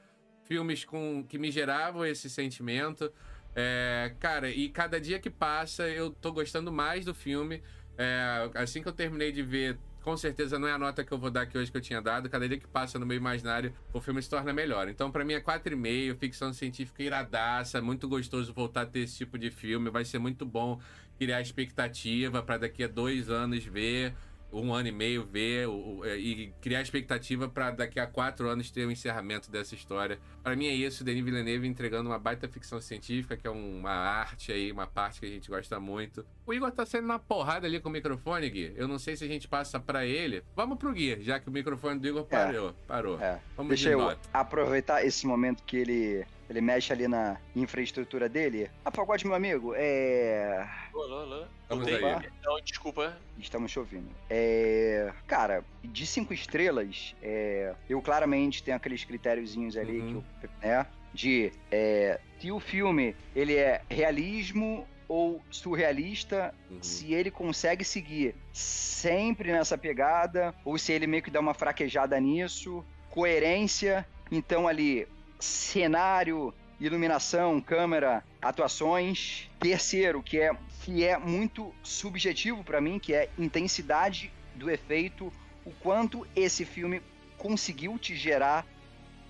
filmes 0.45 0.85
com 0.85 1.25
que 1.27 1.37
me 1.37 1.51
geravam 1.51 2.05
esse 2.05 2.29
sentimento. 2.29 3.11
É, 3.59 4.13
cara, 4.19 4.51
e 4.51 4.69
cada 4.69 5.01
dia 5.01 5.17
que 5.17 5.31
passa 5.31 5.89
eu 5.89 6.11
tô 6.11 6.31
gostando 6.31 6.71
mais 6.71 7.03
do 7.03 7.15
filme. 7.15 7.63
É, 7.97 8.51
assim 8.53 8.83
que 8.83 8.87
eu 8.87 8.93
terminei 8.93 9.31
de 9.31 9.41
ver, 9.41 9.79
com 10.03 10.15
certeza 10.15 10.59
não 10.59 10.67
é 10.67 10.73
a 10.73 10.77
nota 10.77 11.03
que 11.03 11.11
eu 11.11 11.17
vou 11.17 11.31
dar 11.31 11.41
aqui 11.41 11.57
hoje 11.57 11.71
que 11.71 11.77
eu 11.77 11.81
tinha 11.81 11.99
dado. 11.99 12.29
Cada 12.29 12.47
dia 12.47 12.59
que 12.59 12.67
passa 12.67 12.99
no 12.99 13.05
meu 13.05 13.17
imaginário, 13.17 13.73
o 13.91 13.99
filme 13.99 14.21
se 14.21 14.29
torna 14.29 14.53
melhor. 14.53 14.87
Então, 14.87 15.09
para 15.11 15.25
mim 15.25 15.33
é 15.33 15.41
4,5, 15.41 16.15
ficção 16.19 16.53
científica 16.53 17.01
iradaça, 17.01 17.81
muito 17.81 18.07
gostoso 18.07 18.53
voltar 18.53 18.81
a 18.81 18.85
ter 18.85 18.99
esse 18.99 19.17
tipo 19.17 19.39
de 19.39 19.49
filme. 19.49 19.89
Vai 19.89 20.05
ser 20.05 20.19
muito 20.19 20.45
bom 20.45 20.79
criar 21.17 21.41
expectativa 21.41 22.43
para 22.43 22.59
daqui 22.59 22.83
a 22.83 22.87
dois 22.87 23.27
anos 23.27 23.65
ver 23.65 24.13
um 24.51 24.73
ano 24.73 24.87
e 24.87 24.91
meio 24.91 25.25
ver 25.25 25.67
o, 25.67 25.97
o, 25.97 26.05
é, 26.05 26.17
e 26.17 26.53
criar 26.61 26.81
expectativa 26.81 27.47
para 27.47 27.71
daqui 27.71 27.99
a 27.99 28.07
quatro 28.07 28.49
anos 28.49 28.71
ter 28.71 28.85
o 28.85 28.87
um 28.87 28.91
encerramento 28.91 29.51
dessa 29.51 29.75
história. 29.75 30.19
Para 30.41 30.55
mim 30.55 30.67
é 30.67 30.73
isso, 30.73 31.03
Denis 31.03 31.23
Villeneuve 31.23 31.67
entregando 31.67 32.09
uma 32.09 32.19
baita 32.19 32.47
ficção 32.47 32.79
científica, 32.79 33.35
que 33.35 33.45
é 33.45 33.49
uma 33.49 33.91
arte 33.91 34.51
aí, 34.51 34.71
uma 34.71 34.87
parte 34.87 35.19
que 35.19 35.25
a 35.25 35.29
gente 35.29 35.49
gosta 35.49 35.79
muito. 35.79 36.25
O 36.47 36.53
Igor 36.53 36.71
tá 36.71 36.85
saindo 36.85 37.09
na 37.09 37.19
porrada 37.19 37.67
ali 37.67 37.77
com 37.77 37.89
o 37.89 37.91
microfone, 37.91 38.49
Gui. 38.49 38.73
Eu 38.77 38.87
não 38.87 38.97
sei 38.97 39.17
se 39.17 39.25
a 39.25 39.27
gente 39.27 39.49
passa 39.49 39.81
para 39.81 40.05
ele. 40.05 40.41
Vamos 40.55 40.77
pro 40.77 40.93
Gui, 40.93 41.21
já 41.21 41.41
que 41.41 41.49
o 41.49 41.51
microfone 41.51 41.99
do 41.99 42.07
Igor 42.07 42.23
parou. 42.23 42.69
É, 42.69 42.73
parou. 42.87 43.19
É. 43.19 43.37
Vamos 43.57 43.71
Deixa 43.71 43.89
eu 43.89 44.17
aproveitar 44.33 45.05
esse 45.05 45.27
momento 45.27 45.61
que 45.63 45.75
ele 45.75 46.25
ele 46.49 46.61
mexe 46.61 46.93
ali 46.93 47.05
na 47.05 47.37
infraestrutura 47.53 48.29
dele. 48.29 48.71
Ah, 48.85 48.89
pagode, 48.89 49.25
meu 49.25 49.35
amigo, 49.35 49.73
é. 49.75 50.65
Alô, 50.93 51.19
alô. 51.19 51.45
Vamos 51.67 51.85
aí. 51.85 52.01
Não, 52.41 52.61
desculpa. 52.61 53.17
Estamos 53.37 53.69
chovendo. 53.69 54.07
É. 54.29 55.11
Cara, 55.27 55.65
de 55.83 56.07
cinco 56.07 56.33
estrelas, 56.33 57.13
é... 57.21 57.75
eu 57.89 58.01
claramente 58.01 58.63
tenho 58.63 58.77
aqueles 58.77 59.03
critériozinhos 59.03 59.75
ali 59.75 59.99
uhum. 59.99 60.23
que 60.39 60.45
eu. 60.45 60.49
né? 60.61 60.87
De 61.13 61.51
é... 61.69 62.21
se 62.39 62.49
o 62.53 62.59
filme 62.61 63.13
ele 63.35 63.57
é 63.57 63.81
realismo 63.89 64.87
ou 65.07 65.41
surrealista, 65.49 66.53
uhum. 66.69 66.81
se 66.81 67.13
ele 67.13 67.31
consegue 67.31 67.83
seguir 67.85 68.35
sempre 68.51 69.51
nessa 69.51 69.77
pegada, 69.77 70.53
ou 70.65 70.77
se 70.77 70.91
ele 70.91 71.07
meio 71.07 71.23
que 71.23 71.31
dá 71.31 71.39
uma 71.39 71.53
fraquejada 71.53 72.19
nisso, 72.19 72.83
coerência. 73.09 74.05
Então 74.31 74.67
ali, 74.67 75.07
cenário, 75.39 76.53
iluminação, 76.79 77.61
câmera, 77.61 78.23
atuações. 78.41 79.49
Terceiro, 79.59 80.21
que 80.21 80.39
é 80.39 80.55
que 80.83 81.03
é 81.03 81.17
muito 81.17 81.73
subjetivo 81.83 82.63
para 82.63 82.79
mim, 82.79 82.97
que 82.97 83.13
é 83.13 83.29
intensidade 83.37 84.31
do 84.55 84.69
efeito, 84.69 85.33
o 85.65 85.71
quanto 85.71 86.25
esse 86.33 86.63
filme 86.63 87.01
conseguiu 87.37 87.99
te 87.99 88.15
gerar 88.15 88.65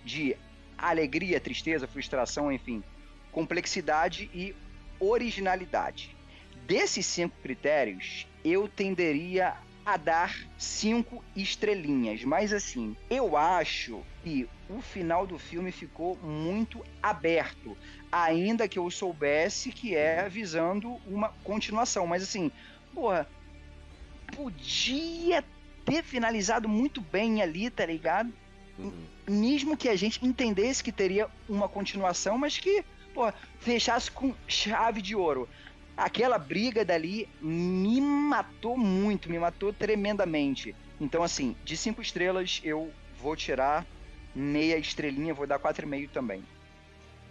de 0.05 0.37
alegria, 0.77 1.39
tristeza, 1.39 1.87
frustração, 1.87 2.51
enfim, 2.51 2.83
complexidade 3.31 4.29
e 4.33 4.55
originalidade. 4.99 6.15
Desses 6.65 7.05
cinco 7.05 7.35
critérios, 7.41 8.27
eu 8.43 8.67
tenderia 8.67 9.55
a 9.85 9.95
dar 9.95 10.37
cinco 10.57 11.23
estrelinhas. 11.33 12.23
Mas 12.25 12.51
assim, 12.51 12.95
eu 13.09 13.37
acho 13.37 14.03
que 14.21 14.49
o 14.69 14.81
final 14.81 15.25
do 15.25 15.39
filme 15.39 15.71
ficou 15.71 16.17
muito 16.17 16.83
aberto. 17.01 17.77
Ainda 18.11 18.67
que 18.67 18.77
eu 18.77 18.91
soubesse 18.91 19.71
que 19.71 19.95
é 19.95 20.27
visando 20.27 20.99
uma 21.07 21.29
continuação. 21.43 22.05
Mas 22.05 22.21
assim, 22.21 22.51
porra, 22.93 23.27
podia 24.35 25.43
ter 25.85 26.03
finalizado 26.03 26.67
muito 26.67 26.99
bem 26.99 27.41
ali, 27.41 27.69
tá 27.69 27.85
ligado? 27.85 28.33
Uhum. 28.77 29.05
Mesmo 29.25 29.77
que 29.77 29.87
a 29.87 29.95
gente 29.95 30.25
entendesse 30.25 30.83
que 30.83 30.91
teria 30.91 31.29
uma 31.47 31.69
continuação, 31.69 32.37
mas 32.37 32.57
que, 32.57 32.83
porra, 33.17 33.33
fechasse 33.59 34.11
com 34.11 34.35
chave 34.47 35.01
de 35.01 35.15
ouro 35.15 35.49
aquela 35.97 36.37
briga 36.37 36.85
dali 36.85 37.27
me 37.41 37.99
matou 37.99 38.77
muito, 38.77 39.31
me 39.31 39.39
matou 39.39 39.73
tremendamente. 39.73 40.75
Então, 41.01 41.23
assim, 41.23 41.57
de 41.65 41.75
cinco 41.75 42.01
estrelas 42.01 42.61
eu 42.63 42.93
vou 43.19 43.35
tirar 43.35 43.83
meia 44.35 44.77
estrelinha, 44.77 45.33
vou 45.33 45.47
dar 45.47 45.57
quatro 45.57 45.85
e 45.85 45.89
meio 45.89 46.07
também. 46.09 46.43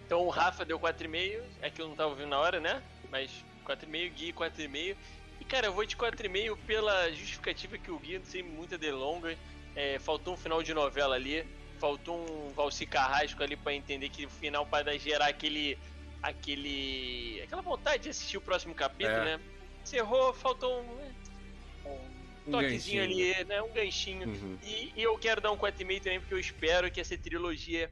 Então 0.05 0.27
o 0.27 0.29
Rafa 0.29 0.65
deu 0.65 0.79
4,5, 0.79 1.41
é 1.63 1.71
que 1.71 1.81
eu 1.81 1.89
não 1.89 1.95
tava 1.95 2.11
ouvindo 2.11 2.29
na 2.29 2.39
hora, 2.39 2.59
né? 2.59 2.83
Mas 3.11 3.31
4,5, 3.65 4.13
Gui 4.15 4.33
4,5. 4.33 4.97
E 5.41 5.45
cara, 5.45 5.67
eu 5.67 5.73
vou 5.73 5.85
de 5.85 5.97
4,5 5.97 6.57
pela 6.67 7.11
justificativa 7.13 7.79
que 7.79 7.91
o 7.91 7.99
Gui, 7.99 8.21
sem 8.25 8.43
muita 8.43 8.77
delonga, 8.77 9.37
é, 9.77 9.99
faltou 10.01 10.35
um 10.35 10.37
final 10.37 10.63
de 10.63 10.75
novela 10.75 11.15
ali, 11.15 11.47
faltou 11.79 12.19
um 12.19 12.53
Valci 12.53 12.87
Carrasco 12.87 13.43
ali 13.43 13.57
para 13.57 13.75
entender 13.75 14.09
que 14.09 14.27
o 14.27 14.31
final 14.31 14.67
para 14.67 14.99
gerar 14.99 15.29
aquele 15.29 15.79
aquele. 16.23 17.41
aquela 17.43 17.63
vontade 17.63 18.05
de 18.05 18.09
assistir 18.11 18.37
o 18.37 18.41
próximo 18.41 18.75
capítulo, 18.75 19.19
é. 19.19 19.37
né? 19.37 19.41
Encerrou, 19.83 20.33
faltou 20.35 20.81
um, 20.81 20.95
né, 20.97 21.15
um 22.47 22.51
toquezinho 22.51 23.03
um 23.03 23.05
ali, 23.05 23.45
né? 23.45 23.63
Um 23.63 23.73
ganchinho. 23.73 24.29
Uhum. 24.29 24.59
E, 24.63 24.93
e, 24.97 25.03
eu 25.03 25.17
quero 25.19 25.41
dar 25.41 25.53
um 25.53 25.57
4,5 25.57 25.99
também, 26.01 26.21
porque 26.21 26.35
eu 26.35 26.41
espero 26.41 26.91
que 26.91 27.01
essa 27.01 27.17
trilogia 27.17 27.91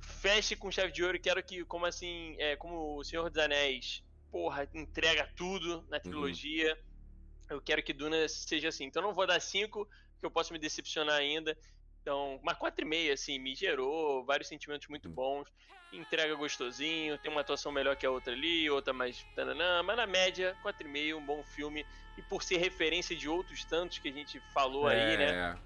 feche 0.00 0.54
com 0.54 0.70
chave 0.70 0.92
de 0.92 1.02
ouro. 1.02 1.18
Quero 1.18 1.42
que, 1.42 1.64
como 1.64 1.86
assim, 1.86 2.36
é, 2.38 2.56
como 2.56 2.98
o 2.98 3.04
Senhor 3.04 3.30
dos 3.30 3.42
Anéis, 3.42 4.02
porra, 4.30 4.68
entrega 4.74 5.28
tudo 5.36 5.84
na 5.88 5.96
uhum. 5.96 6.02
trilogia. 6.02 6.74
Uhum. 6.74 7.56
Eu 7.56 7.60
quero 7.60 7.82
que 7.82 7.92
Duna 7.92 8.28
seja 8.28 8.68
assim. 8.68 8.84
Então 8.84 9.02
não 9.02 9.14
vou 9.14 9.26
dar 9.26 9.40
5, 9.40 9.88
que 10.18 10.26
eu 10.26 10.30
posso 10.30 10.52
me 10.52 10.58
decepcionar 10.58 11.16
ainda. 11.16 11.56
Então, 12.02 12.38
uma 12.42 12.54
4,5, 12.54 13.12
assim, 13.12 13.38
me 13.38 13.54
gerou 13.54 14.24
vários 14.24 14.48
sentimentos 14.48 14.88
muito 14.88 15.08
hum. 15.08 15.12
bons. 15.12 15.48
Entrega 15.92 16.34
gostosinho, 16.34 17.18
tem 17.18 17.30
uma 17.30 17.42
atuação 17.42 17.70
melhor 17.70 17.96
que 17.96 18.04
a 18.04 18.10
outra 18.10 18.32
ali, 18.32 18.68
outra 18.68 18.92
mais. 18.92 19.24
Tananã, 19.34 19.82
mas 19.82 19.96
na 19.96 20.06
média, 20.06 20.56
4,5, 20.64 21.16
um 21.16 21.24
bom 21.24 21.42
filme. 21.44 21.86
E 22.16 22.22
por 22.22 22.42
ser 22.42 22.56
referência 22.56 23.14
de 23.14 23.28
outros 23.28 23.64
tantos 23.64 23.98
que 23.98 24.08
a 24.08 24.12
gente 24.12 24.40
falou 24.52 24.90
é... 24.90 25.12
aí, 25.12 25.16
né? 25.16 25.58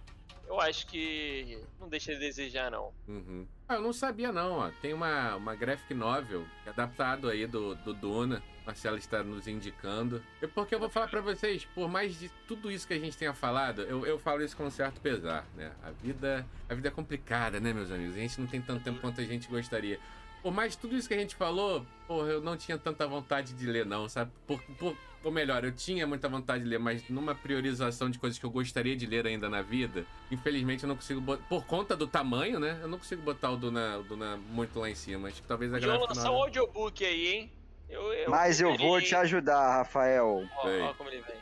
Eu 0.47 0.61
acho 0.61 0.87
que 0.87 1.61
não 1.78 1.89
deixa 1.89 2.12
de 2.12 2.20
desejar, 2.20 2.70
não. 2.70 2.93
Uhum. 3.09 3.49
Ah, 3.68 3.74
eu 3.74 3.82
não 3.82 3.92
sabia, 3.92 4.30
não. 4.30 4.52
Ó. 4.58 4.70
Tem 4.80 4.92
uma, 4.92 5.36
uma 5.36 5.54
graphic 5.54 5.92
novel 5.92 6.46
adaptado 6.66 7.28
aí 7.28 7.46
do, 7.46 7.74
do 7.74 7.92
Duna. 7.92 8.42
Marcelo 8.64 8.96
está 8.96 9.22
nos 9.22 9.46
indicando. 9.46 10.22
É 10.42 10.46
porque 10.46 10.74
eu 10.74 10.80
vou 10.80 10.88
falar 10.88 11.06
para 11.06 11.20
vocês, 11.20 11.64
por 11.66 11.88
mais 11.88 12.18
de 12.18 12.28
tudo 12.48 12.70
isso 12.70 12.86
que 12.86 12.94
a 12.94 12.98
gente 12.98 13.16
tenha 13.16 13.32
falado, 13.32 13.82
eu, 13.82 14.04
eu 14.04 14.18
falo 14.18 14.42
isso 14.42 14.56
com 14.56 14.64
um 14.64 14.70
certo 14.70 15.00
pesar, 15.00 15.46
né? 15.54 15.70
A 15.84 15.90
vida, 15.90 16.44
a 16.68 16.74
vida 16.74 16.88
é 16.88 16.90
complicada, 16.90 17.60
né, 17.60 17.72
meus 17.72 17.92
amigos? 17.92 18.16
A 18.16 18.18
gente 18.18 18.40
não 18.40 18.48
tem 18.48 18.60
tanto 18.60 18.82
tempo 18.82 19.00
quanto 19.00 19.20
a 19.20 19.24
gente 19.24 19.48
gostaria. 19.48 20.00
Por 20.47 20.55
mais 20.55 20.74
de 20.74 20.78
tudo 20.78 20.94
isso 20.94 21.09
que 21.09 21.14
a 21.14 21.18
gente 21.18 21.34
falou, 21.34 21.84
porra, 22.07 22.28
eu 22.28 22.40
não 22.40 22.57
tinha 22.57 22.78
tanta 22.78 23.05
vontade 23.05 23.53
de 23.53 23.66
ler, 23.66 23.84
não, 23.84 24.09
sabe? 24.09 24.30
Por, 24.47 24.62
por, 24.78 24.97
ou 25.24 25.32
melhor, 25.32 25.64
eu 25.64 25.72
tinha 25.72 26.07
muita 26.07 26.28
vontade 26.28 26.62
de 26.62 26.70
ler, 26.70 26.78
mas 26.78 27.03
numa 27.09 27.34
priorização 27.34 28.09
de 28.09 28.16
coisas 28.16 28.38
que 28.38 28.47
eu 28.47 28.51
gostaria 28.51 28.94
de 28.94 29.07
ler 29.07 29.26
ainda 29.26 29.49
na 29.49 29.61
vida, 29.61 30.07
infelizmente 30.30 30.84
eu 30.84 30.88
não 30.88 30.94
consigo 30.94 31.20
botar. 31.20 31.42
Por 31.49 31.66
conta 31.66 31.97
do 31.97 32.07
tamanho, 32.07 32.61
né? 32.61 32.78
Eu 32.80 32.86
não 32.86 32.97
consigo 32.97 33.22
botar 33.22 33.51
o 33.51 33.57
Duna, 33.57 33.99
o 33.99 34.05
Duna 34.05 34.36
muito 34.36 34.78
lá 34.78 34.88
em 34.88 34.94
cima. 34.94 35.26
Acho 35.26 35.42
que 35.42 35.49
talvez 35.49 35.74
a 35.74 35.80
galera. 35.80 35.99
lançar 35.99 36.30
um 36.30 36.36
audiobook 36.36 37.05
aí, 37.05 37.26
hein? 37.26 37.53
Eu, 37.90 38.12
eu 38.12 38.30
Mas 38.30 38.61
eu 38.61 38.76
vou 38.76 39.01
te 39.01 39.16
ajudar, 39.16 39.78
Rafael. 39.78 40.44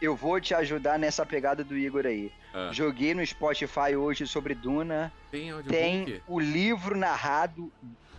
eu 0.01 0.17
vou 0.17 0.41
te 0.41 0.55
ajudar 0.55 0.99
nessa 0.99 1.27
pegada 1.27 1.63
do 1.63 1.77
Igor 1.77 2.07
aí. 2.07 2.33
Ah. 2.55 2.71
Joguei 2.73 3.15
no 3.15 3.27
Spotify 3.27 3.97
hoje 3.97 4.27
sobre 4.27 4.55
Duna. 4.55 5.13
Tem, 5.31 5.53
Tem 5.65 6.23
o 6.27 6.41
livro 6.41 6.97
narrado, 6.97 7.71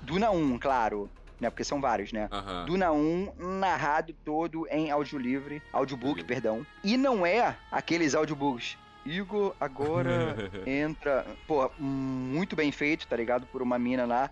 Duna 0.06 0.32
1, 0.32 0.58
claro. 0.60 1.10
Né, 1.38 1.50
porque 1.50 1.66
são 1.66 1.82
vários, 1.82 2.14
né? 2.14 2.30
Uhum. 2.32 2.66
Duna 2.66 2.92
1, 2.94 3.34
narrado 3.60 4.16
todo 4.24 4.66
em 4.72 4.90
áudio 4.90 5.20
livre, 5.20 5.62
audiobook, 5.74 6.22
uhum. 6.22 6.26
perdão. 6.26 6.66
E 6.82 6.96
não 6.96 7.26
é 7.26 7.58
aqueles 7.70 8.16
audiobooks 8.16 8.78
Igor 9.06 9.56
agora 9.60 10.36
entra. 10.66 11.26
Pô, 11.48 11.70
muito 11.78 12.56
bem 12.56 12.72
feito, 12.72 13.08
tá 13.08 13.16
ligado? 13.16 13.46
Por 13.46 13.62
uma 13.62 13.78
mina 13.78 14.06
lá. 14.06 14.32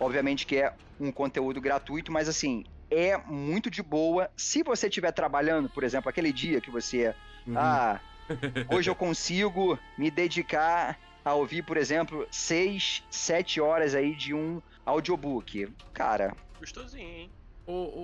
Obviamente 0.00 0.46
que 0.46 0.56
é 0.56 0.72
um 0.98 1.12
conteúdo 1.12 1.60
gratuito, 1.60 2.10
mas 2.10 2.28
assim, 2.28 2.64
é 2.90 3.16
muito 3.18 3.70
de 3.70 3.82
boa. 3.82 4.30
Se 4.36 4.62
você 4.62 4.88
estiver 4.88 5.12
trabalhando, 5.12 5.68
por 5.68 5.84
exemplo, 5.84 6.08
aquele 6.08 6.32
dia 6.32 6.60
que 6.60 6.70
você. 6.70 7.14
Uhum. 7.46 7.54
Ah, 7.56 8.00
hoje 8.74 8.88
eu 8.88 8.94
consigo 8.94 9.78
me 9.96 10.10
dedicar 10.10 10.98
a 11.24 11.34
ouvir, 11.34 11.62
por 11.62 11.76
exemplo, 11.76 12.26
seis, 12.30 13.04
sete 13.10 13.60
horas 13.60 13.94
aí 13.94 14.14
de 14.14 14.32
um 14.32 14.62
audiobook. 14.86 15.68
Cara. 15.92 16.34
Gostosinho, 16.58 17.08
hein? 17.08 17.30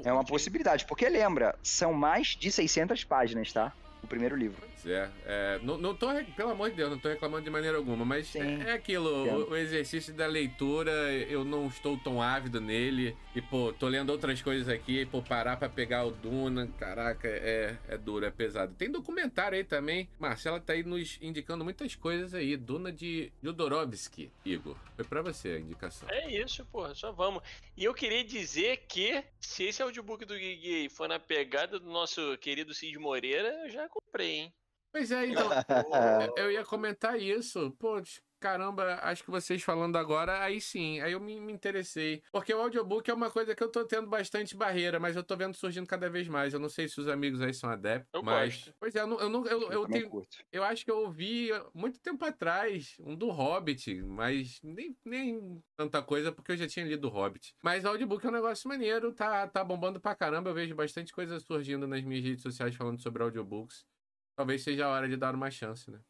é 0.04 0.12
uma 0.12 0.24
possibilidade, 0.24 0.84
porque 0.86 1.08
lembra, 1.08 1.56
são 1.62 1.92
mais 1.92 2.28
de 2.28 2.50
600 2.50 3.04
páginas, 3.04 3.52
tá? 3.52 3.72
O 4.02 4.06
primeiro 4.06 4.36
livro. 4.36 4.60
Pois 4.60 4.86
é. 4.86 5.10
é 5.24 5.60
não, 5.62 5.78
não 5.78 5.94
tô, 5.94 6.08
pelo 6.36 6.50
amor 6.50 6.70
de 6.70 6.76
Deus, 6.76 6.90
não 6.90 6.98
tô 6.98 7.08
reclamando 7.08 7.44
de 7.44 7.50
maneira 7.50 7.76
alguma, 7.76 8.04
mas 8.04 8.34
é, 8.34 8.68
é, 8.68 8.72
aquilo, 8.72 9.08
o, 9.08 9.50
o, 9.50 9.56
exercício 9.56 10.12
da 10.12 10.26
leitura, 10.26 10.90
eu 11.28 11.44
não 11.44 11.66
estou 11.66 11.96
tão 11.98 12.20
ávido 12.20 12.60
nele. 12.60 13.16
E, 13.34 13.40
pô, 13.40 13.72
tô 13.72 13.88
lendo 13.88 14.10
outras 14.10 14.42
coisas 14.42 14.68
aqui, 14.68 15.06
pô, 15.06 15.22
parar 15.22 15.56
pra 15.56 15.68
pegar 15.68 16.04
o 16.04 16.10
Duna, 16.10 16.68
caraca, 16.78 17.28
é, 17.28 17.76
é 17.88 17.96
duro, 17.96 18.26
é 18.26 18.30
pesado. 18.30 18.74
Tem 18.74 18.90
documentário 18.90 19.56
aí 19.56 19.64
também. 19.64 20.08
Marcela 20.18 20.60
tá 20.60 20.72
aí 20.72 20.82
nos 20.82 21.18
indicando 21.22 21.64
muitas 21.64 21.94
coisas 21.94 22.34
aí. 22.34 22.56
Duna 22.56 22.92
de 22.92 23.32
Jodorowsky, 23.42 24.30
Igor. 24.44 24.76
Foi 24.96 25.04
pra 25.04 25.22
você 25.22 25.50
a 25.50 25.58
indicação. 25.58 26.08
É 26.10 26.30
isso, 26.30 26.64
porra, 26.66 26.94
só 26.94 27.12
vamos. 27.12 27.42
E 27.76 27.84
eu 27.84 27.94
queria 27.94 28.22
dizer 28.24 28.84
que 28.88 29.22
se 29.40 29.64
esse 29.64 29.82
audiobook 29.82 30.24
do 30.24 30.34
Gui 30.34 30.88
for 30.88 31.08
na 31.08 31.18
pegada 31.18 31.78
do 31.78 31.88
nosso 31.88 32.36
querido 32.38 32.74
Cid 32.74 32.98
Moreira, 32.98 33.48
eu 33.64 33.70
já 33.70 33.88
comprei, 33.92 34.40
hein? 34.40 34.54
Pois 34.90 35.10
é, 35.10 35.26
então. 35.28 35.48
eu 36.36 36.50
ia 36.50 36.64
comentar 36.64 37.20
isso. 37.20 37.70
Pô, 37.78 38.00
caramba, 38.42 38.98
acho 39.02 39.22
que 39.22 39.30
vocês 39.30 39.62
falando 39.62 39.96
agora, 39.96 40.42
aí 40.42 40.60
sim, 40.60 41.00
aí 41.00 41.12
eu 41.12 41.20
me, 41.20 41.40
me, 41.40 41.52
interessei. 41.52 42.20
Porque 42.32 42.52
o 42.52 42.60
audiobook 42.60 43.08
é 43.08 43.14
uma 43.14 43.30
coisa 43.30 43.54
que 43.54 43.62
eu 43.62 43.68
tô 43.68 43.84
tendo 43.84 44.08
bastante 44.08 44.56
barreira, 44.56 44.98
mas 44.98 45.14
eu 45.14 45.22
tô 45.22 45.36
vendo 45.36 45.54
surgindo 45.54 45.86
cada 45.86 46.10
vez 46.10 46.26
mais. 46.26 46.52
Eu 46.52 46.58
não 46.58 46.68
sei 46.68 46.88
se 46.88 47.00
os 47.00 47.06
amigos 47.06 47.40
aí 47.40 47.54
são 47.54 47.70
adeptos, 47.70 48.10
eu 48.12 48.22
mas. 48.22 48.56
Gosto. 48.56 48.74
Pois 48.80 48.96
é, 48.96 49.00
eu 49.00 49.06
não. 49.06 49.20
Eu, 49.20 49.28
não, 49.28 49.46
eu, 49.46 49.62
eu, 49.62 49.72
eu 49.72 49.86
tenho. 49.86 50.10
Curto. 50.10 50.36
Eu 50.50 50.64
acho 50.64 50.84
que 50.84 50.90
eu 50.90 50.98
ouvi 50.98 51.50
muito 51.72 52.00
tempo 52.00 52.24
atrás 52.24 52.96
um 52.98 53.14
do 53.14 53.30
Hobbit, 53.30 54.02
mas 54.02 54.58
nem, 54.60 54.96
nem 55.04 55.62
tanta 55.76 56.02
coisa, 56.02 56.32
porque 56.32 56.52
eu 56.52 56.56
já 56.56 56.66
tinha 56.66 56.84
lido 56.84 57.06
o 57.06 57.10
Hobbit. 57.10 57.54
Mas 57.62 57.84
o 57.84 57.88
audiobook 57.88 58.26
é 58.26 58.28
um 58.28 58.32
negócio 58.32 58.68
maneiro, 58.68 59.12
tá, 59.12 59.46
tá 59.46 59.62
bombando 59.62 60.00
pra 60.00 60.16
caramba. 60.16 60.50
Eu 60.50 60.54
vejo 60.54 60.74
bastante 60.74 61.12
coisa 61.12 61.38
surgindo 61.38 61.86
nas 61.86 62.02
minhas 62.02 62.24
redes 62.24 62.42
sociais 62.42 62.74
falando 62.74 63.00
sobre 63.00 63.22
audiobooks. 63.22 63.86
Talvez 64.34 64.62
seja 64.62 64.86
a 64.86 64.88
hora 64.88 65.08
de 65.08 65.16
dar 65.16 65.34
uma 65.34 65.50
chance, 65.50 65.90
né? 65.90 66.00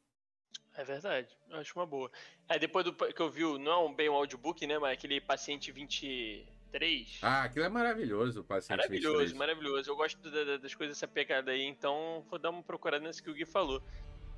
É 0.74 0.84
verdade, 0.84 1.28
eu 1.50 1.58
acho 1.58 1.78
uma 1.78 1.86
boa. 1.86 2.10
É, 2.48 2.58
depois 2.58 2.84
do 2.84 2.92
que 2.92 3.20
eu 3.20 3.28
vi, 3.28 3.42
não 3.58 3.90
é 3.90 3.94
bem 3.94 4.08
um 4.08 4.14
audiobook, 4.14 4.66
né? 4.66 4.78
Mas 4.78 4.92
aquele 4.92 5.20
paciente 5.20 5.70
23. 5.70 7.18
Ah, 7.20 7.42
aquilo 7.44 7.64
é 7.66 7.68
maravilhoso, 7.68 8.40
o 8.40 8.44
paciente 8.44 8.78
maravilhoso, 8.78 9.18
23. 9.18 9.38
Maravilhoso, 9.38 9.90
Eu 9.90 9.96
gosto 9.96 10.30
da, 10.30 10.56
das 10.56 10.74
coisas 10.74 10.96
dessa 10.96 11.06
pegada 11.06 11.50
aí, 11.50 11.62
então 11.62 12.24
vou 12.30 12.38
dar 12.38 12.50
uma 12.50 12.62
procurada 12.62 13.04
nesse 13.04 13.22
que 13.22 13.30
o 13.30 13.34
Gui 13.34 13.44
falou. 13.44 13.82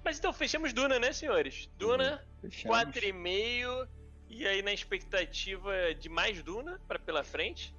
Mas 0.04 0.18
então, 0.18 0.32
fechamos 0.32 0.72
Duna, 0.72 0.98
né, 0.98 1.12
senhores? 1.12 1.70
Duna, 1.78 2.22
uhum. 2.42 2.50
4,5. 2.50 3.88
E 4.28 4.46
aí 4.46 4.62
na 4.62 4.72
expectativa 4.72 5.94
de 5.94 6.08
mais 6.08 6.42
Duna 6.42 6.80
para 6.88 6.98
pela 6.98 7.22
frente. 7.22 7.74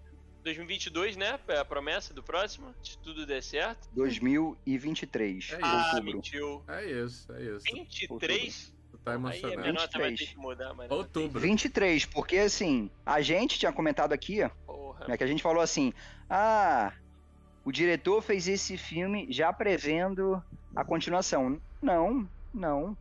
2022, 0.45 1.17
né? 1.17 1.39
É 1.47 1.57
a 1.57 1.65
promessa 1.65 2.13
do 2.13 2.21
próximo, 2.21 2.73
se 2.83 2.95
tudo 2.99 3.25
der 3.25 3.41
certo. 3.41 3.89
2023. 3.93 5.53
É 5.53 5.59
ah, 5.59 5.85
outubro. 5.87 6.13
mentiu. 6.13 6.63
É 6.67 6.85
isso, 6.85 7.33
é 7.33 7.41
isso. 7.41 7.63
23? 7.65 8.73
Tu 8.91 8.97
tá 8.99 9.15
emocionado. 9.15 9.61
Aí 9.61 9.69
a 9.69 9.73
nota 9.73 9.97
vai 9.97 10.13
ter 10.13 10.27
que 10.27 10.37
mudar, 10.37 10.73
mas 10.75 10.91
Outubro. 10.91 11.39
23, 11.39 12.05
porque 12.05 12.37
assim, 12.37 12.91
a 13.03 13.21
gente 13.21 13.57
tinha 13.57 13.73
comentado 13.73 14.13
aqui, 14.13 14.47
Porra. 14.67 15.07
Né, 15.07 15.17
que 15.17 15.23
a 15.23 15.27
gente 15.27 15.41
falou 15.41 15.63
assim, 15.63 15.91
ah, 16.29 16.93
o 17.63 17.71
diretor 17.71 18.21
fez 18.21 18.47
esse 18.47 18.77
filme 18.77 19.25
já 19.31 19.51
prevendo 19.51 20.41
a 20.75 20.85
continuação. 20.85 21.59
Não, 21.81 22.29
não. 22.53 22.95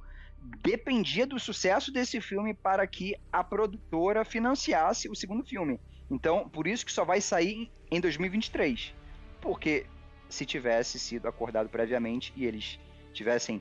Dependia 0.62 1.26
do 1.26 1.38
sucesso 1.38 1.92
desse 1.92 2.22
filme 2.22 2.54
para 2.54 2.86
que 2.86 3.14
a 3.30 3.44
produtora 3.44 4.24
financiasse 4.24 5.10
o 5.10 5.14
segundo 5.14 5.44
filme. 5.44 5.78
Então, 6.10 6.48
por 6.48 6.66
isso 6.66 6.84
que 6.84 6.92
só 6.92 7.04
vai 7.04 7.20
sair 7.20 7.70
em 7.90 8.00
2023. 8.00 8.94
Porque 9.40 9.86
se 10.28 10.44
tivesse 10.44 10.98
sido 10.98 11.28
acordado 11.28 11.68
previamente 11.68 12.32
e 12.36 12.44
eles 12.44 12.78
tivessem 13.12 13.60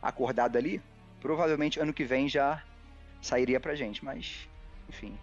acordado 0.00 0.56
ali, 0.56 0.80
provavelmente 1.20 1.80
ano 1.80 1.92
que 1.92 2.04
vem 2.04 2.28
já 2.28 2.62
sairia 3.20 3.58
pra 3.58 3.74
gente. 3.74 4.04
Mas, 4.04 4.48
enfim, 4.88 5.18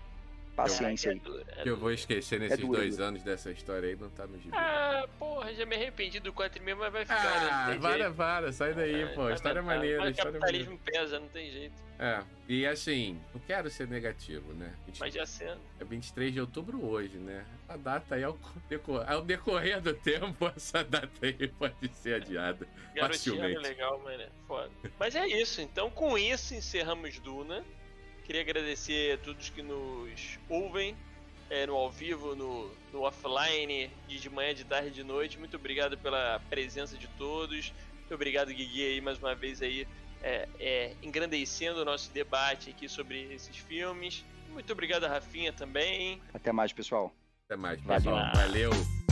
Paciência 0.56 1.12
aí. 1.12 1.22
É 1.58 1.64
que 1.64 1.70
eu 1.70 1.78
vou 1.78 1.91
esquecer 1.91 2.39
nesses 2.39 2.60
é 2.60 2.62
dois 2.62 2.99
anos 2.99 3.22
dessa 3.24 3.51
história 3.51 3.89
aí, 3.89 3.95
não 3.95 4.10
tá 4.10 4.26
no 4.26 4.38
gibi. 4.38 4.56
Ah, 4.56 5.06
porra, 5.20 5.53
já 5.53 5.66
me 5.66 5.76
arrependi 5.76 6.20
do 6.20 6.32
4 6.32 6.64
mesmo, 6.64 6.80
mas 6.80 6.93
vai 6.93 7.03
ficar. 7.03 7.41
Né? 7.41 7.49
Ah, 7.51 7.78
vara, 7.78 8.10
vara, 8.10 8.51
sai 8.53 8.74
daí, 8.74 9.03
ah, 9.03 9.12
pô. 9.14 9.30
História 9.30 9.62
maneira. 9.62 9.99
Mas 9.99 10.12
história 10.12 10.39
capitalismo 10.39 10.78
maneira. 10.78 11.01
pesa, 11.01 11.20
não 11.20 11.28
tem 11.28 11.51
jeito. 11.51 11.86
É, 11.97 12.24
e 12.47 12.66
assim, 12.66 13.20
não 13.34 13.39
quero 13.41 13.70
ser 13.70 13.88
negativo, 13.88 14.53
né? 14.53 14.74
20, 14.86 14.99
mas 14.99 15.14
já 15.14 15.26
sendo. 15.26 15.60
É 15.80 15.84
23 15.84 16.34
de 16.34 16.41
outubro 16.41 16.86
hoje, 16.86 17.18
né? 17.18 17.45
A 17.68 17.78
data 17.78 18.16
aí, 18.16 18.24
ao 18.24 18.38
decorrer, 18.70 19.12
ao 19.12 19.22
decorrer 19.22 19.82
do 19.82 19.93
tempo, 19.93 20.47
essa 20.56 20.84
data 20.84 21.10
aí 21.22 21.47
pode 21.47 21.93
ser 21.93 22.16
adiada. 22.16 22.68
Garotinha 22.93 23.36
facilmente. 23.36 23.60
legal, 23.60 23.99
mano. 23.99 24.24
É 24.24 24.30
foda. 24.47 24.72
mas 24.99 25.16
é 25.16 25.28
isso, 25.28 25.62
então 25.62 25.89
com 25.89 26.18
isso 26.18 26.53
encerramos 26.53 27.20
Duna. 27.20 27.64
Queria 28.26 28.41
agradecer 28.41 29.13
a 29.13 29.17
todos 29.19 29.49
que 29.49 29.61
nos 29.61 30.39
ouvem 30.49 30.95
é, 31.49 31.65
no 31.67 31.76
ao 31.76 31.91
vivo, 31.91 32.36
no, 32.36 32.71
no 32.91 33.01
offline, 33.03 33.89
de, 34.07 34.19
de 34.19 34.30
manhã, 34.30 34.53
de 34.53 34.63
tarde, 34.63 34.89
de 34.89 35.03
noite. 35.03 35.38
Muito 35.38 35.55
obrigado 35.57 35.97
pela 35.97 36.41
presença 36.49 36.97
de 36.97 37.07
todos. 37.09 37.71
Muito 37.99 38.15
obrigado, 38.15 38.47
Guigui, 38.47 38.84
aí 38.84 39.01
mais 39.01 39.19
uma 39.19 39.36
vez 39.36 39.61
aí 39.61 39.88
é, 40.23 40.47
é, 40.59 40.93
engrandecendo 41.03 41.82
o 41.82 41.86
nosso 41.86 42.11
debate 42.11 42.71
aqui 42.71 42.89
sobre 42.89 43.34
esses 43.34 43.57
filmes. 43.57 44.26
Muito 44.49 44.71
obrigado, 44.73 45.03
Rafinha, 45.03 45.53
também. 45.53 46.19
Até 46.34 46.51
mais, 46.51 46.73
pessoal. 46.73 47.13
Até 47.45 47.55
mais, 47.55 47.80
pessoal. 47.80 48.32
Valeu. 48.34 48.71
Valeu. 48.71 49.05